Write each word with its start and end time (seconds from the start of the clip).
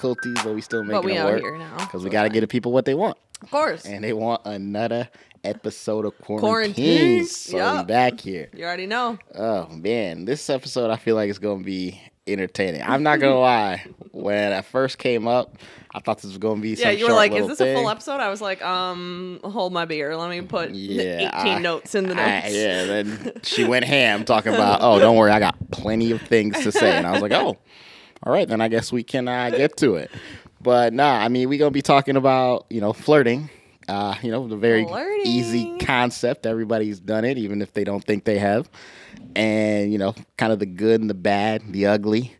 difficulties, 0.00 0.42
but 0.44 0.54
we 0.54 0.60
still 0.60 0.82
making 0.82 0.96
But 0.96 1.04
we 1.04 1.16
it 1.16 1.24
work 1.24 1.40
here 1.42 1.58
now. 1.58 1.76
because 1.78 2.04
we 2.04 2.10
got 2.10 2.24
to 2.24 2.28
get 2.28 2.40
the 2.40 2.46
people 2.46 2.72
what 2.72 2.84
they 2.84 2.94
want, 2.94 3.16
Of 3.42 3.50
course. 3.50 3.84
and 3.84 4.02
they 4.02 4.12
want 4.12 4.42
another 4.44 5.08
episode 5.44 6.04
of 6.04 6.16
Quarantine, 6.18 6.48
quarantine. 6.48 7.24
So 7.26 7.76
we 7.78 7.84
back 7.84 8.20
here. 8.20 8.48
You 8.54 8.64
already 8.64 8.86
know. 8.86 9.18
Oh 9.34 9.68
man, 9.68 10.24
this 10.24 10.50
episode 10.50 10.90
I 10.90 10.96
feel 10.96 11.16
like 11.16 11.30
it's 11.30 11.38
gonna 11.38 11.62
be 11.64 12.00
entertaining. 12.26 12.82
I'm 12.82 13.02
not 13.02 13.20
gonna 13.20 13.38
lie. 13.40 13.86
When 14.12 14.52
I 14.52 14.60
first 14.60 14.98
came 14.98 15.26
up, 15.26 15.56
I 15.94 16.00
thought 16.00 16.16
this 16.18 16.26
was 16.26 16.36
gonna 16.38 16.60
be 16.60 16.74
Yeah, 16.74 16.90
you 16.90 17.06
were 17.06 17.12
like, 17.14 17.32
"Is 17.32 17.46
this 17.46 17.60
a 17.60 17.74
full 17.74 17.88
episode?" 17.88 18.20
I 18.20 18.28
was 18.28 18.42
like, 18.42 18.60
"Um, 18.62 19.40
hold 19.42 19.72
my 19.72 19.86
beer. 19.86 20.14
Let 20.14 20.28
me 20.28 20.42
put 20.42 20.70
Yeah, 20.72 21.38
18 21.40 21.54
I- 21.54 21.58
notes 21.58 21.94
in 21.94 22.06
the 22.08 22.20
I- 22.20 22.40
notes." 22.42 22.54
yeah, 22.54 22.84
then 22.84 23.32
she 23.42 23.64
went 23.64 23.84
ham 23.96 24.24
talking 24.26 24.52
about, 24.52 24.80
oh, 24.82 24.98
don't 24.98 25.16
worry, 25.16 25.30
I 25.32 25.38
got 25.40 25.56
plenty 25.70 26.10
of 26.10 26.20
things 26.22 26.62
to 26.64 26.70
say. 26.72 26.90
And 26.98 27.06
I 27.06 27.12
was 27.12 27.22
like, 27.22 27.32
oh, 27.32 27.56
all 28.22 28.32
right, 28.32 28.48
then 28.48 28.60
I 28.60 28.68
guess 28.68 28.92
we 28.92 29.02
can 29.02 29.28
uh, 29.28 29.50
get 29.50 29.76
to 29.78 29.94
it. 29.94 30.10
But 30.60 30.92
nah, 30.92 31.14
I 31.14 31.28
mean, 31.28 31.48
we're 31.48 31.58
going 31.58 31.70
to 31.70 31.74
be 31.74 31.82
talking 31.82 32.16
about, 32.16 32.66
you 32.70 32.80
know, 32.80 32.92
flirting. 32.92 33.48
Uh, 33.88 34.14
you 34.22 34.30
know, 34.30 34.46
the 34.46 34.56
very 34.56 34.86
easy 35.24 35.76
concept. 35.78 36.46
Everybody's 36.46 37.00
done 37.00 37.24
it, 37.24 37.38
even 37.38 37.60
if 37.60 37.72
they 37.72 37.82
don't 37.82 38.04
think 38.04 38.24
they 38.24 38.38
have. 38.38 38.70
And, 39.34 39.92
you 39.92 39.98
know, 39.98 40.14
kind 40.36 40.52
of 40.52 40.58
the 40.58 40.66
good 40.66 41.00
and 41.00 41.10
the 41.10 41.14
bad, 41.14 41.72
the 41.72 41.86
ugly. 41.86 42.36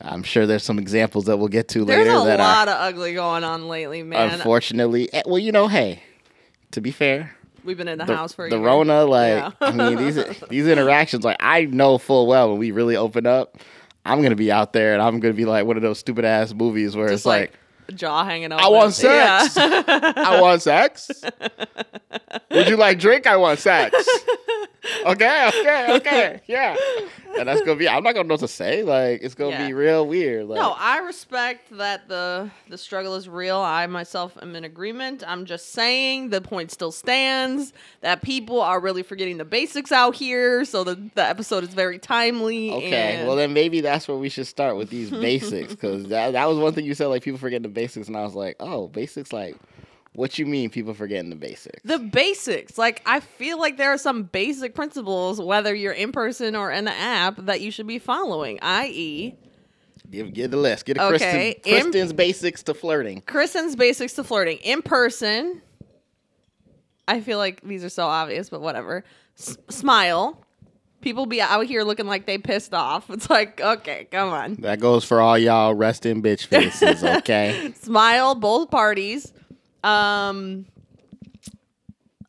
I'm 0.00 0.22
sure 0.22 0.46
there's 0.46 0.62
some 0.62 0.78
examples 0.78 1.24
that 1.26 1.36
we'll 1.36 1.48
get 1.48 1.68
to 1.68 1.84
There's 1.84 1.98
later 1.98 2.10
There's 2.10 2.22
a 2.22 2.26
that 2.26 2.38
lot 2.38 2.68
of 2.68 2.74
ugly 2.78 3.14
going 3.14 3.42
on 3.44 3.68
lately, 3.68 4.02
man. 4.02 4.30
unfortunately, 4.30 5.12
eh, 5.12 5.22
well, 5.26 5.38
you 5.38 5.50
know, 5.50 5.66
hey, 5.66 6.02
to 6.70 6.80
be 6.80 6.90
fair, 6.90 7.34
We've 7.64 7.76
been 7.76 7.88
in 7.88 7.98
the, 7.98 8.04
the, 8.04 8.16
house 8.16 8.32
for 8.32 8.46
a 8.46 8.50
the 8.50 8.56
year. 8.56 8.64
Rona, 8.64 9.04
like 9.04 9.34
Yeah. 9.34 9.50
I 9.60 9.72
mean 9.72 9.96
these 9.96 10.14
these 10.48 10.66
interactions, 10.68 11.24
like 11.24 11.36
I 11.40 11.64
know 11.64 11.98
full 11.98 12.26
well 12.26 12.50
when 12.50 12.58
we 12.58 12.70
really 12.70 12.96
open 12.96 13.26
up, 13.26 13.58
I'm 14.08 14.22
gonna 14.22 14.34
be 14.36 14.50
out 14.50 14.72
there 14.72 14.94
and 14.94 15.02
I'm 15.02 15.20
gonna 15.20 15.34
be 15.34 15.44
like 15.44 15.66
one 15.66 15.76
of 15.76 15.82
those 15.82 15.98
stupid 15.98 16.24
ass 16.24 16.52
movies 16.54 16.96
where 16.96 17.08
Just 17.08 17.20
it's 17.20 17.26
like, 17.26 17.52
jaw 17.94 18.24
hanging 18.24 18.52
out. 18.52 18.60
I 18.60 18.68
want 18.68 18.94
sex. 18.94 19.56
Yeah. 19.56 20.12
I 20.16 20.40
want 20.40 20.62
sex. 20.62 21.10
Would 22.50 22.68
you 22.68 22.76
like 22.76 22.98
drink? 22.98 23.26
I 23.26 23.36
want 23.36 23.58
sex. 23.58 23.94
Okay, 25.06 25.50
okay, 25.60 25.96
okay, 25.96 26.40
yeah. 26.46 26.76
And 27.38 27.48
that's 27.48 27.60
gonna 27.62 27.76
be. 27.76 27.88
I'm 27.88 28.02
not 28.02 28.14
gonna 28.14 28.26
know 28.28 28.34
what 28.34 28.40
to 28.40 28.48
say. 28.48 28.82
Like 28.82 29.22
it's 29.22 29.34
gonna 29.34 29.50
Yeah. 29.50 29.66
be 29.66 29.72
real 29.74 30.06
weird. 30.06 30.46
Like, 30.46 30.58
No, 30.60 30.74
I 30.78 30.98
respect 30.98 31.76
that 31.78 32.08
the 32.08 32.50
the 32.68 32.78
struggle 32.78 33.14
is 33.14 33.28
real. 33.28 33.56
I 33.58 33.86
myself 33.86 34.36
am 34.42 34.56
in 34.56 34.64
agreement. 34.64 35.22
I'm 35.26 35.44
just 35.44 35.72
saying 35.72 36.30
the 36.30 36.40
point 36.40 36.70
still 36.70 36.90
stands 36.92 37.72
that 38.00 38.22
people 38.22 38.60
are 38.60 38.80
really 38.80 39.02
forgetting 39.02 39.38
the 39.38 39.44
basics 39.44 39.92
out 39.92 40.14
here. 40.16 40.64
So 40.64 40.84
the 40.84 40.94
the 41.14 41.24
episode 41.24 41.62
is 41.64 41.70
very 41.74 41.98
timely. 41.98 42.72
Okay, 42.72 43.16
and- 43.18 43.26
well 43.28 43.36
then 43.36 43.52
maybe 43.52 43.80
that's 43.80 44.08
where 44.08 44.16
we 44.16 44.28
should 44.28 44.46
start 44.46 44.76
with 44.76 44.90
these 44.90 45.10
basics 45.28 45.72
because 45.74 46.06
that, 46.08 46.32
that 46.32 46.46
was 46.48 46.58
one 46.58 46.72
thing 46.72 46.84
you 46.84 46.94
said 46.94 47.06
like 47.06 47.22
people 47.22 47.38
forgetting 47.38 47.62
the 47.62 47.68
basics 47.68 48.08
and 48.08 48.16
I 48.16 48.22
was 48.24 48.34
like 48.34 48.56
oh 48.60 48.88
basics 48.88 49.32
like 49.32 49.56
what 50.18 50.36
you 50.38 50.44
mean 50.46 50.68
people 50.68 50.92
forgetting 50.94 51.30
the 51.30 51.36
basics 51.36 51.80
the 51.84 51.98
basics. 51.98 52.76
Like 52.76 53.00
I 53.06 53.20
feel 53.20 53.58
like 53.58 53.76
there 53.76 53.92
are 53.92 53.98
some 53.98 54.24
basic 54.24 54.74
principles, 54.74 55.40
whether 55.40 55.74
you're 55.74 55.92
in 55.92 56.10
person 56.12 56.56
or 56.56 56.72
in 56.72 56.84
the 56.86 56.92
app, 56.92 57.36
that 57.46 57.60
you 57.60 57.70
should 57.70 57.86
be 57.86 57.98
following. 58.00 58.58
I.e., 58.60 59.36
give 60.10 60.34
give 60.34 60.50
the 60.50 60.56
list 60.56 60.86
get 60.86 60.96
a 60.98 61.02
Okay, 61.04 61.54
Kristen, 61.62 61.72
in- 61.72 61.82
Kristen's 61.82 62.12
basics 62.12 62.62
to 62.64 62.74
flirting 62.74 63.20
Kristen's 63.22 63.76
basics 63.76 64.14
to 64.14 64.24
flirting 64.24 64.58
in 64.58 64.82
person. 64.82 65.62
I 67.06 67.20
feel 67.20 67.38
like 67.38 67.60
these 67.62 67.84
are 67.84 67.88
so 67.88 68.06
obvious, 68.06 68.50
but 68.50 68.60
whatever. 68.60 69.04
S- 69.38 69.56
smile. 69.70 70.44
People 71.00 71.26
be 71.26 71.40
out 71.40 71.64
here 71.66 71.84
looking 71.84 72.06
like 72.08 72.26
they 72.26 72.38
pissed 72.38 72.74
off. 72.74 73.08
It's 73.08 73.30
like, 73.30 73.60
okay, 73.60 74.08
come 74.10 74.30
on. 74.30 74.54
that 74.56 74.80
goes 74.80 75.04
for 75.04 75.20
all 75.20 75.38
y'all 75.38 75.74
resting 75.74 76.22
bitch 76.24 76.46
faces 76.52 77.04
okay 77.04 77.72
Smile 77.80 78.34
both 78.34 78.70
parties. 78.72 79.32
Um 79.84 80.66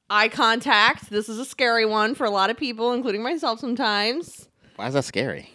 eye 0.09 0.29
contact. 0.29 1.09
This 1.09 1.29
is 1.29 1.37
a 1.39 1.45
scary 1.45 1.85
one 1.85 2.15
for 2.15 2.25
a 2.25 2.31
lot 2.31 2.49
of 2.49 2.57
people, 2.57 2.93
including 2.93 3.21
myself 3.23 3.59
sometimes. 3.59 4.47
why 4.75 4.87
is 4.87 4.93
that 4.93 5.05
scary 5.05 5.51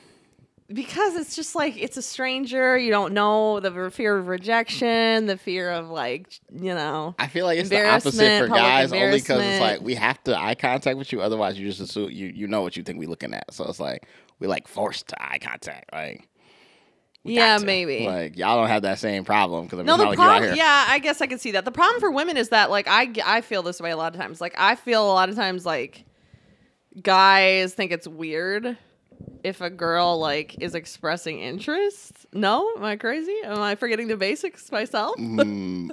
because 0.72 1.14
it's 1.16 1.36
just 1.36 1.54
like 1.54 1.76
it's 1.76 1.98
a 1.98 2.02
stranger 2.02 2.76
you 2.78 2.90
don't 2.90 3.12
know 3.12 3.60
the 3.60 3.70
re- 3.70 3.90
fear 3.90 4.16
of 4.16 4.28
rejection 4.28 5.26
the 5.26 5.36
fear 5.36 5.70
of 5.70 5.90
like 5.90 6.40
you 6.50 6.74
know 6.74 7.14
I 7.18 7.26
feel 7.26 7.44
like 7.44 7.58
it's 7.58 7.68
the 7.68 7.86
opposite 7.86 8.12
for 8.12 8.44
Embarrassment, 8.46 8.48
public 8.50 8.62
guys 8.62 8.92
only 8.92 9.18
because 9.18 9.42
it's 9.44 9.60
like 9.60 9.80
we 9.82 9.94
have 9.94 10.24
to 10.24 10.34
eye 10.36 10.54
contact 10.54 10.96
with 10.96 11.12
you 11.12 11.20
otherwise 11.20 11.58
you 11.58 11.66
just 11.68 11.80
assume 11.80 12.10
you 12.10 12.28
you 12.28 12.46
know 12.46 12.62
what 12.62 12.78
you 12.78 12.82
think 12.82 12.98
we're 12.98 13.10
looking 13.10 13.34
at 13.34 13.52
so 13.52 13.64
it's 13.66 13.78
like 13.78 14.06
we 14.38 14.46
like 14.46 14.66
forced 14.66 15.08
to 15.08 15.22
eye 15.22 15.38
contact 15.38 15.92
like 15.92 16.26
we 17.24 17.34
Yeah, 17.36 17.58
maybe. 17.58 18.06
like 18.06 18.36
y'all 18.36 18.58
don't 18.58 18.68
have 18.68 18.82
that 18.82 18.98
same 18.98 19.24
problem 19.24 19.64
because 19.64 19.78
no 19.84 19.96
the 19.96 20.04
not 20.04 20.10
like 20.10 20.18
you're 20.18 20.26
out 20.26 20.30
problem 20.38 20.54
here. 20.54 20.56
yeah 20.56 20.84
i 20.88 20.98
guess 20.98 21.20
i 21.22 21.26
can 21.26 21.38
see 21.38 21.52
that. 21.52 21.64
The 21.64 21.72
problem 21.72 21.98
for 22.00 22.10
women 22.10 22.36
is 22.36 22.50
that 22.50 22.70
like 22.70 22.86
I 22.88 23.10
I 23.24 23.40
feel 23.40 23.62
this 23.62 23.80
way 23.80 23.90
a 23.90 23.96
lot 23.96 24.14
of 24.14 24.20
times. 24.20 24.40
Like 24.40 24.54
i 24.58 24.74
feel 24.74 25.04
a 25.04 25.12
lot 25.12 25.28
of 25.30 25.34
times 25.34 25.64
like 25.66 26.04
guys 27.02 27.74
think 27.74 27.90
it's 27.92 28.06
weird 28.06 28.76
if 29.42 29.60
a 29.60 29.70
girl 29.70 30.18
like 30.18 30.56
is 30.60 30.74
expressing 30.74 31.38
interest 31.40 32.26
no 32.32 32.70
am 32.76 32.84
i 32.84 32.96
crazy 32.96 33.36
am 33.44 33.58
i 33.60 33.74
forgetting 33.74 34.08
the 34.08 34.16
basics 34.16 34.70
myself 34.72 35.16
Mm, 35.18 35.90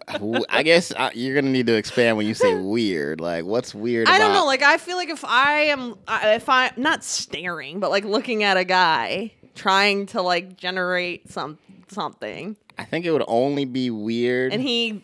I 0.50 0.64
guess 0.64 0.92
uh, 0.92 1.10
you're 1.14 1.36
gonna 1.36 1.50
need 1.52 1.68
to 1.68 1.76
expand 1.76 2.18
when 2.18 2.26
you 2.28 2.34
say 2.34 2.54
weird. 2.56 3.20
Like, 3.22 3.46
what's 3.46 3.74
weird? 3.76 4.08
I 4.08 4.18
don't 4.20 4.34
know. 4.34 4.46
Like, 4.46 4.62
I 4.62 4.78
feel 4.78 4.98
like 4.98 5.10
if 5.10 5.24
I 5.26 5.64
am, 5.66 5.96
I- 6.08 6.36
if 6.36 6.48
I 6.50 6.72
not 6.78 7.04
staring, 7.04 7.80
but 7.80 7.90
like 7.92 8.06
looking 8.06 8.44
at 8.44 8.58
a 8.58 8.64
guy 8.64 9.34
trying 9.56 10.06
to 10.08 10.22
like 10.22 10.58
generate 10.58 11.30
some 11.30 11.58
something, 11.90 12.56
I 12.78 12.86
think 12.86 13.06
it 13.06 13.12
would 13.12 13.24
only 13.28 13.66
be 13.66 13.90
weird. 13.90 14.54
and 14.54 14.62
he, 14.62 15.04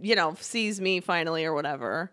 you 0.00 0.14
know, 0.14 0.36
sees 0.40 0.80
me 0.80 1.00
finally 1.00 1.44
or 1.44 1.52
whatever, 1.54 2.12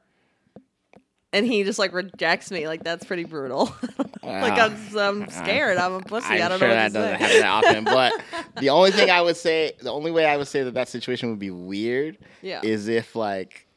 and 1.34 1.46
he 1.46 1.64
just 1.64 1.80
like 1.80 1.92
rejects 1.94 2.52
me. 2.52 2.68
Like 2.68 2.84
that's 2.84 3.04
pretty 3.04 3.26
brutal. 3.26 3.66
like 3.98 4.54
ah. 4.54 4.70
I'm, 4.96 4.98
I'm 4.98 5.30
scared. 5.30 5.78
I'm 5.78 5.94
a 5.94 6.00
pussy. 6.00 6.28
I'm 6.28 6.42
I 6.44 6.48
don't 6.50 6.60
sure 6.60 6.68
know 6.68 6.74
that 6.76 6.88
to 6.90 6.94
doesn't 6.94 7.20
happen 7.20 7.40
that 7.42 7.50
often. 7.50 7.84
But 8.54 8.62
the 8.62 8.70
only 8.70 8.92
thing 8.92 9.10
I 9.10 9.22
would 9.22 9.36
say, 9.36 9.74
the 9.82 9.92
only 9.92 10.12
way 10.12 10.26
I 10.26 10.38
would 10.38 10.48
say 10.48 10.64
that 10.64 10.76
that 10.76 10.88
situation 10.88 11.30
would 11.30 11.40
be 11.40 11.52
weird 11.52 12.18
Yeah. 12.42 12.62
is 12.64 12.88
if 12.88 13.16
like, 13.16 13.68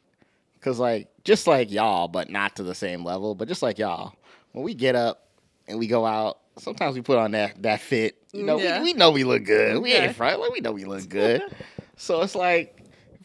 cause 0.61 0.79
like 0.79 1.09
just 1.23 1.47
like 1.47 1.71
y'all, 1.71 2.07
but 2.07 2.29
not 2.29 2.55
to 2.57 2.63
the 2.63 2.75
same 2.75 3.03
level. 3.03 3.35
But 3.35 3.47
just 3.47 3.61
like 3.61 3.77
y'all, 3.79 4.13
when 4.53 4.63
we 4.63 4.73
get 4.73 4.95
up 4.95 5.27
and 5.67 5.79
we 5.79 5.87
go 5.87 6.05
out, 6.05 6.37
sometimes 6.57 6.95
we 6.95 7.01
put 7.01 7.17
on 7.17 7.31
that 7.31 7.61
that 7.63 7.81
fit. 7.81 8.15
You 8.33 8.43
know, 8.43 8.59
Yeah. 8.59 8.79
we, 8.79 8.91
we 8.91 8.93
know 8.93 9.11
we 9.11 9.23
look 9.23 9.43
good. 9.45 9.81
We 9.81 9.93
ain't 9.93 10.15
front. 10.15 10.39
Like, 10.39 10.51
we 10.51 10.61
know 10.61 10.71
we 10.71 10.85
look 10.85 11.09
good. 11.09 11.41
so 11.97 12.21
it's 12.21 12.35
like 12.35 12.83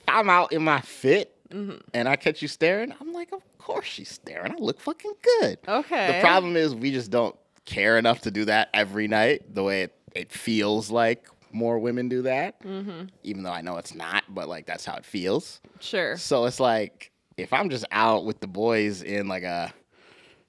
I'm 0.08 0.30
out 0.30 0.52
in 0.52 0.62
my 0.64 0.80
fit 0.80 1.31
Mm-hmm. 1.52 1.76
and 1.94 2.08
I 2.08 2.16
catch 2.16 2.42
you 2.42 2.48
staring, 2.48 2.92
I'm 3.00 3.12
like, 3.12 3.32
of 3.32 3.42
course 3.58 3.86
she's 3.86 4.08
staring. 4.08 4.52
I 4.52 4.56
look 4.58 4.80
fucking 4.80 5.14
good. 5.40 5.58
Okay. 5.68 6.14
The 6.14 6.20
problem 6.20 6.56
is 6.56 6.74
we 6.74 6.90
just 6.90 7.10
don't 7.10 7.36
care 7.64 7.98
enough 7.98 8.22
to 8.22 8.30
do 8.30 8.44
that 8.46 8.68
every 8.74 9.08
night 9.08 9.54
the 9.54 9.62
way 9.62 9.82
it, 9.82 9.94
it 10.14 10.32
feels 10.32 10.90
like 10.90 11.28
more 11.52 11.78
women 11.78 12.08
do 12.08 12.22
that. 12.22 12.60
Mm-hmm. 12.62 13.06
Even 13.22 13.42
though 13.42 13.52
I 13.52 13.60
know 13.60 13.76
it's 13.76 13.94
not, 13.94 14.24
but 14.28 14.48
like 14.48 14.66
that's 14.66 14.84
how 14.84 14.94
it 14.94 15.04
feels. 15.04 15.60
Sure. 15.80 16.16
So 16.16 16.46
it's 16.46 16.60
like 16.60 17.10
if 17.36 17.52
I'm 17.52 17.70
just 17.70 17.84
out 17.92 18.24
with 18.24 18.40
the 18.40 18.46
boys 18.46 19.02
in 19.02 19.28
like 19.28 19.42
a, 19.42 19.72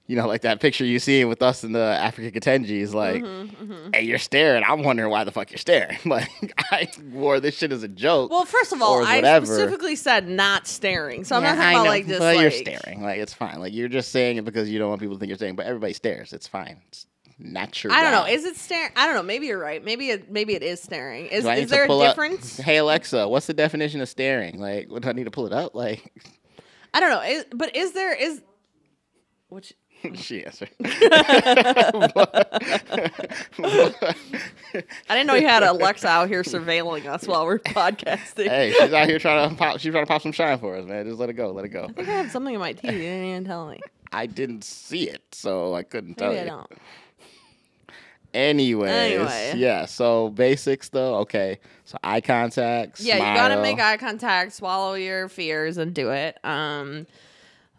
you 0.06 0.16
know, 0.16 0.26
like 0.26 0.42
that 0.42 0.60
picture 0.60 0.84
you 0.84 0.98
see 0.98 1.24
with 1.24 1.40
us 1.42 1.64
in 1.64 1.72
the 1.72 1.80
African 1.80 2.30
Katenjis, 2.38 2.92
like, 2.92 3.22
Mm-hmm, 3.22 3.90
hey, 3.94 4.02
you're 4.02 4.18
staring. 4.18 4.62
I'm 4.66 4.82
wondering 4.82 5.10
why 5.10 5.24
the 5.24 5.32
fuck 5.32 5.50
you're 5.50 5.58
staring. 5.58 5.98
Like, 6.04 6.28
I 6.70 6.88
wore 7.10 7.40
this 7.40 7.56
shit 7.56 7.72
as 7.72 7.82
a 7.82 7.88
joke. 7.88 8.30
Well, 8.30 8.44
first 8.44 8.72
of 8.72 8.82
all, 8.82 9.02
I 9.04 9.16
whatever. 9.16 9.46
specifically 9.46 9.96
said 9.96 10.28
not 10.28 10.66
staring, 10.66 11.24
so 11.24 11.36
I'm 11.36 11.42
Yeah, 11.42 11.54
not 11.54 11.62
talking 11.62 11.78
about 11.80 11.86
like 11.88 12.06
just 12.06 12.18
but 12.20 12.34
like 12.36 12.40
you're 12.42 12.50
staring. 12.50 13.02
Like 13.02 13.18
it's 13.18 13.32
fine. 13.34 13.60
Like 13.60 13.72
you're 13.72 13.88
just 13.88 14.12
saying 14.12 14.36
it 14.36 14.44
because 14.44 14.68
you 14.70 14.78
don't 14.78 14.88
want 14.90 15.00
people 15.00 15.16
to 15.16 15.18
think 15.20 15.28
you're 15.28 15.36
staring. 15.38 15.56
But 15.56 15.66
everybody 15.66 15.92
stares. 15.94 16.32
It's 16.34 16.46
fine. 16.46 16.82
It's 16.88 17.06
natural. 17.38 17.94
I 17.94 18.02
don't 18.02 18.12
know. 18.12 18.26
Is 18.26 18.44
it 18.44 18.56
staring? 18.56 18.92
I 18.96 19.06
don't 19.06 19.14
know. 19.14 19.22
Maybe 19.22 19.46
you're 19.46 19.58
right. 19.58 19.82
Maybe 19.84 20.10
it 20.10 20.30
maybe 20.30 20.54
it 20.54 20.62
is 20.62 20.82
staring. 20.82 21.26
Is 21.26 21.44
Do 21.44 21.50
I 21.50 21.54
need 21.56 21.62
is 21.62 21.70
there 21.70 21.84
a 21.84 21.86
pull 21.86 22.02
up- 22.02 22.12
difference? 22.14 22.58
Hey 22.60 22.76
Alexa, 22.76 23.26
what's 23.26 23.46
the 23.46 23.54
definition 23.54 24.00
of 24.02 24.08
staring? 24.08 24.60
Like, 24.60 24.90
what 24.90 25.02
do 25.02 25.08
I 25.08 25.12
need 25.12 25.24
to 25.24 25.30
pull 25.30 25.46
it 25.46 25.52
up? 25.54 25.74
Like, 25.74 26.12
I 26.92 27.00
don't 27.00 27.10
know. 27.10 27.22
Is, 27.22 27.44
but 27.54 27.74
is 27.74 27.92
there 27.92 28.14
is 28.14 28.42
which 29.48 29.72
she 30.14 30.44
answered. 30.44 30.70
I 30.80 30.86
didn't 35.08 35.26
know 35.26 35.34
you 35.34 35.46
had 35.46 35.62
Alexa 35.62 36.06
out 36.06 36.28
here 36.28 36.42
surveilling 36.42 37.06
us 37.06 37.26
while 37.26 37.46
we're 37.46 37.58
podcasting. 37.58 38.48
hey, 38.48 38.72
she's 38.78 38.92
out 38.92 39.08
here 39.08 39.18
trying 39.18 39.50
to 39.50 39.56
pop. 39.56 39.80
She's 39.80 39.92
trying 39.92 40.04
to 40.04 40.08
pop 40.08 40.22
some 40.22 40.32
shine 40.32 40.58
for 40.58 40.76
us, 40.76 40.86
man. 40.86 41.06
Just 41.06 41.18
let 41.18 41.30
it 41.30 41.34
go. 41.34 41.50
Let 41.52 41.64
it 41.64 41.70
go. 41.70 41.84
I 41.84 41.92
think 41.92 42.08
I 42.08 42.12
have 42.12 42.30
something 42.30 42.54
in 42.54 42.60
my 42.60 42.72
teeth. 42.72 42.92
You 42.92 42.98
didn't 42.98 43.24
even 43.26 43.44
tell 43.44 43.68
me. 43.68 43.80
I 44.12 44.26
didn't 44.26 44.64
see 44.64 45.08
it, 45.08 45.22
so 45.32 45.74
I 45.74 45.82
couldn't 45.82 46.14
tell 46.16 46.32
I 46.32 46.40
you. 46.40 46.44
don't. 46.46 46.70
Anyways, 48.32 48.90
Anyway. 48.90 49.52
yeah. 49.56 49.86
So 49.86 50.30
basics 50.30 50.88
though. 50.88 51.16
Okay. 51.18 51.60
So 51.84 51.96
eye 52.02 52.20
contact. 52.20 53.00
Yeah, 53.00 53.16
you 53.16 53.36
gotta 53.36 53.62
make 53.62 53.78
eye 53.78 53.96
contact, 53.96 54.54
swallow 54.54 54.94
your 54.94 55.28
fears, 55.28 55.78
and 55.78 55.94
do 55.94 56.10
it. 56.10 56.38
Um, 56.44 57.06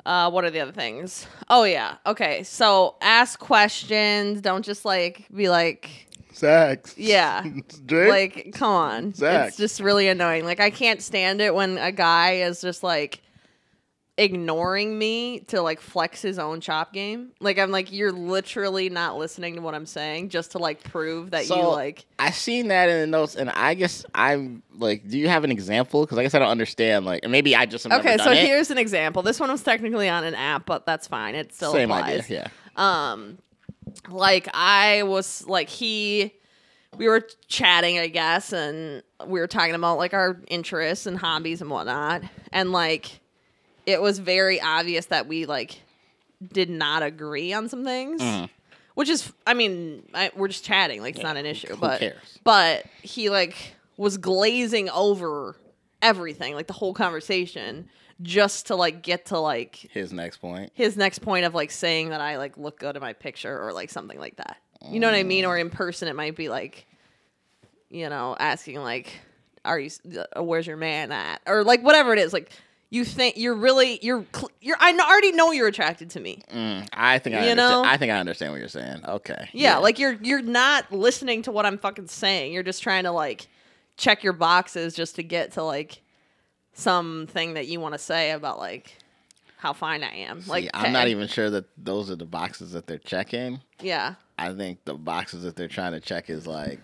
uh, 0.06 0.30
what 0.30 0.44
are 0.46 0.52
the 0.52 0.60
other 0.60 0.72
things? 0.72 1.28
Oh 1.50 1.63
yeah, 1.63 1.96
okay. 2.06 2.44
So 2.44 2.96
ask 3.02 3.40
questions. 3.40 4.42
Don't 4.42 4.63
just 4.63 4.86
like 4.86 5.28
be 5.34 5.50
like 5.50 6.06
Sex. 6.36 6.96
Yeah. 6.98 7.46
Like, 7.90 8.52
come 8.54 8.72
on. 8.72 9.13
Zach. 9.13 9.48
It's 9.48 9.57
just 9.57 9.80
really 9.80 10.07
annoying. 10.10 10.44
Like, 10.44 10.60
I 10.60 10.69
can't 10.69 11.02
stand 11.02 11.40
it 11.40 11.54
when 11.56 11.78
a 11.78 11.92
guy 11.92 12.38
is 12.38 12.60
just 12.62 12.84
like 12.84 13.22
ignoring 14.18 14.98
me 14.98 15.40
to 15.42 15.62
like 15.62 15.82
flex 15.82 16.22
his 16.22 16.40
own 16.40 16.62
chop 16.62 16.94
game. 16.94 17.32
Like, 17.40 17.60
I'm 17.60 17.72
like, 17.72 17.92
you're 17.92 18.12
literally 18.12 18.90
not 18.90 19.18
listening 19.18 19.56
to 19.56 19.62
what 19.62 19.76
I'm 19.76 19.86
saying 19.86 20.30
just 20.30 20.52
to 20.52 20.58
like 20.60 20.84
prove 20.84 21.32
that 21.32 21.50
you 21.50 21.56
like. 21.68 22.06
I 22.18 22.32
seen 22.32 22.70
that 22.70 22.88
in 22.90 23.00
the 23.02 23.08
notes, 23.08 23.36
and 23.36 23.50
I 23.50 23.74
guess 23.74 24.06
I'm 24.16 24.64
like, 24.78 25.08
do 25.08 25.18
you 25.18 25.28
have 25.28 25.44
an 25.44 25.52
example? 25.52 26.02
Because 26.06 26.18
I 26.18 26.24
guess 26.24 26.34
I 26.34 26.40
don't 26.40 26.50
understand. 26.50 27.06
Like, 27.06 27.28
maybe 27.28 27.56
I 27.56 27.66
just 27.66 27.86
Okay, 27.86 28.18
so 28.18 28.32
it. 28.32 28.38
here's 28.46 28.72
an 28.72 28.78
example. 28.78 29.22
This 29.22 29.40
one 29.40 29.52
was 29.52 29.64
technically 29.64 30.08
on 30.10 30.24
an 30.24 30.36
app, 30.36 30.66
but 30.66 30.86
that's 30.86 31.08
fine. 31.08 31.36
It 31.36 31.54
still 31.54 31.74
Same 31.74 31.92
applies. 31.92 32.24
idea. 32.26 32.52
Yeah. 32.78 33.12
um 33.12 33.38
like 34.10 34.48
i 34.54 35.04
was 35.04 35.46
like 35.48 35.70
he 35.70 36.34
we 36.98 37.08
were 37.08 37.26
chatting 37.48 37.98
i 38.00 38.08
guess 38.08 38.52
and 38.52 39.04
we 39.28 39.40
were 39.40 39.48
talking 39.48 39.76
about 39.76 39.98
like 39.98 40.14
our 40.14 40.42
interests 40.48 41.06
and 41.06 41.18
hobbies 41.18 41.62
and 41.62 41.70
whatnot 41.70 42.24
and 42.52 42.72
like 42.72 43.22
it 43.86 44.02
was 44.02 44.20
very 44.20 44.60
obvious 44.62 45.08
that 45.08 45.28
we 45.28 45.46
like 45.46 45.82
did 46.52 46.70
not 46.70 47.04
agree 47.04 47.54
on 47.54 47.70
some 47.70 47.84
things 47.86 48.22
Mhm. 48.22 48.50
which 48.96 49.10
is 49.10 49.32
i 49.48 49.54
mean 49.54 50.04
I, 50.14 50.32
we're 50.36 50.48
just 50.50 50.64
chatting 50.66 51.02
like 51.02 51.16
it's 51.16 51.24
not 51.24 51.38
an 51.38 51.46
issue 51.46 51.70
who 51.70 51.78
but 51.78 52.00
cares? 52.00 52.40
but 52.44 52.86
he 53.02 53.30
like 53.30 53.56
was 53.98 54.18
glazing 54.18 54.90
over 54.90 55.56
everything 56.02 56.54
like 56.56 56.68
the 56.68 56.74
whole 56.74 56.94
conversation 56.94 57.88
just 58.22 58.68
to 58.68 58.76
like 58.76 59.02
get 59.02 59.26
to 59.28 59.40
like 59.40 59.76
His 59.92 60.14
next 60.14 60.38
point. 60.38 60.72
his 60.74 60.96
next 60.98 61.20
point 61.20 61.46
of 61.46 61.54
like 61.54 61.70
saying 61.72 62.10
that 62.10 62.22
I 62.22 62.38
like 62.38 62.58
look 62.58 62.80
good 62.80 62.96
in 62.96 63.02
my 63.02 63.12
picture 63.14 63.62
or 63.62 63.74
like 63.74 63.90
something 63.90 64.18
like 64.20 64.38
that. 64.38 64.56
You 64.90 65.00
know 65.02 65.08
what 65.08 65.16
I 65.18 65.24
mean? 65.24 65.44
Or 65.46 65.58
in 65.58 65.70
person, 65.70 66.08
it 66.08 66.16
might 66.16 66.34
be 66.36 66.48
like, 66.48 66.86
you 67.90 68.08
know, 68.10 68.36
asking 68.40 68.80
like, 68.82 69.20
"Are 69.66 69.80
you? 69.80 69.90
Uh, 70.38 70.44
where's 70.44 70.68
your 70.68 70.78
man 70.78 71.12
at?" 71.12 71.42
Or 71.48 71.64
like 71.64 71.82
whatever 71.82 72.14
it 72.14 72.20
is. 72.20 72.32
Like 72.34 72.52
you 72.90 73.04
think 73.04 73.36
you're 73.38 73.56
really 73.56 74.00
you're 74.02 74.26
you're. 74.62 74.78
I 74.80 74.94
already 74.98 75.32
know 75.32 75.52
you're 75.52 75.68
attracted 75.68 76.10
to 76.12 76.20
me. 76.20 76.42
Mm, 76.54 76.88
I 76.94 77.20
think 77.20 77.36
I 77.36 77.44
You 77.46 77.52
understand. 77.52 77.58
know? 77.58 77.84
I 77.84 77.98
think 77.98 78.12
I 78.12 78.20
understand 78.20 78.52
what 78.52 78.60
you're 78.60 78.68
saying. 78.70 79.04
Okay. 79.06 79.50
Yeah, 79.54 79.78
like 79.78 80.00
you're 80.00 80.14
you're 80.22 80.42
not 80.42 80.92
listening 80.92 81.42
to 81.44 81.52
what 81.52 81.66
I'm 81.66 81.78
fucking 81.78 82.08
saying. 82.08 82.54
You're 82.54 82.64
just 82.64 82.84
trying 82.84 83.04
to 83.04 83.12
like 83.12 83.48
check 83.98 84.24
your 84.24 84.34
boxes 84.34 84.94
just 84.94 85.16
to 85.16 85.24
get 85.24 85.54
to 85.54 85.64
like 85.64 86.02
something 86.74 87.54
that 87.56 87.68
you 87.68 87.80
want 87.80 87.94
to 87.94 88.00
say 88.00 88.32
about 88.32 88.60
like 88.60 88.98
how 89.58 89.74
fine 89.74 90.04
I 90.04 90.14
am. 90.18 90.42
See, 90.42 90.52
like 90.52 90.70
I'm 90.74 90.92
not 90.94 91.08
even 91.08 91.28
sure 91.28 91.50
that 91.50 91.66
those 91.78 92.12
are 92.12 92.16
the 92.16 92.26
boxes 92.26 92.74
that 92.74 92.88
they're 92.88 92.98
checking. 92.98 93.62
Yeah. 93.82 94.16
I 94.38 94.54
think 94.54 94.84
the 94.86 94.94
boxes 94.96 95.44
that 95.44 95.56
they're 95.56 95.70
trying 95.70 95.94
to 95.94 96.02
check 96.02 96.30
is 96.30 96.46
like, 96.46 96.82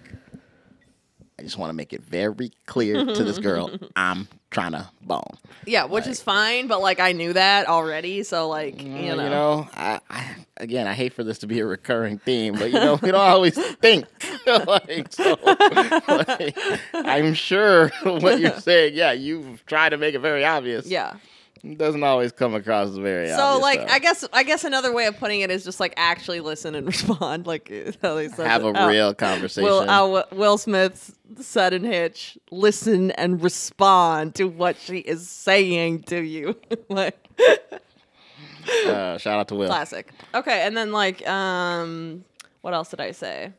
I 1.41 1.43
just 1.43 1.57
want 1.57 1.71
to 1.71 1.73
make 1.73 1.91
it 1.91 2.03
very 2.03 2.51
clear 2.67 3.03
to 3.03 3.23
this 3.23 3.39
girl, 3.39 3.71
I'm 3.95 4.27
trying 4.51 4.73
to 4.73 4.87
bone. 5.01 5.23
Yeah, 5.65 5.85
which 5.85 6.05
is 6.05 6.21
fine, 6.21 6.67
but 6.67 6.79
like 6.79 6.99
I 6.99 7.13
knew 7.13 7.33
that 7.33 7.67
already, 7.67 8.21
so 8.21 8.47
like 8.47 8.75
Uh, 8.79 8.83
you 8.83 9.15
know, 9.15 9.67
I, 9.73 9.99
I 10.07 10.35
again, 10.57 10.85
I 10.85 10.93
hate 10.93 11.13
for 11.13 11.23
this 11.23 11.39
to 11.39 11.47
be 11.47 11.59
a 11.59 11.65
recurring 11.65 12.19
theme, 12.19 12.53
but 12.53 12.65
you 12.65 12.73
know, 12.79 12.99
we 13.01 13.09
don't 13.09 13.21
always 13.21 13.55
think. 13.77 14.05
like, 14.45 15.11
so, 15.11 15.35
like, 15.43 16.55
I'm 16.93 17.33
sure 17.33 17.89
what 18.03 18.39
you're 18.39 18.59
saying. 18.59 18.93
Yeah, 18.93 19.13
you've 19.13 19.65
tried 19.65 19.89
to 19.89 19.97
make 19.97 20.13
it 20.13 20.19
very 20.19 20.45
obvious. 20.45 20.85
yeah. 20.85 21.15
It 21.63 21.77
doesn't 21.77 22.03
always 22.03 22.31
come 22.31 22.55
across 22.55 22.89
as 22.89 22.97
very 22.97 23.29
So 23.29 23.59
like 23.59 23.79
though. 23.79 23.93
I 23.93 23.99
guess 23.99 24.27
I 24.33 24.43
guess 24.43 24.63
another 24.63 24.91
way 24.93 25.05
of 25.05 25.17
putting 25.17 25.41
it 25.41 25.51
is 25.51 25.63
just 25.63 25.79
like 25.79 25.93
actually 25.97 26.39
listen 26.39 26.73
and 26.75 26.87
respond, 26.87 27.45
like 27.45 27.71
how 28.01 28.15
they 28.15 28.29
said 28.29 28.47
have 28.47 28.63
a 28.63 28.69
it. 28.69 28.77
Uh, 28.77 28.87
real 28.87 29.13
conversation. 29.13 29.63
Will 29.63 29.89
uh, 29.89 30.23
Will 30.31 30.57
Smith 30.57 31.15
said 31.39 31.73
in 31.73 31.83
Hitch, 31.83 32.37
listen 32.49 33.11
and 33.11 33.41
respond 33.43 34.35
to 34.35 34.45
what 34.45 34.77
she 34.77 34.99
is 34.99 35.29
saying 35.29 36.03
to 36.03 36.21
you. 36.21 36.55
like 36.89 37.17
uh, 38.87 39.17
shout 39.17 39.39
out 39.39 39.47
to 39.49 39.55
Will. 39.55 39.67
classic. 39.67 40.11
Okay, 40.33 40.61
and 40.61 40.75
then 40.75 40.91
like 40.91 41.27
um 41.27 42.25
what 42.61 42.73
else 42.73 42.89
did 42.89 43.01
I 43.01 43.11
say? 43.11 43.53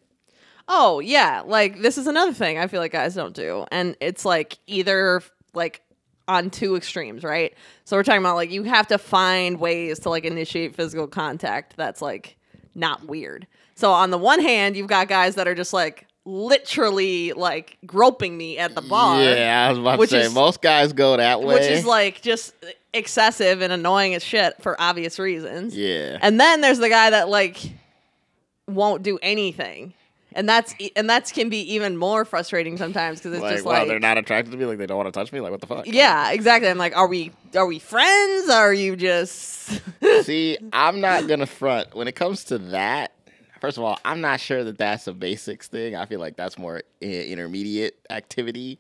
Oh, 0.69 1.01
yeah, 1.01 1.43
like 1.45 1.81
this 1.83 1.99
is 1.99 2.07
another 2.07 2.33
thing 2.33 2.59
I 2.59 2.67
feel 2.67 2.81
like 2.81 2.93
guys 2.93 3.15
don't 3.15 3.35
do. 3.35 3.67
And 3.71 3.97
it's 4.01 4.25
like 4.25 4.59
either 4.67 5.23
like 5.55 5.83
on 6.29 6.51
two 6.51 6.77
extremes, 6.77 7.25
right? 7.25 7.55
So 7.85 7.97
we're 7.97 8.03
talking 8.05 8.21
about 8.23 8.37
like 8.37 8.51
you 8.51 8.63
have 8.65 8.87
to 8.89 8.99
find 8.99 9.59
ways 9.61 9.99
to 10.01 10.11
like 10.11 10.25
initiate 10.25 10.75
physical 10.75 11.07
contact 11.07 11.77
that's 11.77 12.01
like 12.03 12.37
not 12.75 13.05
weird. 13.07 13.47
So 13.75 13.91
on 13.93 14.11
the 14.11 14.19
one 14.19 14.41
hand, 14.41 14.77
you've 14.77 14.87
got 14.87 15.09
guys 15.09 15.35
that 15.35 15.49
are 15.49 15.55
just 15.55 15.73
like 15.73 16.07
literally 16.25 17.33
like 17.33 17.79
groping 17.85 18.37
me 18.37 18.59
at 18.59 18.75
the 18.75 18.83
bar. 18.83 19.21
Yeah, 19.23 19.67
I 19.67 19.71
was 19.71 19.79
about 19.79 19.99
which 19.99 20.11
to 20.11 20.21
say 20.21 20.27
is- 20.27 20.35
most 20.35 20.63
guys 20.63 20.93
go 20.93 21.17
that 21.17 21.41
way. 21.43 21.55
Which 21.55 21.65
is 21.71 21.85
like 21.85 22.23
just 22.23 22.55
excessive 22.95 23.63
and 23.63 23.73
annoying 23.73 24.15
as 24.15 24.23
shit 24.23 24.63
for 24.63 24.81
obvious 24.81 25.19
reasons. 25.19 25.77
yeah. 25.77 26.19
And 26.21 26.39
then 26.39 26.61
there's 26.61 26.79
the 26.79 26.89
guy 26.91 27.11
that 27.11 27.29
like 27.29 27.59
won't 28.69 29.03
do 29.03 29.19
anything. 29.23 29.95
And 30.35 30.49
that's 30.49 30.75
and 30.97 31.09
that's 31.09 31.33
can 31.33 31.49
be 31.49 31.75
even 31.75 31.97
more 31.97 32.25
frustrating 32.25 32.77
sometimes 32.77 33.19
because 33.19 33.35
it's 33.35 33.43
like, 33.43 33.55
just 33.55 33.67
wow, 33.67 33.81
like 33.81 33.89
they're 33.89 34.01
not 34.01 34.19
attracted 34.19 34.51
to 34.53 34.57
me. 34.57 34.65
Like, 34.67 34.79
they 34.79 34.87
don't 34.87 34.97
want 34.97 35.13
to 35.13 35.19
touch 35.19 35.33
me. 35.33 35.41
Like, 35.41 35.51
what 35.51 35.61
the 35.61 35.67
fuck? 35.67 35.87
yeah, 35.87 36.31
exactly. 36.33 36.69
I'm 36.69 36.79
like, 36.79 36.97
are 36.97 37.07
we 37.09 37.33
are 37.55 37.67
we 37.67 37.79
friends? 37.79 38.49
Are 38.49 38.73
you 38.73 38.97
just 38.97 39.81
See, 40.23 40.59
I'm 40.73 41.01
not 41.01 41.27
gonna 41.29 41.47
front 41.47 41.95
when 41.95 42.09
it 42.09 42.13
comes 42.17 42.45
to 42.45 42.59
that. 42.59 43.13
First 43.61 43.79
of 43.79 43.85
all, 43.85 43.99
I'm 44.05 44.21
not 44.21 44.41
sure 44.41 44.65
that 44.65 44.77
that's 44.79 45.07
a 45.07 45.13
basics 45.13 45.69
thing. 45.69 45.95
I 45.95 46.07
feel 46.07 46.19
like 46.19 46.37
that's 46.37 46.59
more 46.59 46.83
i- 47.01 47.07
intermediate 47.07 47.97
activity, 48.11 48.79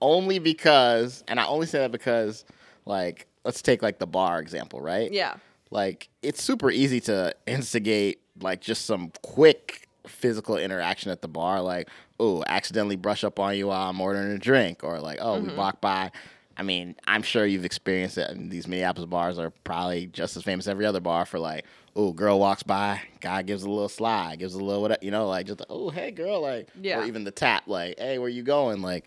only 0.00 0.38
because, 0.38 1.22
and 1.28 1.38
I 1.38 1.46
only 1.46 1.66
say 1.66 1.80
that 1.80 1.92
because, 1.92 2.46
like, 2.86 3.26
let's 3.44 3.60
take 3.60 3.82
like 3.82 3.98
the 3.98 4.06
bar 4.06 4.40
example, 4.40 4.80
right? 4.80 5.12
yeah 5.12 5.34
like 5.70 6.10
it's 6.22 6.42
super 6.42 6.70
easy 6.70 7.00
to 7.00 7.34
instigate 7.46 8.20
like 8.42 8.60
just 8.60 8.84
some 8.84 9.10
quick 9.22 9.88
physical 10.06 10.56
interaction 10.56 11.10
at 11.10 11.22
the 11.22 11.28
bar 11.28 11.60
like 11.60 11.88
oh 12.18 12.42
accidentally 12.46 12.96
brush 12.96 13.24
up 13.24 13.38
on 13.38 13.56
you 13.56 13.68
while 13.68 13.88
i'm 13.88 14.00
ordering 14.00 14.32
a 14.32 14.38
drink 14.38 14.82
or 14.82 15.00
like 15.00 15.18
oh 15.20 15.38
we 15.40 15.48
mm-hmm. 15.48 15.56
walk 15.56 15.80
by 15.80 16.10
i 16.56 16.62
mean 16.62 16.94
i'm 17.06 17.22
sure 17.22 17.46
you've 17.46 17.64
experienced 17.64 18.18
it 18.18 18.28
and 18.30 18.50
these 18.50 18.66
minneapolis 18.66 19.08
bars 19.08 19.38
are 19.38 19.50
probably 19.64 20.06
just 20.06 20.36
as 20.36 20.42
famous 20.42 20.66
as 20.66 20.70
every 20.70 20.86
other 20.86 21.00
bar 21.00 21.24
for 21.24 21.38
like 21.38 21.64
oh 21.94 22.12
girl 22.12 22.40
walks 22.40 22.62
by 22.62 23.00
guy 23.20 23.42
gives 23.42 23.62
a 23.62 23.70
little 23.70 23.88
slide 23.88 24.38
gives 24.38 24.54
a 24.54 24.58
little 24.62 24.82
what 24.82 25.02
you 25.02 25.10
know 25.10 25.28
like 25.28 25.46
just 25.46 25.62
oh 25.70 25.90
hey 25.90 26.10
girl 26.10 26.40
like 26.40 26.68
Yeah. 26.80 27.00
or 27.00 27.04
even 27.04 27.24
the 27.24 27.30
tap 27.30 27.64
like 27.66 27.98
hey 27.98 28.18
where 28.18 28.28
you 28.28 28.42
going 28.42 28.82
like 28.82 29.04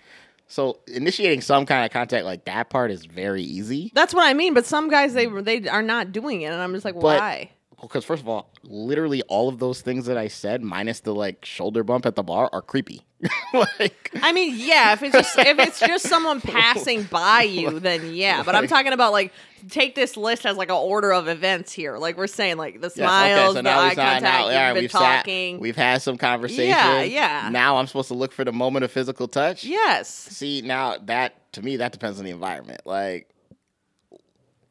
so 0.48 0.80
initiating 0.88 1.42
some 1.42 1.66
kind 1.66 1.86
of 1.86 1.92
contact 1.92 2.26
like 2.26 2.46
that 2.46 2.70
part 2.70 2.92
is 2.92 3.06
very 3.06 3.42
easy 3.42 3.92
that's 3.96 4.14
what 4.14 4.28
I 4.28 4.34
mean. 4.34 4.54
But 4.54 4.66
some 4.66 4.90
guys 4.90 5.14
they 5.14 5.26
they 5.26 5.68
are 5.68 5.82
not 5.82 6.12
doing 6.12 6.44
it, 6.44 6.52
and 6.52 6.62
I'm 6.62 6.74
just 6.74 6.86
like, 6.86 6.94
But- 6.96 7.20
why? 7.20 7.50
Because 7.82 8.06
first 8.06 8.22
of 8.22 8.28
all, 8.28 8.50
literally 8.64 9.22
all 9.24 9.50
of 9.50 9.60
those 9.60 9.82
things 9.82 10.06
that 10.06 10.18
I 10.18 10.28
said, 10.28 10.62
minus 10.62 11.02
the 11.02 11.14
like 11.14 11.46
shoulder 11.46 11.84
bump 11.84 12.06
at 12.06 12.16
the 12.16 12.24
bar, 12.24 12.50
are 12.52 12.62
creepy. 12.62 13.02
like, 13.54 14.12
I 14.22 14.32
mean, 14.34 14.56
yeah, 14.58 14.94
if 14.94 15.04
it's 15.04 15.14
just 15.14 15.38
if 15.40 15.60
it's 15.60 15.80
just 15.80 16.08
someone 16.08 16.42
passing 16.42 17.04
by 17.04 17.44
you, 17.44 17.80
then 17.80 18.14
yeah. 18.14 18.44
But 18.44 18.56
I'm 18.56 18.68
talking 18.68 18.94
about 18.94 19.12
like 19.12 19.34
take 19.70 19.96
this 19.96 20.16
list 20.18 20.46
as 20.46 20.58
like 20.58 20.70
an 20.70 20.76
order 20.76 21.12
of 21.14 21.28
events 21.28 21.72
here. 21.72 21.98
Like 21.98 22.18
we're 22.18 22.28
saying, 22.28 22.58
like 22.58 22.82
the 22.82 22.88
yes, 22.88 22.96
smiles, 22.96 23.56
so 23.56 23.62
the 23.62 23.70
eye 23.70 23.96
contact, 23.96 24.46
you've 24.46 24.76
been 24.76 24.84
we've 24.84 24.92
talking. 24.92 25.56
sat, 25.56 25.62
we've 25.62 25.76
had 25.76 26.02
some 26.02 26.18
conversation. 26.18 26.68
Yeah, 26.68 27.02
yeah. 27.04 27.50
Now 27.52 27.78
I'm 27.78 27.88
supposed 27.88 28.10
to 28.10 28.16
look 28.16 28.32
for 28.32 28.44
the 28.44 28.54
moment 28.54 28.86
of 28.86 28.92
physical 28.92 29.28
touch. 29.28 29.64
yes, 29.64 30.10
See, 30.10 30.62
now 30.62 30.98
that 31.06 31.52
to 31.54 31.62
me 31.62 31.78
that 31.78 31.92
depends 31.92 32.20
on 32.20 32.26
the 32.26 32.32
environment, 32.32 32.82
like, 32.86 33.30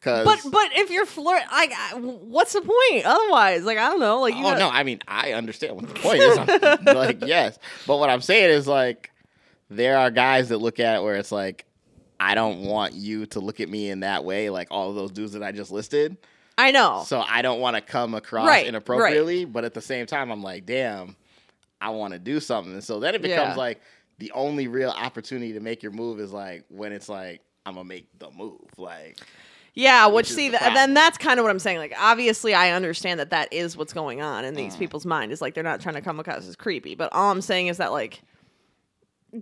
because. 0.05 0.25
but 0.43 0.51
but 0.51 0.71
if 0.77 0.91
you're 0.91 1.07
flirt, 1.07 1.43
like, 1.51 1.73
I- 1.75 1.95
what's 1.99 2.53
the 2.53 2.61
point? 2.61 3.05
Otherwise, 3.07 3.65
like 3.65 3.79
I 3.79 3.89
don't 3.89 4.01
know, 4.01 4.21
like 4.21 4.35
you 4.35 4.45
oh 4.45 4.57
no, 4.59 4.69
I 4.69 4.83
mean 4.83 5.01
I 5.09 5.33
understand 5.33 5.77
what 5.77 5.89
the 5.89 5.95
point 5.95 6.21
is. 6.21 6.39
I'm, 6.39 6.85
like 6.97 7.25
yes, 7.27 7.59
but 7.87 7.99
what 7.99 8.11
I'm 8.11 8.21
saying 8.21 8.51
is 8.51 8.67
like 8.67 9.11
there 9.71 9.97
are 9.99 10.11
guys 10.11 10.51
that 10.51 10.59
look 10.59 10.79
at 10.81 10.97
it 10.97 11.03
where 11.03 11.15
it's 11.17 11.33
like 11.33 11.65
I 12.21 12.35
don't 12.35 12.61
want 12.61 12.95
you 12.95 13.27
to 13.27 13.41
look 13.41 13.61
at 13.61 13.69
me 13.69 13.91
in 13.91 14.01
that 14.01 14.25
way, 14.25 14.51
like 14.51 14.69
all 14.71 14.91
of 14.91 14.95
those 14.95 15.11
dudes 15.11 15.33
that 15.33 15.43
I 15.43 15.53
just 15.53 15.73
listed. 15.73 16.17
I 16.57 16.71
know. 16.71 17.03
So 17.07 17.21
I 17.21 17.43
don't 17.43 17.59
want 17.61 17.75
to 17.77 17.83
come 17.83 18.15
across 18.15 18.47
Right, 18.47 18.67
inappropriately, 18.67 19.45
but 19.45 19.65
at 19.65 19.75
the 19.75 19.81
same 19.81 20.07
time, 20.07 20.31
I'm 20.31 20.43
like, 20.43 20.65
damn, 20.67 21.17
I 21.81 21.91
want 21.91 22.13
to 22.13 22.19
do 22.21 22.39
something. 22.39 22.73
And 22.75 22.85
so 22.85 23.01
then 23.01 23.17
it 23.17 23.23
becomes 23.23 23.55
Yeah. 23.57 23.57
like 23.57 23.81
the 24.19 24.31
only 24.33 24.69
real 24.69 24.91
opportunity 24.91 25.55
to 25.55 25.61
make 25.61 25.83
your 25.83 25.91
move 25.91 26.21
is 26.21 26.33
like 26.33 26.65
when 26.69 26.93
it's 26.93 27.09
like 27.09 27.41
I'm 27.67 27.75
gonna 27.75 27.89
make 27.89 28.07
the 28.19 28.31
move, 28.31 28.61
like. 28.77 29.19
Yeah, 29.77 30.07
which, 30.07 30.29
Which 30.29 30.37
see, 30.37 30.49
the 30.51 30.59
then 30.59 30.95
that's 30.95 31.19
kind 31.19 31.41
of 31.41 31.45
what 31.45 31.51
I'm 31.51 31.59
saying. 31.59 31.79
Like, 31.79 31.95
obviously, 31.99 32.55
I 32.55 32.71
understand 32.71 33.19
that 33.19 33.31
that 33.31 33.53
is 33.53 33.77
what's 33.77 33.93
going 33.93 34.23
on 34.23 34.45
in 34.45 34.55
Mm. 34.55 34.57
these 34.59 34.77
people's 34.77 35.05
mind. 35.05 35.33
Is 35.33 35.41
like 35.43 35.55
they're 35.55 35.65
not 35.65 35.81
trying 35.81 35.97
to 35.97 36.01
come 36.01 36.21
across 36.21 36.47
as 36.47 36.55
creepy, 36.55 36.95
but 36.95 37.13
all 37.13 37.31
I'm 37.33 37.41
saying 37.41 37.67
is 37.67 37.79
that 37.79 37.91
like 37.91 38.23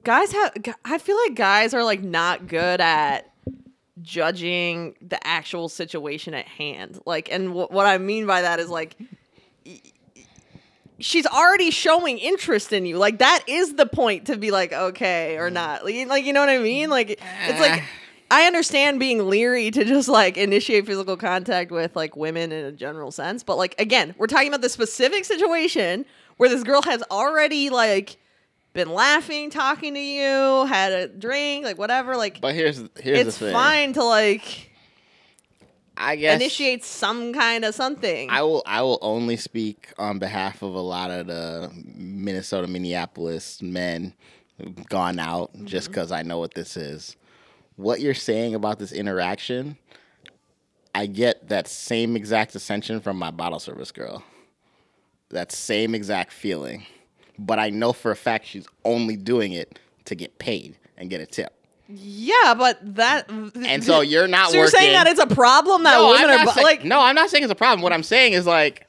guys 0.04 0.32
have. 0.32 0.54
I 0.86 0.96
feel 0.96 1.18
like 1.26 1.34
guys 1.34 1.74
are 1.74 1.84
like 1.84 2.02
not 2.02 2.46
good 2.48 2.80
at 2.80 3.30
judging 4.00 4.94
the 5.06 5.24
actual 5.26 5.68
situation 5.68 6.32
at 6.32 6.46
hand. 6.46 6.98
Like, 7.04 7.30
and 7.30 7.48
wh- 7.50 7.70
what 7.70 7.84
I 7.86 7.98
mean 7.98 8.26
by 8.26 8.40
that 8.42 8.58
is 8.58 8.68
like. 8.70 8.96
y- 9.66 9.80
she's 10.98 11.26
already 11.26 11.70
showing 11.70 12.16
interest 12.18 12.72
in 12.72 12.86
you. 12.86 12.96
Like 12.96 13.18
that 13.18 13.42
is 13.48 13.74
the 13.74 13.86
point 13.86 14.26
to 14.28 14.36
be 14.36 14.50
like 14.50 14.72
okay 14.72 15.36
or 15.36 15.50
not. 15.50 15.84
Like, 15.84 16.06
like 16.06 16.24
you 16.24 16.32
know 16.32 16.40
what 16.40 16.48
I 16.48 16.58
mean? 16.58 16.90
Like 16.90 17.10
it's 17.46 17.60
like 17.60 17.82
I 18.32 18.46
understand 18.46 18.98
being 18.98 19.28
leery 19.28 19.70
to 19.72 19.84
just 19.84 20.08
like 20.08 20.38
initiate 20.38 20.86
physical 20.86 21.16
contact 21.18 21.70
with 21.70 21.94
like 21.94 22.16
women 22.16 22.50
in 22.50 22.64
a 22.64 22.72
general 22.72 23.10
sense, 23.10 23.42
but 23.42 23.58
like 23.58 23.74
again, 23.78 24.14
we're 24.16 24.26
talking 24.26 24.48
about 24.48 24.62
the 24.62 24.70
specific 24.70 25.24
situation 25.26 26.06
where 26.38 26.48
this 26.48 26.62
girl 26.62 26.80
has 26.82 27.02
already 27.10 27.68
like 27.68 28.16
been 28.72 28.90
laughing, 28.92 29.50
talking 29.50 29.92
to 29.92 30.00
you, 30.00 30.64
had 30.66 30.92
a 30.92 31.08
drink, 31.08 31.64
like 31.66 31.76
whatever. 31.76 32.16
Like 32.16 32.40
But 32.40 32.54
here's 32.54 32.78
here's 33.00 33.26
it's 33.26 33.38
the 33.38 33.46
thing. 33.46 33.52
fine 33.52 33.92
to 33.92 34.02
like 34.04 34.70
I 35.96 36.16
guess 36.16 36.36
initiate 36.40 36.84
some 36.84 37.34
kind 37.34 37.66
of 37.66 37.74
something. 37.74 38.30
I 38.30 38.40
will 38.40 38.62
I 38.64 38.80
will 38.80 38.98
only 39.02 39.36
speak 39.36 39.92
on 39.98 40.18
behalf 40.18 40.62
of 40.62 40.74
a 40.74 40.80
lot 40.80 41.10
of 41.10 41.26
the 41.26 41.70
Minnesota 41.94 42.66
Minneapolis 42.66 43.60
men 43.60 44.14
who've 44.56 44.88
gone 44.88 45.18
out 45.18 45.50
just 45.64 45.84
Mm-hmm. 45.88 45.92
because 45.92 46.12
I 46.12 46.22
know 46.22 46.38
what 46.38 46.54
this 46.54 46.78
is. 46.78 47.14
What 47.82 48.00
you're 48.00 48.14
saying 48.14 48.54
about 48.54 48.78
this 48.78 48.92
interaction, 48.92 49.76
I 50.94 51.06
get 51.06 51.48
that 51.48 51.68
same 51.68 52.16
exact 52.16 52.54
ascension 52.54 53.00
from 53.00 53.16
my 53.18 53.30
bottle 53.30 53.58
service 53.58 53.90
girl. 53.92 54.22
That 55.30 55.50
same 55.52 55.94
exact 55.94 56.32
feeling. 56.32 56.86
But 57.38 57.58
I 57.58 57.70
know 57.70 57.92
for 57.92 58.10
a 58.10 58.16
fact 58.16 58.46
she's 58.46 58.66
only 58.84 59.16
doing 59.16 59.52
it 59.52 59.78
to 60.04 60.14
get 60.14 60.38
paid 60.38 60.76
and 60.96 61.08
get 61.10 61.20
a 61.20 61.26
tip. 61.26 61.52
yeah, 61.88 62.54
but 62.54 62.78
that 62.96 63.28
And 63.30 63.82
so 63.82 64.00
you're 64.12 64.28
not 64.28 64.50
so 64.50 64.58
you're 64.58 64.68
saying 64.68 64.92
that 64.92 65.06
it's 65.06 65.20
a 65.20 65.26
problem 65.26 65.82
that 65.84 65.94
no, 65.96 66.10
women 66.10 66.30
are 66.30 66.46
say- 66.52 66.62
like 66.62 66.84
no, 66.84 67.00
I'm 67.00 67.14
not 67.14 67.30
saying 67.30 67.42
it's 67.42 67.52
a 67.52 67.56
problem. 67.56 67.82
What 67.82 67.92
I'm 67.92 68.02
saying 68.02 68.34
is 68.34 68.46
like, 68.46 68.86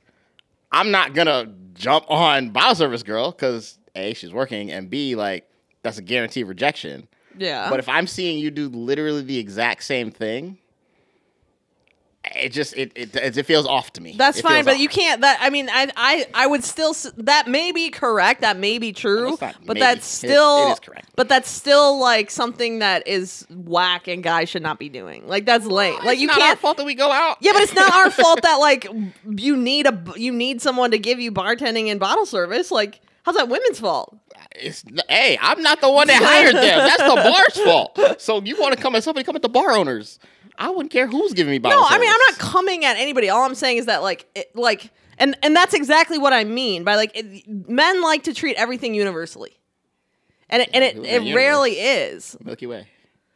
I'm 0.71 0.91
not 0.91 1.13
gonna 1.13 1.51
jump 1.73 2.05
on 2.09 2.49
bottle 2.49 2.75
service 2.75 3.03
girl 3.03 3.31
because 3.31 3.77
a 3.95 4.13
she's 4.13 4.33
working 4.33 4.71
and 4.71 4.89
b 4.89 5.15
like 5.15 5.49
that's 5.81 5.97
a 5.97 6.01
guaranteed 6.01 6.47
rejection. 6.47 7.07
Yeah. 7.37 7.69
But 7.69 7.79
if 7.79 7.87
I'm 7.89 8.07
seeing 8.07 8.39
you 8.39 8.51
do 8.51 8.69
literally 8.69 9.21
the 9.23 9.37
exact 9.39 9.83
same 9.83 10.11
thing, 10.11 10.57
it 12.35 12.49
just 12.53 12.73
it 12.77 12.93
it, 12.95 13.13
it 13.37 13.45
feels 13.45 13.67
off 13.67 13.91
to 13.93 14.01
me. 14.01 14.15
That's 14.17 14.39
It 14.39 14.43
fine, 14.43 14.63
but 14.63 14.75
off. 14.75 14.79
you 14.79 14.87
can't. 14.87 15.19
That 15.21 15.39
I 15.41 15.49
mean, 15.49 15.67
I 15.69 15.89
I 15.97 16.25
I 16.33 16.47
would 16.47 16.63
still 16.63 16.95
that 17.17 17.49
may 17.49 17.73
be 17.73 17.89
correct. 17.89 18.41
That 18.41 18.55
may 18.57 18.77
be 18.77 18.93
true, 18.93 19.35
but 19.37 19.55
maybe. 19.65 19.79
that's 19.81 20.05
It- 20.23 20.27
still 20.29 20.69
it 20.69 20.73
is 20.73 20.79
correct. 20.79 21.09
But 21.17 21.27
that's 21.27 21.49
still 21.49 21.99
like 21.99 22.31
something 22.31 22.79
that 22.79 23.05
is 23.09 23.45
whack 23.49 24.07
and 24.07 24.23
guys 24.23 24.47
should 24.47 24.63
not 24.63 24.79
be 24.79 24.87
doing. 24.87 25.27
Like 25.27 25.45
that's 25.45 25.65
lame. 25.65 25.95
like 25.95 26.13
It's 26.13 26.21
you 26.21 26.27
not 26.27 26.37
can't. 26.37 26.59
fault 26.59 26.77
that 26.77 26.85
we 26.85 26.95
go 26.95 27.11
out. 27.11 27.37
Yeah, 27.41 27.51
but 27.51 27.61
it's 27.63 27.73
not 27.75 27.93
our 27.93 28.09
fault 28.23 28.41
that 28.43 28.55
like 28.55 28.87
you 29.29 29.57
need 29.57 29.85
a 29.85 30.01
you 30.15 30.31
need 30.31 30.61
someone 30.61 30.91
to 30.91 30.97
give 30.99 31.19
you 31.19 31.29
bartending 31.31 31.87
and 31.91 31.99
bottle 31.99 32.25
service. 32.25 32.71
Like 32.71 33.01
how's 33.23 33.35
that 33.35 33.49
women's 33.49 33.81
fault? 33.81 34.17
It's 34.55 34.83
hey, 35.09 35.37
I'm 35.41 35.61
not 35.61 35.81
the 35.81 35.89
one 35.89 36.07
that 36.07 36.21
hired 36.21 36.55
them. 36.55 36.77
That's 36.79 37.01
the 37.01 37.15
bar's 37.55 37.65
fault. 37.65 38.21
So 38.21 38.41
you 38.41 38.59
want 38.59 38.75
to 38.75 38.81
come 38.81 38.95
at 38.95 39.03
somebody? 39.03 39.23
Come 39.23 39.35
at 39.35 39.41
the 39.41 39.49
bar 39.49 39.71
owners. 39.71 40.19
I 40.57 40.69
wouldn't 40.69 40.91
care 40.91 41.07
who's 41.07 41.33
giving 41.33 41.51
me 41.51 41.57
bottle 41.57 41.79
No, 41.79 41.87
I 41.87 41.97
mean 41.97 42.09
I'm 42.09 42.19
not 42.29 42.37
coming 42.37 42.85
at 42.85 42.97
anybody. 42.97 43.29
All 43.29 43.43
I'm 43.43 43.55
saying 43.55 43.77
is 43.77 43.87
that 43.87 44.03
like 44.03 44.27
it, 44.35 44.55
like 44.55 44.91
and 45.17 45.35
and 45.41 45.55
that's 45.55 45.73
exactly 45.73 46.17
what 46.17 46.33
I 46.33 46.43
mean 46.43 46.83
by 46.83 46.95
like 46.95 47.11
it, 47.15 47.47
men 47.47 48.01
like 48.01 48.23
to 48.23 48.33
treat 48.33 48.55
everything 48.55 48.93
universally, 48.93 49.57
and 50.49 50.61
it, 50.61 50.69
and 50.73 50.83
it, 50.83 50.97
it 50.97 51.35
rarely 51.35 51.71
is. 51.71 52.37
Milky 52.43 52.67
Way 52.67 52.87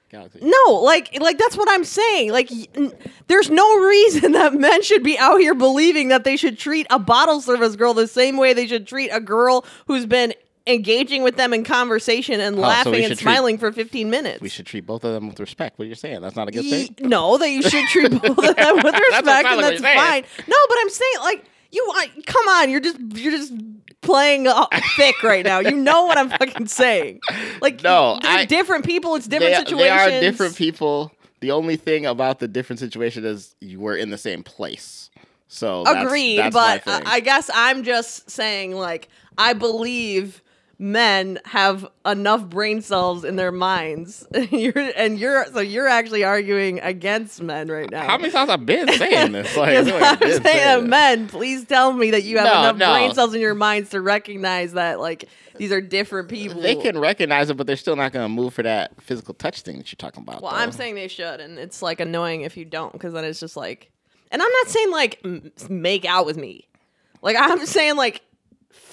galaxy. 0.09 0.39
No, 0.41 0.73
like 0.73 1.19
like 1.19 1.37
that's 1.37 1.57
what 1.57 1.69
I'm 1.69 1.83
saying. 1.83 2.31
Like 2.31 2.51
n- 2.75 2.93
there's 3.27 3.49
no 3.49 3.79
reason 3.79 4.31
that 4.33 4.53
men 4.53 4.81
should 4.83 5.03
be 5.03 5.17
out 5.17 5.39
here 5.39 5.55
believing 5.55 6.09
that 6.09 6.23
they 6.23 6.37
should 6.37 6.57
treat 6.57 6.87
a 6.89 6.99
bottle 6.99 7.41
service 7.41 7.75
girl 7.75 7.93
the 7.93 8.07
same 8.07 8.37
way 8.37 8.53
they 8.53 8.67
should 8.67 8.87
treat 8.87 9.09
a 9.09 9.19
girl 9.19 9.65
who's 9.87 10.05
been 10.05 10.33
engaging 10.67 11.23
with 11.23 11.37
them 11.37 11.53
in 11.53 11.63
conversation 11.63 12.39
and 12.39 12.55
Oh, 12.57 12.61
so 12.61 12.67
laughing 12.67 12.93
and 12.95 13.03
should 13.03 13.17
treat- 13.17 13.19
smiling 13.19 13.57
for 13.57 13.71
15 13.71 14.09
minutes. 14.09 14.41
We 14.41 14.49
should 14.49 14.65
treat 14.65 14.85
both 14.85 15.03
of 15.03 15.13
them 15.13 15.27
with 15.29 15.39
respect. 15.39 15.79
What 15.79 15.83
are 15.83 15.87
you're 15.87 15.95
saying? 15.95 16.21
That's 16.21 16.35
not 16.35 16.47
a 16.47 16.51
good 16.51 16.65
Ye- 16.65 16.87
thing. 16.87 17.09
no, 17.09 17.37
that 17.37 17.49
you 17.49 17.61
should 17.61 17.85
treat 17.85 18.11
both 18.11 18.23
of 18.37 18.55
them 18.55 18.75
with 18.83 18.93
respect, 18.93 19.25
sounds 19.25 19.47
and 19.51 19.61
that's 19.63 19.81
fine. 19.81 20.23
No, 20.47 20.57
but 20.69 20.77
I'm 20.81 20.89
saying 20.89 21.13
like 21.21 21.45
you 21.71 21.83
want. 21.87 22.25
Come 22.25 22.47
on, 22.47 22.69
you're 22.69 22.79
just 22.79 22.97
you're 23.15 23.31
just 23.31 23.53
playing 24.01 24.47
uh, 24.47 24.65
thick 24.95 25.21
right 25.23 25.43
now. 25.43 25.59
You 25.59 25.71
know 25.75 26.05
what 26.05 26.17
I'm 26.17 26.29
fucking 26.29 26.67
saying? 26.67 27.19
Like 27.61 27.83
No, 27.83 28.19
they're 28.21 28.31
I- 28.39 28.45
different 28.45 28.85
people. 28.85 29.15
It's 29.15 29.27
different 29.27 29.53
they, 29.53 29.59
situations. 29.59 29.79
they 30.07 30.17
are 30.17 30.21
different 30.21 30.55
people. 30.55 31.11
The 31.39 31.51
only 31.51 31.75
thing 31.75 32.05
about 32.05 32.39
the 32.39 32.47
different 32.47 32.79
situation 32.79 33.23
is 33.25 33.55
you 33.61 33.79
were 33.79 33.95
in 33.95 34.09
the 34.09 34.17
same 34.17 34.43
place. 34.43 35.09
So 35.49 35.83
Agreed, 35.85 36.39
that's 36.39 36.55
my 36.55 36.81
but. 36.83 37.07
I 37.07 37.19
guess 37.21 37.49
I'm 37.53 37.83
just 37.83 38.29
saying 38.29 38.73
like 38.73 39.07
I 39.37 39.53
believe 39.53 40.41
men 40.79 41.39
have 41.45 41.87
enough 42.05 42.45
brain 42.47 42.81
cells 42.81 43.23
in 43.23 43.35
their 43.35 43.51
minds. 43.51 44.27
you're, 44.51 44.77
and 44.95 45.17
you're 45.17 45.45
so 45.51 45.59
you're 45.59 45.87
actually 45.87 46.23
arguing 46.23 46.79
against 46.81 47.41
men 47.41 47.67
right 47.69 47.89
now. 47.89 48.05
How 48.05 48.17
many 48.17 48.31
times 48.31 48.49
I've 48.49 48.65
been 48.65 48.87
saying 48.93 49.31
this? 49.31 49.57
Like, 49.57 49.75
feel 49.85 49.99
like 49.99 50.21
I'm 50.21 50.29
saying 50.43 50.43
that 50.43 50.83
men, 50.83 51.27
please 51.27 51.65
tell 51.65 51.93
me 51.93 52.11
that 52.11 52.23
you 52.23 52.37
have 52.37 52.45
No, 52.45 52.59
enough 52.59 52.77
no. 52.77 52.93
brain 52.93 53.13
cells 53.13 53.33
in 53.33 53.41
your 53.41 53.55
minds 53.55 53.89
to 53.91 54.01
recognize 54.01 54.73
that 54.73 54.99
like 54.99 55.25
these 55.57 55.71
are 55.71 55.81
different 55.81 56.29
people. 56.29 56.61
They 56.61 56.75
can 56.75 56.99
recognize 56.99 57.49
it, 57.49 57.57
but 57.57 57.65
they're 57.65 57.75
still 57.75 57.95
not 57.95 58.11
going 58.11 58.23
to 58.25 58.29
move 58.29 58.53
for 58.53 58.61
that 58.61 59.01
physical 59.01 59.33
touch 59.33 59.61
thing 59.61 59.77
that 59.77 59.91
you're 59.91 59.97
talking 59.97 60.21
about. 60.21 60.43
Well, 60.43 60.51
though. 60.51 60.57
I'm 60.57 60.71
saying 60.71 60.93
they 60.93 61.07
should, 61.07 61.39
and 61.39 61.57
it's 61.57 61.81
like 61.81 61.99
annoying 61.99 62.41
if 62.41 62.55
you 62.55 62.65
don't, 62.65 62.93
because 62.93 63.13
then 63.13 63.23
it's 63.25 63.39
just 63.39 63.57
like, 63.57 63.89
and 64.31 64.39
I'm 64.41 64.51
not 64.51 64.67
saying 64.67 64.91
like 64.91 65.19
m- 65.25 65.51
make 65.69 66.05
out 66.05 66.27
with 66.27 66.37
me, 66.37 66.67
like 67.23 67.35
I'm 67.39 67.65
saying 67.65 67.95
like 67.95 68.21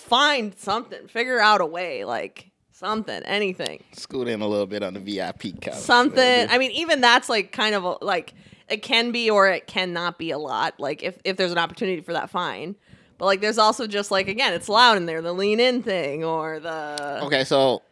find 0.05 0.57
something, 0.57 1.09
figure 1.09 1.41
out 1.41 1.61
a 1.61 1.67
way, 1.67 2.05
like 2.05 2.51
something, 2.73 3.23
anything, 3.25 3.83
scoot 3.93 4.29
in 4.29 4.41
a 4.41 4.47
little 4.47 4.67
bit 4.67 4.83
on 4.83 4.95
the 4.95 5.01
VIP 5.01 5.61
couch. 5.61 5.75
something. 5.75 6.49
I 6.51 6.59
mean, 6.59 6.71
even 6.73 7.01
that's 7.01 7.29
like 7.29 7.53
kind 7.53 7.75
of 7.75 7.85
a, 7.85 7.97
like 8.05 8.35
it 8.69 8.83
can 8.83 9.13
be 9.13 9.31
or 9.31 9.49
it 9.49 9.67
cannot 9.67 10.19
be 10.19 10.31
a 10.31 10.39
lot. 10.39 10.75
Like 10.79 11.03
if 11.03 11.19
if 11.25 11.37
there's 11.37 11.53
an 11.53 11.59
opportunity 11.59 12.01
for 12.01 12.13
that, 12.13 12.31
fine. 12.31 12.77
But 13.17 13.27
like, 13.27 13.41
there's 13.41 13.59
also 13.59 13.87
just 13.87 14.11
like 14.11 14.29
again, 14.29 14.53
it's 14.53 14.69
loud 14.69 14.97
in 14.97 15.07
there, 15.07 15.23
the 15.23 15.33
lean 15.33 15.61
in 15.61 15.83
thing 15.83 16.25
or 16.25 16.61
the 16.61 17.23
Okay, 17.25 17.45
so 17.45 17.83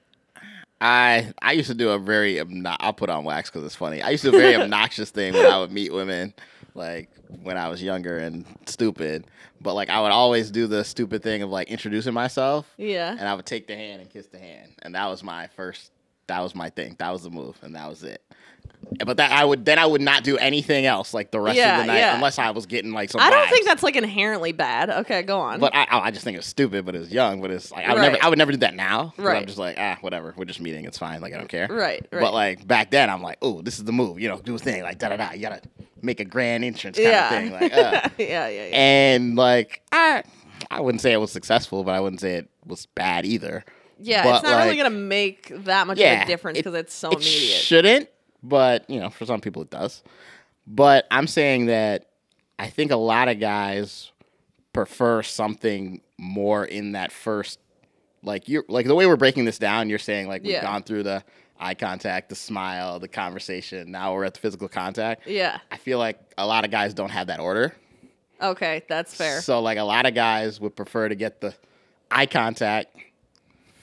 I 0.81 1.33
I 1.40 1.52
used 1.52 1.69
to 1.69 1.75
do 1.75 1.90
a 1.90 1.99
very 1.99 2.35
obno- 2.35 2.76
I'll 2.81 2.92
put 2.92 3.09
on 3.09 3.25
wax 3.25 3.49
because 3.50 3.64
it's 3.64 3.76
funny. 3.76 4.02
I 4.02 4.11
used 4.11 4.25
to 4.25 4.31
do 4.33 4.37
a 4.37 4.40
very 4.40 4.57
obnoxious 4.62 5.11
thing 5.11 5.33
when 5.33 5.47
I 5.47 5.59
would 5.59 5.71
meet 5.71 5.92
women, 5.92 6.35
like 6.75 7.09
when 7.42 7.57
I 7.57 7.69
was 7.69 7.83
younger 7.83 8.19
and 8.19 8.45
stupid. 8.66 9.26
But 9.62 9.75
like 9.75 9.88
I 9.90 10.00
would 10.00 10.12
always 10.12 10.50
do 10.50 10.66
the 10.66 10.85
stupid 10.85 11.23
thing 11.23 11.42
of 11.42 11.50
like 11.50 11.69
introducing 11.69 12.12
myself, 12.14 12.66
yeah. 12.76 13.11
and 13.11 13.28
I 13.28 13.35
would 13.35 13.47
take 13.47 13.66
the 13.66 13.76
hand 13.76 14.00
and 14.02 14.11
kiss 14.11 14.26
the 14.26 14.38
hand, 14.38 14.73
and 14.83 14.95
that 14.95 15.07
was 15.07 15.23
my 15.23 15.47
first. 15.49 15.90
That 16.28 16.40
was 16.40 16.54
my 16.54 16.71
thing. 16.71 16.97
That 16.99 17.11
was 17.11 17.23
the 17.25 17.31
move, 17.31 17.59
and 17.62 17.75
that 17.75 17.88
was 17.88 18.02
it. 18.04 18.23
But 19.04 19.16
that 19.19 19.31
I 19.33 19.45
would 19.45 19.64
then 19.64 19.78
I 19.78 19.87
would 19.87 20.00
not 20.00 20.25
do 20.25 20.37
anything 20.38 20.87
else 20.87 21.14
like 21.14 21.31
the 21.31 21.40
rest 21.40 21.57
Yeah, 21.57 21.76
of 21.81 21.83
the 21.83 21.92
night 21.92 21.99
yeah. 21.99 22.14
unless 22.16 22.38
I 22.38 22.50
was 22.50 22.66
getting 22.66 22.92
like 22.92 23.11
some. 23.11 23.21
I 23.21 23.31
don't 23.31 23.47
vibes. 23.47 23.50
think 23.50 23.64
that's 23.66 23.83
like 23.83 23.95
inherently 23.97 24.50
bad. 24.52 24.90
Okay, 24.90 25.23
go 25.23 25.40
on. 25.40 25.61
But 25.61 25.75
I, 25.75 25.87
I 25.90 26.11
just 26.11 26.25
think 26.25 26.37
it's 26.37 26.47
stupid. 26.47 26.85
But 26.85 26.95
it's 26.97 27.11
young. 27.11 27.40
But 27.40 27.52
it's 27.52 27.71
like 27.71 27.87
I 27.87 27.92
would 27.95 28.00
Right. 28.00 28.12
never, 28.12 28.25
I 28.25 28.28
would 28.28 28.38
never 28.38 28.50
do 28.52 28.59
that 28.59 28.75
now. 28.75 29.14
Right. 29.16 29.37
I'm 29.38 29.47
just 29.47 29.59
like 29.59 29.76
ah, 29.78 29.99
whatever. 30.00 30.35
We're 30.37 30.45
just 30.47 30.61
meeting. 30.61 30.85
It's 30.85 30.99
fine. 30.99 31.21
Like 31.21 31.33
I 31.33 31.38
don't 31.38 31.49
care. 31.49 31.69
right, 31.71 32.04
right. 32.11 32.21
But 32.21 32.35
like 32.35 32.66
back 32.66 32.90
then, 32.90 33.09
I'm 33.09 33.23
like, 33.23 33.38
oh, 33.40 33.62
this 33.62 33.78
is 33.78 33.85
the 33.85 33.92
move. 33.92 34.19
You 34.21 34.28
know, 34.28 34.38
do 34.38 34.54
a 34.54 34.59
thing 34.59 34.83
like 34.83 34.99
da 34.99 35.11
da 35.11 35.16
da. 35.16 35.33
You 35.33 35.42
gotta 35.42 35.62
make 36.03 36.21
a 36.21 36.25
grand 36.25 36.65
entrance 36.65 36.97
kind 36.97 37.09
yeah. 37.09 37.35
of 37.35 37.43
thing. 37.43 37.53
Like, 37.53 37.73
uh. 37.73 38.09
yeah, 38.19 38.49
yeah, 38.49 38.49
yeah. 38.49 38.69
and 38.73 39.37
like 39.37 39.83
I, 39.93 40.23
I 40.71 40.81
wouldn't 40.81 41.01
say 41.01 41.13
it 41.13 41.19
was 41.19 41.33
successful, 41.33 41.85
but 41.85 41.93
I 41.95 42.01
wouldn't 42.01 42.21
say 42.21 42.35
it 42.37 42.49
was 42.67 42.87
bad 42.87 43.25
either. 43.25 43.65
yeah, 44.01 44.23
but, 44.25 44.35
it's 44.37 44.45
not 44.45 44.65
really 44.65 44.77
gonna 44.77 44.91
make 44.91 45.49
that 45.65 45.87
much 45.87 45.99
of 45.99 46.05
a 46.05 46.25
difference 46.27 46.59
it- 46.59 46.65
because 46.65 46.79
it's 46.79 46.95
so 46.95 47.11
immediate. 47.11 47.29
it 47.31 47.37
immediate. 47.39 47.61
shouldn't, 47.61 48.09
but 48.43 48.89
you 48.91 49.01
know, 49.01 49.11
for 49.11 49.25
some 49.27 49.41
people 49.41 49.63
it 49.63 49.71
does. 49.71 50.03
But 50.67 51.07
I'm 51.11 51.27
saying 51.27 51.67
that 51.67 52.07
I 52.59 52.69
think 52.69 52.91
a 52.93 52.97
lot 52.97 53.29
of 53.29 53.41
guys 53.41 54.13
prefer 54.73 55.23
something 55.23 56.01
more 56.19 56.65
in 56.65 56.93
that 56.93 57.11
first, 57.13 57.59
like 58.23 58.49
you're 58.49 58.65
like 58.69 58.87
the 58.87 58.95
way 58.95 59.07
we're 59.07 59.17
breaking 59.17 59.45
this 59.45 59.59
down. 59.59 59.91
You're 59.91 59.99
saying 59.99 60.29
like 60.29 60.43
we've 60.43 60.53
Yeah. 60.53 60.63
gone 60.63 60.83
through 60.83 61.03
the 61.03 61.25
eye 61.62 61.75
contact, 61.75 62.28
the 62.28 62.35
smile, 62.35 62.99
the 62.99 63.09
conversation. 63.09 63.90
Now 63.90 64.14
we're 64.14 64.25
at 64.25 64.35
the 64.35 64.40
physical 64.40 64.69
contact. 64.69 65.26
yeah. 65.26 65.61
I 65.71 65.76
feel 65.76 65.99
like 65.99 66.19
a 66.37 66.47
lot 66.47 66.64
of 66.64 66.71
guys 66.71 66.92
don't 66.95 67.11
have 67.11 67.28
that 67.28 67.40
order. 67.40 67.75
Okay, 68.40 68.83
that's 68.88 69.14
fair. 69.14 69.40
So 69.40 69.61
like 69.61 69.78
a 69.78 69.85
lot 69.85 70.04
of 70.04 70.14
guys 70.14 70.61
would 70.61 70.75
prefer 70.75 71.09
to 71.09 71.14
get 71.14 71.40
the 71.40 71.54
eye 72.11 72.26
contact, 72.26 72.97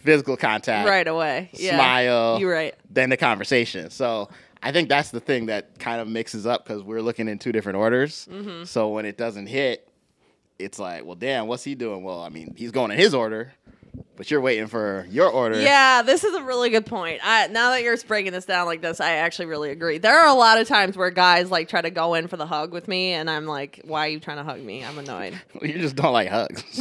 physical 0.03 0.35
contact, 0.35 0.87
right 0.87 1.07
away. 1.07 1.49
Yeah. 1.53 1.75
smile, 1.75 2.39
You're 2.39 2.51
right. 2.51 2.75
then 2.89 3.09
the 3.09 3.17
conversation. 3.17 3.89
So 3.89 4.29
I 4.61 4.73
think 4.73 4.89
that's 4.89 5.11
the 5.11 5.21
thing 5.21 5.45
that 5.45 5.79
kind 5.79 6.01
of 6.01 6.07
mixes 6.09 6.45
up 6.45 6.65
because 6.65 6.83
we're 6.83 7.01
looking 7.01 7.29
in 7.29 7.39
two 7.39 7.53
different 7.53 7.77
orders. 7.77 8.27
Mm-hmm. 8.29 8.65
So 8.65 8.89
when 8.89 9.05
it 9.05 9.17
doesn't 9.17 9.47
hit, 9.47 9.87
it's 10.57 10.77
like, 10.77 11.05
well, 11.05 11.15
damn, 11.15 11.47
what's 11.47 11.63
he 11.63 11.73
doing? 11.75 12.03
Well, 12.03 12.21
I 12.21 12.27
mean, 12.27 12.53
he's 12.57 12.71
going 12.71 12.91
in 12.91 12.97
his 12.97 13.13
order, 13.13 13.53
but 14.19 14.29
you're 14.29 14.41
waiting 14.41 14.67
for 14.67 15.07
your 15.09 15.29
order. 15.29 15.61
Yeah, 15.61 16.01
this 16.01 16.25
is 16.25 16.35
a 16.35 16.43
really 16.43 16.69
good 16.69 16.85
point. 16.85 17.21
I, 17.23 17.47
now 17.47 17.69
that 17.69 17.83
you're 17.83 17.95
breaking 18.05 18.33
this 18.33 18.43
down 18.43 18.65
like 18.65 18.81
this, 18.81 18.99
I 18.99 19.13
actually 19.13 19.45
really 19.45 19.71
agree. 19.71 19.97
There 19.97 20.13
are 20.13 20.27
a 20.27 20.33
lot 20.33 20.59
of 20.59 20.67
times 20.67 20.97
where 20.97 21.09
guys 21.09 21.49
like 21.49 21.69
try 21.69 21.81
to 21.81 21.89
go 21.89 22.15
in 22.15 22.27
for 22.27 22.35
the 22.35 22.45
hug 22.45 22.73
with 22.73 22.89
me, 22.89 23.13
and 23.13 23.29
I'm 23.29 23.45
like, 23.45 23.79
"Why 23.85 24.07
are 24.07 24.09
you 24.09 24.19
trying 24.19 24.37
to 24.37 24.43
hug 24.43 24.61
me? 24.61 24.83
I'm 24.83 24.97
annoyed." 24.97 25.41
you 25.61 25.79
just 25.79 25.95
don't 25.95 26.11
like 26.11 26.27
hugs. 26.27 26.63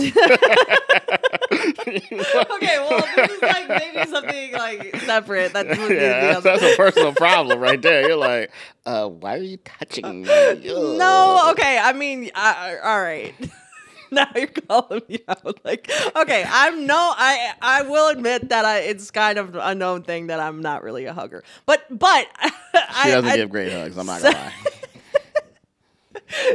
okay, 1.89 2.79
well, 2.79 3.05
this 3.17 3.31
is 3.31 3.43
like 3.43 3.69
maybe 3.69 4.11
something 4.11 4.53
like 4.53 4.97
separate. 5.03 5.53
That 5.53 5.69
yeah, 5.69 6.41
that's, 6.41 6.43
that's 6.43 6.63
a 6.63 6.77
personal 6.77 7.13
problem 7.13 7.61
right 7.61 7.81
there. 7.81 8.09
You're 8.09 8.17
like, 8.17 8.51
uh, 8.85 9.07
why 9.07 9.37
are 9.37 9.43
you 9.43 9.59
touching 9.59 10.23
me? 10.23 10.61
No, 10.65 11.53
okay. 11.53 11.79
I 11.79 11.93
mean, 11.93 12.33
uh, 12.35 12.75
all 12.83 13.01
right. 13.01 13.33
now 14.11 14.29
you're 14.35 14.47
calling 14.47 15.03
me 15.09 15.21
out. 15.29 15.65
Like, 15.65 15.91
okay, 16.17 16.45
I'm 16.49 16.87
no. 16.87 16.97
I 16.97 17.53
I 17.61 17.83
will 17.83 18.09
admit 18.09 18.49
that 18.51 18.65
I 18.65 18.81
it's 18.81 19.11
kind 19.11 19.39
of 19.39 19.55
a 19.55 19.75
known 19.75 20.03
thing 20.03 20.29
that 20.29 20.41
I'm 20.41 20.61
not 20.61 20.83
really 20.83 21.07
a 21.07 21.13
hugger. 21.13 21.45
But 21.67 21.85
but 21.91 22.27
She 22.43 22.51
I, 22.75 23.11
doesn't 23.11 23.31
I, 23.31 23.37
give 23.37 23.51
great 23.51 23.73
hugs. 23.73 23.97
I'm 23.99 24.07
not 24.07 24.23
gonna 24.23 24.37
lie. 24.37 24.53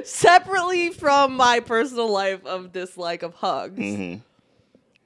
separately 0.03 0.91
from 0.91 1.35
my 1.35 1.59
personal 1.59 2.11
life 2.11 2.45
of 2.45 2.71
dislike 2.71 3.23
of 3.23 3.33
hugs. 3.33 3.79
hmm 3.79 4.15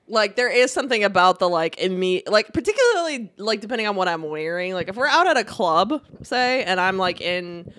like 0.10 0.38
there 0.38 0.50
is 0.50 0.72
something 0.72 1.04
about 1.04 1.39
the 1.39 1.50
like 1.50 1.77
in 1.77 1.98
me 2.00 2.24
like 2.27 2.54
particularly 2.54 3.30
like 3.38 3.60
depending 3.60 3.88
on 3.88 3.96
what 3.96 4.08
i'm 4.08 4.24
wearing 4.24 4.74
like 4.74 4.88
if 4.88 4.96
we're 4.96 5.06
out 5.06 5.27
at 5.27 5.36
a 5.36 5.44
club 5.44 6.01
say 6.24 6.63
and 6.63 6.80
i'm 6.80 6.98
like 6.98 7.20
in 7.20 7.70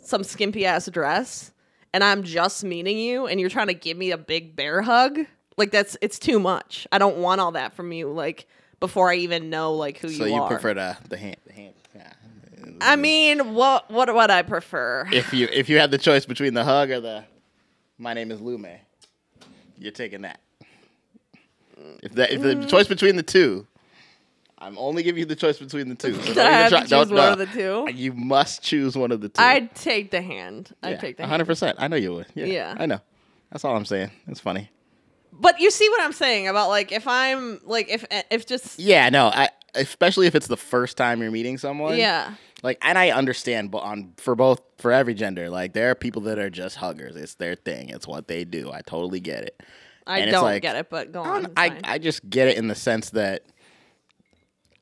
some 0.00 0.22
skimpy 0.22 0.64
ass 0.64 0.88
dress 0.88 1.50
and 1.94 2.04
i'm 2.04 2.22
just 2.24 2.62
meeting 2.64 2.98
you 2.98 3.26
and 3.26 3.40
you're 3.40 3.48
trying 3.48 3.68
to 3.68 3.74
give 3.74 3.96
me 3.96 4.10
a 4.10 4.18
big 4.18 4.54
bear 4.54 4.82
hug 4.82 5.18
like 5.56 5.70
that's 5.70 5.96
it's 6.02 6.18
too 6.18 6.38
much 6.38 6.86
i 6.92 6.98
don't 6.98 7.16
want 7.16 7.40
all 7.40 7.52
that 7.52 7.72
from 7.74 7.90
you 7.92 8.08
like 8.12 8.46
before 8.80 9.10
i 9.10 9.14
even 9.14 9.48
know 9.48 9.72
like 9.74 9.96
who 9.98 10.08
So 10.10 10.24
you, 10.26 10.34
you 10.34 10.40
are 10.42 10.48
So 10.48 10.54
you 10.54 10.58
prefer 10.60 10.74
the 10.74 10.96
the 11.08 11.16
hand 11.16 11.36
the 11.46 11.52
hand. 11.54 11.74
Yeah. 11.94 12.12
i 12.80 12.96
mean 12.96 13.54
what 13.54 13.90
what 13.90 14.12
would 14.14 14.30
i 14.30 14.42
prefer 14.42 15.06
if 15.12 15.32
you 15.32 15.48
if 15.52 15.68
you 15.70 15.78
had 15.78 15.90
the 15.90 15.98
choice 15.98 16.26
between 16.26 16.52
the 16.54 16.64
hug 16.64 16.90
or 16.90 17.00
the 17.00 17.24
my 17.96 18.12
name 18.12 18.32
is 18.32 18.40
Lume, 18.40 18.66
you're 19.78 19.92
taking 19.92 20.22
that. 20.22 20.40
If 22.02 22.12
that 22.14 22.32
if 22.32 22.40
Mm. 22.40 22.62
the 22.62 22.66
choice 22.66 22.88
between 22.88 23.14
the 23.14 23.22
two, 23.22 23.68
I'm 24.58 24.78
only 24.78 25.02
giving 25.02 25.18
you 25.20 25.26
the 25.26 25.36
choice 25.36 25.58
between 25.58 25.88
the 25.88 25.94
two. 25.94 26.14
So 26.14 26.34
don't 26.34 26.46
I 26.46 26.50
have 26.50 26.70
try- 26.70 26.82
to 26.84 26.88
don't- 26.88 27.02
choose 27.08 27.12
one 27.12 27.26
no. 27.26 27.32
of 27.32 27.38
the 27.38 27.46
two? 27.46 27.84
Uh, 27.88 27.90
you 27.90 28.12
must 28.12 28.62
choose 28.62 28.96
one 28.96 29.12
of 29.12 29.20
the 29.20 29.28
2 29.28 29.42
i'd 29.42 29.74
take 29.74 30.10
the 30.10 30.22
hand 30.22 30.72
i'd 30.82 31.00
take 31.00 31.16
the 31.16 31.22
hand. 31.24 31.30
hundred 31.30 31.46
percent. 31.46 31.76
I 31.80 31.88
know 31.88 31.96
you 31.96 32.14
would. 32.14 32.26
Yeah, 32.34 32.46
Yeah. 32.46 32.74
I 32.78 32.86
know. 32.86 33.00
That's 33.50 33.64
all 33.64 33.76
I'm 33.76 33.84
saying. 33.84 34.10
It's 34.26 34.40
funny. 34.40 34.70
but 35.32 35.58
you 35.60 35.70
see 35.70 35.88
what 35.90 36.00
i'm 36.00 36.12
saying 36.12 36.46
about 36.48 36.68
like 36.68 36.92
if 36.92 37.06
i'm 37.08 37.60
like 37.64 37.88
if 37.90 38.04
if 38.30 38.46
just 38.46 38.78
Yeah, 38.78 39.08
no. 39.10 39.26
I 39.26 39.48
especially 39.74 40.26
if 40.28 40.34
it's 40.36 40.46
the 40.46 40.56
first 40.56 40.96
time 40.96 41.20
you're 41.20 41.30
meeting 41.32 41.58
someone. 41.58 41.96
yeah 41.96 42.34
Like, 42.62 42.78
and 42.80 42.96
I 42.96 43.10
understand, 43.10 43.70
but 43.72 43.78
on 43.82 44.14
for 44.18 44.34
both 44.36 44.60
for 44.78 44.90
every 44.92 45.14
gender, 45.14 45.50
like 45.50 45.72
there 45.74 45.90
are 45.90 45.94
people 45.96 46.22
that 46.22 46.38
are 46.38 46.48
just 46.48 46.76
huggers. 46.76 47.16
It's 47.16 47.34
their 47.34 47.56
thing. 47.56 47.88
It's 47.90 48.06
what 48.06 48.26
they 48.28 48.44
do. 48.44 48.70
I 48.72 48.80
totally 48.82 49.20
get 49.20 49.42
it. 49.44 49.60
I 50.06 50.20
And 50.20 50.30
don't 50.30 50.44
like- 50.44 50.62
get 50.62 50.76
it, 50.76 50.88
but 50.90 51.12
go 51.12 51.22
on. 51.22 51.48
I. 51.56 51.78
I 51.84 51.98
just 51.98 52.28
get 52.30 52.46
it 52.48 52.56
in 52.56 52.68
the 52.68 52.74
sense 52.74 53.10
that 53.10 53.42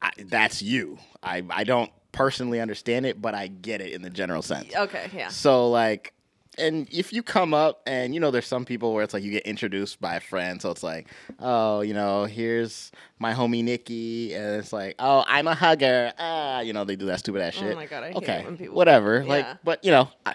I, 0.03 0.11
that's 0.27 0.61
you. 0.63 0.99
I, 1.23 1.43
I 1.51 1.65
don't 1.65 1.91
personally 2.11 2.61
understand 2.61 3.07
it, 3.07 3.23
but 3.23 3.35
I 3.35 3.47
get 3.47 3.81
it 3.81 3.93
in 3.93 4.03
the 4.03 4.11
general 4.11 4.43
sense. 4.43 4.75
okay, 4.75 5.09
yeah. 5.15 5.29
So 5.29 5.71
like, 5.71 6.13
and 6.59 6.87
if 6.93 7.15
you 7.15 7.23
come 7.23 7.55
up 7.55 7.81
and 7.87 8.13
you 8.13 8.21
know, 8.21 8.31
there's 8.31 8.47
some 8.47 8.67
people 8.67 8.93
where 8.93 9.03
it's 9.03 9.15
like 9.15 9.23
you 9.23 9.31
get 9.31 9.45
introduced 9.45 10.01
by 10.01 10.17
a 10.17 10.21
friend, 10.21 10.61
so 10.61 10.71
it's 10.71 10.83
like, 10.83 11.07
oh, 11.39 11.81
you 11.81 11.95
know, 11.95 12.25
here's 12.25 12.93
my 13.19 13.33
homie 13.33 13.65
Nikki, 13.65 14.35
and 14.35 14.57
it's 14.57 14.73
like, 14.73 14.97
oh, 14.99 15.25
I'm 15.27 15.47
a 15.47 15.55
hugger. 15.55 16.13
Ah, 16.19 16.61
you 16.61 16.73
know, 16.75 16.85
they 16.85 16.97
do 16.97 17.07
that 17.07 17.21
stupid 17.21 17.41
ass 17.41 17.55
shit 17.55 17.63
Oh 17.63 17.67
shit. 17.69 17.77
my 17.77 17.87
God, 17.87 18.03
I 18.05 18.09
hate 18.09 18.17
okay, 18.17 18.45
when 18.45 18.57
people- 18.59 18.75
whatever. 18.77 19.23
Yeah. 19.23 19.29
Like, 19.29 19.47
but 19.65 19.83
you 19.85 19.93
know, 19.93 20.11
I, 20.27 20.35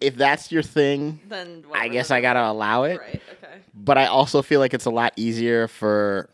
if 0.00 0.16
that's 0.16 0.50
your 0.50 0.62
thing, 0.62 1.20
Then 1.28 1.64
I 1.74 1.88
guess 1.88 2.10
I 2.10 2.22
gotta 2.22 2.40
allow 2.48 2.84
it 2.84 2.98
Right. 2.98 3.20
Okay. 3.42 3.58
but 3.74 3.98
I 3.98 4.06
also 4.06 4.40
feel 4.40 4.60
like 4.60 4.72
it's 4.72 4.86
a 4.86 4.90
lot 4.90 5.12
easier 5.16 5.68
for 5.68 6.30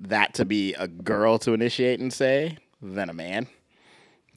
that 0.00 0.34
to 0.34 0.44
be 0.44 0.74
a 0.74 0.88
girl 0.88 1.38
to 1.40 1.52
initiate 1.52 2.00
and 2.00 2.12
say 2.12 2.58
than 2.82 3.10
a 3.10 3.12
man. 3.12 3.46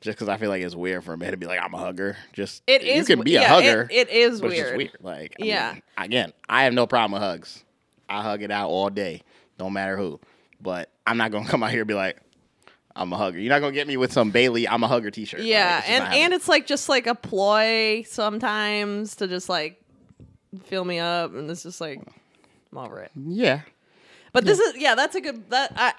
Just 0.01 0.17
because 0.17 0.27
I 0.27 0.35
feel 0.37 0.49
like 0.49 0.61
it's 0.61 0.75
weird 0.75 1.03
for 1.05 1.13
a 1.13 1.17
man 1.17 1.31
to 1.31 1.37
be 1.37 1.45
like, 1.45 1.61
"I'm 1.63 1.73
a 1.73 1.77
hugger." 1.77 2.17
Just 2.33 2.61
It 2.67 2.83
you 2.83 2.91
is. 2.91 3.07
can 3.07 3.21
be 3.21 3.31
yeah, 3.31 3.43
a 3.43 3.47
hugger, 3.47 3.87
It, 3.89 4.09
it 4.09 4.09
is 4.09 4.41
weird. 4.41 4.75
weird. 4.75 4.91
Like, 4.99 5.35
I 5.41 5.45
Yeah. 5.45 5.73
mean, 5.73 5.81
again, 5.97 6.33
I 6.49 6.65
have 6.65 6.73
no 6.73 6.85
problem 6.87 7.13
with 7.13 7.21
hugs. 7.21 7.63
I 8.09 8.21
hug 8.21 8.41
it 8.43 8.51
out 8.51 8.69
all 8.69 8.89
day, 8.89 9.21
don't 9.57 9.71
matter 9.71 9.95
who. 9.95 10.19
But 10.59 10.89
I'm 11.07 11.15
not 11.17 11.31
gonna 11.31 11.47
come 11.49 11.63
out 11.63 11.71
here 11.71 11.81
and 11.81 11.87
be 11.87 11.93
like, 11.93 12.17
"I'm 12.97 13.13
a 13.13 13.17
hugger." 13.17 13.39
You're 13.39 13.49
not 13.49 13.59
gonna 13.61 13.71
get 13.71 13.87
me 13.87 13.95
with 13.95 14.11
some 14.11 14.31
Bailey 14.31 14.67
"I'm 14.67 14.83
a 14.83 14.87
hugger" 14.89 15.09
T-shirt. 15.09 15.39
Yeah, 15.39 15.79
just 15.79 15.89
and 15.89 16.13
and 16.13 16.33
it's 16.33 16.49
like 16.49 16.67
just 16.67 16.89
like 16.89 17.07
a 17.07 17.15
ploy 17.15 18.03
sometimes 18.05 19.15
to 19.15 19.27
just 19.29 19.47
like 19.47 19.81
fill 20.65 20.83
me 20.83 20.99
up, 20.99 21.33
and 21.33 21.49
it's 21.49 21.63
just 21.63 21.79
like 21.79 22.01
I'm 22.73 22.77
over 22.77 22.99
it. 22.99 23.11
yeah, 23.15 23.61
But 24.33 24.45
this 24.45 24.59
is 24.59 24.75
yeah, 24.77 24.95
that's 24.95 25.15
a 25.15 25.21
good 25.21 25.49
that 25.51 25.73
I 25.75 25.93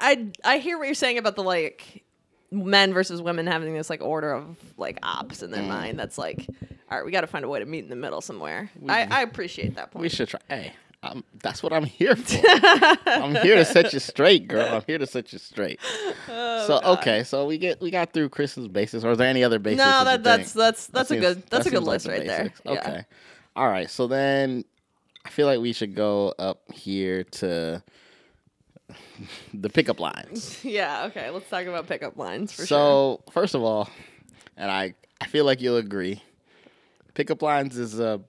I 0.45 0.55
I 0.55 0.59
hear 0.59 0.77
what 0.77 0.85
you're 0.87 0.95
saying 0.95 1.19
about 1.19 1.37
the 1.37 1.43
like 1.43 2.03
men 2.51 2.93
versus 2.93 3.23
women 3.23 3.47
having 3.47 3.75
this 3.75 3.89
like 3.91 4.03
order 4.03 4.33
of 4.33 4.57
like 4.77 4.99
ops 5.03 5.43
in 5.43 5.51
their 5.51 5.63
Mm. 5.63 5.69
mind. 5.69 5.99
That's 5.99 6.19
like, 6.19 6.47
all 6.91 6.99
right, 6.99 7.05
we 7.07 7.11
got 7.13 7.23
to 7.23 7.27
find 7.27 7.45
a 7.45 7.49
way 7.49 7.61
to 7.61 7.65
meet 7.67 7.85
in 7.85 7.91
the 7.91 7.97
middle 7.97 8.21
somewhere. 8.21 8.71
I 8.89 9.07
I 9.11 9.23
appreciate 9.23 9.77
that 9.77 9.91
point. 9.93 10.03
we 10.03 10.09
should 10.09 10.29
try. 10.29 10.41
Hey, 10.49 10.73
um, 11.03 11.23
that's 11.43 11.63
what 11.63 11.73
I'm 11.73 11.85
here 11.85 12.17
for. 12.17 12.41
I'm 13.07 13.35
here 13.37 13.57
to 13.57 13.65
set 13.65 13.93
you 13.93 13.99
straight, 14.01 14.49
girl. 14.49 14.67
I'm 14.75 14.83
here 14.87 14.99
to 14.99 15.07
set 15.07 15.33
you 15.33 15.39
straight. 15.39 15.79
Oh, 16.29 16.67
so 16.67 16.81
God. 16.81 16.99
okay, 16.99 17.23
so 17.25 17.47
we 17.47 17.57
get 17.59 17.81
we 17.81 17.91
got 17.91 18.13
through 18.13 18.31
Chris's 18.31 18.67
basis, 18.69 19.05
or 19.05 19.13
is 19.13 19.19
there 19.19 19.29
any 19.29 19.45
other 19.45 19.59
basis? 19.61 19.79
No, 19.79 20.05
that 20.05 20.23
that's 20.25 20.53
that's 20.53 20.87
That 20.89 20.93
that's 20.93 21.11
a 21.11 21.15
seems- 21.15 21.21
good 21.25 21.43
that's 21.51 21.65
that 21.65 21.67
a 21.67 21.71
good 21.71 21.83
like 21.85 21.93
list 21.95 22.07
the 22.07 22.13
right 22.13 22.27
there. 22.27 22.53
Yeah. 22.65 22.73
Okay. 22.73 23.05
All 23.55 23.69
right. 23.69 23.89
So 23.91 24.07
then 24.09 24.65
I 25.25 25.31
feel 25.31 25.47
like 25.47 25.61
we 25.61 25.73
should 25.73 25.95
go 25.95 26.35
up 26.39 26.73
here 26.73 27.23
to 27.25 27.83
the 29.55 29.71
pickup 29.71 30.01
lines. 30.01 30.61
Yeah. 30.65 31.05
Okay. 31.07 31.31
Let's 31.31 31.49
talk 31.49 31.67
about 31.67 31.87
pickup 31.87 32.17
lines 32.17 32.53
for 32.53 32.67
sure. 32.67 32.67
so 32.67 33.21
first 33.33 33.55
of 33.55 33.63
all, 33.63 33.89
and 34.57 34.71
I 34.71 34.95
I 35.21 35.27
feel 35.27 35.45
like 35.45 35.61
you'll 35.61 35.77
agree, 35.79 36.23
pickup 37.15 37.43
lines 37.43 37.79
is 37.79 37.99
a 38.01 38.21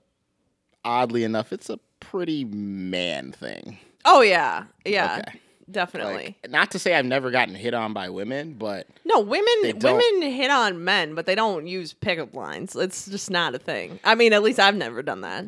oddly 0.84 1.24
enough 1.24 1.52
it's 1.52 1.68
a 1.68 1.78
pretty 2.00 2.44
man 2.44 3.32
thing. 3.32 3.78
Oh 4.04 4.20
yeah, 4.22 4.64
yeah, 4.84 5.22
Okay. 5.26 5.40
definitely. 5.70 6.36
Like, 6.42 6.50
not 6.50 6.70
to 6.72 6.78
say 6.78 6.94
I've 6.94 7.04
never 7.04 7.30
gotten 7.32 7.54
hit 7.56 7.74
on 7.74 7.92
by 7.92 8.08
women, 8.08 8.54
but 8.54 8.86
no, 9.04 9.20
women 9.20 9.78
women 9.82 10.22
hit 10.22 10.50
on 10.50 10.84
men, 10.84 11.14
but 11.14 11.26
they 11.26 11.34
don't 11.34 11.66
use 11.66 11.92
pickup 11.92 12.32
lines. 12.34 12.76
It's 12.76 13.06
just 13.06 13.30
not 13.30 13.54
a 13.54 13.58
thing. 13.58 13.98
I 14.04 14.14
mean, 14.14 14.32
at 14.32 14.42
least 14.42 14.60
I've 14.60 14.76
never 14.76 15.02
done 15.02 15.22
that. 15.22 15.44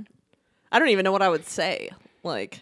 I 0.72 0.78
don't 0.78 0.88
even 0.88 1.04
know 1.04 1.12
what 1.12 1.22
I 1.22 1.28
would 1.28 1.46
say. 1.46 1.90
Like, 2.24 2.60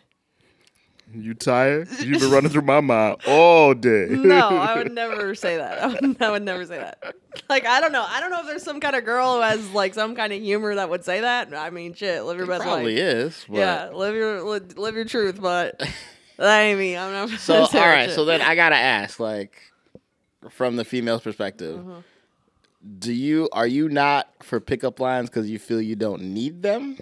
You 1.15 1.35
tired? 1.35 1.89
You've 2.01 2.21
been 2.21 2.31
running 2.31 2.51
through 2.51 2.63
my 2.63 2.81
mind 2.81 3.19
all 3.27 3.75
day. 3.75 4.07
no, 4.11 4.49
I 4.49 4.77
would 4.77 4.93
never 4.93 5.35
say 5.35 5.57
that. 5.57 5.79
I 5.83 5.87
would, 5.87 6.23
I 6.23 6.31
would 6.31 6.43
never 6.43 6.67
say 6.67 6.79
that. 6.79 7.15
Like, 7.49 7.65
I 7.65 7.81
don't 7.81 7.93
know. 7.93 8.05
I 8.07 8.21
don't 8.21 8.31
know 8.31 8.41
if 8.41 8.47
there's 8.47 8.63
some 8.65 8.81
kind 8.81 8.97
of 8.97 9.05
girl 9.05 9.37
who 9.37 9.41
has 9.43 9.71
like 9.71 9.95
some 9.95 10.17
kind 10.17 10.33
of 10.33 10.43
humor 10.43 10.75
that 10.75 10.91
would 10.91 11.05
say 11.05 11.21
that. 11.21 11.55
I 11.55 11.71
mean, 11.71 11.95
shit, 11.95 12.25
live 12.25 12.37
your 12.39 12.47
best 12.47 12.65
Probably 12.65 12.97
life. 12.97 13.03
is. 13.03 13.47
But. 13.49 13.57
Yeah, 13.59 13.89
live 13.91 14.15
your 14.15 14.43
live, 14.43 14.77
live 14.77 14.95
your 14.97 15.05
truth, 15.05 15.41
but 15.41 15.79
that 16.39 16.61
ain't 16.61 16.79
me. 16.79 16.97
I'm 16.97 17.13
not. 17.31 17.39
So 17.39 17.55
all 17.63 17.69
right. 17.73 18.11
So 18.11 18.25
then 18.25 18.43
I 18.43 18.55
gotta 18.57 18.77
ask, 18.77 19.21
like, 19.21 19.57
from 20.51 20.77
the 20.77 20.85
female's 20.85 21.23
perspective, 21.23 21.79
Mm-hmm. 21.79 22.01
do 22.99 23.13
you 23.13 23.49
are 23.53 23.67
you 23.67 23.89
not 23.89 24.29
for 24.43 24.61
pickup 24.61 24.99
lines 25.01 25.29
because 25.31 25.49
you 25.49 25.59
feel 25.61 25.81
you 25.81 25.97
don't 25.97 26.23
need 26.23 26.63
them? 26.63 26.99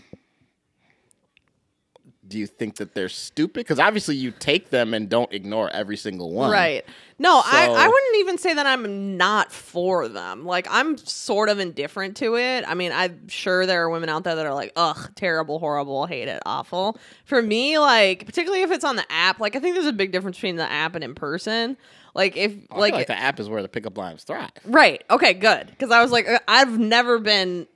Do 2.26 2.38
you 2.38 2.46
think 2.46 2.76
that 2.76 2.94
they're 2.94 3.10
stupid? 3.10 3.60
Because 3.60 3.78
obviously 3.78 4.16
you 4.16 4.30
take 4.30 4.70
them 4.70 4.94
and 4.94 5.08
don't 5.08 5.32
ignore 5.32 5.68
every 5.70 5.96
single 5.96 6.32
one. 6.32 6.50
Right. 6.50 6.84
No, 7.18 7.42
I, 7.44 7.66
I 7.66 7.86
wouldn't 7.86 8.16
even 8.16 8.38
say 8.38 8.54
that 8.54 8.66
I'm 8.66 9.16
not 9.16 9.52
for 9.52 10.08
them. 10.08 10.44
Like 10.44 10.66
I'm 10.70 10.96
sort 10.96 11.48
of 11.48 11.58
indifferent 11.58 12.16
to 12.18 12.36
it. 12.36 12.64
I 12.66 12.74
mean, 12.74 12.92
I'm 12.92 13.28
sure 13.28 13.66
there 13.66 13.82
are 13.82 13.90
women 13.90 14.08
out 14.08 14.24
there 14.24 14.34
that 14.34 14.46
are 14.46 14.54
like, 14.54 14.72
ugh, 14.74 15.12
terrible, 15.14 15.58
horrible, 15.58 16.06
hate 16.06 16.28
it, 16.28 16.42
awful. 16.46 16.98
For 17.24 17.42
me, 17.42 17.78
like, 17.78 18.24
particularly 18.24 18.62
if 18.62 18.70
it's 18.70 18.84
on 18.84 18.96
the 18.96 19.04
app, 19.10 19.38
like 19.38 19.54
I 19.54 19.60
think 19.60 19.74
there's 19.74 19.86
a 19.86 19.92
big 19.92 20.10
difference 20.10 20.38
between 20.38 20.56
the 20.56 20.70
app 20.70 20.94
and 20.94 21.04
in 21.04 21.14
person. 21.14 21.76
Like 22.14 22.36
if 22.36 22.54
like, 22.70 22.94
like 22.94 23.06
the 23.06 23.18
app 23.18 23.38
is 23.38 23.48
where 23.48 23.60
the 23.60 23.68
pickup 23.68 23.98
lines 23.98 24.24
thrive. 24.24 24.50
Right. 24.64 25.02
Okay, 25.10 25.34
good. 25.34 25.66
Because 25.66 25.90
I 25.90 26.00
was 26.00 26.10
like, 26.10 26.28
uh, 26.28 26.38
I've 26.48 26.78
never 26.78 27.18
been 27.18 27.66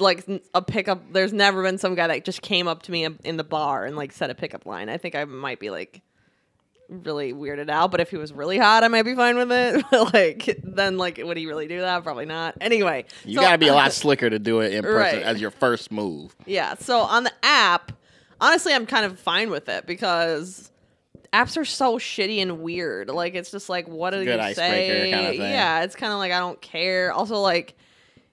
like 0.00 0.26
a 0.54 0.62
pickup. 0.62 1.12
There's 1.12 1.32
never 1.32 1.62
been 1.62 1.78
some 1.78 1.94
guy 1.94 2.06
that 2.08 2.24
just 2.24 2.42
came 2.42 2.66
up 2.68 2.82
to 2.84 2.92
me 2.92 3.06
in 3.24 3.36
the 3.36 3.44
bar 3.44 3.84
and 3.84 3.96
like 3.96 4.12
said 4.12 4.30
a 4.30 4.34
pickup 4.34 4.66
line. 4.66 4.88
I 4.88 4.96
think 4.96 5.14
I 5.14 5.24
might 5.24 5.60
be 5.60 5.70
like 5.70 6.00
really 6.88 7.34
weirded 7.34 7.68
out. 7.68 7.90
But 7.90 8.00
if 8.00 8.10
he 8.10 8.16
was 8.16 8.32
really 8.32 8.56
hot, 8.58 8.82
I 8.82 8.88
might 8.88 9.02
be 9.02 9.14
fine 9.14 9.36
with 9.36 9.52
it. 9.52 9.84
But 9.90 10.14
like, 10.14 10.58
then 10.64 10.96
like, 10.96 11.20
would 11.22 11.36
he 11.36 11.46
really 11.46 11.68
do 11.68 11.80
that? 11.80 12.02
Probably 12.02 12.24
not. 12.26 12.56
Anyway, 12.60 13.04
You 13.24 13.34
so- 13.36 13.42
gotta 13.42 13.58
be 13.58 13.68
a 13.68 13.74
lot 13.74 13.92
slicker 13.92 14.30
to 14.30 14.38
do 14.38 14.60
it 14.60 14.72
in 14.72 14.82
person 14.82 15.18
Right. 15.18 15.22
as 15.22 15.40
your 15.40 15.50
first 15.50 15.92
move. 15.92 16.34
Yeah. 16.46 16.74
So 16.76 17.00
on 17.00 17.24
the 17.24 17.32
app, 17.42 17.92
honestly, 18.40 18.72
I'm 18.72 18.86
kind 18.86 19.04
of 19.04 19.18
fine 19.20 19.50
with 19.50 19.68
it 19.68 19.86
because 19.86 20.70
apps 21.30 21.58
are 21.58 21.64
so 21.66 21.98
shitty 21.98 22.40
and 22.40 22.60
weird. 22.60 23.10
Like 23.10 23.34
it's 23.34 23.50
just 23.50 23.68
like, 23.68 23.86
what 23.86 24.10
do 24.14 24.20
you 24.22 24.54
say? 24.54 25.10
kinda. 25.12 25.34
Yeah, 25.36 25.82
it's 25.82 25.94
kind 25.94 26.12
of 26.14 26.18
like 26.18 26.32
I 26.32 26.38
don't 26.38 26.60
care. 26.62 27.12
Also, 27.12 27.36
like. 27.36 27.74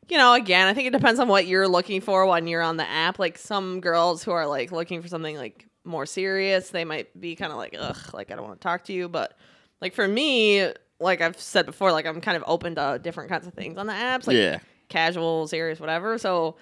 You 0.07 0.17
know, 0.17 0.33
again, 0.33 0.67
I 0.67 0.73
think 0.73 0.87
it 0.87 0.91
depends 0.93 1.19
on 1.19 1.27
what 1.27 1.47
you're 1.47 1.67
looking 1.67 1.99
for 2.01 2.25
when 2.27 2.47
you're 2.47 2.61
on 2.61 2.77
the 2.77 2.87
app. 2.87 3.17
Like 3.17 3.37
some 3.37 3.81
girls 3.81 4.23
who 4.23 4.31
are 4.31 4.45
like 4.47 4.71
looking 4.71 5.01
for 5.01 5.07
something 5.07 5.35
like 5.35 5.65
more 5.83 6.05
serious. 6.05 6.69
They 6.69 6.85
might 6.85 7.19
be 7.19 7.35
kind 7.35 7.51
of 7.51 7.57
like, 7.57 7.75
ugh, 7.79 7.97
like 8.13 8.31
I 8.31 8.35
don't 8.35 8.45
want 8.45 8.59
to 8.59 8.63
talk 8.63 8.83
to 8.85 8.93
you. 8.93 9.09
But 9.09 9.35
like 9.81 9.93
for 9.93 10.07
me, 10.07 10.71
like 10.99 11.21
I've 11.21 11.39
said 11.39 11.65
before, 11.65 11.91
like 11.91 12.05
I'm 12.05 12.21
kind 12.21 12.37
of 12.37 12.43
open 12.45 12.75
to 12.75 12.99
different 13.01 13.29
kinds 13.29 13.47
of 13.47 13.53
things 13.53 13.77
on 13.77 13.87
the 13.87 13.93
apps, 13.93 14.27
like 14.27 14.37
Yeah. 14.37 14.59
casual, 14.89 15.47
serious, 15.47 15.79
whatever. 15.79 16.17
So 16.19 16.55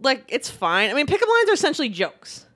like 0.00 0.24
it's 0.28 0.50
fine. 0.50 0.90
I 0.90 0.94
mean, 0.94 1.06
pickup 1.06 1.28
lines 1.28 1.48
are 1.50 1.54
essentially 1.54 1.88
jokes. 1.88 2.46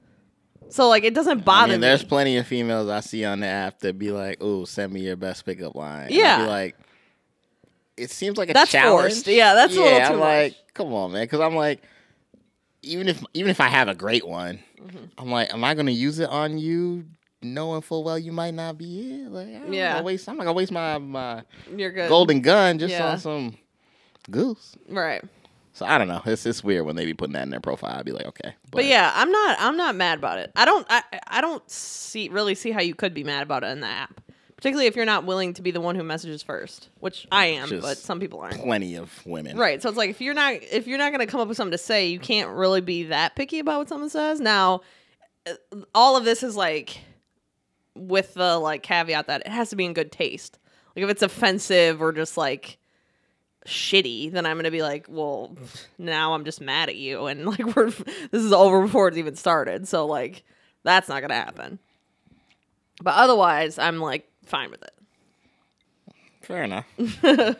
So 0.70 0.88
like 0.88 1.02
it 1.04 1.14
doesn't 1.14 1.38
I 1.40 1.42
bother 1.42 1.72
mean, 1.72 1.80
there's 1.80 2.02
me. 2.02 2.08
plenty 2.10 2.36
of 2.36 2.46
females 2.46 2.90
I 2.90 3.00
see 3.00 3.24
on 3.24 3.40
the 3.40 3.46
app 3.46 3.78
that 3.80 3.98
be 3.98 4.10
like, 4.10 4.36
"Oh, 4.42 4.66
send 4.66 4.92
me 4.92 5.00
your 5.00 5.16
best 5.16 5.46
pickup 5.46 5.74
line." 5.74 6.08
Yeah. 6.10 6.42
be 6.42 6.46
like, 6.46 6.76
it 7.98 8.10
seems 8.10 8.38
like 8.38 8.50
a 8.50 8.52
That's 8.52 8.70
challenge. 8.70 9.12
forced. 9.14 9.26
Yeah, 9.26 9.54
that's 9.54 9.72
a 9.74 9.76
yeah. 9.76 9.82
little 9.82 9.98
too 9.98 10.04
I'm 10.14 10.18
much. 10.18 10.20
like, 10.20 10.56
come 10.74 10.92
on, 10.92 11.12
man, 11.12 11.24
because 11.24 11.40
I'm 11.40 11.54
like, 11.56 11.82
even 12.82 13.08
if 13.08 13.22
even 13.34 13.50
if 13.50 13.60
I 13.60 13.68
have 13.68 13.88
a 13.88 13.94
great 13.94 14.26
one, 14.26 14.60
Mm-hmm. 14.78 15.04
I'm 15.18 15.28
like, 15.30 15.52
am 15.52 15.64
I 15.64 15.74
gonna 15.74 15.90
use 15.90 16.20
it 16.20 16.28
on 16.30 16.56
you? 16.58 17.04
Knowing 17.42 17.82
full 17.82 18.02
well 18.04 18.18
you 18.18 18.30
might 18.32 18.54
not 18.54 18.78
be 18.78 19.12
it, 19.22 19.30
like 19.30 19.48
I 19.48 19.58
don't 19.58 19.72
Yeah. 19.72 19.94
wanna 19.94 20.04
waste. 20.06 20.28
I'm 20.28 20.36
not 20.36 20.44
gonna 20.44 20.52
waste 20.54 20.70
my 20.72 20.98
my 20.98 21.42
You're 21.76 21.90
good. 21.90 22.08
golden 22.08 22.40
gun 22.40 22.78
just 22.78 22.92
Yeah. 22.92 23.10
on 23.10 23.18
some 23.18 23.56
goose. 24.30 24.76
Right. 24.88 25.22
So 25.72 25.86
I 25.86 25.98
don't 25.98 26.08
know. 26.08 26.20
It's 26.26 26.44
it's 26.46 26.62
weird 26.64 26.84
when 26.86 26.96
they 26.96 27.04
be 27.04 27.14
putting 27.14 27.34
that 27.34 27.42
in 27.44 27.50
their 27.50 27.60
profile. 27.60 27.96
I'd 27.98 28.04
be 28.04 28.12
like, 28.12 28.26
okay, 28.26 28.54
But 28.72 28.84
yeah, 28.86 29.12
I'm 29.14 29.30
not 29.30 29.56
I'm 29.60 29.76
not 29.76 29.94
mad 29.96 30.18
about 30.18 30.38
it. 30.38 30.50
I 30.56 30.64
don't 30.64 30.86
I 30.90 31.02
I 31.28 31.40
don't 31.40 31.68
see 31.70 32.28
really 32.28 32.54
see 32.56 32.70
how 32.72 32.80
you 32.80 32.94
could 32.94 33.14
be 33.14 33.22
mad 33.24 33.42
about 33.42 33.62
it 33.64 33.68
in 33.68 33.80
the 33.80 33.86
app. 33.88 34.20
Particularly 34.58 34.88
if 34.88 34.96
you're 34.96 35.04
not 35.04 35.24
willing 35.24 35.54
to 35.54 35.62
be 35.62 35.70
the 35.70 35.80
one 35.80 35.94
who 35.94 36.02
messages 36.02 36.42
first, 36.42 36.88
which 36.98 37.28
I 37.30 37.46
am, 37.46 37.68
Just 37.68 37.80
but 37.80 37.96
some 37.96 38.18
people 38.18 38.40
aren't. 38.40 38.60
plenty 38.60 38.96
of 38.96 39.24
women. 39.24 39.56
Right. 39.56 39.80
So 39.80 39.88
it's 39.88 39.96
like 39.96 40.10
if 40.10 40.20
you're 40.20 40.34
not 40.34 40.54
if 40.54 40.88
you're 40.88 40.98
not 40.98 41.12
going 41.12 41.24
to 41.24 41.30
come 41.30 41.40
up 41.40 41.46
with 41.46 41.56
something 41.56 41.70
to 41.70 41.78
say, 41.78 42.08
you 42.08 42.18
can't 42.18 42.50
really 42.50 42.80
be 42.80 43.04
that 43.04 43.36
picky 43.36 43.60
about 43.60 43.78
what 43.78 43.88
someone 43.88 44.10
says. 44.10 44.40
Now, 44.40 44.80
uh, 45.46 45.54
all 45.94 46.16
of 46.16 46.24
this 46.24 46.42
is 46.42 46.56
like 46.56 46.98
with 47.94 48.34
the 48.34 48.58
like 48.58 48.82
caveat 48.82 49.28
that 49.28 49.42
it 49.42 49.48
has 49.48 49.70
to 49.70 49.76
be 49.76 49.84
in 49.84 49.92
good 49.92 50.10
taste. 50.10 50.58
Like 50.96 51.04
if 51.04 51.10
it's 51.10 51.22
offensive 51.22 52.02
or 52.02 52.12
just 52.12 52.36
like 52.36 52.78
shitty, 53.64 54.32
then 54.32 54.44
I'm 54.44 54.56
going 54.56 54.64
to 54.64 54.72
be 54.72 54.82
like, 54.82 55.06
"Well, 55.08 55.56
now 55.98 56.34
I'm 56.34 56.44
just 56.44 56.60
mad 56.60 56.88
at 56.88 56.96
you." 56.96 57.26
And 57.26 57.46
like 57.46 57.76
we're 57.76 57.90
this 57.90 58.42
is 58.42 58.52
over 58.52 58.82
before 58.82 59.06
it's 59.06 59.18
even 59.18 59.36
started. 59.36 59.86
So 59.86 60.04
like 60.06 60.42
that's 60.82 61.08
not 61.08 61.20
going 61.20 61.30
to 61.30 61.36
happen. 61.36 61.78
But 63.00 63.14
otherwise, 63.14 63.78
I'm 63.78 64.00
like 64.00 64.27
fine 64.48 64.70
with 64.70 64.82
it. 64.82 64.94
Fair 66.42 66.64
enough. 66.64 66.86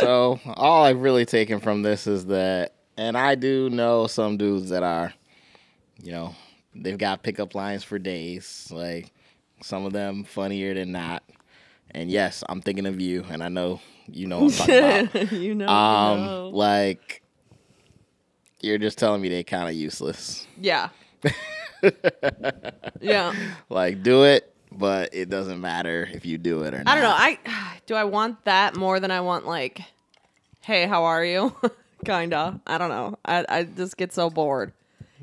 so 0.00 0.40
all 0.46 0.84
I've 0.84 1.00
really 1.00 1.26
taken 1.26 1.60
from 1.60 1.82
this 1.82 2.06
is 2.06 2.26
that, 2.26 2.74
and 2.96 3.18
I 3.18 3.34
do 3.34 3.68
know 3.68 4.06
some 4.06 4.36
dudes 4.36 4.70
that 4.70 4.82
are, 4.82 5.12
you 6.02 6.12
know, 6.12 6.34
they've 6.74 6.96
got 6.96 7.22
pickup 7.22 7.54
lines 7.54 7.84
for 7.84 7.98
days. 7.98 8.68
Like 8.70 9.12
some 9.62 9.84
of 9.84 9.92
them 9.92 10.24
funnier 10.24 10.74
than 10.74 10.92
not. 10.92 11.22
And 11.90 12.10
yes, 12.10 12.42
I'm 12.48 12.60
thinking 12.60 12.86
of 12.86 13.00
you, 13.00 13.24
and 13.30 13.42
I 13.42 13.48
know 13.48 13.80
you 14.08 14.26
know 14.26 14.40
what 14.44 14.68
I'm 14.68 15.06
talking 15.10 15.20
about. 15.22 15.32
you 15.32 15.54
know. 15.54 15.68
Um, 15.68 16.18
you 16.18 16.24
know. 16.24 16.48
like 16.48 17.22
you're 18.60 18.78
just 18.78 18.98
telling 18.98 19.20
me 19.20 19.28
they're 19.28 19.42
kind 19.44 19.68
of 19.68 19.74
useless. 19.74 20.46
Yeah. 20.58 20.88
yeah. 23.00 23.34
Like 23.68 24.02
do 24.02 24.24
it, 24.24 24.53
but 24.78 25.14
it 25.14 25.28
doesn't 25.30 25.60
matter 25.60 26.08
if 26.12 26.24
you 26.26 26.38
do 26.38 26.62
it 26.62 26.74
or 26.74 26.82
not. 26.84 26.88
I 26.88 26.94
don't 26.94 27.04
know. 27.04 27.14
I 27.16 27.78
do 27.86 27.94
I 27.94 28.04
want 28.04 28.44
that 28.44 28.76
more 28.76 29.00
than 29.00 29.10
I 29.10 29.20
want 29.20 29.46
like, 29.46 29.80
hey, 30.62 30.86
how 30.86 31.04
are 31.04 31.24
you? 31.24 31.54
Kinda. 32.04 32.60
I 32.66 32.78
don't 32.78 32.90
know. 32.90 33.18
I 33.24 33.44
I 33.48 33.62
just 33.64 33.96
get 33.96 34.12
so 34.12 34.28
bored. 34.30 34.72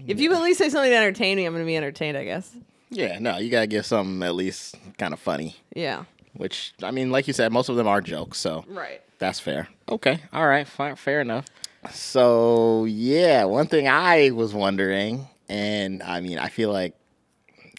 If 0.08 0.20
you 0.20 0.34
at 0.34 0.42
least 0.42 0.58
say 0.58 0.70
something 0.70 0.90
to 0.90 0.96
entertain 0.96 1.38
me, 1.38 1.46
I'm 1.46 1.54
gonna 1.54 1.66
be 1.66 1.78
entertained. 1.78 2.18
I 2.18 2.24
guess. 2.24 2.52
Yeah, 2.90 3.20
no, 3.20 3.38
you 3.38 3.50
gotta 3.50 3.68
give 3.68 3.86
something 3.86 4.22
at 4.24 4.36
least 4.36 4.76
kind 4.98 5.14
of 5.14 5.20
funny. 5.20 5.56
Yeah. 5.76 6.06
Which 6.34 6.74
I 6.82 6.92
mean, 6.92 7.12
like 7.12 7.28
you 7.28 7.34
said, 7.34 7.52
most 7.52 7.70
of 7.70 7.76
them 7.76 7.88
are 7.88 8.02
jokes, 8.02 8.38
so 8.40 8.66
Right. 8.68 9.02
that's 9.20 9.40
fair. 9.40 9.68
Okay, 9.90 10.20
all 10.34 10.48
right, 10.48 10.68
fine, 10.68 10.96
fair 10.96 11.22
enough. 11.22 11.46
So 11.92 12.86
yeah, 12.86 13.44
one 13.46 13.68
thing 13.68 13.88
I 13.88 14.32
was 14.32 14.54
wondering, 14.54 15.28
and 15.50 16.02
I 16.02 16.22
mean, 16.22 16.38
I 16.40 16.48
feel 16.50 16.72
like 16.72 16.96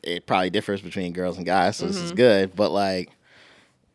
it 0.02 0.26
probably 0.26 0.50
differs 0.50 0.80
between 0.80 1.12
girls 1.12 1.36
and 1.36 1.46
guys, 1.46 1.76
so 1.76 1.86
this 1.86 1.96
is 1.96 2.10
mm-hmm. 2.10 2.16
good. 2.16 2.56
But 2.56 2.70
like, 2.70 3.10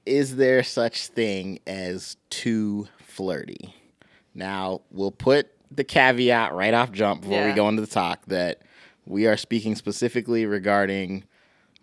is 0.06 0.36
there 0.36 0.64
such 0.64 1.08
thing 1.08 1.60
as 1.68 2.18
too 2.30 2.88
flirty? 3.00 3.74
Now 4.34 4.82
we'll 4.92 5.12
put 5.12 5.52
the 5.72 5.84
caveat 5.84 6.54
right 6.54 6.74
off 6.74 6.92
jump 6.92 7.22
before 7.22 7.46
we 7.46 7.54
go 7.54 7.68
into 7.68 7.82
the 7.82 7.88
talk 7.88 8.26
that 8.28 8.62
we 9.06 9.28
are 9.28 9.38
speaking 9.38 9.76
specifically 9.76 10.46
regarding 10.46 11.24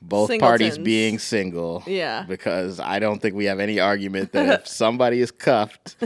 both 0.01 0.39
parties 0.39 0.79
being 0.79 1.19
single. 1.19 1.83
Yeah. 1.87 2.25
Because 2.29 2.81
I 2.81 2.99
don't 2.99 3.21
think 3.21 3.35
we 3.35 3.47
have 3.47 3.61
any 3.61 3.81
argument 3.81 4.33
that 4.33 4.61
if 4.61 4.69
somebody 4.69 5.21
is 5.21 5.31
cuffed 5.31 5.97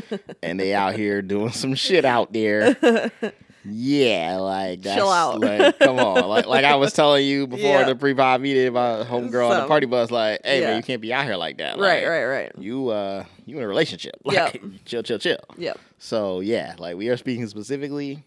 and 0.42 0.58
they 0.58 0.74
out 0.74 0.94
here 0.94 1.22
doing 1.22 1.50
some 1.50 1.74
shit 1.74 2.04
out 2.04 2.32
there, 2.32 3.10
yeah, 3.64 4.36
like 4.38 4.82
that's 4.82 4.96
Chill 4.96 5.08
out. 5.10 5.40
like 5.40 5.78
come 5.78 5.98
on. 5.98 6.28
Like 6.28 6.46
like 6.46 6.64
I 6.64 6.76
was 6.76 6.92
telling 6.94 7.26
you 7.26 7.46
before 7.46 7.80
Yeah. 7.80 7.84
the 7.84 7.96
pre-pod 7.96 8.40
meeting 8.40 8.68
about 8.68 9.06
homegirl 9.06 9.50
on 9.50 9.60
the 9.62 9.66
party 9.68 9.86
bus, 9.86 10.10
like, 10.10 10.40
hey 10.44 10.60
Yeah. 10.60 10.66
man, 10.68 10.76
you 10.78 10.82
can't 10.82 11.00
be 11.02 11.12
out 11.12 11.24
here 11.24 11.36
like 11.36 11.58
that. 11.58 11.78
Right. 11.78 12.02
Like, 12.02 12.08
Right. 12.10 12.24
Right. 12.24 12.52
You 12.58 12.88
uh 12.88 13.24
you 13.46 13.56
in 13.58 13.62
a 13.64 13.68
relationship. 13.68 14.16
Like 14.24 14.54
Yep. 14.54 14.62
chill, 14.84 15.02
chill, 15.02 15.18
chill. 15.18 15.38
Yep. 15.56 15.78
So 15.98 16.40
yeah, 16.40 16.74
like 16.78 16.96
we 16.96 17.08
are 17.08 17.16
speaking 17.16 17.46
specifically 17.48 18.22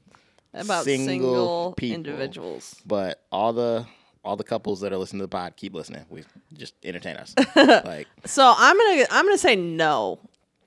About 0.54 0.84
Single 0.84 1.08
single, 1.08 1.74
people. 1.78 1.96
individuals. 1.96 2.76
but 2.86 3.22
all 3.32 3.54
the 3.54 3.86
all 4.24 4.36
the 4.36 4.44
couples 4.44 4.82
that 4.82 4.94
are 4.94 4.98
listening 4.98 5.20
to 5.20 5.24
the 5.24 5.30
pod, 5.30 5.56
keep 5.56 5.74
listening. 5.74 6.06
We 6.10 6.24
just 6.54 6.76
entertain 6.84 7.16
us. 7.18 7.34
like 7.56 8.08
So 8.26 8.54
I'm 8.56 8.78
gonna 8.78 9.06
I'm 9.10 9.26
gonna 9.26 9.38
say 9.38 9.56
no. 9.56 10.20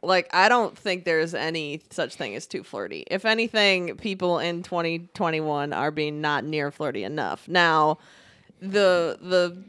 Like 0.06 0.28
I 0.32 0.48
don't 0.48 0.76
think 0.76 1.04
there's 1.04 1.34
any 1.34 1.82
such 1.90 2.14
thing 2.14 2.34
as 2.34 2.46
too 2.46 2.62
flirty. 2.62 3.04
If 3.10 3.24
anything, 3.24 3.96
people 3.96 4.38
in 4.38 4.62
2021 4.62 5.72
are 5.72 5.90
being 5.90 6.20
not 6.20 6.44
near 6.44 6.70
flirty 6.70 7.04
enough. 7.04 7.48
Now, 7.48 7.98
the 8.60 9.18
the 9.20 9.62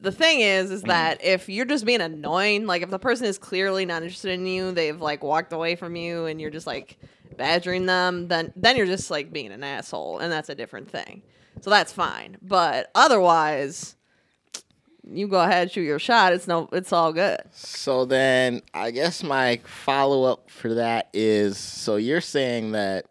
the 0.00 0.12
thing 0.12 0.40
is 0.40 0.70
is 0.70 0.80
mm-hmm. 0.80 0.88
that 0.88 1.24
if 1.24 1.48
you're 1.48 1.64
just 1.64 1.84
being 1.84 2.00
annoying, 2.00 2.66
like 2.66 2.82
if 2.82 2.90
the 2.90 2.98
person 2.98 3.26
is 3.26 3.38
clearly 3.38 3.84
not 3.86 4.02
interested 4.02 4.32
in 4.32 4.46
you, 4.46 4.72
they've 4.72 5.00
like 5.00 5.24
walked 5.24 5.52
away 5.52 5.76
from 5.76 5.96
you 5.96 6.26
and 6.26 6.40
you're 6.40 6.50
just 6.50 6.66
like 6.66 6.98
badgering 7.36 7.86
them, 7.86 8.28
then 8.28 8.52
then 8.54 8.76
you're 8.76 8.86
just 8.86 9.10
like 9.10 9.32
being 9.32 9.52
an 9.52 9.64
asshole 9.64 10.18
and 10.18 10.32
that's 10.32 10.48
a 10.48 10.54
different 10.54 10.90
thing. 10.90 11.22
So 11.60 11.70
that's 11.70 11.92
fine. 11.92 12.36
But 12.42 12.90
otherwise, 12.94 13.96
you 15.10 15.28
go 15.28 15.40
ahead 15.40 15.70
shoot 15.70 15.82
your 15.82 15.98
shot. 15.98 16.32
It's 16.32 16.46
no 16.48 16.68
it's 16.72 16.92
all 16.92 17.12
good. 17.12 17.40
So 17.52 18.04
then 18.04 18.62
I 18.72 18.90
guess 18.90 19.22
my 19.22 19.60
follow 19.64 20.24
up 20.24 20.50
for 20.50 20.74
that 20.74 21.08
is 21.12 21.58
so 21.58 21.96
you're 21.96 22.20
saying 22.20 22.72
that 22.72 23.06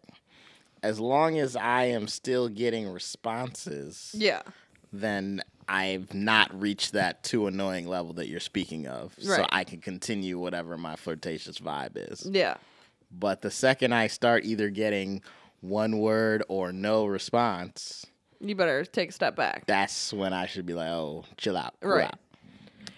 as 0.82 1.00
long 1.00 1.38
as 1.38 1.56
I 1.56 1.84
am 1.84 2.06
still 2.08 2.48
getting 2.48 2.86
responses, 2.88 4.14
Yeah. 4.16 4.42
then 4.92 5.42
I've 5.66 6.12
not 6.12 6.60
reached 6.60 6.92
that 6.92 7.22
too 7.22 7.46
annoying 7.46 7.88
level 7.88 8.12
that 8.14 8.28
you're 8.28 8.38
speaking 8.40 8.86
of. 8.86 9.14
So 9.18 9.46
I 9.50 9.64
can 9.64 9.80
continue 9.80 10.38
whatever 10.38 10.76
my 10.76 10.96
flirtatious 10.96 11.58
vibe 11.58 11.92
is. 12.12 12.28
Yeah. 12.30 12.56
But 13.10 13.40
the 13.40 13.50
second 13.50 13.94
I 13.94 14.08
start 14.08 14.44
either 14.44 14.68
getting 14.68 15.22
one 15.62 15.98
word 16.00 16.42
or 16.48 16.70
no 16.70 17.06
response, 17.06 18.04
You 18.40 18.54
better 18.54 18.84
take 18.84 19.10
a 19.10 19.12
step 19.12 19.36
back. 19.36 19.66
that's 19.66 20.12
when 20.12 20.32
I 20.32 20.46
should 20.46 20.66
be 20.66 20.74
like, 20.74 20.88
oh, 20.88 21.24
chill 21.36 21.56
out. 21.56 21.74
Right. 21.82 22.04
out. 22.06 22.18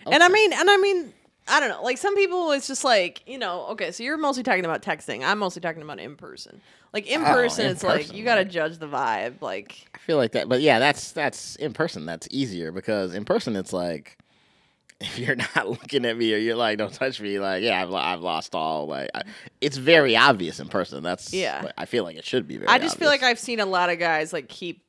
And 0.07 0.23
I 0.23 0.29
mean, 0.29 0.53
and 0.53 0.71
I 0.71 0.77
mean, 0.77 1.13
I 1.49 1.61
don't 1.61 1.69
know. 1.69 1.83
Like 1.83 1.99
some 1.99 2.15
people, 2.17 2.53
it's 2.53 2.67
just 2.67 2.85
like 2.85 3.23
you 3.27 3.39
know. 3.39 3.67
Okay, 3.71 3.91
so 3.93 4.03
you're 4.03 4.17
mostly 4.17 4.43
talking 4.43 4.65
about 4.65 4.83
texting. 4.83 5.25
I'm 5.25 5.39
mostly 5.39 5.61
talking 5.61 5.83
about 5.83 5.99
in 6.01 6.17
person. 6.17 6.61
Like 6.93 7.07
in 7.07 7.21
Oh, 7.23 7.25
person, 7.25 7.67
in 7.67 7.73
it's 7.73 7.83
like 7.83 8.13
you 8.13 8.25
got 8.25 8.37
to 8.37 8.41
like- 8.43 8.51
judge 8.51 8.79
the 8.79 8.87
vibe. 8.89 9.41
Like 9.43 9.87
I 9.95 9.99
feel 9.99 10.17
like 10.17 10.33
that, 10.33 10.49
but 10.49 10.61
yeah, 10.61 10.79
that's 10.79 11.13
that's 11.13 11.57
in 11.57 11.73
person. 11.73 12.07
That's 12.07 12.27
easier 12.31 12.73
because 12.73 13.15
in 13.15 13.25
person 13.25 13.55
it's 13.57 13.73
like 13.73 14.17
if 15.01 15.19
you're 15.19 15.37
not 15.37 15.69
looking 15.69 16.07
at 16.07 16.17
me 16.17 16.33
or 16.33 16.39
you're 16.39 16.57
like, 16.57 16.79
don't 16.79 16.93
touch 16.93 17.21
me, 17.21 17.39
like 17.39 17.63
yeah, 17.63 17.83
I've, 17.83 17.93
I've 17.93 18.21
lost 18.21 18.55
all. 18.55 18.87
Like 18.87 19.11
I, 19.15 19.23
it's 19.61 19.77
very 19.77 20.17
obvious 20.17 20.59
in 20.61 20.69
person. 20.69 21.03
That's 21.03 21.33
Yeah. 21.35 21.71
I 21.77 21.85
feel 21.85 22.03
like 22.05 22.17
it 22.17 22.25
should 22.25 22.47
be. 22.49 22.57
Very 22.57 22.69
I 22.69 22.79
just 22.79 22.97
feel 22.99 23.09
like. 23.09 23.23
I've 23.23 23.39
seen 23.41 23.61
a 23.61 23.67
lot 23.67 23.91
of 23.91 23.99
guys 23.99 24.33
like 24.33 24.49
keep 24.49 24.83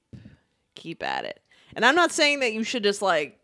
keep 0.78 1.04
at 1.04 1.26
it. 1.26 1.42
And 1.76 1.86
I'm 1.86 1.96
not 1.96 2.12
saying 2.12 2.40
that 2.40 2.54
you 2.54 2.64
should 2.64 2.84
just 2.84 3.02
like 3.02 3.40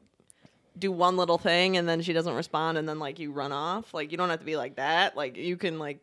do 0.77 0.91
one 0.91 1.17
little 1.17 1.37
thing 1.37 1.77
and 1.77 1.87
then 1.87 2.01
she 2.01 2.13
doesn't 2.13 2.33
respond 2.33 2.77
and 2.77 2.87
then 2.87 2.99
like 2.99 3.19
you 3.19 3.31
run 3.31 3.51
off. 3.51 3.93
Like 3.93 4.11
you 4.11 4.17
don't 4.17 4.29
have 4.29 4.39
to 4.39 4.45
be 4.45 4.55
like 4.55 4.75
that. 4.75 5.17
Like 5.17 5.37
you 5.37 5.57
can 5.57 5.79
like 5.79 5.99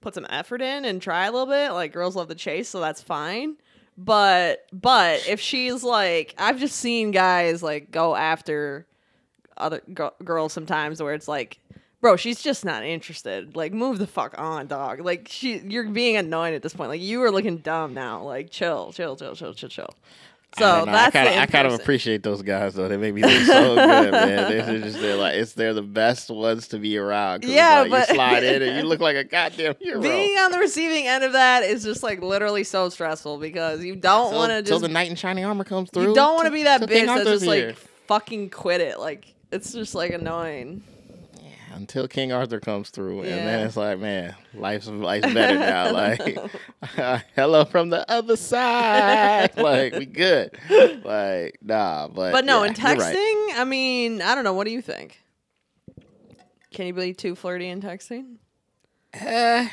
put 0.00 0.14
some 0.14 0.26
effort 0.30 0.62
in 0.62 0.84
and 0.84 1.02
try 1.02 1.26
a 1.26 1.32
little 1.32 1.46
bit. 1.46 1.72
Like 1.72 1.92
girls 1.92 2.16
love 2.16 2.28
the 2.28 2.34
chase, 2.34 2.68
so 2.68 2.80
that's 2.80 3.02
fine. 3.02 3.56
But 3.96 4.66
but 4.72 5.26
if 5.28 5.40
she's 5.40 5.82
like 5.82 6.34
I've 6.38 6.58
just 6.58 6.76
seen 6.76 7.10
guys 7.10 7.62
like 7.62 7.90
go 7.90 8.14
after 8.14 8.86
other 9.56 9.82
g- 9.92 10.24
girls 10.24 10.52
sometimes 10.52 11.02
where 11.02 11.14
it's 11.14 11.28
like 11.28 11.58
Bro, 12.00 12.14
she's 12.16 12.40
just 12.40 12.64
not 12.64 12.84
interested. 12.84 13.56
Like, 13.56 13.72
move 13.72 13.98
the 13.98 14.06
fuck 14.06 14.38
on, 14.38 14.68
dog. 14.68 15.00
Like, 15.00 15.26
she, 15.28 15.58
you're 15.58 15.88
being 15.88 16.16
annoying 16.16 16.54
at 16.54 16.62
this 16.62 16.72
point. 16.72 16.90
Like, 16.90 17.00
you 17.00 17.20
are 17.24 17.30
looking 17.32 17.58
dumb 17.58 17.92
now. 17.92 18.22
Like, 18.22 18.50
chill, 18.50 18.92
chill, 18.92 19.16
chill, 19.16 19.34
chill, 19.34 19.52
chill, 19.52 19.68
chill. 19.68 19.90
So 20.56 20.64
I, 20.64 20.78
don't. 20.78 20.88
I 20.88 21.10
kinda, 21.10 21.36
I 21.38 21.46
kind 21.46 21.66
of 21.66 21.74
appreciate 21.74 22.22
those 22.22 22.40
guys 22.42 22.74
though. 22.74 22.88
They 22.88 22.96
make 22.96 23.12
me 23.14 23.22
look 23.22 23.42
so 23.42 23.74
good, 23.74 24.12
man. 24.12 24.50
They're 24.50 24.78
just 24.78 24.98
they're 24.98 25.14
like 25.16 25.34
it's 25.34 25.52
they're 25.52 25.74
the 25.74 25.82
best 25.82 26.30
ones 26.30 26.68
to 26.68 26.78
be 26.78 26.96
around. 26.96 27.44
Yeah, 27.44 27.82
like, 27.82 27.90
but- 27.90 28.08
you 28.08 28.14
slide 28.14 28.42
in 28.44 28.62
and 28.62 28.76
you 28.76 28.82
look 28.88 29.00
like 29.00 29.16
a 29.16 29.24
goddamn 29.24 29.74
hero. 29.78 30.00
Being 30.00 30.38
on 30.38 30.50
the 30.50 30.58
receiving 30.58 31.06
end 31.06 31.22
of 31.22 31.32
that 31.32 31.64
is 31.64 31.84
just 31.84 32.02
like 32.02 32.22
literally 32.22 32.64
so 32.64 32.88
stressful 32.88 33.38
because 33.38 33.84
you 33.84 33.94
don't 33.94 34.34
want 34.34 34.50
to 34.50 34.62
till 34.62 34.78
just 34.78 34.82
the 34.82 34.88
knight 34.88 35.10
in 35.10 35.16
shining 35.16 35.44
armor 35.44 35.64
comes 35.64 35.90
through. 35.90 36.08
you 36.08 36.14
don't 36.14 36.34
want 36.34 36.46
to 36.46 36.52
be 36.52 36.62
that 36.62 36.80
bitch 36.80 37.06
that's 37.06 37.24
just 37.24 37.44
here. 37.44 37.66
like 37.68 37.76
fucking 38.06 38.48
quit 38.50 38.80
it. 38.80 38.98
Like 38.98 39.34
it's 39.52 39.72
just 39.72 39.94
like 39.94 40.12
annoying. 40.12 40.82
Until 41.78 42.06
King 42.08 42.32
Arthur 42.32 42.60
comes 42.60 42.90
through, 42.90 43.22
and 43.22 43.46
then 43.46 43.66
it's 43.66 43.76
like, 43.76 43.98
man, 43.98 44.34
life's 44.54 44.86
life's 44.88 45.32
better 45.32 45.58
now. 45.58 45.92
Like, 45.92 47.24
hello 47.34 47.64
from 47.64 47.90
the 47.90 48.08
other 48.10 48.36
side. 48.36 49.50
like, 49.56 49.94
we 49.94 50.06
good. 50.06 50.50
Like, 51.04 51.58
nah, 51.62 52.08
but 52.08 52.32
But 52.32 52.44
no, 52.44 52.62
yeah, 52.64 52.70
in 52.70 52.76
you're 52.76 52.96
right. 52.96 53.16
texting, 53.16 53.58
I 53.60 53.64
mean, 53.64 54.20
I 54.22 54.34
don't 54.34 54.44
know. 54.44 54.52
What 54.52 54.66
do 54.66 54.72
you 54.72 54.82
think? 54.82 55.22
Can 56.72 56.86
you 56.86 56.92
be 56.94 57.14
too 57.14 57.34
flirty 57.34 57.68
in 57.68 57.80
texting? 57.80 58.36
Eh, 59.14 59.68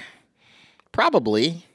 probably. 0.92 1.66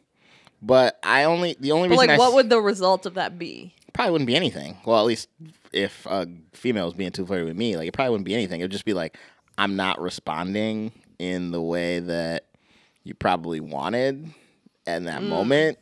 But 0.62 0.98
I 1.02 1.24
only 1.24 1.56
the 1.58 1.72
only 1.72 1.88
But 1.88 1.92
reason 1.94 2.08
like, 2.08 2.16
I 2.16 2.18
what 2.18 2.28
s- 2.30 2.34
would 2.34 2.50
the 2.50 2.60
result 2.60 3.06
of 3.06 3.14
that 3.14 3.38
be? 3.38 3.74
probably 3.92 4.12
wouldn't 4.12 4.26
be 4.28 4.36
anything. 4.36 4.76
Well, 4.86 4.98
at 5.00 5.04
least 5.06 5.28
if 5.72 6.06
a 6.06 6.26
female 6.52 6.84
was 6.86 6.94
being 6.94 7.10
too 7.12 7.26
flirty 7.26 7.44
with 7.44 7.56
me, 7.56 7.76
like 7.76 7.88
it 7.88 7.92
probably 7.92 8.10
wouldn't 8.10 8.24
be 8.26 8.34
anything. 8.34 8.60
It'd 8.60 8.70
just 8.70 8.84
be 8.84 8.92
like 8.94 9.16
I'm 9.60 9.76
not 9.76 10.00
responding 10.00 10.90
in 11.18 11.50
the 11.50 11.60
way 11.60 12.00
that 12.00 12.46
you 13.04 13.12
probably 13.12 13.60
wanted 13.60 14.32
in 14.86 15.04
that 15.04 15.20
mm. 15.20 15.28
moment, 15.28 15.78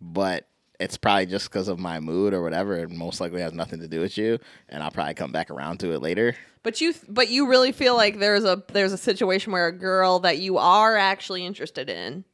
but 0.00 0.48
it's 0.80 0.96
probably 0.96 1.26
just 1.26 1.48
because 1.48 1.68
of 1.68 1.78
my 1.78 2.00
mood 2.00 2.34
or 2.34 2.42
whatever. 2.42 2.76
It 2.76 2.90
most 2.90 3.20
likely 3.20 3.40
has 3.40 3.52
nothing 3.52 3.78
to 3.78 3.86
do 3.86 4.00
with 4.00 4.18
you, 4.18 4.40
and 4.68 4.82
I'll 4.82 4.90
probably 4.90 5.14
come 5.14 5.30
back 5.30 5.52
around 5.52 5.78
to 5.78 5.92
it 5.92 6.02
later. 6.02 6.34
But 6.64 6.80
you, 6.80 6.96
but 7.08 7.28
you 7.28 7.46
really 7.46 7.70
feel 7.70 7.94
like 7.94 8.18
there's 8.18 8.42
a 8.42 8.60
there's 8.72 8.92
a 8.92 8.98
situation 8.98 9.52
where 9.52 9.68
a 9.68 9.72
girl 9.72 10.18
that 10.18 10.38
you 10.38 10.58
are 10.58 10.96
actually 10.96 11.46
interested 11.46 11.88
in 11.88 12.24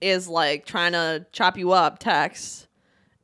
is 0.00 0.28
like 0.28 0.66
trying 0.66 0.92
to 0.92 1.26
chop 1.32 1.58
you 1.58 1.72
up, 1.72 1.98
text, 1.98 2.68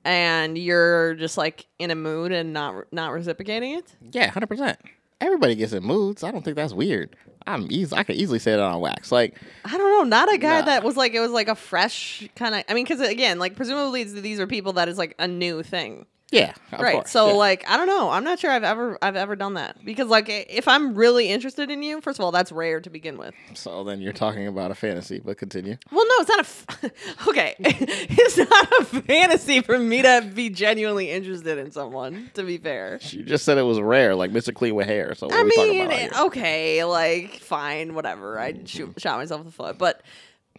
and 0.05 0.59
you're 0.59 1.15
just 1.15 1.39
like 1.39 1.69
in 1.79 1.93
a 1.93 1.95
mood 1.95 2.33
and 2.33 2.53
not 2.53 2.93
not 2.93 3.13
reciprocating 3.13 3.75
it. 3.75 3.95
Yeah, 4.11 4.29
hundred 4.33 4.49
percent. 4.49 4.81
Everybody 5.21 5.55
gets 5.55 5.73
in 5.73 5.83
moods. 5.85 6.25
I 6.25 6.31
don't 6.31 6.43
think 6.45 6.57
that's 6.57 6.73
weird. 6.73 7.15
I'm 7.47 7.67
easy. 7.71 7.95
I 7.97 8.05
could 8.05 8.17
easily 8.17 8.39
say 8.39 8.53
it 8.53 8.61
on 8.61 8.81
wax. 8.81 9.11
Like, 9.11 9.37
I 9.65 9.77
don't 9.77 9.91
know, 9.91 10.05
not 10.05 10.33
a 10.33 10.39
guy 10.39 10.61
Nah. 10.61 10.67
that 10.67 10.85
was 10.85 10.97
like 10.97 11.15
it 11.15 11.21
was 11.21 11.31
like 11.31 11.49
a 11.49 11.55
fresh 11.55 12.29
kind 12.37 12.55
of. 12.55 12.65
I 12.69 12.75
mean, 12.75 12.85
because 12.85 13.01
again, 13.01 13.39
like 13.39 13.57
presumably 13.57 14.05
these 14.05 14.39
are 14.41 14.47
people 14.47 14.75
that 14.75 14.89
is 14.89 14.99
like 14.99 15.15
a 15.19 15.27
new 15.29 15.63
thing. 15.63 16.07
Yeah, 16.31 16.53
of 16.73 16.81
right 16.81 16.95
course, 16.95 17.11
so 17.11 17.29
yeah. 17.29 17.33
like 17.35 17.69
i 17.69 17.77
don't 17.77 17.87
know 17.87 18.11
i'm 18.11 18.23
not 18.23 18.39
sure 18.39 18.51
i've 18.51 18.63
ever 18.63 18.97
i've 19.03 19.17
ever 19.17 19.35
done 19.35 19.55
that 19.55 19.77
because 19.85 20.09
like 20.09 20.29
if 20.29 20.69
i'm 20.69 20.95
really 20.95 21.29
interested 21.29 21.71
in 21.71 21.83
you 21.83 22.01
first 22.01 22.19
of 22.19 22.25
all 22.25 22.31
that's 22.31 22.53
rare 22.53 22.81
to 22.81 22.89
begin 22.91 23.19
with 23.19 23.35
so 23.55 23.83
then 23.85 24.01
you're 24.01 24.13
talking 24.13 24.47
about 24.47 24.71
a 24.71 24.75
fantasy. 24.75 25.21
But 25.25 25.39
continue. 25.39 25.77
well 25.91 26.07
no 26.07 26.15
it's 26.19 26.29
not 26.29 26.39
a 26.39 26.41
f- 26.41 27.27
okay 27.29 27.57
it's 27.61 28.37
not 28.39 28.73
a 28.81 28.85
fantasy 28.85 29.61
for 29.61 29.79
me 29.79 30.03
to 30.03 30.31
be 30.35 30.51
genuinely 30.51 31.11
interested 31.11 31.59
in 31.59 31.71
someone 31.73 32.31
to 32.35 32.43
be 32.43 32.59
fair 32.59 33.01
You 33.11 33.25
just 33.25 33.45
said 33.45 33.59
it 33.59 33.63
was 33.63 33.81
rare, 33.81 34.15
like 34.15 34.31
Mr. 34.31 34.55
Clean 34.55 34.75
with 34.75 34.87
hair. 34.87 35.15
So 35.15 35.27
what 35.27 35.35
i 35.35 35.41
are 35.41 35.45
we 35.45 35.51
talking 35.51 35.89
mean 35.89 36.11
okay 36.19 36.85
like 36.85 37.35
fine 37.35 37.95
whatever 37.95 38.39
i 38.39 38.55
shoot, 38.65 39.01
shot 39.01 39.19
myself 39.19 39.41
in 39.41 39.47
the 39.47 39.53
foot 39.53 39.79
but 39.79 40.03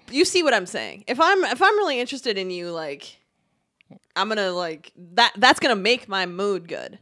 you 0.10 0.26
see 0.26 0.44
what 0.44 0.54
i'm 0.54 0.66
saying 0.66 1.04
if 1.08 1.20
i'm 1.20 1.44
if 1.46 1.62
i'm 1.62 1.76
really 1.78 2.00
interested 2.00 2.38
in 2.38 2.52
you 2.52 2.72
like 2.72 3.21
i'm 4.16 4.28
gonna 4.30 4.52
like 4.52 4.92
that 5.14 5.34
that's 5.38 5.60
gonna 5.60 5.76
make 5.76 6.08
my 6.08 6.26
mood 6.26 6.68
good 6.68 7.00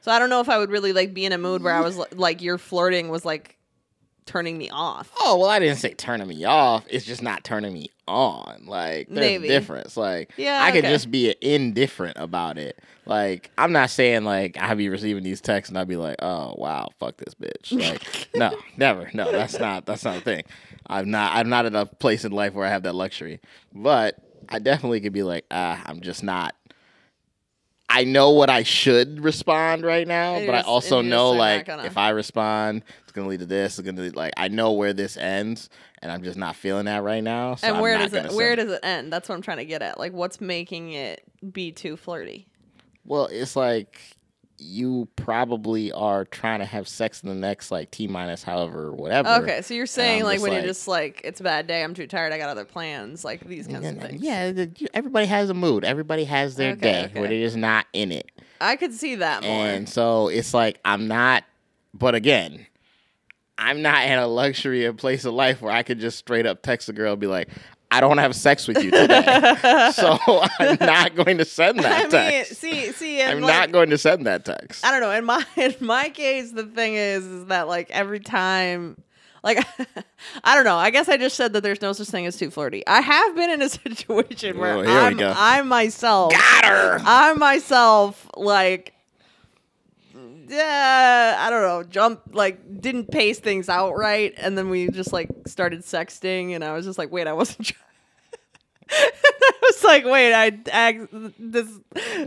so 0.00 0.10
i 0.10 0.18
don't 0.18 0.30
know 0.30 0.40
if 0.40 0.48
i 0.48 0.58
would 0.58 0.70
really 0.70 0.92
like 0.92 1.12
be 1.14 1.24
in 1.24 1.32
a 1.32 1.38
mood 1.38 1.62
where 1.62 1.74
i 1.74 1.80
was 1.80 1.96
li- 1.98 2.06
like 2.12 2.40
your 2.42 2.58
flirting 2.58 3.08
was 3.08 3.24
like 3.24 3.58
turning 4.26 4.56
me 4.56 4.70
off 4.70 5.10
Oh 5.20 5.36
well, 5.38 5.50
I 5.50 5.58
didn't 5.58 5.76
say 5.78 5.92
turning 5.92 6.26
me 6.28 6.44
off. 6.46 6.86
It's 6.88 7.04
just 7.04 7.22
not 7.22 7.44
turning 7.44 7.72
me 7.74 7.90
on. 8.08 8.64
Like 8.66 9.08
there's 9.08 9.20
Maybe. 9.20 9.48
a 9.48 9.50
difference. 9.50 9.96
Like 9.98 10.32
Yeah, 10.38 10.62
I 10.62 10.70
could 10.70 10.84
okay. 10.84 10.92
just 10.94 11.10
be 11.10 11.34
indifferent 11.42 12.16
about 12.18 12.56
it. 12.56 12.78
Like 13.04 13.50
I'm 13.58 13.72
not 13.72 13.90
saying 13.90 14.24
like 14.24 14.56
I'd 14.58 14.78
be 14.78 14.88
receiving 14.88 15.24
these 15.24 15.42
texts 15.42 15.68
and 15.70 15.78
I'd 15.78 15.88
be 15.88 15.96
like, 15.96 16.16
oh 16.22 16.54
wow, 16.56 16.88
fuck 16.98 17.18
this 17.18 17.34
bitch. 17.34 17.78
Like 17.78 18.28
no, 18.34 18.58
never. 18.78 19.10
No, 19.12 19.30
that's 19.30 19.58
not 19.58 19.84
that's 19.84 20.04
not 20.06 20.16
a 20.16 20.20
thing. 20.20 20.42
I'm 20.86 21.10
not 21.10 21.34
I'm 21.36 21.50
not 21.50 21.66
in 21.66 21.74
a 21.74 21.84
place 21.84 22.24
in 22.24 22.32
life 22.32 22.54
where 22.54 22.66
I 22.66 22.70
have 22.70 22.84
that 22.84 22.94
luxury. 22.94 23.40
But 23.74 24.16
I 24.48 24.58
definitely 24.58 25.00
could 25.00 25.12
be 25.12 25.22
like, 25.22 25.44
ah, 25.50 25.82
I'm 25.86 26.00
just 26.00 26.22
not. 26.22 26.54
I 27.88 28.04
know 28.04 28.30
what 28.30 28.50
I 28.50 28.62
should 28.64 29.22
respond 29.22 29.84
right 29.84 30.08
now, 30.08 30.36
And 30.36 30.46
but 30.46 30.52
you're 30.52 30.60
I 30.60 30.62
also 30.62 31.00
know 31.00 31.30
like 31.32 31.68
if 31.68 31.96
I 31.96 32.10
respond, 32.10 32.82
it's 33.02 33.12
gonna 33.12 33.28
lead 33.28 33.40
to 33.40 33.46
this. 33.46 33.78
It's 33.78 33.86
gonna 33.86 34.00
lead, 34.02 34.16
like 34.16 34.32
I 34.36 34.48
know 34.48 34.72
where 34.72 34.92
this 34.92 35.16
ends, 35.16 35.68
and 36.00 36.10
I'm 36.10 36.22
just 36.24 36.36
not 36.38 36.56
feeling 36.56 36.86
that 36.86 37.02
right 37.04 37.22
now. 37.22 37.54
So 37.54 37.68
and 37.68 37.76
I'm 37.76 37.82
where 37.82 37.98
does 37.98 38.12
it 38.12 38.32
where 38.32 38.56
does 38.56 38.70
it 38.70 38.80
end 38.82 39.12
that's 39.12 39.28
what 39.28 39.34
i'm 39.36 39.42
trying 39.42 39.58
to 39.58 39.64
get 39.64 39.80
at 39.82 39.98
like 39.98 40.12
what's 40.12 40.40
making 40.40 40.92
it 40.92 41.22
be 41.52 41.70
too 41.72 41.96
flirty 41.96 42.46
Well, 43.04 43.26
it's 43.30 43.54
like 43.54 44.00
you 44.58 45.08
probably 45.16 45.90
are 45.92 46.24
trying 46.24 46.60
to 46.60 46.64
have 46.64 46.86
sex 46.86 47.22
in 47.22 47.28
the 47.28 47.34
next 47.34 47.70
like 47.70 47.90
t 47.90 48.06
minus 48.06 48.42
however 48.44 48.92
whatever. 48.92 49.28
okay 49.42 49.60
so 49.62 49.74
you're 49.74 49.84
saying 49.86 50.22
um, 50.22 50.26
like 50.28 50.40
when 50.40 50.52
like- 50.52 50.60
you're 50.62 50.68
just 50.68 50.86
like 50.86 51.20
it's 51.24 51.40
a 51.40 51.42
bad 51.42 51.66
day 51.66 51.82
i'm 51.82 51.92
too 51.92 52.06
tired 52.06 52.32
i 52.32 52.38
got 52.38 52.48
other 52.48 52.64
plans 52.64 53.24
like 53.24 53.40
these 53.46 53.66
kinds 53.66 53.86
of 53.86 53.98
things 54.00 54.22
yeah, 54.22 54.52
the- 54.52 54.70
everybody 54.94 55.26
has 55.26 55.50
a 55.50 55.54
mood. 55.54 55.84
Everybody 55.84 56.24
has 56.24 56.54
their 56.56 56.72
Okay, 56.72 56.80
day 56.80 57.04
okay. 57.06 57.20
where 57.20 57.28
they're 57.28 57.44
just 57.44 57.56
not 57.56 57.86
in 57.92 58.12
it. 58.12 58.30
i 58.60 58.76
could 58.76 58.94
see 58.94 59.16
that 59.16 59.42
more 59.42 59.66
And 59.66 59.88
so 59.88 60.28
it's 60.28 60.54
like 60.54 60.78
I'm 60.84 61.08
not 61.08 61.44
but 61.92 62.14
again, 62.14 62.66
I'm 63.56 63.82
not 63.82 64.04
in 64.06 64.18
a 64.18 64.26
luxury 64.26 64.84
of 64.86 64.96
place 64.96 65.24
of 65.24 65.32
life 65.34 65.62
where 65.62 65.72
I 65.72 65.84
could 65.84 66.00
just 66.00 66.18
straight 66.18 66.44
up 66.44 66.60
text 66.62 66.88
a 66.88 66.92
girl 66.92 67.12
and 67.12 67.20
be 67.20 67.28
like, 67.28 67.48
I 67.94 68.00
don't 68.00 68.08
want 68.08 68.18
to 68.18 68.22
have 68.22 68.34
sex 68.34 68.66
with 68.66 68.82
you 68.82 68.90
today. 68.90 69.20
so 69.94 70.18
I'm 70.58 70.78
not 70.80 71.14
going 71.14 71.38
to 71.38 71.44
send 71.44 71.78
that 71.78 71.92
I 71.92 72.02
mean, 72.02 72.10
text. 72.10 72.56
see, 72.56 72.90
see, 72.92 73.22
I'm 73.22 73.40
like, 73.40 73.52
not 73.54 73.72
going 73.72 73.90
to 73.90 73.98
send 73.98 74.26
that 74.26 74.44
text. 74.44 74.84
I 74.84 74.90
don't 74.90 75.00
know. 75.00 75.10
In 75.12 75.24
my 75.24 75.44
in 75.56 75.74
my 75.80 76.08
case, 76.08 76.50
the 76.52 76.64
thing 76.64 76.94
is, 76.94 77.24
is 77.24 77.46
that 77.46 77.68
like 77.68 77.90
every 77.92 78.18
time, 78.20 79.00
like 79.44 79.64
I 80.44 80.54
don't 80.56 80.64
know. 80.64 80.76
I 80.76 80.90
guess 80.90 81.08
I 81.08 81.16
just 81.16 81.36
said 81.36 81.52
that 81.52 81.62
there's 81.62 81.80
no 81.82 81.92
such 81.92 82.08
thing 82.08 82.26
as 82.26 82.36
too 82.36 82.50
flirty. 82.50 82.84
I 82.86 83.00
have 83.00 83.36
been 83.36 83.50
in 83.50 83.62
a 83.62 83.68
situation 83.68 84.58
where 84.58 84.76
Oh, 84.78 84.82
I'm. 84.82 85.18
I 85.20 85.62
myself, 85.62 86.32
Got 86.32 86.64
her. 86.64 86.98
I 87.04 87.32
myself, 87.34 88.28
like. 88.36 88.90
Yeah, 90.48 91.36
I 91.38 91.50
don't 91.50 91.62
know. 91.62 91.82
Jump 91.82 92.20
like 92.32 92.80
didn't 92.80 93.10
pace 93.10 93.38
things 93.38 93.68
out 93.68 93.96
right, 93.96 94.34
and 94.36 94.56
then 94.56 94.68
we 94.70 94.88
just 94.88 95.12
like 95.12 95.30
started 95.46 95.80
sexting, 95.80 96.54
and 96.54 96.64
I 96.64 96.72
was 96.72 96.84
just 96.84 96.98
like, 96.98 97.10
"Wait, 97.12 97.26
I 97.26 97.32
wasn't." 97.32 97.66
Trying. 97.74 97.80
I 98.90 99.52
was 99.62 99.84
like, 99.84 100.04
"Wait, 100.04 100.32
I, 100.34 100.58
I 100.72 101.08
this 101.38 101.68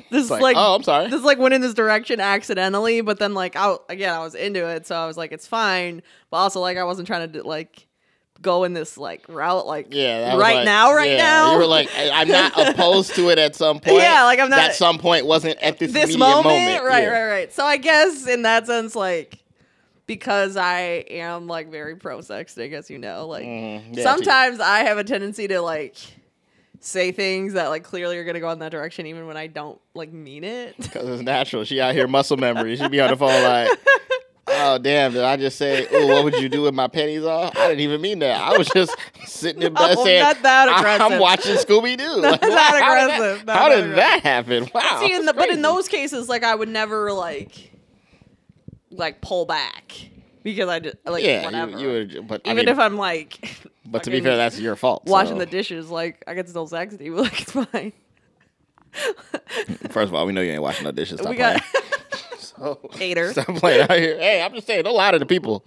this 0.10 0.30
like, 0.30 0.42
like 0.42 0.58
oh, 0.58 0.76
I'm 0.76 0.84
sorry. 0.84 1.10
this 1.10 1.24
like 1.24 1.38
went 1.38 1.54
in 1.54 1.62
this 1.62 1.74
direction 1.74 2.20
accidentally, 2.20 3.02
but 3.02 3.20
then 3.20 3.34
like 3.34 3.56
I 3.56 3.76
again 3.90 4.14
I 4.14 4.20
was 4.20 4.36
into 4.36 4.68
it, 4.68 4.88
so 4.88 4.96
I 4.96 5.06
was 5.06 5.18
like 5.18 5.32
it's 5.32 5.48
fine, 5.48 6.02
but 6.30 6.38
also 6.38 6.60
like 6.60 6.78
I 6.78 6.84
wasn't 6.84 7.08
trying 7.08 7.32
to 7.32 7.42
do, 7.42 7.48
like 7.48 7.87
go 8.42 8.64
in 8.64 8.74
this 8.74 8.98
like 8.98 9.24
route 9.28 9.66
like 9.68 9.88
Yeah, 9.94 10.36
right 10.38 10.58
like- 10.58 10.66
now, 10.66 10.94
right 10.94 11.12
yeah, 11.12 11.18
now. 11.18 11.52
You 11.54 11.58
were 11.60 11.66
like, 11.68 11.90
I'm 11.98 12.28
not 12.28 12.54
opposed 12.70 13.16
to 13.16 13.30
it 13.30 13.38
at 13.40 13.56
some 13.56 13.80
point. 13.80 13.98
Yeah, 14.02 14.24
like, 14.24 14.40
I'm 14.40 14.50
not- 14.50 14.58
That 14.58 14.76
some 14.76 14.98
point 15.00 15.26
wasn't 15.26 15.58
at 15.60 15.80
this, 15.80 15.92
this 15.92 16.06
immediate 16.16 16.20
moment, 16.44 16.84
right, 16.84 17.04
Yeah. 17.04 17.10
right, 17.10 17.30
right. 17.30 17.54
So 17.54 17.66
I 17.66 17.78
guess 17.78 18.28
in 18.28 18.44
that 18.44 18.68
sense, 18.68 18.96
like 18.96 19.40
because 20.06 20.56
I 20.56 20.80
am 21.10 21.48
like 21.48 21.70
very 21.70 21.96
pro 21.98 22.20
sexting, 22.20 22.72
as 22.74 22.90
you 22.90 22.98
know, 22.98 23.28
like 23.28 23.46
Mhm. 23.46 23.98
Yeah, 23.98 24.04
sometimes 24.04 24.60
I 24.60 24.80
have 24.80 24.98
a 24.98 25.04
tendency 25.04 25.48
to 25.50 25.60
like 25.62 25.96
say 26.80 27.12
things 27.12 27.54
that 27.54 27.68
like 27.70 27.84
clearly 27.84 28.18
are 28.18 28.24
gonna 28.24 28.40
go 28.40 28.50
in 28.52 28.60
that 28.60 28.72
direction, 28.72 29.06
even 29.08 29.28
when 29.28 29.36
I 29.36 29.48
don't 29.48 29.80
like 29.96 30.14
mean 30.14 30.44
it. 30.44 30.76
Because 30.78 31.10
it's 31.10 31.22
natural. 31.24 31.64
She 31.66 31.82
out 31.82 31.94
here 31.94 32.08
muscle 32.08 32.38
memory. 32.38 32.76
She 32.78 32.88
be 32.88 33.02
on 33.02 33.10
the 33.10 33.18
phone 33.18 33.44
like, 33.44 33.70
oh, 34.50 34.78
damn, 34.78 35.14
did 35.14 35.24
I 35.24 35.36
just 35.38 35.58
say, 35.58 35.88
oh, 35.92 36.08
what 36.08 36.24
would 36.24 36.36
you 36.42 36.50
do 36.50 36.62
with 36.64 36.74
my 36.74 36.88
pennies 36.88 37.24
off? 37.24 37.56
I 37.58 37.68
didn't 37.70 37.82
even 37.82 38.02
mean 38.02 38.20
that. 38.20 38.40
I 38.42 38.58
was 38.58 38.68
just 38.70 38.96
sitting 39.26 39.62
in 39.62 39.74
bed 39.74 39.96
No, 39.96 40.04
saying, 40.04 40.22
not 40.24 40.42
that 40.44 40.70
"I- 40.70 40.80
aggressive. 40.80 41.12
I'm 41.14 41.20
watching 41.20 41.56
Scooby 41.56 41.98
Doo. 41.98 42.22
Not 42.22 42.42
that 42.42 42.52
how 42.52 42.72
did 42.72 43.14
aggressive, 43.16 43.46
That, 43.46 43.54
not 43.54 43.58
how 43.58 43.70
did 43.70 43.80
aggressive. 43.80 43.96
that 43.96 44.22
happen? 44.24 44.70
Wow. 44.74 45.00
See, 45.02 45.14
in 45.14 45.26
the, 45.26 45.34
but 45.34 45.50
in 45.50 45.62
those 45.62 45.88
cases, 45.88 46.28
like 46.30 46.44
I 46.44 46.56
would 46.56 46.70
never 46.70 47.12
like 47.14 47.72
like 48.92 49.22
pull 49.22 49.46
back 49.46 49.94
because 50.44 50.70
I 50.70 50.80
just 50.80 50.96
like 51.06 51.24
yeah, 51.24 51.44
whatever. 51.46 51.72
you, 51.72 51.78
you 51.80 51.88
would, 51.90 52.28
but 52.28 52.42
I 52.46 52.52
Even 52.52 52.66
mean, 52.66 52.70
if 52.70 52.80
I'm 52.80 52.96
like, 52.98 53.58
but 53.86 54.04
to 54.04 54.10
be 54.12 54.22
fair, 54.22 54.38
that's 54.38 54.60
your 54.60 54.76
fault. 54.76 55.04
washing 55.06 55.36
so. 55.36 55.40
the 55.40 55.46
dishes, 55.46 55.90
like 55.90 56.24
I 56.28 56.34
could 56.36 56.48
still 56.50 56.68
sex 56.68 56.96
you. 57.00 57.16
Like 57.22 57.42
it's 57.42 57.52
fine. 57.52 57.94
First 59.90 60.10
of 60.10 60.16
all, 60.16 60.26
we 60.26 60.34
know 60.34 60.42
you 60.42 60.52
ain't 60.54 60.62
washing 60.62 60.86
no 60.86 60.92
dishes. 60.92 61.20
Stop 61.20 61.30
we 61.32 61.38
got. 61.38 61.62
So, 62.60 62.80
hater. 62.94 63.32
Stop 63.32 63.48
playing 63.58 63.82
out 63.90 63.98
here. 63.98 64.18
Hey, 64.18 64.42
I'm 64.42 64.54
just 64.54 64.66
saying, 64.68 64.84
don't 64.84 64.96
lie 64.96 65.12
to 65.12 65.20
the 65.20 65.26
people. 65.26 65.64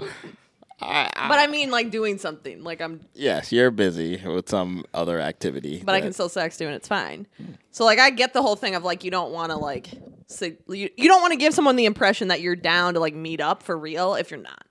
I, 0.83 1.11
I, 1.15 1.29
But 1.29 1.39
I 1.39 1.47
mean, 1.47 1.71
like 1.71 1.91
doing 1.91 2.19
something. 2.19 2.65
Like 2.65 2.81
I'm, 2.81 3.01
yes, 3.15 3.53
you're 3.53 3.71
busy 3.71 4.17
with 4.25 4.49
some 4.49 4.85
other 4.95 5.21
activity. 5.21 5.83
but 5.85 5.95
I 5.95 6.01
can 6.01 6.13
still 6.13 6.29
sex 6.29 6.61
you 6.61 6.67
and 6.67 6.75
it's 6.75 6.89
fine. 6.89 7.27
So 7.71 7.85
like, 7.85 7.99
I 7.99 8.11
get 8.11 8.33
the 8.33 8.43
whole 8.43 8.57
thing 8.57 8.75
of 8.75 8.83
like 8.83 9.05
you 9.05 9.11
don't 9.11 9.33
want 9.33 9.51
to 9.53 9.57
like, 9.59 9.89
you, 9.93 10.59
you 10.69 11.09
don't 11.09 11.21
want 11.21 11.33
to 11.33 11.39
give 11.39 11.53
someone 11.55 11.77
the 11.77 11.85
impression 11.85 12.29
that 12.29 12.41
you're 12.41 12.57
down 12.57 12.95
to 12.95 13.01
like 13.01 13.15
meet 13.15 13.41
up 13.41 13.63
for 13.63 13.77
real 13.77 14.15
if 14.15 14.31
you're 14.31 14.41
not. 14.41 14.65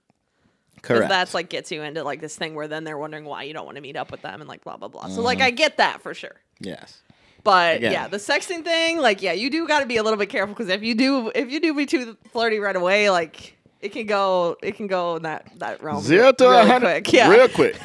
Because 0.76 0.98
correct. 1.00 1.10
that's 1.10 1.34
like 1.34 1.50
gets 1.50 1.72
you 1.72 1.82
into 1.84 2.04
like 2.04 2.22
this 2.22 2.36
thing 2.38 2.56
where 2.56 2.68
then 2.68 2.86
they're 2.86 2.98
wondering 2.98 3.26
why 3.26 3.44
you 3.44 3.54
don't 3.54 3.66
want 3.66 3.76
to 3.76 3.82
meet 3.82 3.98
up 3.98 4.12
with 4.12 4.22
them 4.22 4.40
and 4.42 4.48
like 4.50 4.64
blah 4.64 4.78
blah 4.78 4.88
blah. 4.88 5.04
So 5.04 5.16
Mm-hmm. 5.18 5.22
like 5.24 5.42
I 5.42 5.52
get 5.52 5.78
that 5.78 6.02
for 6.02 6.14
sure. 6.14 6.36
yes. 6.60 7.02
But 7.44 7.78
Again. 7.78 7.92
yeah, 7.94 8.08
the 8.08 8.18
sexting 8.18 8.64
thing, 8.64 8.98
like 8.98 9.22
yeah, 9.22 9.32
you 9.34 9.50
do 9.50 9.68
got 9.68 9.80
to 9.80 9.86
be 9.86 9.98
a 9.98 10.04
little 10.04 10.20
bit 10.20 10.30
careful 10.30 10.54
because 10.54 10.70
if 10.70 10.84
you 10.84 10.96
do 10.96 11.32
if 11.34 11.50
you 11.50 11.60
do 11.60 11.74
be 11.74 11.86
too 11.86 12.18
flirty 12.32 12.60
right 12.60 12.76
away, 12.76 13.10
like 13.10 13.58
it 13.82 13.90
can 13.90 14.06
go 14.06 14.58
it 14.62 14.76
can 14.76 14.88
go 14.88 15.16
in 15.16 15.24
that 15.24 15.50
that 15.60 15.82
realm 15.82 16.04
Zero 16.04 16.32
to 16.34 16.44
really 16.44 16.68
hundred, 16.68 17.04
quick. 17.06 17.14
Yeah, 17.14 17.30
real 17.30 17.48
quick, 17.48 17.78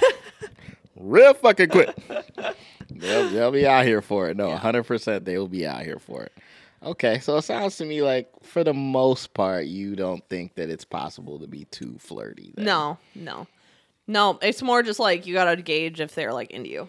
real 0.97 1.35
fucking 1.35 1.69
quick. 1.69 1.95
They'll, 2.91 3.29
they'll 3.29 3.51
be 3.51 3.67
out 3.67 3.85
here 3.85 4.01
for 4.01 4.29
it. 4.29 4.37
No, 4.37 4.55
hundred 4.57 4.85
percent, 4.85 5.25
they 5.25 5.37
will 5.37 5.49
be 5.49 5.67
out 5.67 5.83
here 5.83 5.99
for 5.99 6.23
it. 6.23 6.33
Okay, 6.83 7.19
so 7.19 7.37
it 7.39 7.43
sounds 7.43 7.77
to 7.79 7.85
me 7.85 8.03
like, 8.03 8.29
for 8.43 8.63
the 8.63 8.75
most 8.75 9.35
part, 9.35 9.67
you 9.67 9.97
don't 9.97 10.23
think 10.29 10.55
that 10.55 10.69
it's 10.69 10.85
possible 10.85 11.39
to 11.41 11.47
be 11.47 11.65
too 11.67 11.97
flirty. 11.99 12.53
then. 12.55 12.67
No, 12.67 12.99
no, 13.15 13.47
no. 14.07 14.39
It's 14.43 14.63
more 14.63 14.83
just 14.83 15.01
like 15.01 15.27
you 15.27 15.35
gotta 15.35 15.61
gauge 15.61 16.01
if 16.01 16.15
they're 16.15 16.33
like 16.33 16.51
into 16.51 16.69
you. 16.71 16.89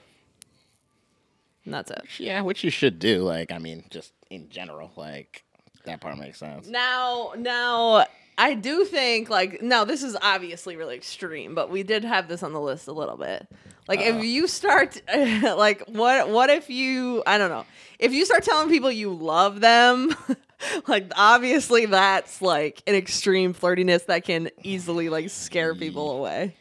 And 1.65 1.73
that's 1.73 1.91
it. 1.91 2.03
Yeah, 2.19 2.41
which 2.41 2.63
you 2.63 2.69
should 2.69 2.99
do. 2.99 3.23
Like, 3.23 3.51
I 3.51 3.57
mean, 3.57 3.85
just 3.89 4.13
in 4.29 4.49
general, 4.49 4.91
like 4.95 5.43
that 5.85 5.99
part 6.01 6.17
makes 6.17 6.37
sense. 6.39 6.67
Now, 6.67 7.33
now 7.37 8.05
I 8.37 8.53
do 8.53 8.85
think 8.85 9.29
like 9.29 9.61
now 9.61 9.85
this 9.85 10.03
is 10.03 10.17
obviously 10.21 10.75
really 10.75 10.95
extreme, 10.95 11.55
but 11.55 11.69
we 11.69 11.83
did 11.83 12.03
have 12.03 12.27
this 12.27 12.43
on 12.43 12.53
the 12.53 12.61
list 12.61 12.87
a 12.87 12.91
little 12.91 13.17
bit. 13.17 13.47
Like 13.87 13.99
Uh-oh. 13.99 14.17
if 14.17 14.25
you 14.25 14.47
start 14.47 15.01
like 15.15 15.83
what 15.87 16.29
what 16.29 16.49
if 16.49 16.69
you 16.69 17.23
I 17.25 17.37
don't 17.37 17.49
know. 17.49 17.65
If 17.97 18.11
you 18.13 18.25
start 18.25 18.43
telling 18.43 18.69
people 18.69 18.91
you 18.91 19.13
love 19.13 19.61
them, 19.61 20.13
like 20.87 21.11
obviously 21.15 21.85
that's 21.85 22.41
like 22.41 22.83
an 22.87 22.95
extreme 22.95 23.53
flirtiness 23.53 24.05
that 24.07 24.25
can 24.25 24.49
easily 24.63 25.09
like 25.09 25.29
scare 25.29 25.73
people 25.73 26.11
away. 26.11 26.55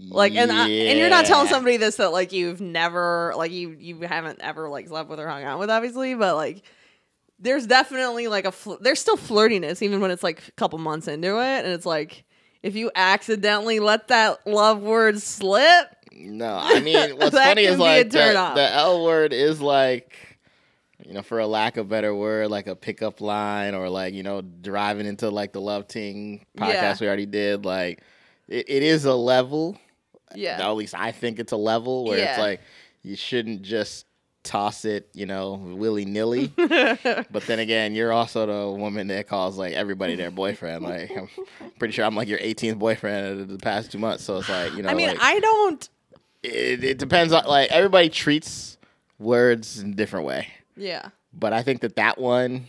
Like 0.00 0.34
and 0.34 0.52
I, 0.52 0.68
and 0.68 0.98
you're 0.98 1.10
not 1.10 1.24
telling 1.24 1.48
somebody 1.48 1.76
this 1.76 1.96
that 1.96 2.12
like 2.12 2.32
you've 2.32 2.60
never 2.60 3.32
like 3.36 3.50
you 3.50 3.70
you 3.78 4.00
haven't 4.02 4.40
ever 4.40 4.68
like 4.68 4.88
slept 4.88 5.10
with 5.10 5.18
or 5.18 5.26
hung 5.28 5.42
out 5.44 5.58
with 5.58 5.70
obviously, 5.70 6.14
but 6.14 6.36
like 6.36 6.62
there's 7.40 7.66
definitely 7.66 8.28
like 8.28 8.44
a 8.44 8.52
fl- 8.52 8.76
there's 8.80 9.00
still 9.00 9.16
flirtiness 9.16 9.82
even 9.82 10.00
when 10.00 10.10
it's 10.10 10.22
like 10.22 10.46
a 10.48 10.52
couple 10.52 10.78
months 10.78 11.08
into 11.08 11.38
it 11.38 11.64
and 11.64 11.68
it's 11.68 11.86
like 11.86 12.24
if 12.62 12.74
you 12.74 12.90
accidentally 12.96 13.78
let 13.80 14.08
that 14.08 14.44
love 14.46 14.82
word 14.82 15.20
slip 15.20 15.86
No, 16.12 16.58
I 16.60 16.80
mean, 16.80 17.10
what's 17.18 17.36
funny 17.36 17.62
is 17.64 17.78
like 17.78 18.10
the, 18.10 18.52
the 18.54 18.72
L 18.72 19.04
word 19.04 19.32
is 19.32 19.60
like, 19.60 20.16
you 21.06 21.12
know, 21.12 21.22
for 21.22 21.38
a 21.38 21.46
lack 21.46 21.76
of 21.76 21.88
better 21.88 22.12
word, 22.14 22.50
like 22.50 22.66
a 22.66 22.74
pickup 22.74 23.20
line 23.20 23.74
or 23.74 23.88
like, 23.88 24.14
you 24.14 24.24
know, 24.24 24.40
driving 24.42 25.06
into 25.06 25.30
like 25.30 25.52
the 25.52 25.60
Love 25.60 25.86
Ting 25.86 26.44
podcast 26.56 26.72
Yeah. 26.72 26.96
we 27.00 27.06
already 27.06 27.26
did. 27.26 27.64
Like, 27.64 28.02
it, 28.48 28.68
it 28.68 28.82
is 28.82 29.04
a 29.04 29.14
level. 29.14 29.78
Yeah 30.34 30.58
At 30.60 30.70
least 30.72 30.94
I 30.94 31.12
think 31.12 31.38
it's 31.38 31.52
a 31.52 31.56
level 31.56 32.04
where 32.04 32.18
it's 32.32 32.38
like, 32.38 32.60
you 33.02 33.16
shouldn't 33.16 33.62
just 33.62 34.06
toss 34.44 34.84
it, 34.84 35.08
you 35.12 35.26
know, 35.26 35.54
willy 35.54 36.04
nilly. 36.04 36.48
but 36.56 37.42
then 37.46 37.58
again, 37.58 37.94
you're 37.94 38.12
also 38.12 38.46
the 38.46 38.78
woman 38.78 39.08
that 39.08 39.28
calls 39.28 39.58
like 39.58 39.74
everybody 39.74 40.14
their 40.16 40.30
boyfriend. 40.30 40.84
Like, 40.84 41.10
I'm 41.16 41.28
pretty 41.78 41.92
sure 41.92 42.04
I'm 42.04 42.14
like 42.14 42.28
your 42.28 42.38
18th 42.38 42.78
boyfriend 42.78 43.40
of 43.40 43.48
the 43.48 43.58
past 43.58 43.92
two 43.92 43.98
months. 43.98 44.24
So 44.24 44.38
it's 44.38 44.48
like, 44.48 44.74
you 44.74 44.82
know, 44.82 44.88
i 44.88 44.94
mean 44.94 45.08
like, 45.08 45.18
i 45.20 45.38
don't 45.40 45.88
it, 46.42 46.84
it 46.84 46.98
depends 46.98 47.32
on 47.32 47.44
like 47.46 47.70
everybody 47.70 48.08
treats 48.08 48.78
words 49.18 49.80
in 49.80 49.90
a 49.90 49.94
different 49.94 50.24
way 50.24 50.46
yeah 50.76 51.08
but 51.32 51.52
i 51.52 51.62
think 51.62 51.80
that 51.80 51.96
that 51.96 52.16
one 52.18 52.66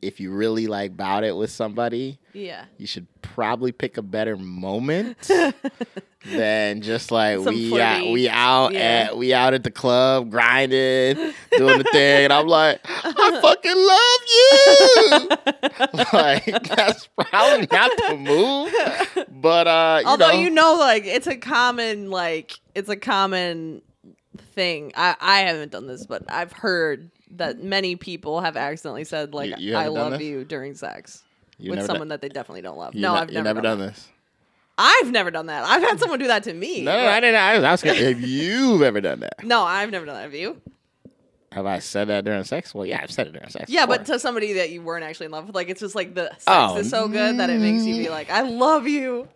if 0.00 0.18
you 0.18 0.32
really 0.32 0.66
like 0.66 0.96
bout 0.96 1.22
it 1.22 1.36
with 1.36 1.50
somebody 1.50 2.18
yeah 2.32 2.64
you 2.78 2.86
should 2.86 3.06
probably 3.20 3.70
pick 3.72 3.98
a 3.98 4.02
better 4.02 4.36
moment 4.36 5.30
than 6.26 6.82
just 6.82 7.10
like 7.10 7.38
Some 7.40 7.54
we 7.54 7.80
out, 7.80 8.06
we 8.10 8.28
out 8.28 8.72
yeah. 8.74 8.80
at 9.08 9.16
we 9.16 9.32
out 9.32 9.54
at 9.54 9.64
the 9.64 9.70
club 9.70 10.30
grinding 10.30 11.16
doing 11.56 11.78
the 11.78 11.84
thing 11.92 12.24
and 12.24 12.32
i'm 12.32 12.46
like 12.46 12.78
i 12.86 13.40
fucking 13.40 13.76
love 13.76 15.30
you! 15.32 16.06
Like 16.12 16.44
that's 16.68 17.08
probably 17.16 17.66
not 17.72 17.90
the 17.96 18.16
move 18.16 19.26
but 19.40 19.66
uh 19.66 20.00
you 20.02 20.08
although 20.08 20.28
know, 20.28 20.38
you 20.38 20.50
know 20.50 20.76
like 20.78 21.04
it's 21.06 21.26
a 21.26 21.36
common 21.36 22.10
like 22.10 22.52
it's 22.74 22.88
a 22.88 22.96
common 22.96 23.80
thing. 24.54 24.92
I 24.96 25.16
i 25.20 25.38
haven't 25.40 25.72
done 25.72 25.86
this 25.86 26.04
but 26.06 26.22
i've 26.28 26.52
heard 26.52 27.10
that 27.36 27.62
many 27.62 27.96
people 27.96 28.40
have 28.40 28.56
accidentally 28.56 29.04
said 29.04 29.32
like 29.32 29.58
You- 29.58 29.70
you 29.70 29.76
i 29.76 29.86
love 29.86 30.12
this? 30.12 30.22
you 30.22 30.44
during 30.44 30.74
sex 30.74 31.22
you 31.58 31.70
with 31.70 31.80
someone 31.86 32.00
done, 32.00 32.08
that 32.08 32.20
they 32.22 32.28
definitely 32.28 32.62
don't 32.62 32.76
love. 32.78 32.94
You 32.94 33.00
no 33.02 33.14
i've 33.14 33.30
never, 33.30 33.44
never 33.44 33.60
done, 33.62 33.78
done 33.78 33.88
this 33.88 34.08
i've 34.80 35.10
never 35.10 35.30
done 35.30 35.46
that 35.46 35.64
i've 35.64 35.82
had 35.82 35.96
mm. 35.96 36.00
someone 36.00 36.18
do 36.18 36.26
that 36.28 36.42
to 36.42 36.52
me 36.54 36.82
No, 36.82 36.92
no, 36.96 37.04
but- 37.04 37.08
I 37.12 37.20
didn't. 37.20 37.36
I 37.40 37.54
was 37.56 37.64
asking 37.64 37.94
if 37.96 38.20
you've 38.20 38.82
ever 38.82 39.00
done 39.00 39.20
that. 39.20 39.44
no 39.44 39.62
i've 39.62 39.90
never 39.90 40.06
done 40.06 40.14
that 40.16 40.22
have 40.22 40.34
you 40.34 40.60
Have 41.52 41.66
I 41.66 41.80
said 41.80 42.06
that 42.08 42.24
during 42.24 42.44
sex? 42.44 42.72
Well, 42.72 42.86
yeah, 42.86 43.00
I've 43.02 43.10
said 43.10 43.26
it 43.26 43.32
during 43.32 43.48
sex. 43.50 43.68
Yeah, 43.68 43.84
but 43.86 44.02
before. 44.02 44.14
to 44.14 44.20
somebody 44.20 44.52
that 44.54 44.70
you 44.70 44.82
weren't 44.82 45.02
actually 45.04 45.26
in 45.26 45.32
love 45.32 45.46
with, 45.46 45.56
like 45.56 45.68
it's 45.68 45.80
just 45.80 45.96
like 45.96 46.14
the 46.14 46.28
sex 46.30 46.44
Oh, 46.46 46.76
is 46.78 46.88
so 46.88 47.08
good 47.08 47.38
that 47.40 47.50
it 47.50 47.58
makes 47.60 47.84
you 47.84 47.96
be 47.96 48.06
mm. 48.06 48.10
like, 48.10 48.30
I 48.30 48.42
love 48.42 48.86
you. 48.86 49.26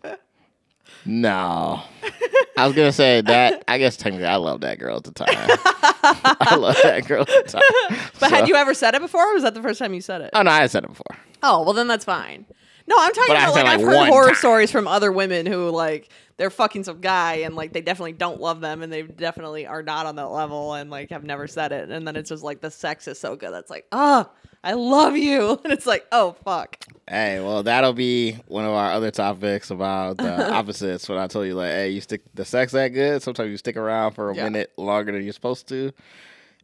no, 1.05 1.83
I 2.57 2.67
was 2.67 2.75
gonna 2.77 2.93
say 2.93 3.21
that. 3.23 3.65
I 3.67 3.79
guess 3.79 3.97
technically, 3.97 4.27
I 4.29 4.37
love 4.37 4.61
that 4.63 4.79
girl 4.79 4.97
at 4.97 5.05
the 5.05 5.11
time. 5.13 5.29
I 5.35 6.55
love 6.57 6.77
that 6.85 7.05
girl 7.07 7.23
at 7.23 7.27
the 7.27 7.43
time. 7.61 7.99
But 8.21 8.31
So- 8.31 8.37
had 8.37 8.47
you 8.49 8.55
ever 8.55 8.75
said 8.75 8.95
it 8.95 9.01
before, 9.01 9.31
or 9.31 9.35
was 9.35 9.43
that 9.43 9.55
the 9.55 9.63
first 9.63 9.79
time 9.81 9.93
you 9.93 10.01
said 10.01 10.21
it? 10.21 10.31
Oh 10.35 10.43
no, 10.43 10.51
I 10.53 10.59
had 10.61 10.71
said 10.71 10.85
it 10.85 10.89
before. 10.91 11.17
Oh, 11.43 11.63
well 11.65 11.73
then 11.73 11.89
that's 11.89 12.05
fine. 12.05 12.47
No, 12.87 12.97
I'm 12.99 13.13
talking 13.13 13.35
But 13.35 13.37
about 13.39 13.55
said, 13.55 13.63
like, 13.65 13.75
I've 13.81 13.87
heard 13.87 14.09
horror 14.09 14.27
time. 14.29 14.35
stories 14.35 14.71
from 14.71 14.87
other 14.87 15.11
women 15.11 15.47
who 15.47 15.71
like 15.71 16.11
they're 16.37 16.51
fucking 16.51 16.85
some 16.85 17.01
guy 17.01 17.37
and 17.37 17.55
like 17.57 17.73
they 17.73 17.81
definitely 17.81 18.13
don't 18.13 18.41
love 18.41 18.61
them 18.61 18.83
and 18.83 18.93
they 18.93 19.03
definitely 19.03 19.67
are 19.67 19.83
not 19.83 20.05
on 20.07 20.17
that 20.17 20.27
level 20.31 20.75
and 20.75 20.91
like 20.91 21.11
have 21.11 21.25
never 21.25 21.47
said 21.47 21.73
it 21.73 21.89
and 21.91 22.07
then 22.07 22.17
it's 22.17 22.29
just 22.29 22.43
like 22.43 22.61
the 22.61 22.71
sex 22.71 23.07
is 23.09 23.19
so 23.19 23.37
good 23.37 23.53
that's 23.53 23.71
like 23.71 23.87
oh 23.93 24.29
I 24.63 24.73
love 24.75 25.17
you 25.17 25.59
and 25.65 25.73
it's 25.73 25.87
like 25.87 26.07
oh 26.13 26.37
fuck 26.45 26.85
Hey, 27.09 27.39
well, 27.39 27.63
that'll 27.63 27.93
be 27.93 28.33
one 28.49 28.65
of 28.65 28.71
our 28.73 28.91
other 28.93 29.11
topics 29.11 29.71
about 29.71 30.17
the 30.17 30.51
opposites. 30.55 31.07
When 31.07 31.19
I 31.19 31.27
told 31.27 31.47
you, 31.47 31.55
like, 31.55 31.69
hey, 31.71 31.91
you 31.91 32.01
stick 32.01 32.23
the 32.33 32.47
sex 32.47 32.73
that 32.73 32.89
good. 32.89 33.23
Sometimes 33.23 33.51
you 33.51 33.59
stick 33.59 33.77
around 33.77 34.13
for 34.13 34.31
a 34.31 34.35
Yeah. 34.35 34.45
minute 34.45 34.73
longer 34.79 35.13
than 35.13 35.23
you're 35.23 35.35
supposed 35.35 35.69
to, 35.69 35.93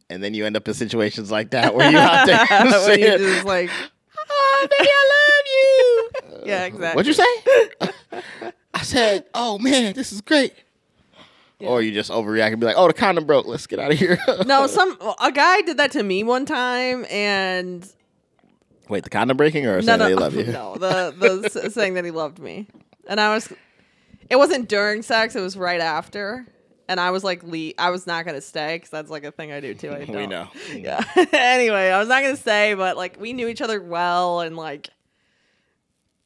and 0.09 0.23
then 0.23 0.33
you 0.33 0.47
end 0.47 0.57
up 0.57 0.67
in 0.67 0.73
situations 0.73 1.29
like 1.29 1.51
that 1.51 1.75
where 1.75 1.91
you're 1.91 2.01
out 2.01 2.25
there 2.25 2.39
you 2.65 2.71
saying, 2.85 3.17
just 3.19 3.45
like 3.45 3.69
"Oh, 4.17 4.67
baby, 4.71 4.89
I 4.89 5.09
love 5.11 5.27
you." 5.27 5.30
yeah 6.45 6.65
exactly 6.65 6.95
What'd 6.95 7.07
you 7.07 7.13
say? 7.13 8.51
I 8.73 8.83
said, 8.83 9.25
"Oh 9.33 9.59
man, 9.59 9.93
this 9.93 10.11
is 10.11 10.21
great." 10.21 10.53
Yeah. 11.59 11.69
Or 11.69 11.81
you 11.81 11.91
just 11.91 12.09
overreact 12.09 12.51
and 12.51 12.59
be 12.59 12.65
like, 12.65 12.77
"Oh, 12.77 12.87
the 12.87 12.93
condom 12.93 13.25
broke. 13.25 13.45
Let's 13.45 13.67
get 13.67 13.79
out 13.79 13.91
of 13.91 13.99
here." 13.99 14.17
no 14.45 14.65
some 14.67 14.97
a 15.21 15.31
guy 15.31 15.61
did 15.61 15.77
that 15.77 15.91
to 15.91 16.03
me 16.03 16.23
one 16.23 16.45
time 16.45 17.05
and 17.09 17.87
Wait, 18.89 19.03
the 19.03 19.09
condom 19.09 19.37
breaking 19.37 19.65
or 19.67 19.75
no, 19.75 19.81
saying 19.81 19.99
no, 19.99 20.07
they 20.09 20.15
love 20.15 20.35
you? 20.35 20.45
no, 20.45 20.75
the 20.75 21.13
the 21.51 21.69
saying 21.69 21.93
that 21.93 22.03
he 22.05 22.11
loved 22.11 22.39
me, 22.39 22.67
and 23.07 23.21
I 23.21 23.33
was, 23.33 23.51
it 24.29 24.35
wasn't 24.35 24.67
during 24.67 25.01
sex; 25.01 25.35
it 25.35 25.39
was 25.41 25.55
right 25.55 25.79
after, 25.79 26.45
and 26.89 26.99
I 26.99 27.11
was 27.11 27.23
like, 27.23 27.41
le- 27.43 27.71
I 27.77 27.89
was 27.89 28.05
not 28.05 28.25
gonna 28.25 28.41
stay 28.41 28.75
because 28.77 28.89
that's 28.89 29.09
like 29.09 29.23
a 29.23 29.31
thing 29.31 29.51
I 29.53 29.59
do 29.61 29.73
too. 29.73 29.91
I 29.91 29.99
We 30.03 30.27
know. 30.27 30.47
Yeah. 30.73 31.03
anyway, 31.31 31.89
I 31.89 31.99
was 31.99 32.09
not 32.09 32.21
gonna 32.21 32.35
stay, 32.35 32.73
but 32.73 32.97
like 32.97 33.17
we 33.19 33.31
knew 33.33 33.47
each 33.47 33.61
other 33.61 33.81
well, 33.81 34.41
and 34.41 34.57
like 34.57 34.89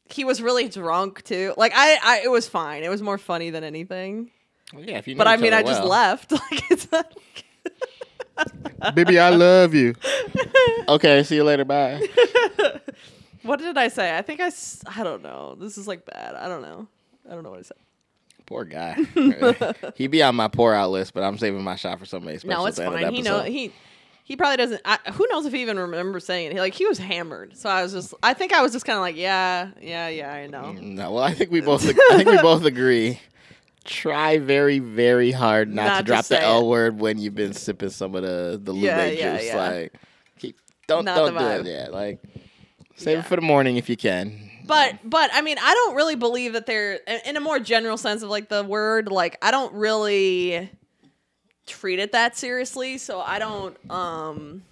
he 0.10 0.24
was 0.24 0.42
really 0.42 0.68
drunk 0.70 1.24
too. 1.24 1.54
Like 1.58 1.72
I, 1.76 1.98
I, 2.04 2.22
it 2.24 2.30
was 2.32 2.48
fine. 2.48 2.84
It 2.84 2.90
was 2.90 3.02
more 3.02 3.18
funny 3.18 3.50
than 3.50 3.64
anything. 3.64 4.32
Well, 4.74 4.84
yeah, 4.84 4.98
if 4.98 5.08
you 5.08 5.16
But 5.16 5.28
I 5.28 5.38
mean, 5.38 5.54
I 5.54 5.62
other 5.62 5.70
just 5.70 5.84
left. 5.84 6.32
Like 6.52 6.72
it's 6.72 6.92
like. 6.92 7.06
Baby, 8.94 9.18
I 9.20 9.30
love 9.30 9.74
you. 9.74 9.96
Okay, 10.88 11.24
see 11.24 11.36
you 11.36 11.44
later. 11.44 11.66
Bye. 11.66 12.00
what 13.42 13.58
did 13.58 13.76
I 13.76 13.88
say? 13.88 14.16
I 14.16 14.22
think 14.22 14.40
I. 14.40 14.48
s- 14.48 14.84
I 14.86 15.04
don't 15.04 15.24
know. 15.24 15.56
This 15.60 15.80
is 15.80 15.88
like 15.88 16.06
bad. 16.06 16.36
I 16.36 16.48
don't 16.48 16.62
know. 16.62 16.88
I 17.28 17.34
don't 17.34 17.42
know 17.44 17.50
what 17.50 17.60
I 17.60 17.64
said. 17.64 17.78
Poor 18.46 18.66
guy. 18.66 18.96
he 19.96 20.06
be 20.06 20.22
on 20.22 20.36
my 20.36 20.48
pour 20.48 20.76
out 20.76 20.92
list, 20.92 21.16
but 21.16 21.24
I'm 21.24 21.40
saving 21.40 21.64
my 21.64 21.76
shot 21.76 21.98
for 21.98 22.06
somebody 22.06 22.38
special. 22.38 22.62
No, 22.62 22.68
it's 22.68 22.78
the 22.78 22.86
end 22.86 22.94
of 22.94 23.00
the 23.00 23.06
fine. 23.08 23.14
He 23.16 23.22
know 23.24 23.42
he 23.42 23.72
he 24.26 24.36
probably 24.36 24.58
doesn't. 24.58 24.82
I, 24.84 24.98
who 25.14 25.26
knows 25.30 25.46
if 25.46 25.54
he 25.54 25.62
even 25.62 25.78
remembers 25.78 26.26
saying 26.26 26.48
it? 26.48 26.54
He, 26.54 26.60
like 26.60 26.74
he 26.74 26.86
was 26.88 26.98
hammered, 26.98 27.56
so 27.56 27.70
I 27.70 27.84
was 27.84 27.94
just. 27.94 28.14
I 28.24 28.34
think 28.34 28.54
I 28.54 28.62
was 28.64 28.72
just 28.74 28.84
kind 28.84 28.98
of 28.98 29.02
like, 29.02 29.16
yeah, 29.16 29.70
yeah, 29.80 30.08
yeah. 30.10 30.34
I 30.34 30.48
know. 30.48 30.64
Mm, 30.64 30.82
no, 30.96 31.12
well, 31.12 31.24
I 31.24 31.34
think 31.34 31.52
we 31.52 31.62
both. 31.62 31.86
I 31.88 31.94
think 32.18 32.28
we 32.30 32.38
both 32.42 32.66
agree. 32.66 33.20
Try 33.84 34.40
very, 34.40 34.80
very 34.80 35.32
hard 35.32 35.72
not, 35.72 35.86
Not 35.86 35.98
to 36.00 36.04
drop 36.06 36.26
the 36.26 36.42
L 36.42 36.62
it. 36.62 36.68
word 36.70 37.00
when 37.00 37.20
you've 37.20 37.36
been 37.36 37.54
sipping 37.54 37.90
some 37.92 38.16
of 38.16 38.24
the 38.24 38.60
the 38.62 38.74
Yeah, 38.74 39.04
Lube 39.06 39.18
yeah, 39.18 39.38
juice. 39.38 39.46
yeah. 39.46 39.58
Like, 39.58 39.94
keep 40.40 40.58
don't 40.88 41.06
Not 41.06 41.16
don't 41.16 41.38
do 41.38 41.70
it. 41.70 41.72
Yeah, 41.72 41.90
like 41.92 42.20
save 42.96 43.20
it 43.20 43.26
for 43.26 43.36
the 43.36 43.44
morning 43.44 43.78
if 43.78 43.88
you 43.88 43.96
can. 43.96 44.50
But 44.66 44.98
but 45.08 45.30
I 45.34 45.42
mean, 45.44 45.58
I 45.62 45.72
don't 45.76 45.96
really 45.96 46.16
believe 46.16 46.54
that 46.54 46.66
they're 46.66 46.96
in 47.28 47.38
a 47.38 47.40
more 47.40 47.60
general 47.60 47.98
sense 47.98 48.24
of 48.24 48.30
like 48.32 48.50
the 48.50 48.64
word. 48.64 49.12
Like 49.12 49.38
I 49.44 49.52
don't 49.52 49.74
really 49.76 50.68
treat 51.66 52.00
it 52.00 52.12
that 52.12 52.38
seriously. 52.38 52.98
So 52.98 53.20
I 53.20 53.40
don't 53.40 53.78
um 53.90 54.64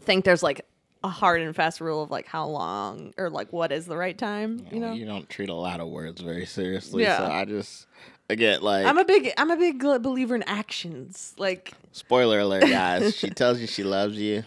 think 0.00 0.24
there's 0.24 0.42
like 0.42 0.66
a 1.02 1.08
hard 1.08 1.40
and 1.40 1.54
fast 1.56 1.80
rule 1.80 2.02
of 2.02 2.10
like 2.10 2.26
how 2.26 2.46
long 2.46 3.14
or 3.16 3.30
like 3.30 3.52
what 3.52 3.72
is 3.72 3.86
the 3.86 3.96
right 3.96 4.16
time. 4.16 4.66
You 4.70 4.80
know, 4.80 4.92
you 4.92 5.06
don't 5.06 5.28
treat 5.28 5.48
a 5.48 5.54
lot 5.54 5.80
of 5.80 5.88
words 5.88 6.20
very 6.20 6.46
seriously. 6.46 7.04
Yeah. 7.04 7.18
So 7.18 7.32
I 7.32 7.44
just 7.44 7.86
again 8.30 8.62
like 8.62 8.86
I'm 8.86 8.98
a 8.98 9.04
big 9.04 9.32
I'm 9.36 9.50
a 9.50 9.56
big 9.56 9.80
believer 9.80 10.34
in 10.34 10.42
actions. 10.44 11.34
Like 11.36 11.72
spoiler 11.92 12.40
alert, 12.40 12.62
guys. 12.68 13.16
she 13.16 13.30
tells 13.30 13.60
you 13.60 13.66
she 13.66 13.82
loves 13.82 14.16
you. 14.16 14.44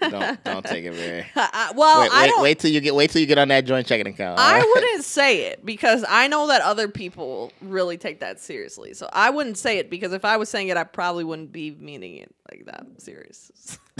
Don't 0.00 0.42
don't 0.44 0.64
take 0.64 0.84
it 0.84 0.94
very. 0.94 1.26
I, 1.36 1.72
well, 1.74 2.00
wait, 2.00 2.10
I 2.12 2.22
wait, 2.22 2.28
don't. 2.28 2.42
wait 2.42 2.58
till 2.60 2.70
you 2.70 2.80
get 2.80 2.94
wait 2.94 3.10
till 3.10 3.20
you 3.20 3.26
get 3.26 3.38
on 3.38 3.48
that 3.48 3.64
joint 3.64 3.86
checking 3.86 4.06
account. 4.06 4.38
I 4.38 4.58
right? 4.58 4.66
wouldn't 4.74 5.04
say 5.04 5.46
it 5.46 5.64
because 5.64 6.04
I 6.08 6.28
know 6.28 6.46
that 6.48 6.62
other 6.62 6.88
people 6.88 7.52
really 7.60 7.96
take 7.98 8.20
that 8.20 8.40
seriously. 8.40 8.94
So 8.94 9.08
I 9.12 9.30
wouldn't 9.30 9.58
say 9.58 9.78
it 9.78 9.90
because 9.90 10.12
if 10.12 10.24
I 10.24 10.36
was 10.36 10.48
saying 10.48 10.68
it, 10.68 10.76
I 10.76 10.84
probably 10.84 11.24
wouldn't 11.24 11.52
be 11.52 11.72
meaning 11.72 12.16
it 12.16 12.34
like 12.50 12.64
that 12.66 12.86
serious. 12.98 13.78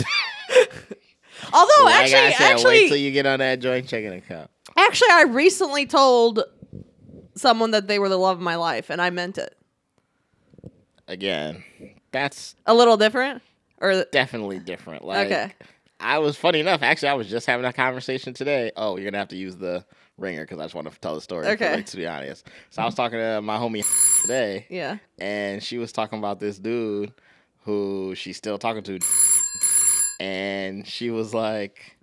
Although 1.52 1.84
Like 1.84 2.12
actually, 2.12 2.32
said, 2.32 2.52
actually, 2.52 2.64
wait 2.80 2.88
till 2.88 2.96
you 2.96 3.10
get 3.12 3.26
on 3.26 3.38
that 3.38 3.60
joint 3.60 3.86
checking 3.88 4.12
account. 4.12 4.50
actually, 4.76 5.10
I 5.12 5.22
recently 5.22 5.86
told 5.86 6.42
someone 7.38 7.70
that 7.70 7.86
they 7.88 7.98
were 7.98 8.08
the 8.08 8.18
love 8.18 8.36
of 8.38 8.42
my 8.42 8.56
life, 8.56 8.90
and 8.90 9.00
I 9.00 9.10
meant 9.10 9.38
it. 9.38 9.56
Again, 11.06 11.64
that's 12.12 12.54
A 12.66 12.74
little 12.74 12.96
different, 12.96 13.42
or 13.80 14.04
definitely 14.12 14.58
different. 14.58 15.04
Like, 15.04 15.26
Okay. 15.26 15.52
I 16.00 16.18
was 16.18 16.36
funny 16.36 16.60
enough. 16.60 16.82
Actually, 16.82 17.08
I 17.08 17.14
was 17.14 17.28
just 17.28 17.46
having 17.46 17.64
a 17.66 17.72
conversation 17.72 18.32
today. 18.34 18.70
Oh, 18.76 18.96
you're 18.96 19.10
gonna 19.10 19.18
have 19.18 19.28
to 19.28 19.36
use 19.36 19.56
the 19.56 19.84
ringer 20.16 20.42
because 20.44 20.58
I 20.60 20.64
just 20.64 20.74
want 20.74 20.90
to 20.92 21.00
tell 21.00 21.14
the 21.14 21.20
story. 21.20 21.46
Okay. 21.48 21.76
Like, 21.76 21.86
to 21.86 21.96
be 21.96 22.06
honest, 22.06 22.46
so 22.70 22.82
I 22.82 22.84
was 22.84 22.94
talking 22.94 23.18
to 23.18 23.40
my 23.42 23.56
homie 23.56 24.20
today, 24.22 24.66
yeah, 24.68 24.98
and 25.18 25.62
she 25.62 25.78
was 25.78 25.90
talking 25.92 26.18
about 26.18 26.38
this 26.40 26.58
dude 26.58 27.12
who 27.64 28.14
she's 28.14 28.36
still 28.36 28.58
talking 28.58 28.82
to, 28.84 28.98
and 30.20 30.86
she 30.86 31.10
was 31.10 31.34
like, 31.34 31.96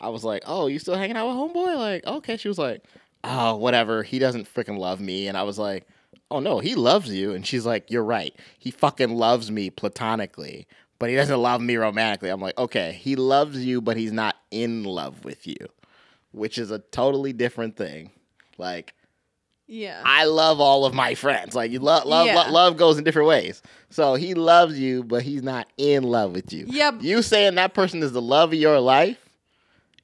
I 0.00 0.08
was 0.08 0.24
like, 0.24 0.42
oh, 0.46 0.66
you 0.66 0.78
still 0.78 0.94
hanging 0.96 1.16
out 1.16 1.28
with 1.28 1.36
homeboy? 1.36 1.76
Like, 1.76 2.06
okay. 2.06 2.36
She 2.38 2.48
was 2.48 2.58
like, 2.58 2.82
oh, 3.24 3.56
whatever. 3.56 4.02
He 4.02 4.18
doesn't 4.18 4.52
freaking 4.52 4.78
love 4.78 5.00
me, 5.00 5.28
and 5.28 5.36
I 5.36 5.42
was 5.42 5.58
like. 5.58 5.86
Oh 6.30 6.40
no, 6.40 6.58
he 6.58 6.74
loves 6.74 7.10
you. 7.10 7.32
And 7.32 7.46
she's 7.46 7.64
like, 7.64 7.90
You're 7.90 8.04
right. 8.04 8.36
He 8.58 8.70
fucking 8.70 9.16
loves 9.16 9.50
me 9.50 9.70
platonically, 9.70 10.66
but 10.98 11.08
he 11.08 11.16
doesn't 11.16 11.40
love 11.40 11.62
me 11.62 11.76
romantically. 11.76 12.28
I'm 12.28 12.40
like, 12.40 12.58
Okay, 12.58 12.92
he 13.00 13.16
loves 13.16 13.64
you, 13.64 13.80
but 13.80 13.96
he's 13.96 14.12
not 14.12 14.36
in 14.50 14.84
love 14.84 15.24
with 15.24 15.46
you, 15.46 15.56
which 16.32 16.58
is 16.58 16.70
a 16.70 16.80
totally 16.80 17.32
different 17.32 17.76
thing. 17.76 18.10
Like, 18.58 18.92
yeah, 19.66 20.02
I 20.04 20.24
love 20.26 20.60
all 20.60 20.84
of 20.84 20.92
my 20.92 21.14
friends. 21.14 21.54
Like 21.54 21.70
you 21.70 21.78
love 21.78 22.04
love 22.04 22.26
Yeah. 22.26 22.42
lo- 22.42 22.50
love 22.52 22.76
goes 22.76 22.98
in 22.98 23.04
different 23.04 23.28
ways. 23.28 23.62
So 23.88 24.14
he 24.14 24.34
loves 24.34 24.78
you, 24.78 25.04
but 25.04 25.22
he's 25.22 25.42
not 25.42 25.66
in 25.78 26.02
love 26.02 26.32
with 26.32 26.52
you. 26.52 26.66
Yep. 26.68 26.96
You 27.00 27.22
saying 27.22 27.54
that 27.54 27.72
person 27.72 28.02
is 28.02 28.12
the 28.12 28.20
love 28.22 28.52
of 28.52 28.58
your 28.58 28.80
life 28.80 29.16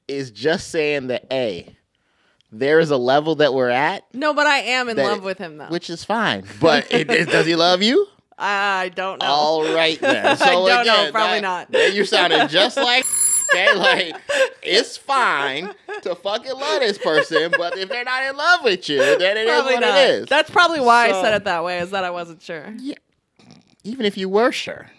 is 0.08 0.30
just 0.30 0.70
saying 0.70 1.08
that 1.08 1.26
a 1.30 1.68
there 2.58 2.80
is 2.80 2.90
a 2.90 2.96
level 2.96 3.34
that 3.36 3.52
we're 3.54 3.68
at, 3.70 4.04
no, 4.14 4.32
but 4.34 4.46
I 4.46 4.58
am 4.58 4.88
in 4.88 4.96
That- 4.96 5.04
love 5.06 5.24
with 5.24 5.38
him 5.38 5.58
though. 5.58 5.66
which 5.66 5.90
is 5.90 6.04
fine. 6.04 6.44
But 6.60 6.92
it, 6.92 7.10
it- 7.10 7.28
does 7.30 7.46
he 7.46 7.56
love 7.56 7.82
you? 7.82 8.06
I 8.38 8.90
don't 8.94 9.20
know. 9.20 9.26
All 9.28 9.62
right 9.74 9.98
then. 10.00 10.26
I 10.26 10.34
So 10.34 10.44
don't 10.66 10.86
know, 10.86 11.10
probably 11.12 11.40
that- 11.40 11.70
not. 11.70 11.94
You 11.94 12.04
sounded 12.04 12.48
just 12.48 12.76
like 12.76 13.04
okay, 13.54 13.72
like 13.74 14.14
it's 14.62 14.96
fine 14.96 15.72
to 16.02 16.14
fucking 16.16 16.52
love 16.52 16.80
this 16.80 16.98
person, 16.98 17.52
but 17.56 17.76
if 17.78 17.88
they're 17.88 18.02
not 18.04 18.24
in 18.26 18.36
love 18.36 18.64
with 18.64 18.88
you, 18.88 18.98
then 18.98 19.36
it 19.36 19.46
is 19.46 19.50
probably 19.50 19.74
what 19.74 19.80
not. 19.80 19.98
it 19.98 20.10
is. 20.10 20.26
That's 20.26 20.50
probably 20.50 20.80
why 20.80 21.10
So- 21.10 21.20
I 21.20 21.22
said 21.22 21.34
it 21.34 21.44
that 21.44 21.62
way. 21.64 21.78
Is 21.78 21.90
that 21.90 22.02
I 22.04 22.10
wasn't 22.10 22.42
sure. 22.42 22.74
Even 23.84 24.06
if 24.06 24.16
you 24.16 24.28
were 24.28 24.50
sure, 24.50 24.90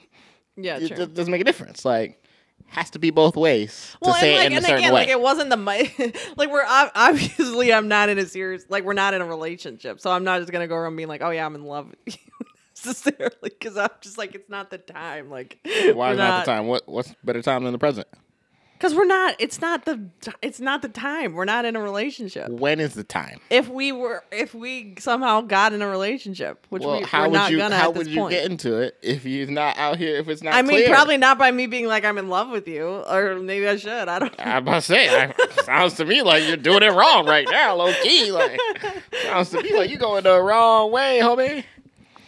Yeah, 0.56 0.78
it 0.78 0.88
true. 0.96 1.06
d- 1.08 1.14
doesn't 1.14 1.32
make 1.32 1.42
a 1.42 1.46
difference. 1.46 1.84
Like, 1.84 2.22
has 2.68 2.90
to 2.92 3.00
be 3.00 3.10
both 3.10 3.36
ways 3.36 3.92
to 4.04 4.10
well, 4.10 4.14
say 4.16 4.36
and 4.36 4.38
like, 4.38 4.46
it 4.46 4.48
in 4.48 4.54
a 4.54 4.56
and 4.58 4.66
certain 4.66 4.78
again, 4.80 4.94
way. 4.94 5.02
like 5.02 5.10
it 5.10 5.22
wasn't 5.22 5.50
the 5.50 5.56
like 6.38 6.52
we're 6.52 6.66
ob- 6.66 6.92
obviously 6.96 7.74
I'm 7.74 7.88
not 7.88 8.10
in 8.10 8.18
a 8.18 8.26
serious 8.26 8.66
like 8.70 8.84
we're 8.84 8.94
not 8.94 9.14
in 9.14 9.22
a 9.22 9.26
relationship, 9.26 10.00
so 10.00 10.12
I'm 10.12 10.24
not 10.24 10.40
just 10.40 10.52
gonna 10.52 10.68
go 10.68 10.76
around 10.76 10.96
being 10.96 11.10
like, 11.10 11.22
oh 11.22 11.30
yeah, 11.30 11.46
I'm 11.46 11.56
in 11.56 11.66
love 11.66 11.90
with 11.90 12.16
you 12.16 12.48
necessarily 12.86 13.32
because 13.44 13.78
I'm 13.78 13.90
just 14.02 14.18
like 14.18 14.36
it's 14.36 14.50
not 14.50 14.70
the 14.70 14.78
time. 14.78 15.30
Like 15.30 15.60
Why 15.64 16.12
is 16.12 16.18
not 16.18 16.46
the 16.46 16.52
time? 16.52 16.68
What 16.68 16.88
What's 16.88 17.14
better 17.24 17.42
time 17.42 17.64
than 17.64 17.74
the 17.74 17.80
present? 17.80 18.08
Because 18.78 18.94
we're 18.94 19.06
not. 19.06 19.36
It's 19.40 19.62
not 19.62 19.86
the. 19.86 20.10
It's 20.42 20.60
not 20.60 20.82
the 20.82 20.90
time. 20.90 21.34
We're 21.34 21.46
not 21.46 21.66
in 21.66 21.76
a 21.76 21.82
relationship. 21.82 22.50
When 22.50 22.80
is 22.80 22.94
the 22.94 23.04
time? 23.04 23.40
If 23.50 23.70
we 23.70 23.92
were, 23.92 24.24
if 24.32 24.54
we 24.54 24.96
somehow 25.00 25.42
got 25.42 25.72
in 25.74 25.82
a 25.82 25.88
relationship, 25.88 26.66
which 26.70 26.84
well, 26.84 27.00
we, 27.00 27.06
how 27.06 27.24
we're 27.24 27.30
would 27.30 27.34
not 27.38 27.52
you 27.52 27.58
gonna 27.58 27.78
how 27.78 27.92
would 27.92 28.08
you 28.08 28.20
point. 28.20 28.32
get 28.32 28.52
into 28.52 28.78
it 28.78 28.98
if 29.02 29.26
you're 29.26 29.48
not 29.48 29.78
out 29.78 29.98
here? 29.98 30.18
If 30.18 30.28
it's 30.28 30.44
not, 30.44 30.54
I 30.56 30.62
mean, 30.62 30.84
clear? 30.84 30.90
probably 30.90 31.18
not 31.18 31.38
by 31.38 31.52
me 31.52 31.68
being 31.68 31.88
like 31.88 32.04
I'm 32.04 32.18
in 32.18 32.28
love 32.28 32.50
with 32.50 32.68
you, 32.68 32.86
or 32.86 33.40
maybe 33.40 33.68
I 33.68 33.78
should. 33.78 34.10
I 34.10 34.20
don't. 34.20 34.36
About 34.38 34.76
to 34.76 34.82
say, 34.82 35.10
I, 35.10 35.34
sounds 35.64 35.94
to 35.96 36.06
me 36.06 36.22
like 36.22 36.46
you're 36.46 36.58
doing 36.58 36.84
it 36.84 36.92
wrong 36.92 37.26
right 37.26 37.48
now, 37.50 37.76
low 37.76 37.94
key. 38.04 38.32
Like, 38.32 38.60
sounds 39.24 39.52
to 39.52 39.64
me 39.64 39.74
like 39.74 39.90
you're 39.90 40.00
going 40.00 40.24
the 40.24 40.42
wrong 40.42 40.92
way, 40.92 41.20
homie. 41.22 41.64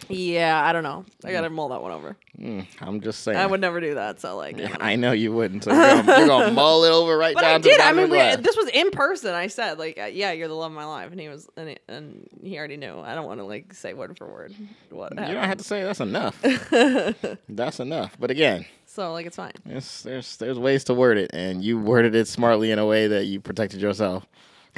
Yeah, 0.08 0.62
I 0.64 0.72
don't 0.72 0.82
know. 0.82 1.04
I 1.24 1.32
gotta 1.32 1.50
mull 1.50 1.68
that 1.70 1.82
one 1.82 1.92
over. 1.92 2.16
Mm, 2.38 2.66
I'm 2.80 3.00
just 3.00 3.22
saying. 3.24 3.36
I 3.36 3.46
would 3.46 3.60
never 3.60 3.80
do 3.80 3.94
that. 3.96 4.20
So 4.20 4.36
like, 4.36 4.56
I 4.56 4.60
Yeah, 4.60 4.68
know. 4.68 4.76
I 4.80 4.96
know 4.96 5.12
you 5.12 5.32
wouldn't. 5.32 5.64
So 5.64 5.72
you're 5.72 5.82
gonna, 6.02 6.18
you're 6.18 6.26
gonna 6.28 6.52
mull 6.52 6.84
it 6.84 6.90
over 6.90 7.16
right 7.18 7.34
but 7.34 7.40
down 7.42 7.50
I 7.50 7.58
to 7.58 7.62
the 7.62 7.68
did. 7.68 7.80
I 7.80 7.92
mean, 7.92 8.10
we, 8.10 8.16
this 8.42 8.56
was 8.56 8.68
in 8.72 8.90
person. 8.90 9.34
I 9.34 9.48
said 9.48 9.78
like, 9.78 9.98
uh, 9.98 10.04
yeah, 10.06 10.32
you're 10.32 10.48
the 10.48 10.54
love 10.54 10.70
of 10.70 10.76
my 10.76 10.84
life, 10.84 11.10
and 11.10 11.20
he 11.20 11.28
was, 11.28 11.48
and, 11.56 11.70
he- 11.70 11.78
and 11.88 12.28
he 12.42 12.56
already 12.58 12.76
knew. 12.76 12.98
I 13.00 13.14
don't 13.14 13.26
want 13.26 13.40
to 13.40 13.44
like 13.44 13.74
say 13.74 13.92
word 13.94 14.16
for 14.16 14.26
word 14.26 14.54
what 14.90 15.10
You 15.12 15.34
don't 15.34 15.44
have 15.44 15.58
to 15.58 15.64
say 15.64 15.82
that's 15.82 16.00
enough. 16.00 16.40
that's 17.48 17.80
enough. 17.80 18.16
But 18.18 18.30
again, 18.30 18.64
so 18.86 19.12
like, 19.12 19.26
it's 19.26 19.36
fine. 19.36 19.52
it's, 19.66 20.02
there's 20.02 20.36
there's 20.36 20.58
ways 20.58 20.84
to 20.84 20.94
word 20.94 21.18
it, 21.18 21.30
and 21.32 21.62
you 21.62 21.78
worded 21.78 22.14
it 22.14 22.28
smartly 22.28 22.70
in 22.70 22.78
a 22.78 22.86
way 22.86 23.08
that 23.08 23.24
you 23.24 23.40
protected 23.40 23.80
yourself. 23.80 24.26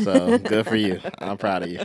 So 0.05 0.39
good 0.39 0.67
for 0.67 0.77
you. 0.77 1.01
I'm 1.19 1.37
proud 1.37 1.63
of 1.63 1.71
you. 1.71 1.81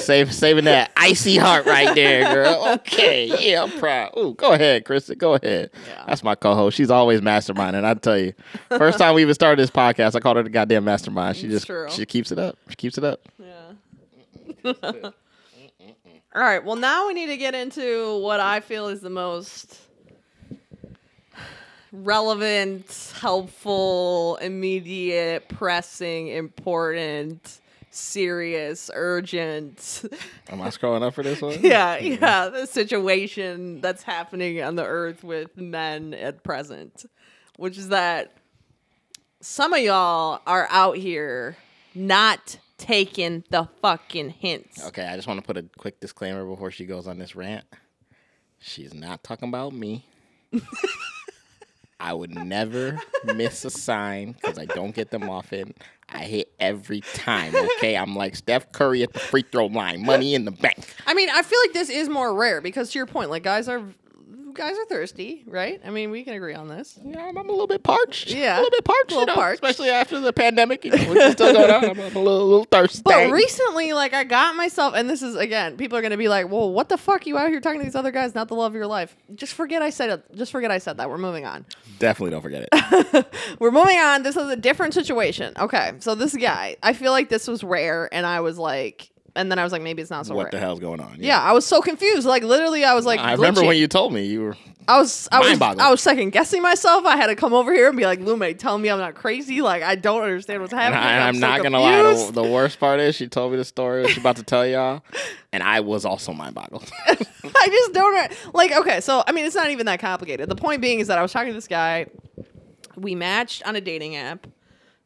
Save 0.00 0.32
saving 0.32 0.64
that 0.64 0.92
icy 0.96 1.36
heart 1.36 1.66
right 1.66 1.94
there, 1.94 2.32
girl. 2.32 2.68
Okay, 2.74 3.50
yeah, 3.50 3.62
I'm 3.62 3.78
proud. 3.78 4.12
Ooh, 4.18 4.34
go 4.34 4.52
ahead, 4.52 4.84
Kristen. 4.84 5.18
Go 5.18 5.34
ahead. 5.34 5.70
Yeah. 5.86 6.04
That's 6.06 6.22
my 6.22 6.34
co-host. 6.34 6.76
She's 6.76 6.90
always 6.90 7.20
masterminding. 7.20 7.84
I 7.84 7.94
tell 7.94 8.18
you, 8.18 8.34
first 8.68 8.98
time 8.98 9.14
we 9.14 9.22
even 9.22 9.34
started 9.34 9.62
this 9.62 9.70
podcast, 9.70 10.14
I 10.14 10.20
called 10.20 10.36
her 10.36 10.42
the 10.42 10.50
goddamn 10.50 10.84
mastermind. 10.84 11.36
She 11.36 11.48
just 11.48 11.66
true. 11.66 11.88
she 11.90 12.04
keeps 12.06 12.32
it 12.32 12.38
up. 12.38 12.58
She 12.68 12.76
keeps 12.76 12.98
it 12.98 13.04
up. 13.04 13.20
Yeah. 13.38 14.72
All 16.34 16.42
right. 16.42 16.64
Well, 16.64 16.76
now 16.76 17.06
we 17.06 17.14
need 17.14 17.26
to 17.26 17.36
get 17.36 17.54
into 17.54 18.18
what 18.20 18.40
I 18.40 18.60
feel 18.60 18.88
is 18.88 19.00
the 19.00 19.10
most 19.10 19.78
relevant, 21.94 23.12
helpful, 23.20 24.36
immediate, 24.42 25.48
pressing, 25.48 26.28
important, 26.28 27.60
serious, 27.90 28.90
urgent. 28.92 30.04
Am 30.48 30.60
I 30.60 30.68
scrolling 30.68 31.02
up 31.02 31.14
for 31.14 31.22
this 31.22 31.40
one? 31.40 31.58
yeah, 31.62 31.96
yeah, 31.98 32.48
the 32.48 32.66
situation 32.66 33.80
that's 33.80 34.02
happening 34.02 34.60
on 34.62 34.74
the 34.74 34.84
earth 34.84 35.22
with 35.22 35.56
men 35.56 36.14
at 36.14 36.42
present, 36.42 37.04
which 37.56 37.78
is 37.78 37.88
that 37.90 38.32
some 39.40 39.72
of 39.72 39.80
y'all 39.80 40.40
are 40.46 40.66
out 40.70 40.96
here 40.96 41.56
not 41.94 42.58
taking 42.76 43.44
the 43.50 43.68
fucking 43.80 44.30
hints. 44.30 44.84
Okay, 44.86 45.06
I 45.06 45.14
just 45.14 45.28
want 45.28 45.38
to 45.40 45.46
put 45.46 45.56
a 45.56 45.64
quick 45.78 46.00
disclaimer 46.00 46.44
before 46.44 46.72
she 46.72 46.86
goes 46.86 47.06
on 47.06 47.18
this 47.18 47.36
rant. 47.36 47.64
She's 48.58 48.92
not 48.92 49.22
talking 49.22 49.48
about 49.48 49.72
me. 49.72 50.06
I 52.00 52.12
would 52.12 52.34
never 52.34 53.00
miss 53.24 53.64
a 53.64 53.70
sign 53.70 54.32
because 54.32 54.58
I 54.58 54.66
don't 54.66 54.94
get 54.94 55.10
them 55.10 55.30
often. 55.30 55.74
I 56.08 56.24
hit 56.24 56.52
every 56.60 57.00
time. 57.00 57.54
Okay, 57.54 57.96
I'm 57.96 58.14
like 58.14 58.36
Steph 58.36 58.72
Curry 58.72 59.02
at 59.02 59.12
the 59.12 59.18
free 59.18 59.42
throw 59.42 59.66
line, 59.66 60.04
money 60.04 60.34
in 60.34 60.44
the 60.44 60.50
bank. 60.50 60.94
I 61.06 61.14
mean, 61.14 61.28
I 61.30 61.42
feel 61.42 61.58
like 61.64 61.72
this 61.72 61.90
is 61.90 62.08
more 62.08 62.34
rare 62.34 62.60
because 62.60 62.90
to 62.90 62.98
your 62.98 63.06
point, 63.06 63.30
like 63.30 63.42
guys 63.42 63.68
are 63.68 63.82
guys 64.54 64.76
are 64.78 64.84
thirsty, 64.86 65.44
right? 65.46 65.80
I 65.84 65.90
mean, 65.90 66.10
we 66.10 66.24
can 66.24 66.34
agree 66.34 66.54
on 66.54 66.68
this. 66.68 66.98
Yeah, 67.04 67.26
I'm, 67.26 67.36
I'm 67.36 67.48
a 67.48 67.52
little 67.52 67.66
bit 67.66 67.82
parched. 67.82 68.30
Yeah, 68.30 68.56
a 68.56 68.58
little 68.58 68.70
bit 68.70 68.84
parched. 68.84 69.12
a 69.12 69.14
little 69.14 69.20
you 69.20 69.26
know, 69.26 69.34
parched. 69.34 69.54
especially 69.62 69.90
after 69.90 70.20
the 70.20 70.32
pandemic, 70.32 70.84
you 70.84 70.92
know, 70.92 71.04
which 71.10 71.18
is 71.18 71.32
still 71.32 71.52
going 71.52 71.70
on. 71.70 71.84
I'm, 71.84 71.90
I'm 71.90 72.16
a 72.16 72.18
little, 72.18 72.46
little 72.46 72.64
thirsty. 72.64 73.02
But 73.04 73.30
recently, 73.30 73.92
like 73.92 74.14
I 74.14 74.24
got 74.24 74.56
myself, 74.56 74.94
and 74.94 75.08
this 75.10 75.22
is 75.22 75.36
again, 75.36 75.76
people 75.76 75.98
are 75.98 76.02
gonna 76.02 76.16
be 76.16 76.28
like, 76.28 76.50
"Well, 76.50 76.72
what 76.72 76.88
the 76.88 76.96
fuck? 76.96 77.26
You 77.26 77.36
out 77.36 77.50
here 77.50 77.60
talking 77.60 77.80
to 77.80 77.84
these 77.84 77.94
other 77.94 78.12
guys, 78.12 78.34
not 78.34 78.48
the 78.48 78.54
love 78.54 78.72
of 78.72 78.76
your 78.76 78.86
life?" 78.86 79.16
Just 79.34 79.54
forget 79.54 79.82
I 79.82 79.90
said 79.90 80.10
it. 80.10 80.36
Just 80.36 80.52
forget 80.52 80.70
I 80.70 80.78
said 80.78 80.96
that. 80.98 81.10
We're 81.10 81.18
moving 81.18 81.44
on. 81.44 81.66
Definitely 81.98 82.30
don't 82.30 82.42
forget 82.42 82.68
it. 82.72 83.26
We're 83.58 83.70
moving 83.70 83.98
on. 83.98 84.22
This 84.22 84.36
is 84.36 84.48
a 84.48 84.56
different 84.56 84.94
situation. 84.94 85.54
Okay, 85.58 85.92
so 86.00 86.14
this 86.14 86.34
guy, 86.36 86.76
I 86.82 86.92
feel 86.92 87.12
like 87.12 87.28
this 87.28 87.48
was 87.48 87.62
rare, 87.62 88.08
and 88.12 88.26
I 88.26 88.40
was 88.40 88.58
like, 88.58 89.10
and 89.36 89.50
then 89.50 89.58
I 89.58 89.64
was 89.64 89.72
like, 89.72 89.82
maybe 89.82 90.00
it's 90.02 90.10
not 90.10 90.26
so 90.26 90.34
what 90.34 90.50
the 90.50 90.58
hell's 90.58 90.80
going 90.80 91.00
on? 91.00 91.16
Yeah, 91.18 91.40
I 91.40 91.52
was 91.52 91.66
so 91.66 91.80
confused. 91.80 92.26
Like 92.26 92.42
literally, 92.42 92.84
I 92.84 92.94
was 92.94 93.06
like, 93.06 93.20
I 93.20 93.32
remember 93.32 93.64
when 93.64 93.76
you 93.76 93.88
told 93.88 94.12
me 94.12 94.26
you 94.26 94.42
were. 94.42 94.56
I 94.86 94.98
was 94.98 95.28
I 95.32 95.40
was 95.40 95.60
I 95.60 95.90
was 95.90 96.02
second 96.02 96.30
guessing 96.30 96.60
myself. 96.60 97.06
I 97.06 97.16
had 97.16 97.28
to 97.28 97.36
come 97.36 97.54
over 97.54 97.72
here 97.72 97.88
and 97.88 97.96
be 97.96 98.04
like, 98.04 98.20
Lume, 98.20 98.54
tell 98.58 98.76
me 98.76 98.90
I'm 98.90 98.98
not 98.98 99.14
crazy. 99.14 99.62
Like 99.62 99.82
I 99.82 99.94
don't 99.94 100.22
understand 100.22 100.60
what's 100.60 100.74
And, 100.74 100.82
happening. 100.82 101.02
I, 101.02 101.12
and 101.12 101.22
I'm, 101.22 101.34
so 101.36 101.40
not 101.40 101.62
gonna 101.62 101.80
lie. 101.80 102.02
The, 102.02 102.32
the 102.32 102.42
worst 102.42 102.78
part 102.78 103.00
is 103.00 103.14
she 103.14 103.26
told 103.26 103.52
me 103.52 103.56
the 103.56 103.64
story 103.64 104.06
she's 104.08 104.18
about 104.18 104.36
to 104.36 104.42
tell 104.42 104.66
y'all, 104.66 105.02
and 105.52 105.62
I 105.62 105.80
was 105.80 106.04
also 106.04 106.32
mind 106.32 106.54
boggled. 106.54 106.90
I 107.06 107.68
just 107.68 107.92
don't 107.94 108.54
like. 108.54 108.72
Okay, 108.72 109.00
so 109.00 109.24
I 109.26 109.32
mean, 109.32 109.46
it's 109.46 109.56
not 109.56 109.70
even 109.70 109.86
that 109.86 110.00
complicated. 110.00 110.50
The 110.50 110.56
point 110.56 110.82
being 110.82 111.00
is 111.00 111.06
that 111.08 111.18
I 111.18 111.22
was 111.22 111.32
talking 111.32 111.48
to 111.48 111.54
this 111.54 111.68
guy. 111.68 112.06
We 112.96 113.14
matched 113.14 113.62
on 113.66 113.76
a 113.76 113.80
dating 113.80 114.16
app, 114.16 114.46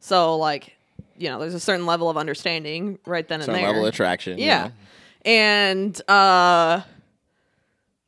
so 0.01 0.37
like, 0.37 0.75
you 1.19 1.29
know, 1.29 1.39
there's 1.39 1.53
a 1.53 1.59
certain 1.59 1.85
level 1.85 2.09
of 2.09 2.17
understanding 2.17 2.97
right 3.05 3.27
then 3.27 3.41
and 3.41 3.53
there. 3.53 3.67
level 3.67 3.85
of 3.85 3.93
attraction. 3.93 4.37
you 4.37 4.45
yeah, 4.45 4.71
and 5.25 6.01
uh, 6.09 6.81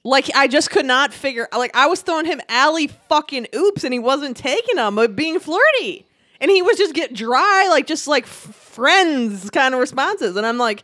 like 0.04 0.30
I 0.34 0.48
just 0.48 0.72
could 0.72 0.86
not 0.86 1.14
figure. 1.14 1.48
Like 1.56 1.76
I 1.76 1.88
was 1.88 2.02
throwing 2.02 2.26
him 2.26 2.42
alley 2.48 2.88
fucking 2.88 3.48
oops, 3.54 3.84
and 3.84 3.94
he 3.94 4.00
wasn't 4.00 4.38
taking 4.38 4.78
them, 4.78 4.96
but 4.96 5.16
being 5.16 5.40
flirty, 5.40 6.06
and 6.40 6.50
he 6.50 6.62
was 6.62 6.78
just 6.78 6.96
get 6.96 7.14
dry, 7.14 7.68
like 7.70 7.86
just 7.86 8.08
like 8.08 8.26
friends 8.26 9.50
kind 9.50 9.74
of 9.74 9.80
responses, 9.80 10.36
and 10.36 10.46
I'm 10.46 10.58
like. 10.58 10.84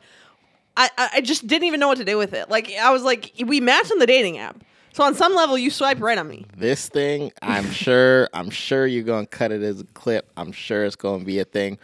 I, 0.79 0.91
I 0.95 1.09
I 1.13 1.21
just 1.21 1.47
didn't 1.47 1.63
even 1.63 1.79
know 1.79 1.87
what 1.87 1.97
to 1.97 2.05
do 2.05 2.19
with 2.19 2.33
it. 2.33 2.51
Like 2.51 2.71
I 2.71 2.91
was 2.91 3.01
like, 3.01 3.31
we 3.43 3.59
matched 3.59 3.91
on 3.91 3.97
the 3.97 4.05
dating 4.05 4.37
app, 4.37 4.63
so 4.93 5.03
on 5.03 5.15
some 5.15 5.33
level 5.33 5.57
you 5.57 5.71
swipe 5.71 5.99
right 5.99 6.17
on 6.19 6.27
me. 6.27 6.45
This 6.55 6.87
thing, 6.87 7.31
I'm 7.41 7.69
sure, 7.71 8.29
I'm 8.33 8.51
sure 8.51 8.85
you're 8.87 9.03
gonna 9.03 9.27
cut 9.27 9.51
it 9.51 9.61
as 9.61 9.81
a 9.81 9.83
clip. 9.83 10.31
I'm 10.37 10.51
sure 10.51 10.85
it's 10.85 10.95
gonna 10.95 11.23
be 11.23 11.39
a 11.39 11.45
thing. 11.45 11.79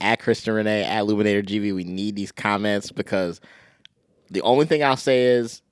At 0.00 0.20
Kristen 0.20 0.54
Renee, 0.54 0.84
at 0.84 1.04
Luminator 1.04 1.44
GV, 1.44 1.74
we 1.74 1.84
need 1.84 2.16
these 2.16 2.32
comments 2.32 2.92
because 2.92 3.40
the 4.30 4.42
only 4.42 4.66
thing 4.66 4.84
I'll 4.84 4.96
say 4.96 5.24
is 5.24 5.62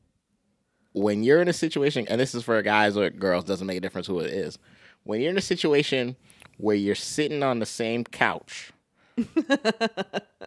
when 0.92 1.22
you're 1.24 1.42
in 1.42 1.48
a 1.48 1.52
situation, 1.52 2.06
and 2.08 2.20
this 2.20 2.34
is 2.34 2.42
for 2.44 2.60
guys 2.62 2.96
or 2.96 3.10
girls, 3.10 3.44
doesn't 3.44 3.66
make 3.66 3.76
a 3.78 3.80
difference 3.80 4.06
who 4.06 4.20
it 4.20 4.30
is. 4.30 4.58
When 5.02 5.20
you're 5.20 5.30
in 5.30 5.36
a 5.38 5.42
situation 5.42 6.16
where 6.56 6.76
you're 6.76 6.94
sitting 6.94 7.42
on 7.42 7.58
the 7.58 7.66
same 7.66 8.04
couch 8.04 8.72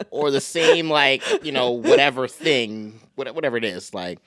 or 0.09 0.31
the 0.31 0.41
same 0.41 0.89
like 0.89 1.21
you 1.43 1.51
know 1.51 1.71
whatever 1.71 2.27
thing, 2.27 2.99
whatever 3.15 3.57
it 3.57 3.63
is, 3.63 3.93
like 3.93 4.19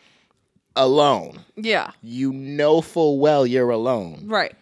alone, 0.77 1.41
Yeah, 1.57 1.91
you 2.03 2.33
know 2.33 2.81
full 2.81 3.19
well 3.19 3.47
you're 3.47 3.71
alone. 3.71 4.25
right. 4.27 4.55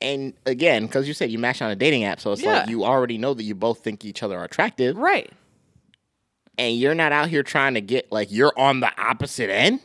And 0.00 0.32
again, 0.46 0.86
because 0.86 1.08
you 1.08 1.14
said 1.14 1.30
you 1.30 1.38
match 1.38 1.60
on 1.60 1.70
a 1.70 1.76
dating 1.76 2.04
app, 2.04 2.20
so 2.20 2.32
it's 2.32 2.42
Yeah. 2.42 2.60
like 2.60 2.68
you 2.68 2.84
already 2.84 3.18
know 3.18 3.34
that 3.34 3.42
you 3.42 3.54
both 3.54 3.80
think 3.82 4.04
each 4.04 4.22
other 4.22 4.38
are 4.38 4.44
attractive, 4.44 4.96
Right. 4.96 5.30
and 6.56 6.76
you're 6.78 6.94
not 6.94 7.12
out 7.12 7.28
here 7.28 7.42
trying 7.42 7.74
to 7.74 7.80
get 7.80 8.10
like 8.12 8.30
you're 8.30 8.52
on 8.56 8.80
the 8.80 8.90
opposite 9.00 9.50
end, 9.50 9.80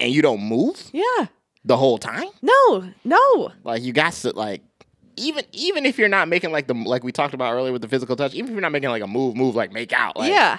and 0.00 0.12
you 0.12 0.22
don't 0.22 0.40
move 0.42 0.90
Yeah. 0.92 1.26
the 1.64 1.76
whole 1.76 1.98
time. 1.98 2.26
No. 2.42 2.92
No. 3.04 3.52
Like 3.64 3.82
you 3.82 3.92
got 3.92 4.12
to 4.14 4.30
like 4.30 4.62
even 5.16 5.44
even 5.52 5.86
if 5.86 5.98
you're 5.98 6.08
not 6.08 6.26
making 6.28 6.50
like 6.50 6.66
the 6.66 6.74
like 6.74 7.04
we 7.04 7.12
talked 7.12 7.34
about 7.34 7.52
earlier 7.52 7.72
with 7.72 7.82
the 7.82 7.88
physical 7.88 8.16
touch, 8.16 8.34
even 8.34 8.46
if 8.48 8.52
you're 8.52 8.60
not 8.60 8.72
making 8.72 8.88
like 8.90 9.02
a 9.02 9.06
move, 9.06 9.36
move 9.36 9.54
like 9.54 9.70
make 9.72 9.92
out, 9.92 10.16
like 10.16 10.30
yeah. 10.30 10.58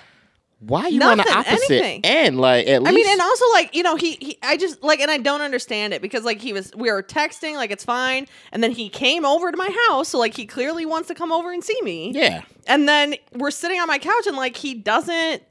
Why 0.65 0.87
you 0.87 1.01
on 1.01 1.17
the 1.17 1.29
opposite 1.29 1.69
anything. 1.71 2.01
end? 2.03 2.39
Like 2.39 2.67
at 2.67 2.81
least 2.81 2.91
I 2.91 2.95
mean, 2.95 3.07
and 3.07 3.21
also 3.21 3.45
like 3.51 3.75
you 3.75 3.83
know, 3.83 3.95
he, 3.95 4.13
he 4.19 4.37
I 4.41 4.57
just 4.57 4.81
like, 4.83 4.99
and 4.99 5.11
I 5.11 5.17
don't 5.17 5.41
understand 5.41 5.93
it 5.93 6.01
because 6.01 6.23
like 6.23 6.39
he 6.41 6.53
was 6.53 6.73
we 6.75 6.91
were 6.91 7.03
texting 7.03 7.55
like 7.55 7.71
it's 7.71 7.83
fine, 7.83 8.27
and 8.51 8.63
then 8.63 8.71
he 8.71 8.89
came 8.89 9.25
over 9.25 9.51
to 9.51 9.57
my 9.57 9.69
house, 9.87 10.09
so 10.09 10.19
like 10.19 10.33
he 10.35 10.45
clearly 10.45 10.85
wants 10.85 11.07
to 11.09 11.15
come 11.15 11.31
over 11.31 11.51
and 11.51 11.63
see 11.63 11.79
me, 11.81 12.11
yeah. 12.13 12.43
and 12.67 12.87
then 12.87 13.15
we're 13.35 13.51
sitting 13.51 13.79
on 13.79 13.87
my 13.87 13.99
couch 13.99 14.25
and 14.27 14.37
like 14.37 14.55
he 14.55 14.73
doesn't 14.73 15.43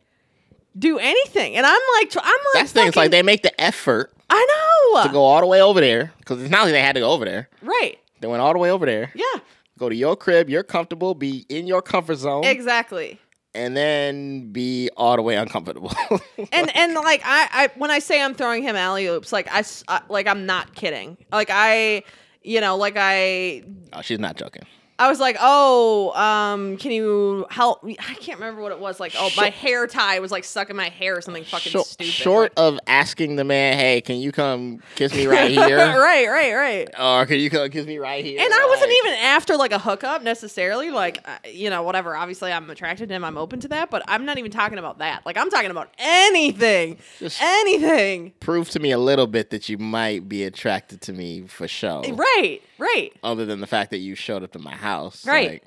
do 0.79 0.99
anything, 0.99 1.57
and 1.57 1.67
I'm 1.67 1.81
like, 2.01 2.17
I'm 2.17 2.23
like, 2.25 2.39
That's 2.55 2.73
the 2.73 2.81
thing. 2.83 2.93
Like 2.97 3.11
they 3.11 3.23
make 3.23 3.43
the 3.43 3.61
effort 3.61 4.13
I 4.31 4.93
know, 4.95 5.03
to 5.07 5.13
go 5.13 5.23
all 5.23 5.41
the 5.41 5.47
way 5.47 5.61
over 5.61 5.81
there 5.81 6.13
because 6.19 6.41
it's 6.41 6.51
not 6.51 6.65
like 6.65 6.73
they 6.73 6.81
had 6.83 6.95
to 6.95 7.01
go 7.01 7.11
over 7.11 7.25
there. 7.25 7.49
right, 7.61 7.99
They 8.21 8.29
went 8.29 8.41
all 8.41 8.53
the 8.53 8.59
way 8.59 8.71
over 8.71 8.87
there. 8.87 9.13
yeah, 9.15 9.41
Go 9.79 9.89
to 9.89 9.97
your 9.97 10.17
crib. 10.17 10.49
You're 10.49 10.63
comfortable. 10.63 11.15
Be 11.15 11.45
in 11.49 11.67
your 11.67 11.83
comfort 11.83 12.17
zone, 12.17 12.45
exactly. 12.45 13.19
And 13.55 13.76
then 13.76 14.50
be 14.53 14.90
all 14.96 15.16
the 15.16 15.22
way 15.22 15.36
uncomfortable. 15.36 15.92
and 16.53 16.74
and 16.76 16.94
like 16.94 17.22
I, 17.24 17.48
I 17.53 17.70
when 17.76 17.90
I 17.90 17.98
say 17.98 18.22
I'm 18.22 18.34
throwing 18.34 18.62
him 18.62 18.76
alley 18.76 19.07
oops, 19.07 19.32
like 19.32 19.50
I, 19.53 19.59
s- 19.61 19.84
I- 19.88 20.03
like 20.09 20.26
I'm 20.26 20.46
not 20.46 20.74
kidding. 20.74 21.16
Like 21.30 21.48
I, 21.50 22.03
you 22.42 22.61
know, 22.61 22.76
like 22.76 22.94
I 22.96 23.62
oh, 23.92 24.03
she's 24.03 24.18
not 24.18 24.36
joking. 24.36 24.64
I 25.03 25.09
was 25.09 25.18
like, 25.20 25.36
oh, 25.40 26.12
um, 26.12 26.76
can 26.76 26.92
you 26.92 27.46
help 27.50 27.82
me? 27.82 27.96
I 27.98 28.14
can't 28.14 28.38
remember 28.38 28.62
what 28.62 28.72
it 28.72 28.78
was. 28.78 29.00
Like, 29.00 29.14
oh, 29.18 29.30
my 29.36 29.50
hair 29.50 29.86
tie 29.86 30.20
was 30.20 30.30
like 30.30 30.44
stuck 30.44 30.70
in 30.70 30.76
my 30.76 30.88
hair 30.90 31.16
or 31.16 31.20
something 31.20 31.44
fucking 31.44 31.70
Short, 31.72 31.86
stupid. 31.86 32.12
short 32.12 32.53
of 32.57 32.78
asking 32.86 33.36
the 33.36 33.44
man, 33.44 33.76
"Hey, 33.76 34.00
can 34.00 34.16
you 34.16 34.30
come 34.32 34.80
kiss 34.94 35.12
me 35.14 35.26
right 35.26 35.50
here?" 35.50 35.76
right, 35.76 36.28
right, 36.28 36.55
right. 36.55 36.88
Or 37.00 37.26
can 37.26 37.40
you 37.40 37.50
come 37.50 37.68
kiss 37.70 37.86
me 37.86 37.98
right 37.98 38.24
here? 38.24 38.40
And 38.40 38.53
I 38.53 38.66
wasn't 38.68 38.92
even 38.92 39.14
after 39.20 39.57
like 39.57 39.72
a 39.72 39.78
hookup 39.78 40.22
necessarily. 40.22 40.90
Like, 40.90 41.18
uh, 41.26 41.36
you 41.50 41.68
know, 41.68 41.82
whatever. 41.82 42.14
Obviously, 42.14 42.53
I'm 42.53 42.70
attracted 42.70 43.09
to 43.09 43.14
him. 43.16 43.24
I'm 43.24 43.36
open 43.38 43.61
to 43.61 43.68
that. 43.68 43.90
But 43.90 44.03
I'm 44.07 44.24
not 44.24 44.38
even 44.38 44.50
talking 44.50 44.78
about 44.78 44.98
that. 44.98 45.26
Like, 45.26 45.36
I'm 45.36 45.50
talking 45.50 45.70
about 45.72 45.90
anything, 45.98 46.98
Just- 47.18 47.40
anything. 47.42 48.32
prove 48.40 48.70
to 48.70 48.80
me 48.80 48.90
a 48.92 48.98
little 48.98 49.26
bit 49.26 49.50
that 49.50 49.68
you 49.68 49.78
might 49.78 50.28
be 50.28 50.44
attracted 50.44 51.00
to 51.03 51.12
me 51.12 51.42
for 51.46 51.66
show. 51.66 52.03
Right, 52.12 52.61
right. 52.83 53.12
Other 53.22 53.47
than 53.47 53.61
the 53.61 53.66
fact 53.66 53.91
that 53.91 53.99
you 53.99 54.14
showed 54.14 54.43
up 54.43 54.53
to 54.53 54.59
my 54.59 54.74
house. 54.74 55.26
Right. 55.26 55.51
Like, 55.51 55.62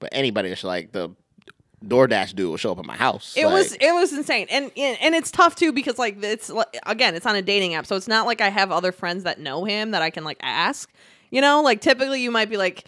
but 0.00 0.08
anybody 0.12 0.48
that's 0.48 0.64
like 0.64 0.92
the 0.92 1.10
DoorDash 1.84 2.34
dude 2.34 2.48
will 2.48 2.56
show 2.56 2.72
up 2.72 2.78
at 2.78 2.84
my 2.84 2.96
house. 2.96 3.34
It 3.36 3.44
Like, 3.44 3.52
was 3.54 3.72
it 3.80 3.92
was 3.94 4.12
insane, 4.12 4.46
and 4.50 4.70
and 4.76 4.98
and 5.00 5.14
it's 5.14 5.30
tough 5.30 5.54
too 5.54 5.72
because 5.72 5.98
like 5.98 6.22
it's 6.22 6.50
again 6.86 7.14
it's 7.14 7.26
on 7.26 7.36
a 7.36 7.42
dating 7.42 7.74
app, 7.74 7.86
so 7.86 7.96
it's 7.96 8.08
not 8.08 8.26
like 8.26 8.40
I 8.40 8.48
have 8.48 8.72
other 8.72 8.92
friends 8.92 9.24
that 9.24 9.38
know 9.38 9.64
him 9.64 9.90
that 9.92 10.02
I 10.02 10.10
can 10.10 10.24
like 10.24 10.38
ask. 10.42 10.90
You 11.30 11.40
know, 11.40 11.60
like 11.62 11.80
typically 11.80 12.22
you 12.22 12.30
might 12.30 12.48
be 12.48 12.56
like, 12.56 12.84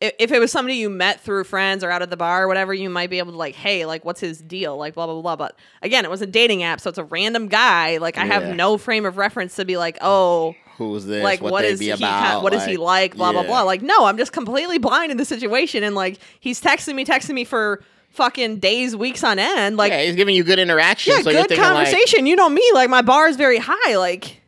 if, 0.00 0.12
if 0.18 0.32
it 0.32 0.38
was 0.40 0.52
somebody 0.52 0.74
you 0.76 0.90
met 0.90 1.20
through 1.20 1.44
friends 1.44 1.82
or 1.84 1.90
out 1.90 2.02
at 2.02 2.10
the 2.10 2.16
bar 2.16 2.44
or 2.44 2.48
whatever, 2.48 2.74
you 2.74 2.90
might 2.90 3.08
be 3.08 3.18
able 3.18 3.32
to 3.32 3.38
like, 3.38 3.54
hey, 3.54 3.86
like 3.86 4.04
what's 4.04 4.20
his 4.20 4.40
deal, 4.42 4.76
like 4.76 4.94
blah 4.94 5.06
blah 5.06 5.20
blah. 5.22 5.36
But 5.36 5.58
again, 5.82 6.04
it 6.04 6.10
was 6.10 6.20
a 6.22 6.26
dating 6.26 6.62
app, 6.62 6.80
so 6.80 6.90
it's 6.90 6.98
a 6.98 7.04
random 7.04 7.48
guy. 7.48 7.96
Like 7.96 8.18
I 8.18 8.26
Yeah. 8.26 8.40
have 8.40 8.54
no 8.56 8.76
frame 8.78 9.06
of 9.06 9.16
reference 9.16 9.56
to 9.56 9.64
be 9.64 9.76
like, 9.78 9.96
oh, 10.02 10.54
who's 10.78 11.04
this? 11.04 11.22
like 11.22 11.42
what 11.42 11.52
what 11.52 11.62
they 11.62 11.68
is 11.68 11.78
be 11.80 11.86
he 11.86 11.90
about? 11.90 12.42
what 12.42 12.54
is 12.54 12.64
he 12.64 12.76
like 12.76 13.16
blah 13.16 13.32
blah 13.32 13.42
yeah. 13.42 13.46
blah 13.46 13.62
like 13.62 13.82
no 13.82 14.06
i'm 14.06 14.16
just 14.16 14.32
completely 14.32 14.78
blind 14.78 15.10
in 15.10 15.18
the 15.18 15.24
situation 15.24 15.82
and 15.82 15.94
like 15.94 16.18
he's 16.40 16.60
texting 16.60 16.94
me 16.94 17.04
texting 17.04 17.34
me 17.34 17.44
for 17.44 17.82
fucking 18.10 18.58
days 18.58 18.96
weeks 18.96 19.22
on 19.22 19.38
end 19.38 19.76
like 19.76 19.92
yeah, 19.92 20.02
he's 20.02 20.16
giving 20.16 20.34
you 20.34 20.42
good 20.44 20.58
interaction. 20.58 21.12
yeah 21.12 21.20
so 21.20 21.30
you're 21.30 21.42
good 21.42 21.48
thinking, 21.50 21.64
like, 21.64 21.86
conversation 21.86 22.26
you 22.26 22.36
know 22.36 22.48
me 22.48 22.62
like 22.72 22.88
my 22.88 23.02
bar 23.02 23.28
is 23.28 23.36
very 23.36 23.58
high 23.58 23.96
like 23.96 24.40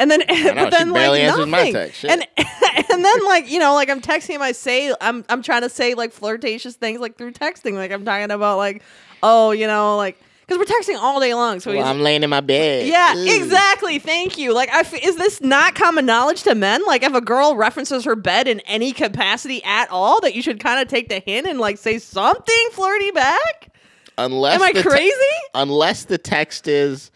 and 0.00 0.10
then 0.10 0.20
know, 0.28 0.54
but 0.54 0.70
then 0.70 0.90
like 0.90 1.22
nothing 1.22 1.72
text, 1.72 2.04
and 2.04 2.26
and 2.36 3.04
then 3.04 3.24
like 3.24 3.50
you 3.50 3.58
know 3.58 3.74
like 3.74 3.88
i'm 3.88 4.00
texting 4.00 4.30
him 4.30 4.42
i 4.42 4.52
say 4.52 4.92
i'm 5.00 5.24
i'm 5.28 5.42
trying 5.42 5.62
to 5.62 5.68
say 5.68 5.94
like 5.94 6.12
flirtatious 6.12 6.74
things 6.74 7.00
like 7.00 7.16
through 7.16 7.32
texting 7.32 7.74
like 7.74 7.92
i'm 7.92 8.04
talking 8.04 8.30
about 8.30 8.56
like 8.56 8.82
oh 9.22 9.52
you 9.52 9.66
know 9.66 9.96
like 9.96 10.18
because 10.50 10.58
we're 10.58 10.76
texting 10.94 11.00
all 11.00 11.20
day 11.20 11.32
long 11.32 11.60
so 11.60 11.72
well, 11.72 11.86
I'm 11.86 12.00
laying 12.00 12.24
in 12.24 12.30
my 12.30 12.40
bed. 12.40 12.88
yeah, 12.88 13.14
Ugh. 13.16 13.28
exactly. 13.28 14.00
Thank 14.00 14.36
you. 14.36 14.52
Like, 14.52 14.68
I 14.70 14.80
f- 14.80 14.94
is 15.02 15.14
this 15.16 15.40
not 15.40 15.76
common 15.76 16.06
knowledge 16.06 16.42
to 16.42 16.54
men? 16.56 16.84
Like, 16.86 17.04
if 17.04 17.14
a 17.14 17.20
girl 17.20 17.54
references 17.54 18.04
her 18.04 18.16
bed 18.16 18.48
in 18.48 18.58
any 18.60 18.90
capacity 18.92 19.62
at 19.62 19.88
all, 19.90 20.20
that 20.22 20.34
you 20.34 20.42
should 20.42 20.58
kind 20.58 20.80
of 20.82 20.88
take 20.88 21.08
the 21.08 21.20
hint 21.20 21.46
and 21.46 21.60
like 21.60 21.78
say 21.78 21.98
something 21.98 22.68
flirty 22.72 23.12
back. 23.12 23.72
Unless 24.18 24.56
Am 24.56 24.62
I 24.62 24.72
the 24.72 24.82
te- 24.82 24.88
crazy? 24.88 25.14
unless 25.54 26.04
the 26.04 26.18
text 26.18 26.66
is, 26.66 27.10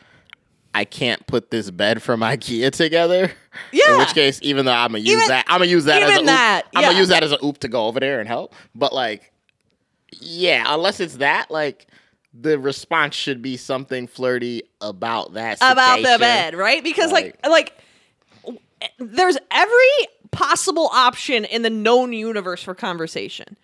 I 0.72 0.85
can't 0.85 1.26
put 1.26 1.51
this 1.51 1.70
bed 1.70 2.03
from 2.03 2.20
IKEA 2.20 2.70
together. 2.70 3.32
Yeah. 3.72 3.93
In 3.95 3.99
which 3.99 4.14
case, 4.14 4.39
even 4.43 4.64
though 4.64 4.72
I'm 4.72 4.89
gonna 4.93 4.99
use 4.99 5.11
Even- 5.11 5.28
that, 5.28 5.45
I'm 5.49 5.59
gonna 5.59 5.70
use 5.70 5.85
that 5.85 6.03
as 6.03 6.20
a 6.20 6.24
that, 6.24 6.62
I'm 6.74 6.82
gonna 6.85 6.99
use 6.99 7.09
that 7.09 7.22
as 7.22 7.30
a 7.32 7.45
oop 7.45 7.59
to 7.59 7.68
go 7.68 7.87
over 7.87 8.01
there 8.01 8.20
and 8.20 8.28
help. 8.28 8.55
But 8.74 8.93
like, 8.93 9.32
yeah, 10.20 10.64
unless 10.68 11.01
it's 11.01 11.16
that, 11.16 11.51
like, 11.51 11.87
the 12.39 12.59
response 12.59 13.14
should 13.14 13.41
be 13.41 13.57
something 13.57 14.07
flirty 14.07 14.62
about 14.80 15.35
that 15.35 15.59
about 15.59 15.99
the 15.99 16.16
bed, 16.18 16.55
right? 16.55 16.82
Because 16.82 17.12
like 17.12 17.39
like 17.49 17.72
eh, 18.47 18.89
there's 18.99 19.39
every 19.51 20.09
possible 20.32 20.89
option 20.93 21.45
in 21.45 21.62
the 21.62 21.70
known 21.70 22.12
universe 22.12 22.62
for 22.62 22.74
conversation. 22.74 23.57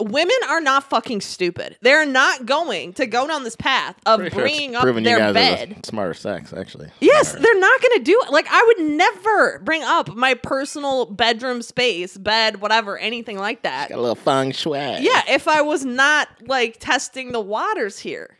Women 0.00 0.36
are 0.48 0.60
not 0.60 0.88
fucking 0.88 1.20
stupid. 1.22 1.76
They're 1.80 2.06
not 2.06 2.46
going 2.46 2.92
to 2.94 3.06
go 3.06 3.26
down 3.26 3.42
this 3.42 3.56
path 3.56 3.96
of 4.06 4.20
Pretty 4.20 4.34
sure 4.34 4.42
bringing 4.42 4.76
up 4.76 4.82
proving 4.82 5.04
you 5.04 5.10
their 5.10 5.32
bed. 5.32 5.78
the 5.82 5.86
smarter 5.86 6.14
sex, 6.14 6.52
actually. 6.52 6.88
Yes, 7.00 7.28
Alright. 7.30 7.42
they're 7.42 7.58
not 7.60 7.80
going 7.82 7.98
to 7.98 8.04
do 8.04 8.20
it. 8.24 8.30
Like 8.32 8.46
I 8.48 8.62
would 8.64 8.86
never 8.86 9.58
bring 9.60 9.82
up 9.82 10.14
my 10.14 10.34
personal 10.34 11.06
bedroom 11.06 11.62
space, 11.62 12.16
bed, 12.16 12.60
whatever, 12.60 12.96
anything 12.98 13.38
like 13.38 13.62
that. 13.62 13.88
got 13.88 13.98
a 13.98 14.00
little 14.00 14.14
feng 14.14 14.52
shui. 14.52 14.78
Yeah, 14.78 15.22
if 15.28 15.48
I 15.48 15.62
was 15.62 15.84
not 15.84 16.28
like 16.46 16.76
testing 16.78 17.32
the 17.32 17.40
waters 17.40 17.98
here. 17.98 18.36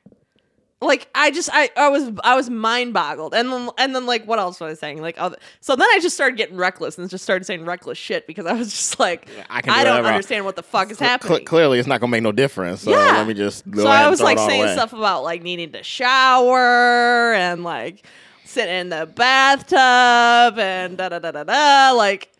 Like 0.80 1.08
I 1.14 1.30
just 1.32 1.50
I, 1.52 1.70
I 1.76 1.88
was 1.88 2.10
I 2.22 2.36
was 2.36 2.48
mind 2.48 2.94
boggled 2.94 3.34
and 3.34 3.50
then 3.52 3.68
and 3.78 3.94
then 3.96 4.06
like 4.06 4.24
what 4.26 4.38
else 4.38 4.60
was 4.60 4.72
I 4.72 4.74
saying 4.80 5.00
like 5.02 5.16
other, 5.20 5.36
so 5.60 5.74
then 5.74 5.88
I 5.92 5.98
just 6.00 6.14
started 6.14 6.36
getting 6.36 6.56
reckless 6.56 6.98
and 6.98 7.10
just 7.10 7.24
started 7.24 7.44
saying 7.46 7.64
reckless 7.64 7.98
shit 7.98 8.26
because 8.28 8.46
I 8.46 8.52
was 8.52 8.70
just 8.70 9.00
like 9.00 9.28
I 9.50 9.60
can 9.60 9.72
do 9.74 9.78
I 9.80 9.84
don't 9.84 10.06
understand 10.06 10.44
what 10.44 10.54
the 10.56 10.62
fuck 10.62 10.90
is 10.92 10.98
Cl- 10.98 11.10
happening. 11.10 11.44
clearly, 11.44 11.78
it's 11.80 11.88
not 11.88 12.00
gonna 12.00 12.10
make 12.12 12.22
no 12.22 12.30
difference. 12.32 12.82
So 12.82 12.90
Yeah. 12.92 13.16
let 13.18 13.26
me 13.26 13.34
just 13.34 13.68
go 13.68 13.82
so 13.82 13.88
I 13.88 14.08
was 14.08 14.20
like 14.20 14.38
saying 14.38 14.62
away. 14.62 14.72
stuff 14.74 14.92
about 14.92 15.24
like 15.24 15.42
needing 15.42 15.72
to 15.72 15.82
shower 15.82 17.32
and 17.34 17.64
like 17.64 18.06
sitting 18.44 18.74
in 18.74 18.88
the 18.88 19.06
bathtub 19.06 20.58
and 20.58 20.96
da 20.96 21.08
da 21.08 21.18
da 21.18 21.30
da 21.32 21.44
da 21.44 21.92
like 21.92 22.32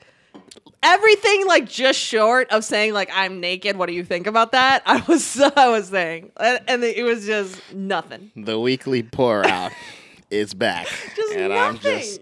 everything 0.83 1.47
like 1.47 1.69
just 1.69 1.99
short 1.99 2.51
of 2.51 2.65
saying 2.65 2.93
like 2.93 3.11
I'm 3.13 3.41
naked. 3.41 3.77
What 3.77 3.87
do 3.87 3.93
you 3.95 4.05
think 4.05 4.27
about 4.27 4.53
that? 4.53 4.83
I 4.87 5.01
was 5.09 5.41
I 5.57 5.69
was 5.69 5.89
saying, 5.89 6.31
and, 6.39 6.85
it 6.85 7.05
was 7.05 7.27
just 7.27 7.61
nothing. 7.75 8.31
The 8.37 8.59
weekly 8.59 9.03
pour 9.03 9.47
out 9.47 9.73
is 10.31 10.55
back, 10.55 10.87
Just 11.17 11.35
and 11.35 11.49
nothing. 11.51 11.59
I'm 11.59 11.79
just 11.79 12.21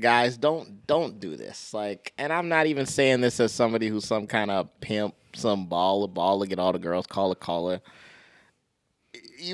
guys 0.00 0.36
don't 0.36 0.86
don't 0.86 1.18
do 1.18 1.34
this 1.34 1.74
like 1.74 2.12
and 2.18 2.32
i'm 2.32 2.48
not 2.48 2.66
even 2.66 2.86
saying 2.86 3.20
this 3.20 3.40
as 3.40 3.50
somebody 3.50 3.88
who's 3.88 4.04
some 4.04 4.28
kind 4.28 4.48
of 4.48 4.68
pimp 4.80 5.12
some 5.34 5.66
baller 5.66 6.08
baller 6.08 6.48
get 6.48 6.56
all 6.60 6.72
the 6.72 6.78
girls 6.78 7.04
call 7.04 7.32
a 7.32 7.34
caller 7.34 7.80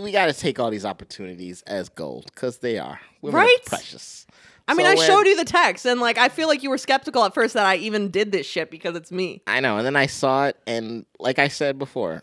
we 0.03 0.13
got 0.13 0.27
to 0.27 0.35
take 0.35 0.61
all 0.61 0.71
these 0.71 0.85
opportunities 0.85 1.63
as 1.63 1.89
gold 1.89 2.27
because 2.27 2.59
they 2.59 2.79
are 2.79 3.01
Women 3.23 3.41
are 3.41 3.45
Right? 3.45 3.57
precious 3.65 4.24
I 4.67 4.75
mean, 4.75 4.87
So 4.87 4.93
I 4.93 4.95
when- 4.95 5.07
showed 5.07 5.27
you 5.27 5.37
the 5.37 5.45
text, 5.45 5.85
and 5.85 6.01
like 6.01 6.17
I 6.19 6.29
feel 6.29 6.49
like 6.49 6.63
you 6.63 6.71
were 6.71 6.79
skeptical 6.79 7.25
at 7.25 7.35
first 7.35 7.55
that 7.55 7.67
I 7.67 7.77
even 7.77 8.11
did 8.11 8.33
this 8.33 8.47
shit 8.47 8.71
because 8.71 8.97
it's 8.97 9.13
me. 9.13 9.43
i 9.47 9.61
know 9.61 9.77
and 9.77 9.85
then 9.87 9.97
i 9.97 10.07
saw 10.07 10.47
it 10.47 10.57
and 10.67 11.05
like 11.19 11.39
i 11.39 11.49
said 11.49 11.79
before 11.79 12.23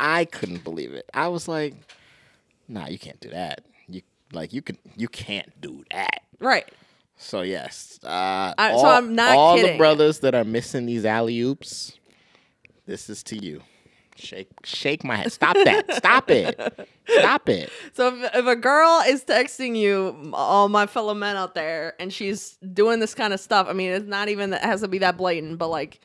i 0.00 0.24
couldn't 0.24 0.64
believe 0.64 0.92
it 0.92 1.08
i 1.14 1.28
was 1.28 1.46
like 1.46 1.74
nah 2.68 2.86
you 2.88 2.98
can't 2.98 3.20
do 3.20 3.28
that 3.30 3.60
you 3.88 4.02
like 4.32 4.52
you 4.52 4.60
can 4.62 4.76
you 4.96 5.06
can't 5.08 5.48
do 5.60 5.84
that 5.92 6.22
Right. 6.40 6.68
So 7.16 7.42
yes, 7.42 8.00
uh, 8.02 8.52
I- 8.58 8.70
so 8.72 8.78
all, 8.78 8.86
I'm 8.86 9.14
not 9.14 9.36
all 9.36 9.56
the 9.56 9.76
brothers 9.78 10.18
that 10.20 10.34
are 10.34 10.42
missing 10.42 10.86
these 10.86 11.04
alley 11.04 11.38
oops. 11.40 11.92
This 12.84 13.08
is 13.08 13.22
to 13.24 13.36
you. 13.36 13.62
Shake, 14.22 14.48
shake 14.64 15.02
my 15.04 15.16
head. 15.16 15.32
Stop 15.32 15.56
that. 15.56 15.92
Stop 15.94 16.30
it. 16.30 16.88
Stop 17.08 17.48
it. 17.48 17.70
So 17.94 18.16
if, 18.16 18.34
if 18.34 18.46
a 18.46 18.56
girl 18.56 19.02
is 19.06 19.24
texting 19.24 19.76
you, 19.76 20.30
all 20.32 20.68
my 20.68 20.86
fellow 20.86 21.14
men 21.14 21.36
out 21.36 21.54
there, 21.54 21.94
and 21.98 22.12
she's 22.12 22.56
doing 22.72 23.00
this 23.00 23.14
kind 23.14 23.34
of 23.34 23.40
stuff, 23.40 23.66
I 23.68 23.72
mean, 23.72 23.90
it's 23.90 24.06
not 24.06 24.28
even 24.28 24.50
that 24.50 24.62
it 24.62 24.66
has 24.66 24.80
to 24.82 24.88
be 24.88 24.98
that 24.98 25.16
blatant, 25.16 25.58
but 25.58 25.68
like, 25.68 26.00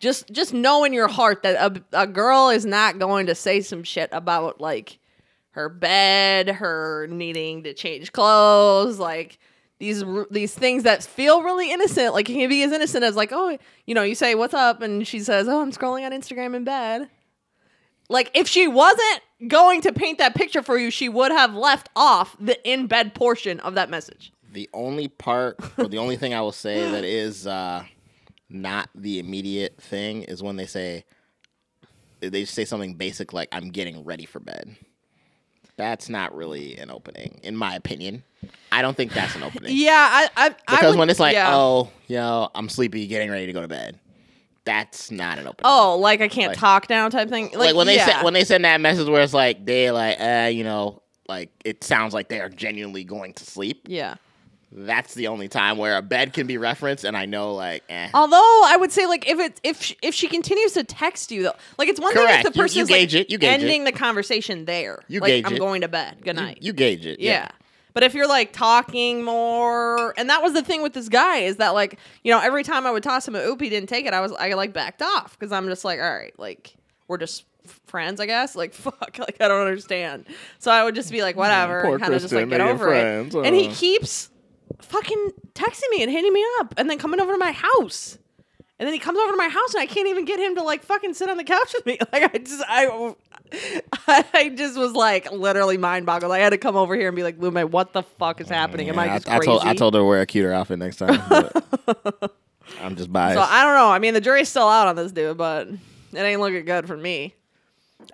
just 0.00 0.30
just 0.32 0.52
know 0.52 0.82
in 0.84 0.92
your 0.92 1.06
heart 1.06 1.44
that 1.44 1.54
a, 1.54 2.02
a 2.02 2.06
girl 2.06 2.48
is 2.50 2.66
not 2.66 2.98
going 2.98 3.26
to 3.26 3.34
say 3.36 3.60
some 3.60 3.84
shit 3.84 4.08
about 4.12 4.60
like 4.60 4.98
her 5.52 5.68
bed, 5.68 6.48
her 6.48 7.06
needing 7.08 7.62
to 7.62 7.72
change 7.72 8.12
clothes, 8.12 8.98
like 8.98 9.38
these 9.78 10.04
these 10.30 10.54
things 10.54 10.82
that 10.82 11.02
feel 11.02 11.42
really 11.42 11.70
innocent. 11.72 12.14
Like 12.14 12.28
it 12.28 12.34
can 12.34 12.48
be 12.48 12.62
as 12.62 12.72
innocent 12.72 13.04
as 13.04 13.16
like, 13.16 13.30
oh, 13.32 13.56
you 13.86 13.94
know, 13.94 14.02
you 14.02 14.14
say 14.14 14.34
what's 14.34 14.54
up, 14.54 14.82
and 14.82 15.06
she 15.06 15.20
says, 15.20 15.48
oh, 15.48 15.60
I'm 15.60 15.72
scrolling 15.72 16.04
on 16.04 16.12
Instagram 16.12 16.54
in 16.56 16.64
bed. 16.64 17.08
Like 18.12 18.30
if 18.34 18.46
she 18.46 18.68
wasn't 18.68 19.20
going 19.48 19.80
to 19.82 19.92
paint 19.92 20.18
that 20.18 20.34
picture 20.34 20.62
for 20.62 20.78
you, 20.78 20.90
she 20.90 21.08
would 21.08 21.32
have 21.32 21.54
left 21.54 21.88
off 21.96 22.36
the 22.38 22.56
in 22.70 22.86
bed 22.86 23.14
portion 23.14 23.58
of 23.60 23.74
that 23.74 23.90
message. 23.90 24.32
The 24.52 24.68
only 24.74 25.08
part, 25.08 25.58
or 25.78 25.88
the 25.88 25.98
only 25.98 26.16
thing 26.16 26.34
I 26.34 26.40
will 26.42 26.52
say 26.52 26.90
that 26.90 27.04
is 27.24 27.46
uh, 27.46 27.84
not 28.50 28.88
the 28.94 29.18
immediate 29.18 29.80
thing 29.80 30.22
is 30.24 30.42
when 30.42 30.56
they 30.56 30.66
say 30.66 31.04
they 32.20 32.44
say 32.44 32.64
something 32.64 32.94
basic 32.94 33.32
like 33.32 33.48
"I'm 33.50 33.70
getting 33.70 34.04
ready 34.04 34.26
for 34.26 34.40
bed." 34.40 34.76
That's 35.78 36.10
not 36.10 36.34
really 36.36 36.76
an 36.76 36.90
opening, 36.90 37.40
in 37.42 37.56
my 37.56 37.74
opinion. 37.74 38.24
I 38.70 38.82
don't 38.82 38.94
think 38.96 39.14
that's 39.14 39.34
an 39.34 39.42
opening. 39.42 39.74
Yeah, 39.74 39.90
I, 40.12 40.28
I 40.36 40.46
I 40.68 40.76
Because 40.76 40.90
would- 40.92 40.98
when 40.98 41.08
it's 41.10 41.18
like, 41.18 41.32
yeah. 41.32 41.56
oh, 41.56 41.90
you 42.08 42.16
know, 42.16 42.50
I'm 42.54 42.68
sleepy, 42.68 43.06
getting 43.06 43.30
ready 43.30 43.46
to 43.46 43.52
go 43.54 43.62
to 43.62 43.68
bed, 43.68 43.98
that's 44.64 45.10
not 45.10 45.38
an 45.38 45.46
open. 45.46 45.60
oh, 45.64 45.96
like 45.98 46.20
I 46.20 46.28
can't 46.28 46.50
Like- 46.50 46.58
talk 46.58 46.88
now 46.90 47.08
type 47.08 47.28
thing. 47.28 47.46
Like, 47.46 47.56
Like, 47.56 47.74
when 47.74 47.86
they 47.86 47.96
yeah. 47.96 48.06
send 48.06 48.24
when 48.24 48.34
they 48.34 48.44
send 48.44 48.64
that 48.64 48.80
message 48.80 49.08
where 49.08 49.22
it's 49.22 49.34
like 49.34 49.64
they 49.64 49.90
like, 49.90 50.20
uh, 50.20 50.48
you 50.52 50.64
know, 50.64 51.02
like 51.28 51.50
it 51.64 51.82
sounds 51.84 52.14
like 52.14 52.28
they 52.28 52.40
are 52.40 52.48
genuinely 52.48 53.04
going 53.04 53.32
to 53.34 53.44
sleep. 53.44 53.86
yeah. 53.88 54.16
That's 54.74 55.12
the 55.12 55.26
only 55.28 55.48
time 55.48 55.76
where 55.76 55.98
a 55.98 56.02
bed 56.02 56.32
can 56.32 56.46
be 56.46 56.56
referenced, 56.56 57.04
and 57.04 57.14
I 57.14 57.26
know 57.26 57.52
like, 57.54 57.82
eh. 57.90 58.08
Although 58.14 58.62
I 58.64 58.74
would 58.80 58.90
say 58.90 59.04
like 59.04 59.28
if 59.28 59.38
it 59.38 59.60
if 59.62 59.82
she, 59.82 59.96
if 60.00 60.14
she 60.14 60.28
continues 60.28 60.72
to 60.72 60.82
text 60.84 61.30
you 61.30 61.42
though, 61.42 61.52
like 61.76 61.88
it's 61.90 62.00
one 62.00 62.14
Correct. 62.14 62.28
thing 62.28 62.46
if 62.46 62.52
the 62.54 62.58
You- 62.58 62.62
you 62.62 62.68
person's 62.70 62.88
gauge 62.88 63.14
like, 63.14 63.20
it. 63.26 63.30
You 63.30 63.36
gauge 63.36 63.50
it. 63.60 63.64
ending 63.64 63.84
the 63.84 63.92
conversation 63.92 64.64
there. 64.64 65.00
You 65.08 65.20
like, 65.20 65.28
gauge 65.28 65.44
I'm 65.46 65.52
it. 65.56 65.58
going 65.58 65.82
to 65.82 65.88
bed. 65.88 66.18
Good 66.24 66.36
night. 66.36 66.58
you 66.62 66.72
gauge 66.72 67.04
it. 67.04 67.20
Yeah. 67.20 67.48
But 67.94 68.02
if 68.02 68.14
you're 68.14 68.28
like 68.28 68.52
talking 68.52 69.22
more, 69.22 70.14
and 70.18 70.30
that 70.30 70.42
was 70.42 70.52
the 70.52 70.62
thing 70.62 70.82
with 70.82 70.92
this 70.94 71.08
guy 71.08 71.38
is 71.38 71.56
that 71.56 71.70
like 71.70 71.98
you 72.24 72.32
know 72.32 72.40
every 72.40 72.64
time 72.64 72.86
I 72.86 72.90
would 72.90 73.02
toss 73.02 73.26
him 73.26 73.34
a 73.34 73.40
oop, 73.40 73.60
he 73.60 73.68
didn't 73.68 73.88
take 73.88 74.06
it. 74.06 74.14
I 74.14 74.20
was 74.20 74.32
I 74.32 74.52
like 74.54 74.72
backed 74.72 75.02
off 75.02 75.38
because 75.38 75.52
I'm 75.52 75.68
just 75.68 75.84
like 75.84 76.00
all 76.00 76.10
right, 76.10 76.36
like 76.38 76.74
we're 77.08 77.18
just 77.18 77.44
friends, 77.86 78.20
I 78.20 78.26
guess. 78.26 78.54
Like 78.54 78.74
fuck, 78.74 79.18
like 79.18 79.36
I 79.40 79.48
don't 79.48 79.60
understand. 79.60 80.26
So 80.58 80.70
I 80.70 80.84
would 80.84 80.94
just 80.94 81.10
be 81.10 81.22
like 81.22 81.36
whatever, 81.36 81.80
and 81.80 82.00
kind 82.00 82.14
of 82.14 82.22
just 82.22 82.32
like 82.32 82.48
get 82.48 82.60
over 82.60 82.86
friends, 82.86 83.34
it. 83.34 83.46
And 83.46 83.54
he 83.54 83.68
keeps 83.68 84.30
fucking 84.80 85.32
texting 85.54 85.90
me 85.90 86.02
and 86.02 86.10
hitting 86.10 86.32
me 86.32 86.44
up, 86.60 86.74
and 86.76 86.88
then 86.88 86.98
coming 86.98 87.20
over 87.20 87.32
to 87.32 87.38
my 87.38 87.52
house. 87.52 88.18
And 88.82 88.88
then 88.88 88.94
he 88.94 88.98
comes 88.98 89.16
over 89.16 89.30
to 89.30 89.36
my 89.36 89.48
house, 89.48 89.74
and 89.74 89.80
I 89.80 89.86
can't 89.86 90.08
even 90.08 90.24
get 90.24 90.40
him 90.40 90.56
to 90.56 90.62
like 90.64 90.82
fucking 90.82 91.14
sit 91.14 91.30
on 91.30 91.36
the 91.36 91.44
couch 91.44 91.72
with 91.72 91.86
me. 91.86 91.98
Like 92.12 92.34
I 92.34 92.38
just, 92.38 92.64
I, 92.66 93.14
I 94.34 94.48
just 94.48 94.76
was 94.76 94.94
like 94.94 95.30
literally 95.30 95.76
mind 95.76 96.04
boggled. 96.04 96.32
I 96.32 96.40
had 96.40 96.50
to 96.50 96.58
come 96.58 96.74
over 96.74 96.96
here 96.96 97.06
and 97.06 97.14
be 97.14 97.22
like, 97.22 97.38
Lume, 97.38 97.70
what 97.70 97.92
the 97.92 98.02
fuck 98.02 98.40
is 98.40 98.48
happening? 98.48 98.88
Am 98.88 98.98
I 98.98 99.06
just 99.06 99.28
I, 99.28 99.36
crazy? 99.36 99.46
told 99.46 99.62
I 99.62 99.74
told 99.74 99.94
her 99.94 100.00
to 100.00 100.04
wear 100.04 100.20
a 100.20 100.26
cuter 100.26 100.52
outfit 100.52 100.80
next 100.80 100.96
time. 100.96 101.20
I'm 102.82 102.96
just 102.96 103.12
biased. 103.12 103.38
so 103.38 103.46
I 103.48 103.62
don't 103.62 103.76
know. 103.76 103.88
I 103.88 104.00
mean, 104.00 104.14
the 104.14 104.20
jury's 104.20 104.48
still 104.48 104.66
out 104.66 104.88
on 104.88 104.96
this 104.96 105.12
dude, 105.12 105.36
but 105.38 105.68
it 105.68 106.18
ain't 106.18 106.40
looking 106.40 106.64
good 106.64 106.88
for 106.88 106.96
me. 106.96 107.36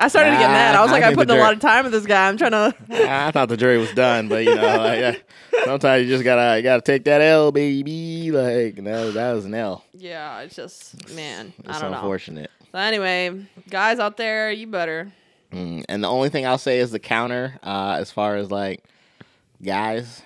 I 0.01 0.09
started 0.09 0.31
to 0.31 0.37
get 0.37 0.47
Nah, 0.47 0.53
mad. 0.53 0.75
I 0.77 0.81
was 0.83 0.91
I 0.91 0.93
like, 0.95 1.03
I 1.05 1.15
put 1.15 1.29
in 1.31 1.37
a 1.37 1.41
lot 1.41 1.53
of 1.55 1.61
time 1.61 1.85
with 1.85 1.93
this 1.93 2.07
guy. 2.07 2.29
I'm 2.29 2.37
trying 2.37 2.51
to. 2.53 2.75
I 2.91 3.31
thought 3.31 3.49
the 3.49 3.57
jury 3.57 3.79
was 3.79 3.93
done, 3.95 4.29
but 4.29 4.45
you 4.45 4.55
know, 4.55 4.77
like, 4.79 5.25
sometimes 5.65 6.05
you 6.05 6.09
just 6.09 6.25
gotta 6.25 6.57
you 6.59 6.63
gotta 6.63 6.83
take 6.83 7.05
that 7.05 7.21
L, 7.21 7.51
baby. 7.53 8.31
Like 8.31 8.77
that, 8.77 9.13
that 9.15 9.33
was 9.33 9.45
an 9.45 9.55
L. 9.55 9.85
Yeah, 9.95 10.41
it's 10.41 10.55
just 10.57 11.15
man. 11.15 11.53
It's 11.59 11.69
I 11.69 11.81
don't 11.81 11.91
know. 11.91 11.99
unfortunate. 11.99 12.51
So 12.73 12.79
anyway, 12.79 13.47
guys 13.71 13.99
out 13.99 14.17
there, 14.17 14.51
you 14.53 14.67
better. 14.67 15.11
Mm, 15.53 15.85
and 15.89 16.05
the 16.05 16.09
only 16.09 16.29
thing 16.29 16.47
I'll 16.47 16.59
say 16.59 16.79
is 16.79 16.91
the 16.91 16.99
counter, 16.99 17.59
uh, 17.63 17.97
as 17.99 18.11
far 18.11 18.37
as 18.37 18.51
like 18.51 18.85
guys. 19.63 20.23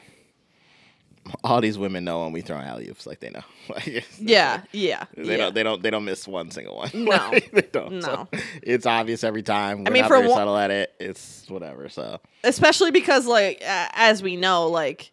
All 1.45 1.61
these 1.61 1.79
women 1.79 2.05
know 2.05 2.23
when 2.25 2.33
we 2.33 2.41
throw 2.41 2.57
alley 2.57 2.89
oops, 2.89 3.07
like 3.07 3.21
they 3.21 3.31
know. 3.31 3.43
Like, 3.69 3.87
it's- 3.87 4.19
Yeah, 4.21 4.63
yeah. 4.73 5.05
They 5.17 5.23
yeah. 5.33 5.37
don't. 5.37 5.55
They 5.55 5.63
don't. 5.63 5.83
They 5.83 5.91
don't 5.91 6.05
miss 6.05 6.27
one 6.27 6.51
single 6.51 6.77
one. 6.77 6.91
No. 6.95 7.11
Like, 7.11 7.53
they 7.53 7.63
don't. 7.63 8.01
No. 8.01 8.01
So, 8.01 8.29
it's 8.63 8.87
obvious 8.87 9.23
every 9.23 9.43
time. 9.45 9.85
We're 9.85 9.93
mean, 9.93 10.03
not 10.03 10.09
for 10.09 10.21
one- 10.21 10.31
subtle 10.31 10.57
at 10.57 10.71
it. 10.73 10.93
It's 10.99 11.49
whatever. 11.49 11.89
So 11.89 12.21
especially 12.43 12.91
because 12.91 13.27
like 13.27 13.63
uh, 13.63 13.89
as 13.93 14.23
we 14.23 14.37
know 14.37 14.67
like 14.69 15.13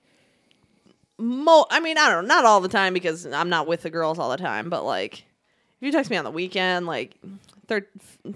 mo 1.21 1.65
i 1.69 1.79
mean 1.81 1.97
i 1.97 2.09
don't 2.09 2.23
know 2.25 2.33
not 2.35 2.45
all 2.45 2.61
the 2.61 2.69
time 2.69 2.93
because 2.93 3.25
i'm 3.25 3.49
not 3.49 3.67
with 3.67 3.81
the 3.81 3.89
girls 3.89 4.17
all 4.17 4.29
the 4.29 4.37
time 4.37 4.69
but 4.69 4.85
like 4.85 5.15
if 5.19 5.81
you 5.81 5.91
text 5.91 6.09
me 6.09 6.15
on 6.15 6.23
the 6.23 6.31
weekend 6.31 6.85
like 6.87 7.13
thir- 7.69 7.87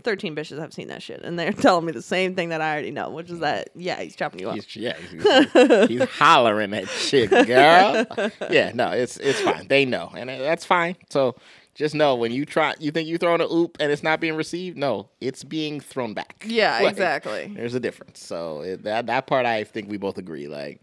13 0.04 0.36
bitches 0.36 0.60
have 0.60 0.74
seen 0.74 0.88
that 0.88 1.02
shit 1.02 1.22
and 1.24 1.38
they're 1.38 1.52
telling 1.66 1.86
me 1.86 1.92
the 1.92 2.02
same 2.02 2.36
thing 2.36 2.50
that 2.50 2.62
i 2.62 2.72
already 2.72 2.92
know 2.92 3.10
which 3.10 3.30
is 3.30 3.40
that 3.40 3.70
yeah 3.76 4.00
he's 4.02 4.16
chopping 4.16 4.40
you 4.40 4.50
up 4.50 4.56
he's 4.56 4.74
yeah, 4.76 4.96
he's, 4.98 5.90
he's 5.90 6.10
hollering 6.18 6.74
at 6.74 6.88
chick, 6.88 7.30
girl. 7.30 8.06
Yeah, 8.50 8.72
no, 8.74 8.92
it's 8.92 9.18
it's 9.18 9.40
fine. 9.42 9.68
They 9.68 9.86
know, 9.86 10.12
and 10.16 10.30
that's 10.30 10.66
fine. 10.66 10.96
So 11.10 11.36
just 11.76 11.96
know 11.96 12.16
when 12.16 12.32
you 12.32 12.46
try, 12.46 12.74
you 12.80 12.92
think 12.92 13.08
you 13.08 13.18
throwing 13.18 13.42
a 13.42 13.48
oop 13.48 13.78
and 13.80 13.92
it's 13.92 14.04
not 14.04 14.20
being 14.20 14.36
received. 14.36 14.78
No, 14.78 15.10
it's 15.22 15.44
being 15.44 15.80
thrown 15.80 16.14
back. 16.14 16.44
yeah 16.46 16.80
Like, 16.84 16.92
exactly 16.92 17.52
There's 17.56 17.74
a 17.74 17.80
difference. 17.80 18.24
So 18.24 18.62
it, 18.62 18.84
that 18.84 19.08
that 19.08 19.28
part, 19.28 19.46
I 19.46 19.64
think 19.64 19.90
we 19.90 19.98
both 19.98 20.18
agree. 20.18 20.48
Like 20.48 20.82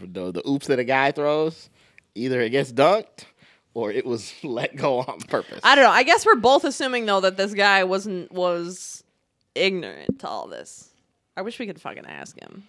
the 0.00 0.32
the 0.32 0.46
oops 0.48 0.66
that 0.68 0.78
a 0.78 0.84
guy 0.84 1.12
throws, 1.12 1.70
either 2.14 2.40
it 2.40 2.50
gets 2.50 2.72
dunked 2.72 3.24
or 3.74 3.90
it 3.92 4.06
was 4.06 4.32
let 4.42 4.74
go 4.76 5.00
on 5.00 5.20
purpose. 5.22 5.60
i 5.64 5.74
don't 5.74 5.84
know 5.84 5.90
i 5.90 6.02
guess 6.02 6.24
we're 6.24 6.34
both 6.36 6.64
assuming 6.64 7.06
though 7.06 7.20
that 7.20 7.36
this 7.36 7.52
guy 7.54 7.84
wasn't 7.84 8.30
was 8.32 9.04
ignorant 9.54 10.18
to 10.20 10.28
all 10.28 10.46
this 10.46 10.90
i 11.36 11.42
wish 11.42 11.58
we 11.58 11.66
could 11.66 11.80
fucking 11.80 12.06
ask 12.06 12.38
him 12.40 12.64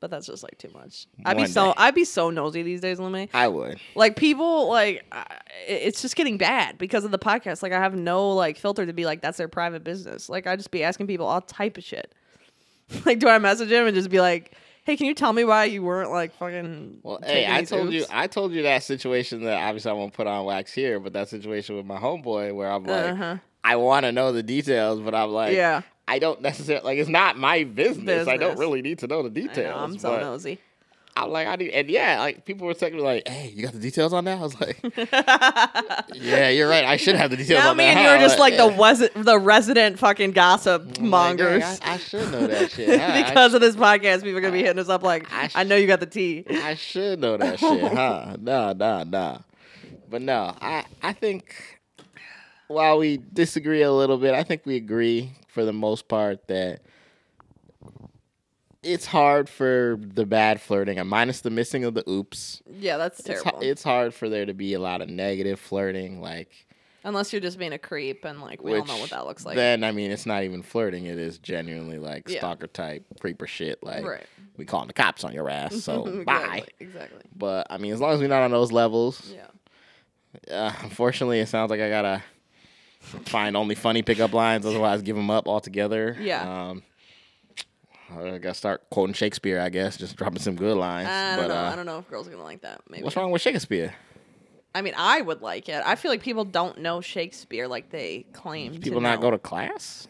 but 0.00 0.10
that's 0.10 0.26
just 0.26 0.42
like 0.42 0.58
too 0.58 0.68
much 0.74 1.06
i'd 1.24 1.36
be 1.36 1.46
so 1.46 1.66
day. 1.68 1.74
i'd 1.78 1.94
be 1.94 2.04
so 2.04 2.28
nosy 2.30 2.62
these 2.62 2.80
days 2.80 2.98
Lume. 3.00 3.28
I 3.32 3.48
would. 3.48 3.78
like 3.94 4.16
people 4.16 4.68
like 4.68 5.04
I- 5.12 5.38
it's 5.66 6.02
just 6.02 6.14
getting 6.16 6.36
bad 6.36 6.76
because 6.76 7.04
of 7.04 7.10
the 7.10 7.18
podcast 7.18 7.62
like 7.62 7.72
i 7.72 7.78
have 7.78 7.94
no 7.94 8.30
like 8.30 8.58
filter 8.58 8.84
to 8.84 8.92
be 8.92 9.06
like 9.06 9.22
that's 9.22 9.38
their 9.38 9.48
private 9.48 9.82
business 9.84 10.28
like 10.28 10.46
i 10.46 10.56
just 10.56 10.70
be 10.70 10.82
asking 10.82 11.06
people 11.06 11.26
all 11.26 11.40
type 11.40 11.78
of 11.78 11.84
shit 11.84 12.12
like 13.06 13.18
do 13.18 13.28
i 13.28 13.38
message 13.38 13.70
him 13.70 13.86
and 13.86 13.94
just 13.94 14.10
be 14.10 14.20
like 14.20 14.54
hey 14.84 14.96
can 14.96 15.06
you 15.06 15.14
tell 15.14 15.32
me 15.32 15.44
why 15.44 15.64
you 15.64 15.82
weren't 15.82 16.10
like 16.10 16.34
fucking 16.36 16.98
Well, 17.02 17.18
hey, 17.24 17.46
I 17.50 17.64
told 17.64 17.92
you. 17.92 18.04
I 18.10 18.26
told 18.26 18.52
you 18.52 18.62
that 18.62 18.82
situation 18.82 19.42
that 19.44 19.62
obviously 19.62 19.90
I 19.90 19.94
won't 19.94 20.12
put 20.12 20.26
on 20.26 20.44
wax 20.44 20.72
here, 20.72 21.00
but 21.00 21.12
that 21.14 21.28
situation 21.28 21.76
with 21.76 21.86
my 21.86 21.98
homeboy 21.98 22.54
where 22.54 22.70
I'm 22.70 22.84
like, 22.84 23.06
Uh-huh. 23.12 23.36
I 23.62 23.76
want 23.76 24.04
to 24.04 24.12
know 24.12 24.30
the 24.32 24.42
details, 24.42 25.00
but 25.00 25.14
I'm 25.14 25.30
like, 25.30 25.54
Yeah. 25.54 25.82
I 26.06 26.18
don't 26.18 26.42
necessarily 26.42 26.84
like. 26.84 26.98
It's 26.98 27.08
not 27.08 27.38
my 27.38 27.64
business. 27.64 28.28
I 28.28 28.36
don't 28.36 28.58
really 28.58 28.82
need 28.82 28.98
to 28.98 29.06
know 29.06 29.22
the 29.22 29.30
I 29.30 29.46
details. 29.46 29.74
know, 29.74 29.82
I'm 29.82 29.98
so 29.98 30.10
but 30.10 30.20
nosy. 30.20 30.58
I'm 31.16 31.30
like, 31.30 31.46
I 31.46 31.54
need, 31.54 31.70
and 31.70 31.88
yeah, 31.88 32.18
like 32.18 32.44
people 32.44 32.66
were 32.66 32.74
texting 32.74 32.94
me 32.94 33.00
like, 33.00 33.28
"Hey, 33.28 33.52
you 33.54 33.62
got 33.62 33.72
the 33.72 33.78
details 33.78 34.12
on 34.12 34.24
that?" 34.24 34.38
I 34.38 34.42
was 34.42 34.60
like, 34.60 34.80
"Yeah, 36.14 36.48
you're 36.48 36.68
right. 36.68 36.84
I 36.84 36.96
should 36.96 37.14
have 37.14 37.30
the 37.30 37.36
details 37.36 37.62
now 37.62 37.70
on 37.70 37.76
me 37.76 37.84
that." 37.84 37.96
and 37.96 38.00
you 38.00 38.08
are 38.08 38.18
just 38.18 38.40
like 38.40 38.56
the 38.56 38.66
yeah. 38.66 38.76
wes- 38.76 39.10
the 39.14 39.38
resident 39.38 40.00
fucking 40.00 40.32
gossip 40.32 40.82
I'm 40.82 40.88
like, 40.88 41.00
mongers. 41.02 41.62
I, 41.62 41.94
I 41.94 41.96
should 41.98 42.32
know 42.32 42.48
that 42.48 42.72
shit. 42.72 43.00
huh? 43.00 43.12
I 43.12 43.22
because 43.22 43.54
of 43.54 43.60
this 43.60 43.76
podcast, 43.76 44.22
people 44.22 44.38
are 44.38 44.40
gonna 44.40 44.52
be 44.52 44.62
hitting 44.62 44.80
us 44.80 44.88
up 44.88 45.04
like, 45.04 45.32
I 45.32 45.50
I, 45.54 45.62
know 45.62 45.76
you 45.76 45.86
got 45.86 46.00
the 46.00 46.06
tea. 46.06 46.44
I 46.50 46.74
should 46.74 47.20
know 47.20 47.36
that 47.36 47.60
shit, 47.60 47.80
huh? 47.92 48.36
Nah, 48.40 48.72
nah, 48.72 49.04
nah. 49.04 49.38
But 50.10 50.22
no, 50.22 50.52
I 50.60 50.84
I 51.00 51.12
think 51.12 51.54
while 52.66 52.98
we 52.98 53.20
disagree 53.32 53.82
a 53.82 53.92
little 53.92 54.18
bit, 54.18 54.34
I 54.34 54.42
think 54.42 54.62
we 54.66 54.74
agree 54.74 55.30
for 55.46 55.64
the 55.64 55.72
most 55.72 56.08
part 56.08 56.48
that 56.48 56.80
it's 58.84 59.06
hard 59.06 59.48
for 59.48 59.98
the 60.00 60.24
bad 60.26 60.60
flirting, 60.60 60.98
and 60.98 61.08
minus 61.08 61.40
the 61.40 61.50
missing 61.50 61.84
of 61.84 61.94
the 61.94 62.08
oops. 62.08 62.62
Yeah, 62.70 62.96
that's 62.96 63.20
It's, 63.20 63.42
terrible. 63.42 63.60
it's 63.62 63.82
hard 63.82 64.14
for 64.14 64.28
there 64.28 64.46
to 64.46 64.54
be 64.54 64.74
a 64.74 64.78
lot 64.78 65.00
of 65.00 65.08
negative 65.08 65.58
flirting, 65.58 66.20
like 66.20 66.50
Unless 67.06 67.34
you're 67.34 67.40
just 67.40 67.58
being 67.58 67.74
a 67.74 67.78
creep, 67.78 68.24
and 68.24 68.40
like 68.40 68.62
we 68.62 68.74
all 68.78 68.86
know 68.86 68.96
what 68.96 69.10
that 69.10 69.26
looks 69.26 69.44
like. 69.44 69.56
Then 69.56 69.84
I 69.84 69.92
mean, 69.92 70.10
it's 70.10 70.24
not 70.24 70.42
even 70.44 70.62
flirting; 70.62 71.04
it 71.04 71.18
is 71.18 71.36
genuinely 71.38 71.98
like 71.98 72.28
Yeah. 72.30 72.38
stalker 72.38 72.66
type 72.66 73.04
creeper 73.20 73.46
shit. 73.46 73.82
Like 73.82 74.06
right. 74.06 74.26
we 74.56 74.64
calling 74.64 74.86
the 74.86 74.94
cops 74.94 75.22
on 75.22 75.34
your 75.34 75.50
ass, 75.50 75.82
so 75.82 76.06
exactly. 76.06 76.24
bye. 76.24 76.64
Exactly. 76.80 77.20
But 77.36 77.66
I 77.68 77.76
mean, 77.76 77.92
as 77.92 78.00
long 78.00 78.12
as 78.12 78.20
we're 78.20 78.28
not 78.28 78.42
on 78.42 78.52
those 78.52 78.72
levels, 78.72 79.30
Yeah. 79.34 79.46
Uh, 80.50 80.72
unfortunately, 80.82 81.40
it 81.40 81.48
sounds 81.48 81.70
like 81.70 81.80
I 81.80 81.90
gotta 81.90 82.22
find 83.00 83.54
only 83.54 83.74
funny 83.74 84.00
pickup 84.02 84.32
lines. 84.32 84.64
Otherwise, 84.64 85.02
give 85.02 85.14
them 85.14 85.30
up 85.30 85.46
altogether. 85.46 86.16
Yeah. 86.18 86.68
Um, 86.70 86.82
I 88.10 88.38
gotta 88.38 88.54
start 88.54 88.88
quoting 88.90 89.14
Shakespeare. 89.14 89.60
I 89.60 89.68
guess 89.68 89.96
just 89.96 90.16
dropping 90.16 90.40
some 90.40 90.56
good 90.56 90.76
lines. 90.76 91.08
I 91.08 91.36
but 91.36 91.42
don't 91.42 91.48
know. 91.48 91.54
uh, 91.56 91.70
I 91.72 91.76
don't 91.76 91.86
know 91.86 91.98
if 91.98 92.08
girls 92.08 92.28
are 92.28 92.30
gonna 92.30 92.42
like 92.42 92.62
that. 92.62 92.82
Maybe. 92.88 93.02
what's 93.02 93.16
wrong 93.16 93.30
with 93.30 93.42
Shakespeare? 93.42 93.94
I 94.74 94.82
mean, 94.82 94.94
I 94.96 95.20
would 95.20 95.40
like 95.40 95.68
it. 95.68 95.82
I 95.86 95.94
feel 95.94 96.10
like 96.10 96.20
people 96.22 96.44
don't 96.44 96.78
know 96.78 97.00
Shakespeare 97.00 97.68
like 97.68 97.90
they 97.90 98.26
claim. 98.32 98.72
People 98.80 99.00
to 99.00 99.00
not 99.00 99.16
know. 99.20 99.22
go 99.22 99.30
to 99.30 99.38
class? 99.38 100.08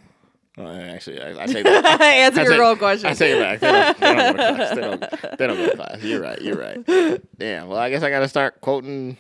Oh, 0.57 0.67
actually, 0.67 1.21
I, 1.21 1.43
I 1.43 1.47
take 1.47 1.65
that. 1.65 2.01
Answer 2.01 2.41
I 2.41 2.45
your 2.45 2.59
real 2.59 2.77
question. 2.77 3.09
I 3.11 3.15
take 3.15 3.35
it 3.37 3.41
back. 3.41 3.61
They 3.61 3.73
don't, 3.73 3.99
they 3.99 4.07
don't 4.17 4.37
go 4.37 4.37
to 4.37 4.55
class. 4.57 4.75
They 4.75 4.81
don't, 4.81 5.39
they 5.39 5.47
don't 5.49 5.57
go 5.57 5.69
to 5.71 5.77
class. 5.77 6.03
You're 6.03 6.21
right. 6.23 6.41
You're 6.41 6.57
right. 6.57 7.39
Damn. 7.39 7.69
Well, 7.69 7.79
I 7.79 7.91
guess 7.91 8.03
I 8.03 8.11
gotta 8.11 8.29
start 8.29 8.61
quoting. 8.61 9.17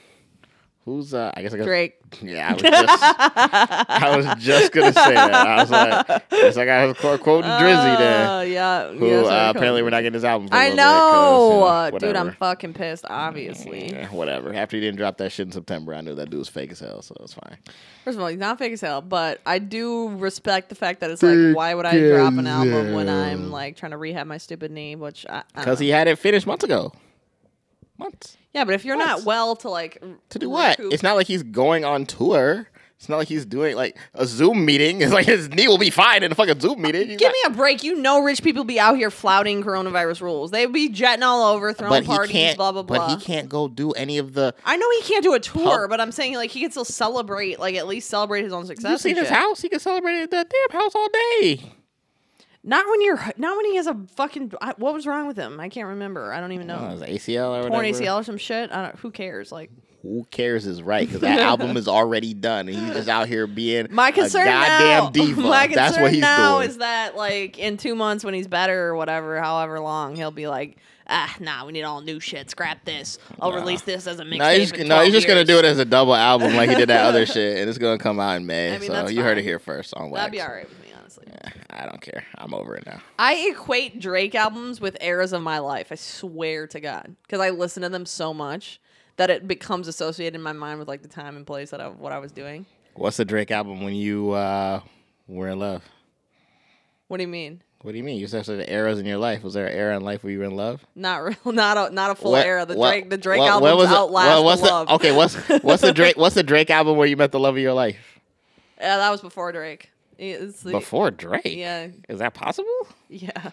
Who's 0.85 1.15
uh? 1.15 1.33
I 1.35 1.41
guess 1.43 1.55
I 1.55 1.57
got 1.59 1.65
Drake. 1.65 1.97
Yeah, 2.23 2.51
I 2.51 2.53
was 2.53 2.63
just, 2.63 3.03
I 3.91 4.17
was 4.17 4.45
just 4.45 4.73
gonna 4.73 4.93
say 4.93 5.15
that. 5.15 5.35
I 5.35 5.57
was 5.63 5.71
like, 5.71 6.31
guess 6.31 6.57
I 6.57 6.65
got 6.65 6.97
to 6.97 7.19
quoting 7.19 7.51
Drizzy 7.51 7.99
then, 7.99 8.29
Uh, 8.29 8.41
yeah. 8.43 8.93
who 8.93 9.07
yes, 9.07 9.27
uh, 9.27 9.53
apparently 9.55 9.83
we're 9.83 9.91
not 9.91 10.03
getting 10.03 10.15
his 10.15 10.25
album. 10.25 10.47
For 10.49 10.55
a 10.55 10.59
I 10.59 10.69
know, 10.75 11.89
bit 11.91 11.95
you 12.03 12.09
dude. 12.09 12.17
I'm 12.17 12.33
fucking 12.33 12.75
pissed. 12.75 13.05
Obviously. 13.09 13.91
Yeah, 13.93 14.09
whatever. 14.11 14.55
After 14.55 14.77
he 14.77 14.81
didn't 14.83 14.99
drop 14.99 15.17
that 15.19 15.33
shit 15.33 15.47
in 15.47 15.53
September, 15.53 15.93
I 15.95 16.03
knew 16.03 16.15
that 16.15 16.31
dude 16.31 16.39
was 16.39 16.49
fake 16.49 16.71
as 16.71 16.79
hell, 16.81 17.03
so 17.03 17.17
it's 17.21 17.35
fine. 17.35 17.57
First 18.05 18.17
of 18.17 18.23
all, 18.23 18.29
he's 18.29 18.39
not 18.39 18.59
fake 18.59 18.75
as 18.75 18.81
hell, 18.81 19.01
but 19.01 19.41
I 19.45 19.59
do 19.59 20.11
respect 20.11 20.69
the 20.69 20.75
fact 20.77 21.01
that 21.01 21.11
it's 21.11 21.23
like, 21.23 21.57
why 21.57 21.75
would 21.75 21.87
I 21.87 21.99
drop 21.99 22.35
an 22.35 22.47
album 22.47 22.93
when. 22.93 23.09
I'm 23.09 23.51
like 23.51 23.77
trying 23.77 23.91
to 23.93 23.97
rehab 23.99 24.27
my 24.27 24.39
stupid 24.39 24.71
knee? 24.71 24.95
Which 24.95 25.27
I, 25.29 25.43
I 25.55 25.61
Because 25.61 25.79
he 25.79 25.89
had 25.89 26.07
it 26.07 26.19
finished 26.19 26.47
months 26.47 26.63
ago. 26.65 26.93
Months. 27.99 28.37
yeah, 28.53 28.65
but 28.65 28.75
if 28.75 28.85
you're 28.85 28.97
What? 28.97 29.07
not 29.07 29.23
well 29.25 29.57
to 29.57 29.69
like 29.69 30.03
To 30.31 30.39
do 30.39 30.51
what? 30.51 30.79
recoup- 30.79 30.93
It's 30.93 31.03
not 31.03 31.17
like 31.17 31.27
he's 31.27 31.43
going 31.43 31.85
on 31.85 32.07
tour. 32.07 32.69
It's 32.99 33.09
not 33.09 33.17
like 33.19 33.29
he's 33.29 33.45
doing 33.45 33.77
like 33.77 33.97
a 34.15 34.25
Zoom 34.25 34.65
meeting. 34.65 35.01
It's 35.03 35.13
like 35.13 35.27
his 35.27 35.49
knee 35.51 35.69
will 35.69 35.79
be 35.79 35.91
fine 35.91 36.23
in 36.23 36.33
a 36.33 36.35
fucking 36.35 36.61
Zoom 36.61 36.81
meeting. 36.81 37.09
He's 37.09 37.19
Give 37.19 37.29
not- 37.29 37.33
me 37.51 37.55
a 37.55 37.57
break. 37.57 37.83
You 37.83 37.97
know, 37.97 38.23
rich 38.23 38.43
people 38.43 38.65
be 38.65 38.81
out 38.81 38.97
here 38.97 39.11
flouting 39.11 39.63
coronavirus 39.63 40.23
rules. 40.23 40.51
They 40.53 40.65
be 40.67 40.89
jetting 40.89 41.23
all 41.23 41.55
over, 41.55 41.73
throwing 41.73 42.03
but 42.03 42.07
parties, 42.07 42.55
blah 42.55 42.73
blah 42.73 42.83
blah. 42.83 42.99
But 43.09 43.11
he 43.19 43.25
can't 43.25 43.49
go 43.49 43.69
do 43.69 43.91
any 43.93 44.19
of 44.19 44.33
the. 44.33 44.55
I 44.65 44.77
know 44.77 44.87
he 44.91 45.03
can't 45.03 45.23
do 45.25 45.35
a 45.35 45.41
tour, 45.41 45.83
Pub- 45.83 45.91
but 45.91 46.01
I'm 46.01 46.13
saying 46.13 46.35
like 46.37 46.51
he 46.51 46.61
can 46.61 46.71
still 46.71 46.85
celebrate, 46.85 47.59
like 47.61 47.75
at 47.75 47.87
least 47.87 48.09
celebrate 48.09 48.43
his 48.45 48.53
own 48.53 48.65
success. 48.67 48.91
You 49.05 49.11
seen 49.11 49.17
his 49.17 49.29
house? 49.29 49.61
He 49.61 49.69
can 49.69 49.81
celebrate 49.81 50.23
at 50.23 50.31
that 50.31 50.49
damn 50.51 50.81
house 50.81 50.95
all 50.95 51.09
day. 51.41 51.73
Not 52.67 52.87
when 52.89 53.03
you're, 53.03 53.21
not 53.37 53.57
when 53.57 53.67
he 53.67 53.77
has 53.77 53.87
a 53.87 53.95
fucking. 54.17 54.53
I- 54.61 54.75
What 54.79 54.95
was 54.95 55.07
wrong 55.07 55.27
with 55.27 55.37
him? 55.37 55.61
I 55.61 55.69
can't 55.69 55.89
remember. 55.89 56.33
I 56.33 56.41
don't 56.41 56.53
even 56.53 56.67
know. 56.67 56.97
Oh, 56.99 57.05
ACL 57.05 57.63
or 57.65 57.69
Torn. 57.69 57.85
ACL 57.85 58.21
or 58.21 58.25
some 58.25 58.39
shit. 58.39 58.73
I 58.73 58.83
don't. 58.83 58.97
Who 59.01 59.11
cares? 59.11 59.53
Like 59.53 59.71
Who 60.03 60.27
cares 60.31 60.67
is 60.67 60.83
right 60.83 61.07
because 61.07 61.21
that 61.21 61.41
album 61.51 61.77
is 61.77 61.89
already 61.89 62.33
done 62.33 62.69
and 62.69 62.77
he's 62.79 62.95
just 62.95 63.09
out 63.09 63.29
here 63.29 63.47
being 63.47 63.89
my 63.91 64.11
concern 64.13 64.49
a 64.49 64.51
goddamn 64.51 65.05
now. 65.05 65.11
diva. 65.11 65.41
My 65.43 65.67
concern 65.67 65.75
That's 65.85 65.99
what 65.99 66.13
he's 66.13 66.21
now 66.23 66.59
doing. 66.59 66.71
is 66.71 66.79
that 66.79 67.17
like 67.17 67.59
in 67.59 67.77
two 67.77 67.95
months 67.95 68.25
when 68.25 68.33
he's 68.35 68.49
better 68.49 68.89
or 68.89 68.97
whatever, 68.97 69.41
however 69.41 69.79
long, 69.81 70.17
he'll 70.17 70.31
be 70.31 70.47
like. 70.49 70.79
Ah, 71.07 71.37
nah, 71.39 71.67
we 71.67 71.73
need 71.73 71.83
all 71.83 72.01
new 72.01 72.19
shit. 72.19 72.49
Scrap 72.49 72.83
this. 72.87 73.19
I'll 73.39 73.51
Nah. 73.51 73.57
release 73.59 73.83
this 73.83 74.07
as 74.07 74.21
a 74.21 74.25
mixtape. 74.25 74.39
no, 74.39 74.49
he's, 74.55 74.73
in 74.73 74.89
no, 74.89 75.01
he's 75.03 75.11
12 75.11 75.13
just 75.13 75.27
gonna 75.29 75.45
do 75.45 75.59
it 75.59 75.67
as 75.67 75.79
a 75.79 75.85
double 75.85 76.15
album 76.15 76.55
like 76.57 76.71
he 76.71 76.75
did 76.77 76.89
that 76.89 77.05
other 77.05 77.27
shit, 77.27 77.59
and 77.59 77.69
it's 77.69 77.77
gonna 77.77 77.99
come 77.99 78.19
out 78.19 78.39
in 78.39 78.47
May. 78.47 78.75
I 78.75 78.79
mean, 78.79 78.91
so 78.91 79.09
you 79.09 79.21
heard 79.23 79.37
it 79.37 79.43
here 79.43 79.59
first 79.59 79.93
on 79.93 80.09
Wax. 80.09 80.21
That'd 80.23 80.33
be 80.33 80.41
all 80.41 80.49
right 80.49 80.67
with 80.67 80.81
me, 80.83 80.89
honestly. 80.99 81.27
Yeah, 81.29 81.51
I 81.75 81.87
don't 81.87 82.01
care. 82.01 82.25
I'm 82.37 82.55
over 82.55 82.75
it 82.77 82.87
now. 82.87 83.01
I 83.19 83.49
equate 83.51 84.01
Drake 84.01 84.35
albums 84.35 84.81
with 84.81 84.97
eras 85.01 85.33
of 85.33 85.43
my 85.43 85.59
life. 85.59 85.89
I 85.91 85.97
swear 85.97 86.67
to 86.69 86.81
God, 86.81 87.17
because 87.23 87.41
I 87.41 87.51
listen 87.51 87.83
to 87.83 87.89
them 87.89 88.07
so 88.07 88.33
much 88.33 88.81
that 89.17 89.31
it 89.31 89.47
becomes 89.49 89.89
associated 89.89 90.35
in 90.37 90.43
my 90.43 90.53
mind 90.53 90.79
with 90.79 90.89
like 90.89 91.03
the 91.03 91.09
time 91.09 91.37
and 91.37 91.47
place 91.47 91.71
that 91.71 91.81
I, 91.81 91.89
what 91.89 92.13
I 92.13 92.19
was 92.19 92.33
doing. 92.33 92.67
What's 92.95 93.17
the 93.17 93.25
Drake 93.25 93.51
album 93.51 93.83
when 93.83 93.95
you 93.95 94.31
uh, 94.33 94.81
were 95.27 95.49
in 95.49 95.59
love? 95.59 95.83
What 97.09 97.17
do 97.19 97.23
you 97.23 97.29
mean? 97.29 97.63
What 97.83 97.93
do 97.93 97.99
you 97.99 98.05
mean? 98.05 98.19
You 98.19 98.27
said 98.27 98.45
the 98.47 98.73
eras 98.73 98.99
in 98.99 99.05
your 99.05 99.19
life. 99.19 99.43
Was 99.43 99.53
there 99.53 99.67
an 99.67 99.77
era 99.77 99.95
in 99.97 100.03
life 100.03 100.25
where 100.25 100.33
you 100.33 100.39
were 100.39 100.47
in 100.47 100.57
love? 100.57 100.85
Not 100.95 101.23
real, 101.23 101.37
not 101.53 101.77
a 101.91 101.95
not 101.95 102.11
a 102.11 102.15
full 102.15 102.33
What- 102.33 102.47
era. 102.47 102.65
The 102.65 102.77
what- 102.77 102.91
Drake 102.91 103.11
the 103.11 103.19
Drake 103.19 103.41
what- 103.41 103.51
albums 103.51 103.77
was 103.77 103.89
outlast 103.89 104.29
what- 104.37 104.45
what's 104.45 104.61
the 104.63 104.67
the, 104.69 104.73
love. 104.73 104.89
Okay, 104.91 105.13
what's 105.15 105.35
what's 105.63 105.83
the 105.83 105.93
Drake? 106.01 106.17
What's 106.17 106.35
the 106.35 106.43
Drake 106.43 106.71
album 106.71 106.97
where 106.97 107.07
you 107.07 107.17
met 107.17 107.31
the 107.33 107.41
love 107.41 107.57
of 107.57 107.61
your 107.63 107.75
life? 107.75 108.21
yeah, 108.81 108.97
that 108.97 109.11
was 109.11 109.21
before 109.21 109.53
Drake. 109.53 109.91
It's 110.19 110.63
the- 110.63 110.73
Before 110.73 111.11
Drake? 111.11 111.43
Yeah, 111.45 111.89
Is 112.09 112.19
that 112.21 112.35
possible? 112.35 112.89
yeah. 113.09 113.51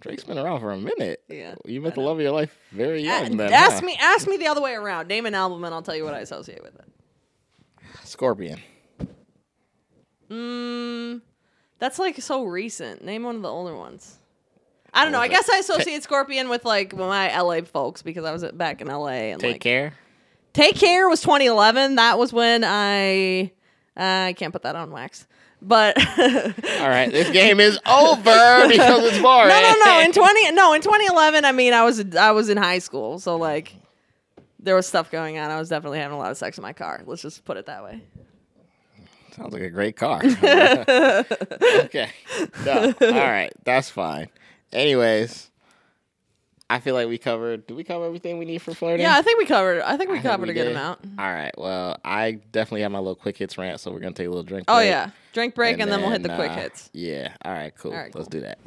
Drake's 0.00 0.22
been 0.22 0.38
around 0.38 0.60
for 0.60 0.70
a 0.70 0.76
minute. 0.78 1.24
Yeah, 1.28 1.56
You 1.64 1.80
met 1.80 1.94
the 1.96 2.00
love 2.00 2.18
of 2.18 2.22
your 2.22 2.30
life 2.30 2.56
very 2.70 3.02
young. 3.02 3.34
A- 3.34 3.36
then, 3.36 3.52
ask 3.52 3.80
huh? 3.80 3.86
me, 3.86 3.96
ask 4.00 4.28
me 4.28 4.36
the 4.36 4.46
other 4.46 4.60
way 4.60 4.74
around. 4.74 5.08
Name 5.08 5.26
an 5.26 5.34
album, 5.34 5.64
and 5.64 5.74
I'll 5.74 5.82
tell 5.82 5.96
you 5.96 6.04
what 6.04 6.14
I 6.14 6.20
associate 6.20 6.62
with 6.62 6.76
it. 6.76 6.84
Scorpion. 8.04 8.60
Mm, 10.30 11.20
that's 11.78 11.98
like 11.98 12.20
so 12.20 12.44
recent. 12.44 13.04
Name 13.04 13.22
one 13.24 13.36
of 13.36 13.42
the 13.42 13.48
older 13.48 13.74
ones. 13.76 14.18
I 14.92 15.02
don't 15.02 15.12
know. 15.12 15.20
I 15.20 15.28
guess 15.28 15.48
I 15.50 15.58
associate 15.58 16.02
Scorpion 16.02 16.48
with 16.48 16.64
like 16.64 16.94
my 16.96 17.36
LA 17.38 17.62
folks 17.62 18.02
because 18.02 18.24
I 18.24 18.32
was 18.32 18.44
back 18.52 18.80
in 18.80 18.88
LA 18.88 19.08
and 19.32 19.40
Take 19.40 19.54
like 19.54 19.60
care. 19.60 19.94
Take 20.52 20.76
Care 20.76 21.08
was 21.08 21.20
2011. 21.22 21.96
That 21.96 22.18
was 22.18 22.32
when 22.32 22.64
I 22.64 23.52
I 23.96 24.34
can't 24.36 24.52
put 24.52 24.62
that 24.62 24.76
on 24.76 24.90
wax. 24.90 25.26
But 25.60 25.98
All 26.18 26.88
right, 26.88 27.10
this 27.10 27.30
game 27.30 27.58
is 27.58 27.78
over 27.86 28.68
because 28.68 29.04
it's 29.04 29.20
boring. 29.20 29.48
No, 29.48 29.60
no, 29.60 29.74
no. 29.84 30.00
In 30.00 30.12
20 30.12 30.52
no, 30.52 30.72
in 30.72 30.82
2011, 30.82 31.44
I 31.44 31.52
mean, 31.52 31.72
I 31.72 31.84
was 31.84 32.14
I 32.14 32.30
was 32.30 32.48
in 32.48 32.56
high 32.56 32.78
school, 32.78 33.18
so 33.18 33.36
like 33.36 33.74
there 34.60 34.74
was 34.74 34.86
stuff 34.86 35.10
going 35.10 35.38
on. 35.38 35.50
I 35.50 35.58
was 35.58 35.68
definitely 35.68 35.98
having 35.98 36.16
a 36.16 36.18
lot 36.18 36.30
of 36.30 36.36
sex 36.36 36.58
in 36.58 36.62
my 36.62 36.72
car. 36.72 37.02
Let's 37.06 37.22
just 37.22 37.44
put 37.44 37.56
it 37.56 37.66
that 37.66 37.82
way. 37.82 38.02
Sounds 39.36 39.52
like 39.52 39.62
a 39.62 39.70
great 39.70 39.96
car. 39.96 40.20
okay. 40.24 42.10
No. 42.64 42.94
All 43.00 43.10
right. 43.10 43.52
That's 43.64 43.88
fine. 43.88 44.28
Anyways, 44.72 45.47
I 46.70 46.80
feel 46.80 46.94
like 46.94 47.08
we 47.08 47.16
covered. 47.16 47.66
Did 47.66 47.76
we 47.78 47.84
cover 47.84 48.04
everything 48.04 48.36
we 48.38 48.44
need 48.44 48.60
for 48.60 48.74
flirting? 48.74 49.00
Yeah, 49.00 49.16
I 49.16 49.22
think 49.22 49.38
we 49.38 49.46
covered. 49.46 49.80
I 49.80 49.96
think 49.96 50.10
we 50.10 50.18
I 50.18 50.20
think 50.20 50.30
covered 50.32 50.46
we 50.48 50.50
a 50.50 50.54
good 50.54 50.64
did. 50.64 50.72
amount. 50.72 51.00
All 51.18 51.32
right. 51.32 51.52
Well, 51.56 51.98
I 52.04 52.32
definitely 52.52 52.82
have 52.82 52.92
my 52.92 52.98
little 52.98 53.14
quick 53.14 53.38
hits 53.38 53.56
rant, 53.56 53.80
so 53.80 53.90
we're 53.90 54.00
gonna 54.00 54.12
take 54.12 54.26
a 54.26 54.30
little 54.30 54.42
drink. 54.42 54.66
Oh 54.68 54.76
break. 54.76 54.88
yeah, 54.88 55.10
drink 55.32 55.54
break 55.54 55.78
and, 55.78 55.90
then, 55.90 56.02
we'll 56.02 56.10
hit 56.10 56.22
the 56.22 56.34
quick 56.34 56.50
uh, 56.50 56.56
hits. 56.56 56.90
Yeah. 56.92 57.32
All 57.42 57.52
right. 57.52 57.74
Cool. 57.74 57.92
All 57.92 57.98
right, 57.98 58.14
Let's 58.14 58.28
cool. 58.28 58.40
do 58.40 58.46
that. 58.46 58.58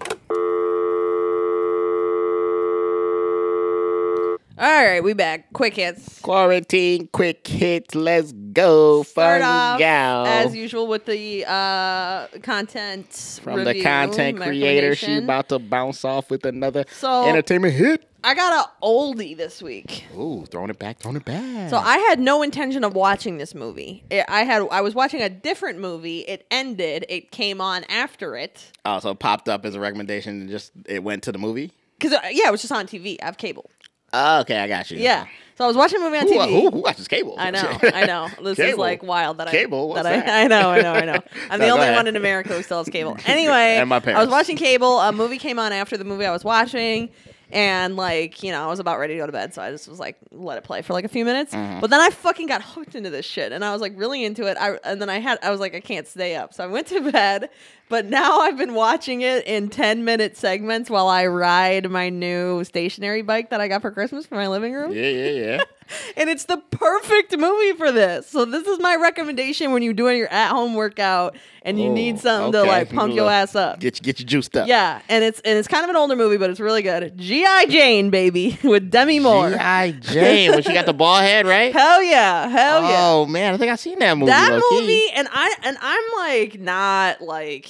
All 4.61 4.67
right, 4.67 5.03
we 5.03 5.13
back. 5.13 5.51
Quick 5.53 5.73
hits. 5.73 6.21
Quarantine 6.21 7.09
quick 7.11 7.47
hits. 7.47 7.95
Let's 7.95 8.31
go. 8.31 9.01
Start 9.01 9.41
Fun 9.41 9.49
off 9.49 9.79
gal. 9.79 10.27
as 10.27 10.55
usual 10.55 10.85
with 10.85 11.07
the 11.07 11.45
uh, 11.47 12.27
content 12.43 13.11
From 13.41 13.63
the 13.63 13.81
content 13.81 14.39
creator, 14.39 14.93
she 14.93 15.17
about 15.17 15.49
to 15.49 15.57
bounce 15.57 16.05
off 16.05 16.29
with 16.29 16.45
another 16.45 16.85
So 16.91 17.27
entertainment 17.27 17.73
hit. 17.73 18.07
I 18.23 18.35
got 18.35 18.53
a 18.53 18.85
oldie 18.85 19.35
this 19.35 19.63
week. 19.63 20.05
Ooh, 20.15 20.45
throwing 20.51 20.69
it 20.69 20.77
back, 20.77 20.99
throwing 20.99 21.17
it 21.17 21.25
back. 21.25 21.71
So 21.71 21.77
I 21.77 21.97
had 21.97 22.19
no 22.19 22.43
intention 22.43 22.83
of 22.83 22.93
watching 22.93 23.39
this 23.39 23.55
movie. 23.55 24.03
It, 24.11 24.25
I 24.27 24.43
had 24.43 24.67
I 24.69 24.81
was 24.81 24.93
watching 24.93 25.23
a 25.23 25.29
different 25.29 25.79
movie. 25.79 26.19
It 26.19 26.45
ended. 26.51 27.07
It 27.09 27.31
came 27.31 27.61
on 27.61 27.83
after 27.85 28.35
it 28.37 28.71
Oh, 28.85 28.99
so 28.99 29.09
it 29.09 29.17
popped 29.17 29.49
up 29.49 29.65
as 29.65 29.73
a 29.73 29.79
recommendation 29.79 30.41
and 30.41 30.49
just 30.51 30.71
it 30.85 31.03
went 31.03 31.23
to 31.23 31.31
the 31.31 31.39
movie? 31.39 31.71
because 32.01 32.19
yeah, 32.31 32.47
it 32.47 32.51
was 32.51 32.61
just 32.61 32.71
on 32.73 32.87
TV. 32.87 33.17
I 33.21 33.25
have 33.25 33.37
cable. 33.37 33.69
Oh, 34.13 34.41
okay, 34.41 34.59
I 34.59 34.67
got 34.67 34.91
you. 34.91 34.97
Yeah. 34.97 35.25
So 35.57 35.65
I 35.65 35.67
was 35.67 35.77
watching 35.77 35.99
a 36.01 36.03
movie 36.03 36.17
on 36.17 36.23
Who, 36.27 36.33
TV. 36.33 36.49
who, 36.49 36.69
who 36.71 36.79
watches 36.81 37.07
cable? 37.07 37.35
I 37.37 37.51
know, 37.51 37.77
I 37.83 38.05
know. 38.05 38.27
This 38.41 38.57
is 38.57 38.77
like 38.77 39.03
wild 39.03 39.37
that 39.37 39.47
I 39.47 39.51
Cable? 39.51 39.89
What's 39.89 40.03
that, 40.03 40.25
that? 40.25 40.29
I 40.35 40.43
I 40.45 40.47
know, 40.47 40.69
I 40.71 40.81
know, 40.81 40.93
I 40.93 41.05
know. 41.05 41.19
I'm 41.51 41.59
No, 41.59 41.65
the 41.65 41.71
only 41.71 41.83
ahead. 41.83 41.95
one 41.97 42.07
in 42.07 42.15
America 42.15 42.49
who 42.55 42.63
still 42.63 42.79
has 42.79 42.89
cable. 42.89 43.15
Anyway, 43.25 43.77
And 43.77 43.87
my 43.89 44.01
I 44.03 44.19
was 44.19 44.29
watching 44.29 44.57
cable. 44.57 44.99
A 44.99 45.11
movie 45.11 45.37
came 45.37 45.59
on 45.59 45.71
after 45.71 45.97
the 45.97 46.03
movie 46.03 46.25
I 46.25 46.31
was 46.31 46.43
watching, 46.43 47.09
and 47.51 47.95
like 47.95 48.43
you 48.43 48.51
know, 48.51 48.63
I 48.63 48.67
was 48.67 48.79
about 48.79 48.99
ready 48.99 49.13
to 49.15 49.19
go 49.19 49.25
to 49.25 49.31
bed, 49.31 49.53
so 49.53 49.61
I 49.61 49.71
just 49.71 49.87
was 49.87 49.99
like, 49.99 50.17
let 50.31 50.57
it 50.57 50.63
play 50.63 50.81
for 50.81 50.93
like 50.93 51.05
a 51.05 51.09
few 51.09 51.25
minutes. 51.25 51.53
Mm-hmm. 51.53 51.79
But 51.79 51.89
then 51.89 51.99
I 51.99 52.09
fucking 52.09 52.47
got 52.47 52.61
hooked 52.61 52.95
into 52.95 53.09
this 53.09 53.25
shit, 53.25 53.51
and 53.51 53.63
I 53.63 53.71
was 53.71 53.81
like 53.81 53.93
really 53.95 54.23
into 54.23 54.47
it. 54.47 54.57
I 54.59 54.77
and 54.83 55.01
then 55.01 55.09
I 55.09 55.19
had 55.19 55.39
I 55.43 55.51
was 55.51 55.59
like, 55.59 55.75
I 55.75 55.79
can't 55.79 56.07
stay 56.07 56.35
up, 56.35 56.53
so 56.53 56.63
I 56.63 56.67
went 56.67 56.87
to 56.87 57.11
bed. 57.11 57.49
But 57.89 58.05
now 58.05 58.39
I've 58.39 58.57
been 58.57 58.73
watching 58.73 59.19
it 59.19 59.45
in 59.45 59.67
10 59.67 60.05
minute 60.05 60.37
segments 60.37 60.89
while 60.89 61.09
I 61.09 61.25
ride 61.25 61.91
my 61.91 62.07
new 62.07 62.63
stationary 62.63 63.21
bike 63.21 63.49
that 63.49 63.59
I 63.59 63.67
got 63.67 63.81
for 63.81 63.91
Christmas 63.91 64.25
for 64.25 64.35
my 64.35 64.47
living 64.47 64.73
room 64.73 64.93
Yeah, 64.93 65.09
yeah, 65.09 65.29
yeah. 65.29 65.61
and 66.17 66.29
it's 66.29 66.45
the 66.45 66.57
perfect 66.57 67.37
movie 67.37 67.73
for 67.73 67.91
this. 67.91 68.27
So 68.27 68.45
this 68.45 68.67
is 68.67 68.79
my 68.79 68.95
recommendation 68.95 69.71
when 69.71 69.81
you're 69.83 69.93
doing 69.93 70.17
your 70.17 70.31
at-home 70.31 70.75
workout 70.75 71.35
and 71.63 71.79
you 71.79 71.89
Oh, 71.89 71.93
need 71.93 72.19
something 72.19 72.53
to 72.53 72.63
like 72.63 72.89
pump 72.91 73.13
your 73.13 73.29
ass 73.29 73.55
up. 73.55 73.79
Get 73.79 73.97
you, 73.99 74.03
get 74.03 74.19
you 74.19 74.25
juiced 74.25 74.55
up. 74.57 74.67
Yeah, 74.67 75.01
and 75.09 75.23
it's 75.23 75.39
and 75.41 75.59
it's 75.59 75.67
kind 75.67 75.83
of 75.83 75.89
an 75.91 75.95
older 75.95 76.15
movie, 76.15 76.37
but 76.37 76.49
it's 76.49 76.59
really 76.59 76.81
good. 76.81 77.17
G.I. 77.17 77.65
Jane, 77.67 78.09
baby, 78.09 78.57
with 78.63 78.89
Demi 78.89 79.19
Moore. 79.19 79.49
G.I. 79.51 79.91
Jane, 80.01 80.51
when 80.51 80.63
she 80.63 80.73
got 80.73 80.85
the 80.85 80.93
ball 80.93 81.19
head, 81.19 81.45
right? 81.45 81.71
Hell 81.73 82.01
yeah, 82.03 82.47
hell 82.47 82.81
yeah. 82.83 82.97
Oh 83.01 83.25
man, 83.27 83.53
I 83.53 83.57
think 83.57 83.71
I've 83.71 83.79
seen 83.79 83.99
that 83.99 84.17
movie. 84.17 84.31
that 84.31 84.61
movie, 84.71 85.03
and 85.13 85.27
I 85.31 85.53
and 85.63 85.77
I'm 85.81 86.03
like 86.17 86.59
not 86.59 87.21
like 87.21 87.67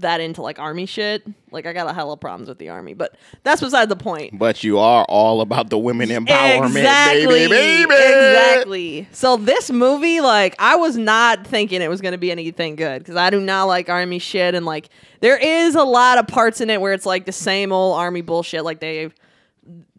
that 0.00 0.20
into 0.20 0.42
like 0.42 0.58
army 0.58 0.86
shit. 0.86 1.22
Like 1.50 1.66
I 1.66 1.72
got 1.72 1.88
a 1.88 1.92
hella 1.92 2.16
problems 2.16 2.48
with 2.48 2.58
the 2.58 2.68
army, 2.68 2.94
but 2.94 3.16
that's 3.42 3.60
beside 3.60 3.88
the 3.88 3.96
point. 3.96 4.38
But 4.38 4.62
you 4.62 4.78
are 4.78 5.04
all 5.08 5.40
about 5.40 5.70
the 5.70 5.78
women 5.78 6.08
empowerment, 6.08 6.76
exactly, 6.76 7.48
baby, 7.48 7.86
baby. 7.86 7.94
Exactly. 7.94 9.08
So 9.12 9.36
this 9.36 9.70
movie, 9.70 10.20
like, 10.20 10.54
I 10.58 10.76
was 10.76 10.96
not 10.96 11.46
thinking 11.46 11.80
it 11.82 11.88
was 11.88 12.00
going 12.00 12.12
to 12.12 12.18
be 12.18 12.30
anything 12.30 12.76
good 12.76 12.98
because 12.98 13.16
I 13.16 13.30
do 13.30 13.40
not 13.40 13.64
like 13.64 13.88
army 13.88 14.18
shit, 14.18 14.54
and 14.54 14.66
like, 14.66 14.88
there 15.20 15.38
is 15.38 15.74
a 15.74 15.84
lot 15.84 16.18
of 16.18 16.26
parts 16.26 16.60
in 16.60 16.68
it 16.70 16.80
where 16.80 16.92
it's 16.92 17.06
like 17.06 17.24
the 17.24 17.32
same 17.32 17.72
old 17.72 17.98
army 17.98 18.20
bullshit. 18.20 18.64
Like 18.64 18.80
they, 18.80 19.10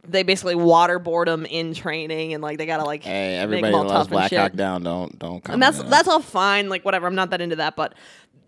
they 0.08 0.24
basically 0.24 0.56
waterboard 0.56 1.26
them 1.26 1.46
in 1.46 1.74
training, 1.74 2.34
and 2.34 2.42
like 2.44 2.58
they 2.58 2.66
gotta 2.66 2.86
like 2.86 3.04
Hey, 3.04 3.32
make 3.32 3.44
everybody 3.44 3.74
'em 3.74 3.76
all 3.76 3.84
that 3.84 3.90
tough 3.90 4.12
loves 4.12 4.24
and 4.24 4.30
shit. 4.30 4.40
Hawk 4.40 4.54
Down. 4.54 4.84
Don't 4.84 5.18
don't 5.20 5.44
come. 5.44 5.54
And 5.54 5.64
that's 5.64 5.82
that's 5.84 6.08
all 6.08 6.22
fine. 6.22 6.70
Like 6.70 6.86
whatever. 6.86 7.08
I'm 7.08 7.16
not 7.16 7.32
that 7.32 7.42
into 7.42 7.58
that, 7.58 7.76
but 7.76 7.94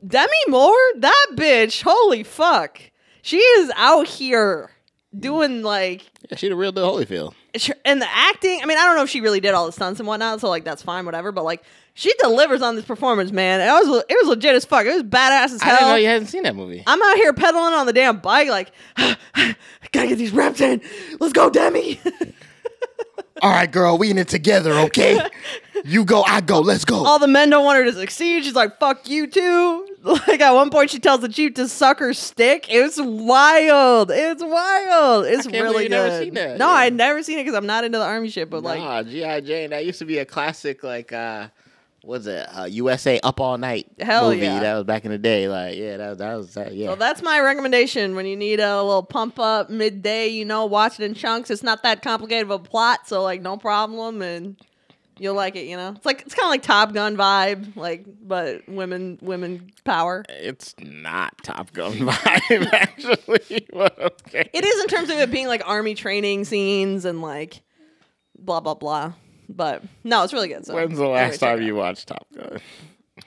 Demi 0.05 0.31
Moore, 0.47 0.75
that 0.97 1.27
bitch, 1.33 1.81
holy 1.83 2.23
fuck, 2.23 2.79
she 3.21 3.37
is 3.37 3.71
out 3.75 4.07
here 4.07 4.71
doing 5.17 5.63
like 5.63 6.09
yeah, 6.29 6.37
she 6.37 6.49
the 6.49 6.55
real 6.55 6.71
deal 6.71 6.91
Holyfield. 6.91 7.33
And 7.83 7.99
the 7.99 8.07
acting. 8.07 8.59
I 8.61 8.65
mean, 8.65 8.77
I 8.77 8.85
don't 8.85 8.95
know 8.95 9.03
if 9.03 9.09
she 9.09 9.21
really 9.21 9.39
did 9.39 9.55
all 9.55 9.65
the 9.65 9.71
stunts 9.71 9.99
and 9.99 10.05
whatnot, 10.07 10.39
so 10.39 10.49
like 10.49 10.63
that's 10.63 10.83
fine, 10.83 11.05
whatever. 11.05 11.31
But 11.31 11.45
like, 11.45 11.63
she 11.95 12.13
delivers 12.19 12.61
on 12.61 12.75
this 12.75 12.85
performance, 12.85 13.31
man. 13.31 13.59
It 13.59 13.71
was 13.71 14.03
it 14.07 14.17
was 14.21 14.27
legit 14.27 14.53
as 14.53 14.65
fuck. 14.65 14.85
It 14.85 14.93
was 14.93 15.03
badass 15.03 15.53
as 15.53 15.61
hell. 15.61 15.73
I 15.73 15.79
didn't 15.79 15.89
know 15.89 15.95
you 15.95 16.07
hadn't 16.07 16.27
seen 16.27 16.43
that 16.43 16.55
movie. 16.55 16.83
I'm 16.85 17.01
out 17.01 17.15
here 17.15 17.33
pedaling 17.33 17.73
on 17.73 17.87
the 17.87 17.93
damn 17.93 18.19
bike, 18.19 18.49
like, 18.49 18.71
gotta 19.91 20.07
get 20.07 20.17
these 20.17 20.31
reps 20.31 20.61
in. 20.61 20.81
Let's 21.19 21.33
go, 21.33 21.49
Demi. 21.49 21.99
All 23.41 23.51
right, 23.51 23.71
girl, 23.71 23.97
we 23.97 24.09
in 24.11 24.17
it 24.17 24.27
together, 24.27 24.73
okay? 24.73 25.19
you 25.85 26.03
go, 26.05 26.23
I 26.23 26.41
go. 26.41 26.59
Let's 26.59 26.85
go. 26.85 27.05
all 27.05 27.19
the 27.19 27.27
men 27.27 27.49
don't 27.49 27.63
want 27.65 27.77
her 27.79 27.85
to 27.85 27.93
succeed. 27.93 28.43
She's 28.43 28.55
like, 28.55 28.79
fuck 28.79 29.09
you 29.09 29.27
too. 29.27 29.85
Like 30.01 30.39
at 30.39 30.51
one 30.51 30.69
point, 30.69 30.91
she 30.91 30.99
tells 30.99 31.19
the 31.19 31.27
chief 31.27 31.55
to 31.55 31.67
suck 31.67 31.99
her 31.99 32.13
stick. 32.13 32.67
It's 32.69 32.97
wild. 33.01 34.11
It's 34.11 34.41
wild. 34.41 35.25
It's 35.25 35.45
can't 35.45 35.61
really 35.61 35.89
good. 35.89 35.91
never 35.91 36.23
seen 36.23 36.33
that. 36.35 36.57
No, 36.57 36.67
Yeah. 36.67 36.73
I'd 36.73 36.93
never 36.93 37.21
seen 37.21 37.37
it 37.37 37.43
because 37.43 37.57
I'm 37.57 37.65
not 37.65 37.83
into 37.83 37.97
the 37.97 38.05
army 38.05 38.29
shit. 38.29 38.49
But 38.49 38.63
like, 38.63 38.79
nah, 38.79 39.03
GI 39.03 39.41
Jane. 39.41 39.71
That 39.71 39.85
used 39.85 39.99
to 39.99 40.05
be 40.05 40.19
a 40.19 40.25
classic, 40.25 40.83
like 40.83 41.11
uh, 41.11 41.49
what's 42.03 42.25
it? 42.25 42.47
Uh, 42.55 42.65
USA 42.65 43.19
Up 43.21 43.39
All 43.39 43.57
Night 43.57 43.87
Hell 43.99 44.29
movie. 44.31 44.43
yeah. 44.45 44.59
That 44.59 44.75
was 44.75 44.83
back 44.85 45.05
in 45.05 45.11
the 45.11 45.17
day. 45.17 45.47
Like, 45.47 45.77
yeah, 45.77 45.97
that 45.97 46.17
that 46.19 46.35
was 46.35 46.53
that. 46.53 46.73
Yeah. 46.73 46.87
So 46.89 46.95
that's 46.95 47.21
my 47.21 47.39
recommendation 47.39 48.15
when 48.15 48.25
you 48.25 48.35
need 48.35 48.59
a 48.59 48.81
little 48.81 49.03
pump 49.03 49.39
up 49.39 49.69
midday, 49.69 50.27
you 50.27 50.45
know, 50.45 50.65
watch 50.65 50.99
it 50.99 51.03
in 51.03 51.13
chunks. 51.13 51.49
It's 51.49 51.63
not 51.63 51.83
that 51.83 52.01
complicated 52.01 52.43
of 52.43 52.51
a 52.51 52.59
plot, 52.59 53.07
so 53.07 53.23
like 53.23 53.41
no 53.41 53.57
problem 53.57 54.21
and 54.21 54.55
you'll 55.17 55.35
like 55.35 55.55
it, 55.55 55.67
you 55.67 55.75
know. 55.75 55.93
It's 55.95 56.05
like 56.05 56.21
it's 56.21 56.33
kind 56.33 56.45
of 56.45 56.49
like 56.49 56.63
Top 56.63 56.93
Gun 56.93 57.17
vibe, 57.17 57.75
like 57.75 58.05
but 58.21 58.67
women 58.67 59.19
women 59.21 59.71
power. 59.83 60.23
it's 60.29 60.75
not 60.79 61.33
Top 61.43 61.73
Gun 61.73 61.91
vibe, 61.93 62.73
actually. 62.73 63.67
okay. 63.73 64.49
It 64.53 64.63
is 64.65 64.81
in 64.81 64.87
terms 64.87 65.09
of 65.09 65.17
it 65.17 65.29
being 65.31 65.47
like 65.47 65.61
army 65.67 65.93
training 65.95 66.45
scenes 66.45 67.05
and 67.05 67.21
like 67.21 67.61
blah 68.37 68.61
blah 68.61 68.75
blah. 68.75 69.13
But 69.49 69.83
no, 70.03 70.23
it's 70.23 70.31
really 70.33 70.47
good. 70.47 70.65
So 70.65 70.75
When's 70.75 70.97
the 70.97 71.07
last 71.07 71.39
time 71.39 71.61
you 71.61 71.75
watched 71.75 72.07
Top 72.07 72.25
Gun? 72.35 72.59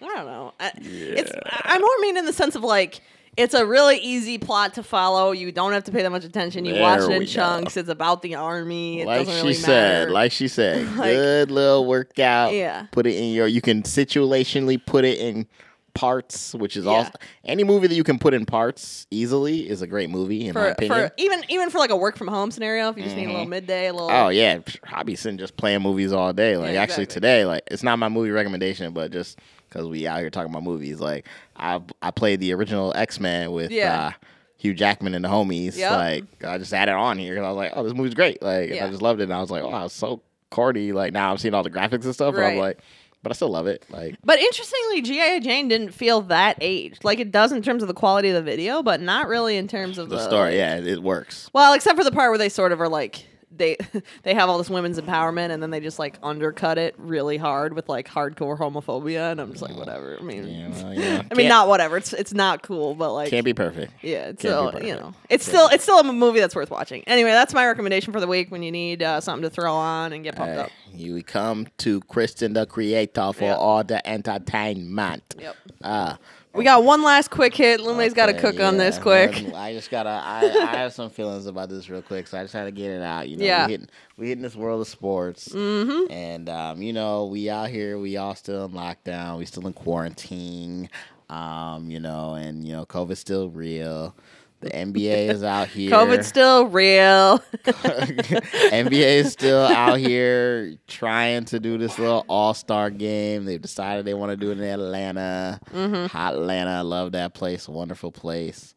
I 0.01 0.05
don't 0.07 0.27
know. 0.27 0.53
I, 0.59 0.73
It's 0.77 1.33
I- 1.45 1.79
more 1.79 1.91
mean 2.01 2.17
in 2.17 2.25
the 2.25 2.33
sense 2.33 2.55
of 2.55 2.63
like 2.63 3.01
it's 3.37 3.55
a 3.55 3.65
really 3.65 3.97
easy 3.97 4.37
plot 4.39 4.75
to 4.75 4.83
follow. 4.83 5.33
You 5.33 5.51
don't 5.53 5.73
have 5.73 5.85
to 5.85 5.93
pay 5.93 6.03
that 6.03 6.11
much 6.11 6.25
attention. 6.25 6.65
You 6.67 6.81
watch 6.81 7.01
it 7.01 7.11
in 7.11 7.19
we 7.21 7.25
go. 7.25 7.31
chunks. 7.33 7.77
It's 7.79 7.89
about 7.89 8.21
the 8.23 8.35
army. 8.35 9.01
It 9.01 9.07
like 9.07 9.21
doesn't 9.21 9.35
she 9.37 9.41
really 9.43 9.55
said, 9.55 10.11
like 10.11 10.33
she 10.33 10.49
said, 10.49 10.87
Like- 10.97 11.13
good 11.13 11.51
little 11.51 11.87
workout. 11.87 12.53
Yeah. 12.53 12.87
Put 12.93 13.07
it 13.07 13.17
in 13.17 13.33
your. 13.33 13.47
You 13.47 13.61
can 13.63 13.83
situationally 13.83 14.85
put 14.85 15.05
it 15.05 15.19
in 15.19 15.47
parts, 15.95 16.55
which 16.55 16.77
is 16.77 16.85
Yeah. 16.85 16.91
also 16.93 17.11
any 17.45 17.65
movie 17.65 17.87
that 17.87 17.95
you 17.95 18.05
can 18.05 18.19
put 18.19 18.35
in 18.35 18.47
parts 18.47 19.07
easily 19.11 19.69
is 19.69 19.83
a 19.83 19.87
great 19.87 20.11
movie 20.11 20.47
in 20.47 20.55
my 20.55 20.69
opinion. 20.69 21.09
for 21.09 21.13
even 21.17 21.43
even 21.49 21.71
for 21.71 21.79
like 21.79 21.91
a 21.91 21.97
work 21.97 22.17
from 22.17 22.29
home 22.29 22.51
scenario, 22.51 22.89
if 22.89 22.97
you 22.97 23.03
just 23.05 23.17
need 23.17 23.27
a 23.27 23.33
little 23.33 23.47
midday, 23.47 23.89
a 23.89 23.93
little. 23.93 24.11
Oh 24.11 24.29
yeah, 24.29 24.59
be 25.05 25.15
sitting 25.17 25.39
just 25.39 25.57
playing 25.57 25.83
movies 25.83 26.13
all 26.13 26.33
day. 26.33 26.57
Like 26.57 26.75
Yeah, 26.75 26.83
actually 26.83 27.05
exactly. 27.05 27.15
today, 27.21 27.45
like 27.45 27.63
it's 27.71 27.83
not 27.83 27.99
my 27.99 28.09
movie 28.09 28.31
recommendation, 28.31 28.93
but 28.93 29.11
just 29.13 29.39
because 29.69 29.87
we 29.87 30.07
out 30.07 30.21
here 30.21 30.31
talking 30.31 30.51
about 30.51 30.63
movies, 30.65 31.01
like 31.01 31.27
I 31.57 31.81
I 32.01 32.11
played 32.11 32.41
the 32.41 32.53
original 32.55 32.93
X 32.97 33.21
Men 33.21 33.53
with 33.53 33.71
Yeah. 33.71 34.07
uh, 34.09 34.11
Hugh 34.57 34.75
Jackman 34.75 35.15
and 35.15 35.25
the 35.25 35.29
homies. 35.29 35.77
Yep. 35.77 35.91
Like 35.91 36.25
I 36.45 36.57
just 36.59 36.73
added 36.73 36.93
on 36.93 37.19
here 37.19 37.35
because 37.35 37.45
I 37.45 37.49
was 37.49 37.57
like, 37.57 37.73
oh, 37.75 37.83
this 37.85 37.95
movie's 37.95 38.15
great. 38.15 38.43
Like. 38.43 38.71
I 38.73 38.89
just 38.89 39.03
loved 39.03 39.21
it. 39.21 39.25
And 39.25 39.33
I 39.35 39.41
was 39.41 39.51
like, 39.51 39.63
oh, 39.65 39.71
I 39.71 39.83
was 39.83 39.93
so 39.93 40.23
corny. 40.51 40.93
Like 40.93 41.13
now 41.13 41.31
I'm 41.33 41.39
seeing 41.39 41.53
all 41.55 41.63
the 41.65 41.71
graphics 41.71 42.05
and 42.05 42.15
stuff, 42.15 42.35
and 42.35 42.45
I'm 42.45 42.59
like, 42.59 42.79
but 43.23 43.33
I 43.33 43.35
still 43.35 43.51
love 43.51 43.67
it. 43.67 43.85
Like 43.91 44.17
But 44.25 44.39
interestingly, 44.41 45.03
G.I. 45.03 45.41
Jane 45.41 45.69
didn't 45.69 45.93
feel 45.93 46.23
that 46.23 46.59
aged. 46.61 47.05
Like 47.05 47.21
it 47.21 47.31
does 47.31 47.53
in 47.53 47.63
terms 47.63 47.83
of 47.83 47.89
the 47.89 47.95
quality 47.95 48.29
of 48.29 48.35
the 48.35 48.43
video, 48.43 48.83
but 48.83 49.01
not 49.01 49.29
really 49.29 49.57
in 49.57 49.69
terms 49.69 49.99
of 49.99 50.09
the 50.09 50.17
the, 50.17 50.25
story, 50.25 50.57
yeah, 50.57 50.77
it, 50.77 50.87
it 50.87 51.03
works. 51.03 51.49
Well, 51.53 51.73
except 51.73 51.97
for 51.97 52.05
the 52.05 52.13
part 52.13 52.31
where 52.31 52.39
they 52.39 52.49
sort 52.49 52.73
of 52.73 52.81
are 52.81 52.89
like 52.89 53.27
they 53.57 53.77
they 54.23 54.35
have 54.35 54.49
all 54.49 54.59
this 54.59 54.71
women's 54.71 54.99
empowerment 54.99 55.51
and 55.51 55.63
then 55.63 55.71
they 55.71 55.81
just 55.81 55.99
like 55.99 56.19
undercut 56.23 56.79
it 56.79 56.95
really 56.99 57.37
hard 57.37 57.75
with 57.75 57.89
like 57.89 58.09
hardcore 58.09 58.59
homophobia 58.59 59.31
and 59.33 59.41
I'm 59.41 59.51
just 59.51 59.63
like 59.63 59.77
whatever. 59.77 60.17
I 60.19 60.23
mean 60.23 60.47
Yeah, 60.49 60.69
well, 60.69 60.95
yeah. 60.99 61.05
I 61.31 61.35
mean 61.35 61.45
Can't- 61.45 61.49
not 61.49 61.69
whatever. 61.69 61.97
It's 61.97 62.13
it's 62.13 62.33
not 62.33 62.63
cool, 62.63 62.95
but 62.95 63.13
like 63.13 63.31
Can't 63.31 63.45
be 63.45 63.55
perfect. 63.55 63.93
yeah, 64.03 64.27
it's 64.27 64.27
can't 64.27 64.37
be 64.39 64.41
still 64.49 64.65
perfect. 64.73 64.87
you 64.87 64.95
know 64.95 65.15
it's 65.29 65.47
still 65.47 65.69
it's 65.69 65.83
still 65.83 65.99
a 66.01 66.05
movie 66.13 66.41
that's 66.41 66.55
worth 66.57 66.71
watching. 66.71 67.03
Anyway, 67.07 67.31
that's 67.31 67.53
my 67.55 67.67
recommendation 67.67 68.13
for 68.13 68.21
the 68.21 68.27
week 68.27 68.51
when 68.51 68.63
you 68.63 68.73
need 68.73 69.03
uh, 69.03 69.21
something 69.21 69.43
to 69.43 69.51
throw 69.51 69.73
on 69.75 70.13
and 70.13 70.25
get 70.25 70.37
pumped 70.37 70.57
up. 70.59 70.71
You 70.95 71.23
come 71.23 71.67
to 71.79 72.01
Kristen 72.03 72.53
the 72.53 72.67
Creator 72.67 73.33
for 73.33 73.45
Yeah. 73.45 73.55
all 73.57 73.83
the 73.85 74.07
entertainment. 74.09 75.35
Yep. 75.39 75.57
Uh, 75.83 76.17
We 76.55 76.65
got 76.65 76.85
one 76.85 77.03
last 77.03 77.31
quick 77.31 77.55
hit. 77.55 77.81
Lume's 77.81 78.13
got 78.13 78.27
to 78.27 78.33
okay, 78.33 78.41
cook 78.41 78.61
on 78.61 78.77
this 78.77 78.99
quick. 78.99 79.55
I 79.55 79.73
just 79.73 79.91
gotta. 79.91 80.11
I, 80.11 80.41
I 80.41 80.77
have 80.77 80.93
some 80.93 81.09
feelings 81.09 81.47
about 81.47 81.71
this 81.71 81.89
real 81.89 82.03
quick, 82.03 82.27
so 82.27 82.39
I 82.39 82.43
just 82.43 82.53
had 82.53 82.65
to 82.65 82.71
get 82.71 82.91
it 82.91 83.03
out. 83.03 83.29
You 83.29 83.39
know, 83.39 83.45
Yeah. 83.45 83.67
we 83.67 83.73
hitting 83.73 83.89
we 84.19 84.29
hitting 84.29 84.43
this 84.43 84.55
world 84.55 84.83
of 84.83 84.89
sports, 84.89 85.49
mm-hmm. 85.49 86.13
and 86.13 86.49
um, 86.51 86.83
you 86.83 86.93
know, 86.93 87.27
we 87.27 87.49
out 87.49 87.71
here, 87.71 87.99
we 87.99 88.17
all 88.19 88.35
still 88.35 88.67
in 88.67 88.73
lockdown, 88.73 89.39
we 89.39 89.47
still 89.47 89.67
in 89.67 89.73
quarantine, 89.73 90.91
um, 91.31 91.91
you 91.91 91.99
know, 92.01 92.35
and 92.35 92.67
you 92.67 92.73
know, 92.73 92.85
COVID's 92.85 93.21
still 93.21 93.49
real. 93.49 94.15
The 94.63 94.71
NBA 94.71 95.29
is 95.29 95.43
out 95.43 95.67
here. 95.69 95.91
COVID's 95.91 96.29
still 96.29 96.67
real. 96.69 97.39
NBA 97.65 98.93
is 98.93 99.33
still 99.33 99.63
out 99.63 99.99
here 99.99 100.77
trying 100.87 101.45
to 101.47 101.59
do 101.59 101.79
this 101.79 101.99
little 101.99 102.25
All 102.29 102.55
Star 102.55 102.89
game. 102.89 103.45
They've 103.45 103.61
decided 103.61 104.05
they 104.05 104.15
want 104.15 104.31
to 104.31 104.37
do 104.37 104.53
it 104.53 104.59
in 104.59 104.65
Atlanta. 104.65 105.59
Mm-hmm. 105.73 106.07
Hot 106.07 106.35
Atlanta, 106.35 106.71
I 106.71 106.81
love 106.83 107.13
that 107.13 107.35
place. 107.35 107.69
Wonderful 107.69 108.13
place. 108.13 108.75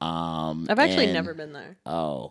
Um, 0.00 0.66
I've 0.70 0.78
actually 0.78 1.04
and- 1.04 1.14
never 1.14 1.34
been 1.34 1.52
there. 1.52 1.76
Oh, 1.84 2.30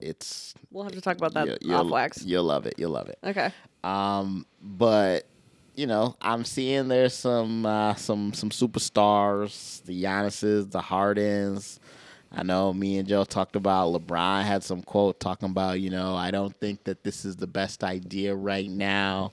it's 0.00 0.54
We'll 0.70 0.84
have 0.84 0.92
to 0.94 1.00
talk 1.02 1.18
about 1.18 1.34
that 1.34 1.46
you- 1.46 1.58
you'll, 1.60 1.80
off 1.80 1.90
wax. 1.90 2.24
You'll 2.24 2.44
love 2.44 2.64
it. 2.64 2.74
You'll 2.78 2.90
love 2.92 3.08
it. 3.10 3.18
Okay. 3.22 3.52
Um, 3.84 4.46
but 4.62 5.26
you 5.74 5.86
know, 5.86 6.16
I'm 6.20 6.44
seeing 6.44 6.88
there's 6.88 7.14
some 7.14 7.66
uh, 7.66 7.94
some 7.94 8.32
some 8.32 8.48
superstars, 8.50 9.82
the 9.84 10.02
Giannis's, 10.02 10.68
the 10.68 10.80
Hardens. 10.80 11.78
I 12.34 12.42
know 12.42 12.72
me 12.72 12.98
and 12.98 13.06
Joe 13.06 13.24
talked 13.24 13.56
about 13.56 13.92
LeBron 13.92 14.42
had 14.44 14.64
some 14.64 14.82
quote 14.82 15.20
talking 15.20 15.50
about, 15.50 15.80
you 15.80 15.90
know, 15.90 16.16
I 16.16 16.30
don't 16.30 16.54
think 16.56 16.84
that 16.84 17.04
this 17.04 17.24
is 17.24 17.36
the 17.36 17.46
best 17.46 17.84
idea 17.84 18.34
right 18.34 18.70
now, 18.70 19.32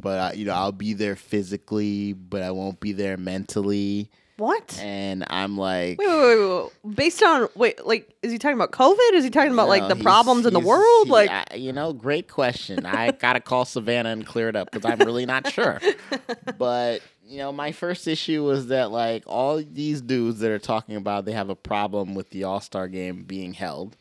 but 0.00 0.18
uh, 0.18 0.32
you 0.34 0.44
know, 0.46 0.54
I'll 0.54 0.72
be 0.72 0.94
there 0.94 1.16
physically, 1.16 2.14
but 2.14 2.42
I 2.42 2.50
won't 2.50 2.80
be 2.80 2.92
there 2.92 3.16
mentally. 3.16 4.10
What? 4.38 4.78
and 4.80 5.24
I'm 5.28 5.58
like, 5.58 5.98
Wait, 5.98 6.06
wait, 6.06 6.38
wait, 6.38 6.70
wait. 6.84 6.94
Based 6.96 7.20
on 7.24 7.48
wait, 7.56 7.84
like, 7.84 8.14
is 8.22 8.30
he 8.30 8.38
talking 8.38 8.54
about 8.56 8.70
COVID? 8.70 9.14
Is 9.14 9.24
he 9.24 9.30
talking 9.30 9.52
about 9.52 9.68
like 9.68 9.88
the 9.88 9.96
problems 9.96 10.46
in 10.46 10.52
the 10.52 10.60
world? 10.60 11.06
he- 11.06 11.10
like, 11.12 11.28
I- 11.28 11.56
you 11.56 11.72
know, 11.72 11.92
great 11.92 12.28
question. 12.28 12.86
I 12.86 13.10
gotta 13.10 13.40
call 13.40 13.64
Savannah 13.64 14.10
and 14.10 14.24
clear 14.24 14.48
it 14.48 14.54
up 14.54 14.70
because 14.70 14.88
I'm 14.88 15.00
really 15.00 15.26
not 15.26 15.52
sure. 15.52 15.80
But 16.56 17.02
you 17.28 17.38
know, 17.38 17.52
my 17.52 17.72
first 17.72 18.06
issue 18.08 18.42
was 18.44 18.68
that 18.68 18.90
like 18.90 19.22
all 19.26 19.58
these 19.62 20.00
dudes 20.00 20.40
that 20.40 20.50
are 20.50 20.58
talking 20.58 20.96
about 20.96 21.24
they 21.24 21.32
have 21.32 21.50
a 21.50 21.54
problem 21.54 22.14
with 22.14 22.30
the 22.30 22.44
All 22.44 22.60
Star 22.60 22.88
game 22.88 23.24
being 23.24 23.52
held. 23.54 23.96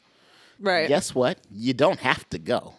right? 0.60 0.88
Guess 0.88 1.14
what? 1.14 1.38
You 1.52 1.74
don't 1.74 2.00
have 2.00 2.28
to 2.30 2.40
go. 2.40 2.76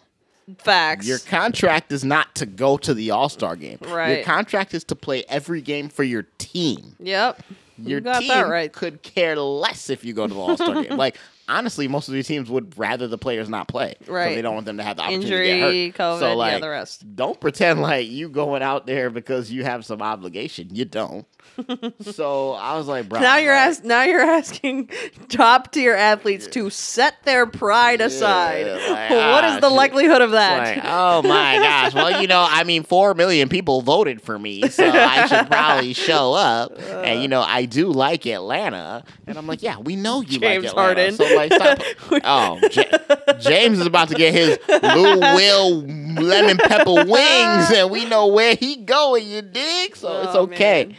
Facts. 0.57 1.05
Your 1.05 1.19
contract 1.19 1.91
is 1.91 2.03
not 2.03 2.33
to 2.35 2.45
go 2.45 2.77
to 2.77 2.93
the 2.93 3.11
All 3.11 3.29
Star 3.29 3.55
game. 3.55 3.77
Right. 3.81 4.17
Your 4.17 4.23
contract 4.25 4.73
is 4.73 4.83
to 4.85 4.95
play 4.95 5.23
every 5.29 5.61
game 5.61 5.89
for 5.89 6.03
your 6.03 6.23
team. 6.37 6.95
yep. 6.99 7.41
Your 7.77 7.99
you 7.99 8.13
team 8.19 8.27
that 8.27 8.49
right. 8.49 8.73
could 8.73 9.01
care 9.03 9.37
less 9.37 9.89
if 9.89 10.03
you 10.03 10.13
go 10.13 10.27
to 10.27 10.33
the 10.33 10.39
All 10.39 10.57
Star 10.57 10.83
game. 10.83 10.97
Like 10.97 11.17
honestly, 11.49 11.87
most 11.87 12.07
of 12.07 12.13
these 12.13 12.27
teams 12.27 12.49
would 12.49 12.77
rather 12.77 13.07
the 13.07 13.17
players 13.17 13.49
not 13.49 13.67
play. 13.67 13.95
Right. 14.07 14.35
They 14.35 14.41
don't 14.41 14.53
want 14.53 14.65
them 14.65 14.77
to 14.77 14.83
have 14.83 14.97
the 14.97 15.03
opportunity 15.03 15.25
Injury, 15.25 15.47
to 15.47 15.87
get 15.87 15.97
hurt. 15.97 16.15
COVID, 16.15 16.19
so 16.19 16.27
yeah, 16.29 16.33
like, 16.35 16.61
the 16.61 16.69
rest. 16.69 17.15
don't 17.15 17.39
pretend 17.39 17.81
like 17.81 18.07
you 18.07 18.29
going 18.29 18.61
out 18.61 18.85
there 18.85 19.09
because 19.09 19.51
you 19.51 19.63
have 19.63 19.85
some 19.85 20.01
obligation. 20.01 20.73
You 20.73 20.85
don't. 20.85 21.25
so 22.01 22.53
I 22.53 22.77
was 22.77 22.87
like, 22.87 23.09
bro. 23.09 23.19
Now 23.19 23.37
you're 23.37 23.53
like, 23.53 23.67
ask, 23.67 23.83
now 23.83 24.03
you're 24.03 24.21
asking 24.21 24.89
top 25.29 25.71
tier 25.71 25.95
athletes 25.95 26.47
to 26.47 26.69
set 26.69 27.23
their 27.23 27.45
pride 27.45 28.01
aside. 28.01 28.67
like, 28.67 28.79
what 29.09 29.43
ah, 29.43 29.55
is 29.55 29.61
the 29.61 29.69
shit. 29.69 29.75
likelihood 29.75 30.21
of 30.21 30.31
that? 30.31 30.77
like, 30.77 30.85
oh 30.85 31.21
my 31.23 31.55
gosh. 31.57 31.93
Well, 31.93 32.21
you 32.21 32.27
know, 32.27 32.45
I 32.47 32.63
mean, 32.63 32.83
four 32.83 33.13
million 33.13 33.49
people 33.49 33.81
voted 33.81 34.21
for 34.21 34.37
me, 34.37 34.69
so 34.69 34.87
I 34.87 35.25
should 35.25 35.47
probably 35.47 35.93
show 35.93 36.33
up. 36.33 36.79
And 36.79 37.21
you 37.21 37.27
know, 37.27 37.41
I 37.41 37.65
do 37.65 37.91
like 37.91 38.25
Atlanta, 38.25 39.03
and 39.27 39.37
I'm 39.37 39.47
like, 39.47 39.63
yeah, 39.63 39.79
we 39.79 39.95
know 39.95 40.21
you 40.21 40.39
James 40.39 40.43
like 40.43 40.71
Atlanta. 40.71 40.81
Harden. 40.81 41.15
So 41.15 41.35
like, 41.39 41.53
stop. 41.53 41.79
Oh, 42.23 42.59
Ja- 42.71 43.33
James 43.39 43.79
is 43.79 43.85
about 43.85 44.09
to 44.09 44.15
get 44.15 44.33
his 44.33 44.57
Lou 44.67 45.19
Will 45.19 45.81
lemon 45.81 46.57
pepper 46.57 46.93
wings, 47.05 47.71
and 47.71 47.89
we 47.89 48.05
know 48.05 48.27
where 48.27 48.55
he 48.55 48.75
going. 48.77 49.27
You 49.27 49.41
dig? 49.41 49.95
So 49.95 50.21
it's 50.23 50.35
Oh, 50.35 50.41
okay. 50.43 50.85
man. 50.85 50.95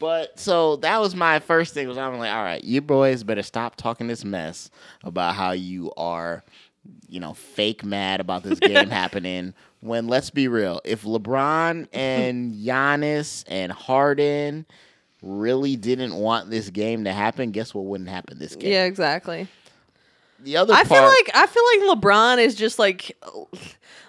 But 0.00 0.38
so 0.38 0.76
that 0.76 1.00
was 1.00 1.14
my 1.16 1.40
first 1.40 1.74
thing. 1.74 1.88
Was 1.88 1.98
I'm 1.98 2.18
like, 2.18 2.30
all 2.32 2.42
right, 2.44 2.62
you 2.62 2.80
boys 2.80 3.24
better 3.24 3.42
stop 3.42 3.74
talking 3.76 4.06
this 4.06 4.24
mess 4.24 4.70
about 5.02 5.34
how 5.34 5.50
you 5.50 5.90
are, 5.96 6.44
you 7.08 7.18
know, 7.18 7.34
fake 7.34 7.84
mad 7.84 8.20
about 8.20 8.44
this 8.44 8.60
game 8.60 8.88
happening. 8.90 9.54
When 9.80 10.06
let's 10.06 10.30
be 10.30 10.46
real, 10.48 10.80
if 10.84 11.02
LeBron 11.02 11.88
and 11.92 12.54
Giannis 12.64 13.42
and 13.48 13.72
Harden 13.72 14.66
really 15.20 15.74
didn't 15.74 16.14
want 16.14 16.48
this 16.48 16.70
game 16.70 17.02
to 17.04 17.12
happen, 17.12 17.50
guess 17.50 17.74
what 17.74 17.84
wouldn't 17.86 18.08
happen 18.08 18.38
this 18.38 18.54
game? 18.54 18.70
yeah, 18.70 18.84
exactly. 18.84 19.48
The 20.40 20.56
other 20.56 20.72
I 20.72 20.84
part, 20.84 20.88
feel 20.88 21.02
like 21.02 21.30
I 21.34 21.46
feel 21.46 21.62
like 21.90 21.98
LeBron 21.98 22.38
is 22.38 22.54
just 22.54 22.78
like 22.78 23.16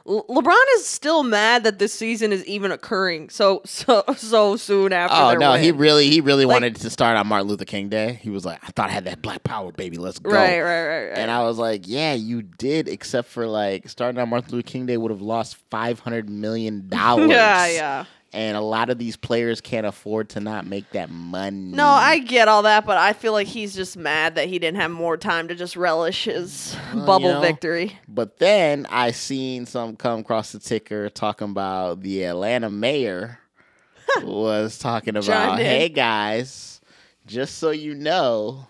Le- 0.05 0.23
LeBron 0.23 0.63
is 0.75 0.85
still 0.87 1.23
mad 1.23 1.63
that 1.63 1.79
this 1.79 1.93
season 1.93 2.31
is 2.31 2.45
even 2.45 2.71
occurring 2.71 3.29
so 3.29 3.61
so 3.65 4.03
so 4.15 4.55
soon 4.55 4.93
after. 4.93 5.15
Oh 5.15 5.33
no, 5.39 5.51
win. 5.53 5.63
he 5.63 5.71
really 5.71 6.09
he 6.09 6.21
really 6.21 6.45
Like- 6.45 6.55
wanted 6.55 6.75
to 6.77 6.89
start 6.89 7.17
on 7.17 7.27
Martin 7.27 7.47
Luther 7.47 7.65
King 7.65 7.89
Day. 7.89 8.19
He 8.21 8.29
was 8.29 8.45
like, 8.45 8.59
I 8.63 8.67
thought 8.71 8.89
I 8.89 8.93
had 8.93 9.05
that 9.05 9.21
black 9.21 9.43
power, 9.43 9.71
baby. 9.71 9.97
Let's 9.97 10.19
go. 10.19 10.29
right, 10.31 10.61
right, 10.61 10.85
right, 10.87 11.07
right. 11.09 11.17
And 11.17 11.31
I 11.31 11.43
was 11.43 11.57
like, 11.57 11.87
yeah, 11.87 12.13
you 12.13 12.41
did, 12.43 12.87
except 12.87 13.27
for 13.29 13.45
like 13.47 13.89
starting 13.89 14.19
on 14.21 14.29
Martin 14.29 14.51
Luther 14.51 14.67
King 14.67 14.85
Day 14.85 14.97
would 14.97 15.11
have 15.11 15.21
lost 15.21 15.57
five 15.69 15.99
hundred 15.99 16.29
million 16.29 16.87
dollars. 16.89 17.29
yeah, 17.31 17.67
yeah. 17.67 18.05
And 18.31 18.55
a 18.55 18.61
lot 18.61 18.91
of 18.91 18.99
these 18.99 19.17
players 19.17 19.59
can't 19.59 19.87
afford 19.87 20.29
to 20.29 20.39
not 20.39 20.67
make 20.67 20.89
that 20.91 21.09
money. 21.09 21.71
No, 21.73 21.87
I 21.87 22.19
get 22.19 22.47
all 22.47 22.61
that, 22.61 22.85
but 22.85 22.95
I 22.97 23.13
feel 23.13 23.33
like 23.33 23.47
he's 23.47 23.73
just 23.73 23.97
mad 23.97 24.35
that 24.35 24.47
he 24.47 24.59
didn't 24.59 24.79
have 24.79 24.91
more 24.91 25.17
time 25.17 25.47
to 25.47 25.55
just 25.55 25.75
relish 25.75 26.25
his 26.25 26.75
Well, 26.93 27.05
bubble 27.07 27.27
you 27.27 27.33
know, 27.33 27.41
victory. 27.41 27.97
But 28.07 28.37
then 28.37 28.85
I 28.89 29.11
seen 29.11 29.65
some 29.65 29.95
come 29.95 30.19
across 30.19 30.51
the 30.51 30.59
ticker 30.59 31.09
talking 31.09 31.49
about 31.49 32.01
the 32.01 32.23
Atlanta 32.25 32.69
mayor 32.69 33.39
was 34.23 34.77
talking 34.77 35.15
about, 35.15 35.57
hey 35.59 35.89
guys, 35.89 36.81
just 37.25 37.57
so 37.57 37.71
you 37.71 37.95
know, 37.95 38.67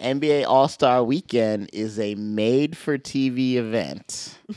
NBA 0.00 0.46
All 0.46 0.68
Star 0.68 1.02
Weekend 1.04 1.70
is 1.72 1.98
a 1.98 2.14
made 2.16 2.76
for 2.76 2.98
TV 2.98 3.54
event. 3.54 4.36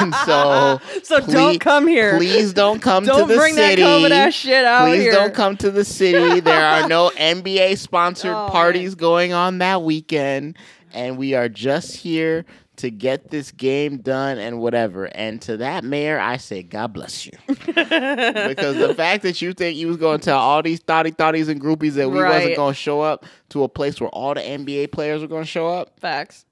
and 0.00 0.14
so 0.26 0.80
So 1.02 1.20
don't 1.20 1.60
come 1.60 1.86
here. 1.86 2.16
Please 2.16 2.52
don't 2.52 2.80
come 2.80 3.04
Don't 3.04 3.28
to 3.28 3.32
the 3.34 3.38
bring 3.38 3.54
that 3.56 3.70
city. 3.70 3.82
COVID 3.82 4.10
ass 4.10 4.34
shit 4.34 4.64
out 4.64 4.88
Please 4.88 5.02
here. 5.02 5.12
don't 5.12 5.34
come 5.34 5.56
to 5.58 5.70
the 5.70 5.84
city. 5.84 6.40
There 6.40 6.64
are 6.64 6.88
no 6.88 7.10
NBA 7.16 7.78
sponsored 7.78 8.32
Oh, 8.32 8.48
parties 8.50 8.94
going 8.94 9.32
on 9.32 9.58
that 9.58 9.82
weekend. 9.82 10.56
And 10.92 11.16
we 11.16 11.34
are 11.34 11.48
just 11.48 11.96
here 11.96 12.44
to 12.76 12.90
get 12.90 13.30
this 13.30 13.50
game 13.52 13.98
done 13.98 14.38
and 14.38 14.58
whatever. 14.58 15.04
And 15.04 15.40
to 15.42 15.58
that 15.58 15.84
mayor, 15.84 16.18
I 16.18 16.36
say, 16.38 16.62
God 16.62 16.92
bless 16.92 17.26
you. 17.26 17.32
because 17.46 18.76
the 18.76 18.94
fact 18.96 19.22
that 19.22 19.40
you 19.42 19.52
think 19.52 19.76
you 19.76 19.88
was 19.88 19.96
going 19.96 20.18
to 20.20 20.24
tell 20.24 20.38
all 20.38 20.62
these 20.62 20.80
thotty 20.80 21.10
thotties 21.12 21.48
and 21.48 21.60
groupies 21.60 21.92
that 21.92 22.10
we 22.10 22.18
wasn't 22.18 22.56
going 22.56 22.72
to 22.74 22.78
show 22.78 23.00
up 23.00 23.24
to 23.50 23.62
a 23.64 23.68
place 23.68 24.00
where 24.00 24.10
all 24.10 24.34
the 24.34 24.40
NBA 24.40 24.92
players 24.92 25.20
were 25.22 25.28
going 25.28 25.44
to 25.44 25.48
show 25.48 25.68
up 25.68 25.98
Facts. 26.00 26.44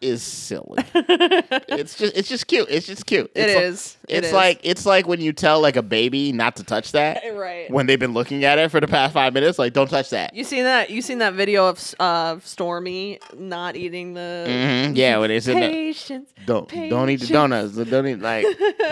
Is 0.00 0.22
silly. 0.22 0.82
it's 0.94 1.96
just 1.96 2.16
it's 2.16 2.28
just 2.28 2.46
cute. 2.46 2.66
It's 2.70 2.86
just 2.86 3.06
cute. 3.06 3.30
It 3.34 3.40
it's 3.50 3.54
like- 3.54 3.64
is. 3.64 3.96
It 4.08 4.16
it's 4.18 4.26
is. 4.28 4.32
like 4.32 4.60
it's 4.62 4.86
like 4.86 5.06
when 5.06 5.20
you 5.20 5.32
tell 5.32 5.60
like 5.60 5.76
a 5.76 5.82
baby 5.82 6.32
not 6.32 6.56
to 6.56 6.64
touch 6.64 6.92
that 6.92 7.22
Right. 7.34 7.70
when 7.70 7.86
they've 7.86 7.98
been 7.98 8.14
looking 8.14 8.44
at 8.44 8.58
it 8.58 8.70
for 8.70 8.80
the 8.80 8.86
past 8.88 9.12
five 9.12 9.34
minutes. 9.34 9.58
Like, 9.58 9.72
don't 9.72 9.88
touch 9.90 10.10
that. 10.10 10.34
You 10.34 10.44
seen 10.44 10.64
that? 10.64 10.90
You 10.90 11.02
seen 11.02 11.18
that 11.18 11.34
video 11.34 11.68
of 11.68 11.94
uh, 12.00 12.38
Stormy 12.42 13.18
not 13.36 13.76
eating 13.76 14.14
the 14.14 14.46
Mm-hmm. 14.48 14.94
Yeah, 14.96 15.18
when 15.18 15.40
said 15.40 15.56
that, 15.56 15.72
patience? 15.72 16.30
don't 16.46 16.68
don't 16.68 17.10
eat 17.10 17.20
the 17.20 17.26
donuts. 17.26 17.74
Don't 17.76 18.06
eat 18.06 18.20
like. 18.20 18.46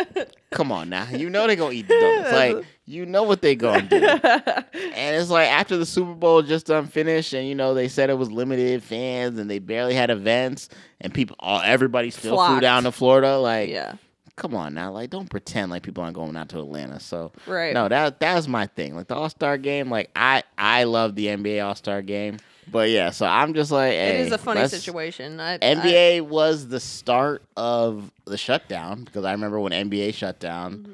come 0.51 0.73
on 0.73 0.89
now, 0.89 1.07
you 1.11 1.31
know 1.31 1.47
they're 1.47 1.57
gonna 1.57 1.73
eat 1.73 1.89
the 1.89 1.99
donuts. 1.99 2.33
Like 2.33 2.67
you 2.87 3.05
know 3.05 3.23
what 3.25 3.43
they 3.43 3.55
gonna 3.57 3.83
do. 3.83 3.97
And 4.97 5.15
it's 5.17 5.29
like 5.31 5.49
after 5.49 5.77
the 5.77 5.85
Super 5.87 6.15
Bowl 6.15 6.43
just 6.43 6.67
done 6.67 6.87
finished, 6.87 7.33
and 7.35 7.47
you 7.47 7.55
know 7.55 7.75
they 7.75 7.89
said 7.89 8.09
it 8.11 8.17
was 8.17 8.31
limited 8.31 8.83
fans, 8.83 9.39
and 9.39 9.51
they 9.51 9.59
barely 9.59 9.95
had 9.95 10.11
events, 10.11 10.69
and 11.01 11.13
people, 11.13 11.37
all 11.39 11.61
everybody 11.63 12.11
still 12.11 12.37
flew 12.47 12.61
down 12.61 12.85
to 12.85 12.93
Florida. 12.93 13.37
Like, 13.39 13.69
yeah. 13.69 13.95
come 14.37 14.55
on 14.55 14.73
now, 14.75 14.91
like 14.93 15.11
don't 15.11 15.29
pretend 15.29 15.71
like 15.71 15.83
people 15.83 16.03
aren't 16.03 16.15
going 16.17 16.37
out 16.37 16.49
to 16.51 16.59
Atlanta. 16.61 16.99
So 17.01 17.33
Right. 17.47 17.75
no, 17.75 17.89
that 17.89 18.21
that's 18.21 18.49
my 18.49 18.67
thing. 18.69 18.95
Like 18.97 19.09
the 19.09 19.15
All 19.17 19.29
Star 19.31 19.59
game, 19.59 19.91
like 19.91 20.11
I 20.17 20.43
I 20.57 20.85
love 20.85 21.15
the 21.15 21.27
NBA 21.27 21.65
All 21.67 21.75
Star 21.75 22.01
game, 22.03 22.39
but 22.71 22.89
yeah, 22.91 23.11
so 23.11 23.27
I'm 23.27 23.53
just 23.55 23.71
like, 23.71 23.93
It 23.93 23.97
hey, 24.17 24.21
is 24.21 24.33
a 24.33 24.39
funny 24.39 24.67
situation. 24.69 25.41
I, 25.41 25.55
I- 25.55 25.59
NBA 25.59 26.23
was 26.23 26.69
the 26.69 26.81
start 26.81 27.43
of 27.57 28.11
the 28.25 28.39
shutdown 28.39 29.05
because 29.05 29.25
I 29.25 29.33
remember 29.33 29.61
when 29.61 29.73
NBA 29.73 30.15
shut 30.15 30.39
down, 30.39 30.73
Mm-hmm. 30.79 30.93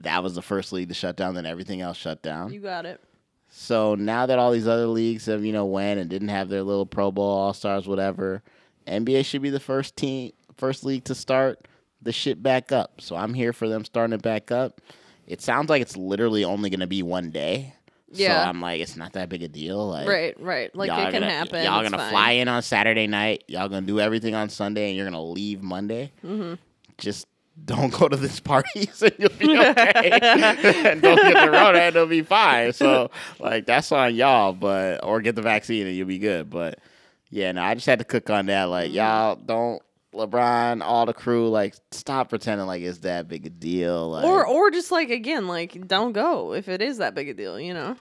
That 0.00 0.22
was 0.22 0.34
the 0.34 0.42
first 0.42 0.72
league 0.72 0.88
to 0.88 0.94
shut 0.94 1.16
down. 1.16 1.34
Then 1.34 1.46
everything 1.46 1.80
else 1.80 1.96
shut 1.96 2.22
down. 2.22 2.52
you 2.52 2.60
got 2.60 2.86
it. 2.86 3.00
So 3.50 3.94
now 3.94 4.26
that 4.26 4.38
all 4.38 4.52
these 4.52 4.68
other 4.68 4.86
leagues 4.86 5.26
have, 5.26 5.44
you 5.44 5.52
know, 5.52 5.64
went 5.64 5.98
and 5.98 6.10
didn't 6.10 6.28
have 6.28 6.48
their 6.48 6.62
little 6.62 6.86
Pro 6.86 7.10
Bowl 7.10 7.24
All 7.28 7.54
Stars, 7.54 7.88
whatever, 7.88 8.42
NBA 8.86 9.24
should 9.24 9.42
be 9.42 9.50
the 9.50 9.60
first 9.60 9.96
team, 9.96 10.32
first 10.56 10.84
league 10.84 11.04
to 11.04 11.14
start 11.14 11.66
the 12.02 12.12
shit 12.12 12.42
back 12.42 12.72
up. 12.72 13.00
So 13.00 13.16
I'm 13.16 13.32
here 13.34 13.52
for 13.52 13.66
them 13.68 13.84
starting 13.84 14.12
it 14.14 14.22
back 14.22 14.50
up. 14.50 14.80
It 15.26 15.40
sounds 15.40 15.70
like 15.70 15.82
it's 15.82 15.96
literally 15.96 16.44
only 16.44 16.68
going 16.70 16.80
to 16.80 16.86
be 16.86 17.02
one 17.02 17.30
day. 17.30 17.74
Yeah. 18.10 18.42
So 18.42 18.48
I'm 18.50 18.60
like, 18.60 18.80
it's 18.80 18.96
not 18.96 19.12
that 19.14 19.28
big 19.28 19.42
a 19.42 19.48
deal. 19.48 19.88
Like, 19.88 20.08
Right, 20.08 20.40
right. 20.40 20.74
Like 20.74 20.90
it 20.90 21.12
can 21.12 21.12
gonna, 21.12 21.30
happen. 21.30 21.64
Y'all 21.64 21.80
it's 21.80 21.90
gonna 21.90 22.02
fine. 22.02 22.10
fly 22.10 22.30
in 22.32 22.48
on 22.48 22.62
Saturday 22.62 23.06
night. 23.06 23.44
Y'all 23.48 23.68
gonna 23.68 23.86
do 23.86 24.00
everything 24.00 24.34
on 24.34 24.48
Sunday, 24.48 24.88
and 24.88 24.96
you're 24.96 25.04
gonna 25.04 25.22
leave 25.22 25.62
Monday. 25.62 26.12
Mm-hmm. 26.24 26.54
Just 26.96 27.26
don't 27.64 27.92
go 27.92 28.08
to 28.08 28.16
this 28.16 28.40
party 28.40 28.88
and 29.02 29.12
you'll 29.18 29.28
be 29.30 29.58
okay. 29.58 30.10
and 30.12 31.02
don't 31.02 31.16
get 31.16 31.34
the 31.44 31.50
Rona, 31.50 31.78
and 31.78 31.96
it'll 31.96 32.06
be 32.06 32.22
fine. 32.22 32.72
So, 32.72 33.10
like, 33.38 33.66
that's 33.66 33.92
on 33.92 34.14
y'all. 34.14 34.52
But 34.52 35.04
or 35.04 35.20
get 35.20 35.34
the 35.36 35.42
vaccine, 35.42 35.86
and 35.86 35.94
you'll 35.96 36.06
be 36.08 36.18
good. 36.18 36.48
But 36.50 36.78
yeah, 37.30 37.52
no, 37.52 37.62
I 37.62 37.74
just 37.74 37.86
had 37.86 37.98
to 37.98 38.04
cook 38.04 38.30
on 38.30 38.46
that. 38.46 38.64
Like, 38.64 38.86
Mm-hmm. 38.88 38.96
y'all 38.96 39.36
don't. 39.36 39.82
LeBron, 40.14 40.82
all 40.82 41.04
the 41.04 41.12
crew, 41.12 41.50
like, 41.50 41.74
stop 41.90 42.30
pretending 42.30 42.66
like 42.66 42.80
it's 42.82 42.98
that 43.00 43.28
big 43.28 43.44
a 43.44 43.50
deal. 43.50 44.10
Like, 44.10 44.24
Or 44.24 44.46
or 44.46 44.70
just 44.70 44.90
like 44.90 45.10
again, 45.10 45.46
like 45.46 45.86
don't 45.86 46.12
go 46.12 46.54
if 46.54 46.66
it 46.68 46.80
is 46.80 46.96
that 46.98 47.14
big 47.14 47.28
a 47.28 47.34
deal, 47.34 47.60
you 47.60 47.74
know. 47.74 47.94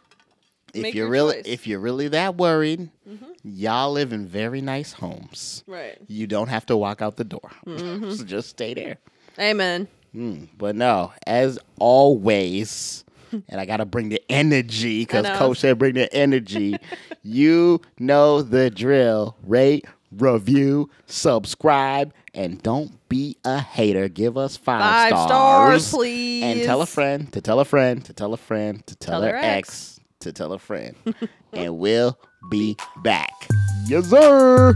if 0.73 0.81
make 0.83 0.93
you're 0.95 1.09
really, 1.09 1.35
choice. 1.35 1.43
if 1.45 1.67
you're 1.67 1.81
really 1.81 2.07
that 2.07 2.37
worried, 2.37 2.89
Mhm. 3.07 3.25
y'all 3.43 3.91
live 3.91 4.13
in 4.13 4.25
very 4.25 4.61
nice 4.61 4.93
homes. 4.93 5.63
Right. 5.67 5.97
you 6.07 6.27
don't 6.27 6.47
have 6.47 6.65
to 6.67 6.77
walk 6.77 7.01
out 7.01 7.17
the 7.17 7.25
door. 7.25 7.51
Mm-hmm. 7.65 8.11
so 8.11 8.23
just 8.35 8.49
stay 8.49 8.73
there. 8.73 8.97
Amen. 9.39 9.87
Mm, 10.15 10.47
but 10.57 10.75
no, 10.75 11.13
as 11.25 11.59
always, 11.79 13.03
and 13.31 13.59
I 13.61 13.65
got 13.65 13.77
to 13.77 13.85
bring 13.85 14.09
the 14.09 14.21
energy 14.29 15.01
because 15.01 15.27
Coach 15.37 15.59
said 15.59 15.77
bring 15.77 15.93
the 15.95 16.11
energy. 16.13 16.77
you 17.23 17.81
know 17.99 18.41
the 18.41 18.69
drill. 18.69 19.35
Rate, 19.43 19.85
review, 20.11 20.89
subscribe, 21.05 22.13
and 22.33 22.61
don't 22.63 22.91
be 23.09 23.37
a 23.45 23.59
hater. 23.59 24.07
Give 24.07 24.37
us 24.37 24.57
five, 24.57 25.11
Five 25.11 25.27
stars, 25.27 25.91
please. 25.91 26.43
And 26.43 26.63
tell 26.63 26.81
a 26.81 26.85
friend 26.85 27.31
to 27.33 27.41
tell 27.41 27.59
a 27.59 27.65
friend 27.65 28.03
to 28.05 28.13
tell 28.13 28.33
a 28.33 28.37
friend 28.37 28.85
to 28.87 28.95
tell, 28.95 29.13
Tell 29.13 29.21
their 29.21 29.33
their 29.33 29.43
ex 29.57 29.99
to 30.21 30.31
tell 30.31 30.53
a 30.53 30.59
friend. 30.59 30.95
and 31.53 31.77
we'll 31.77 32.17
be 32.49 32.75
back. 33.03 33.33
Yes, 33.87 34.09
sir. 34.09 34.73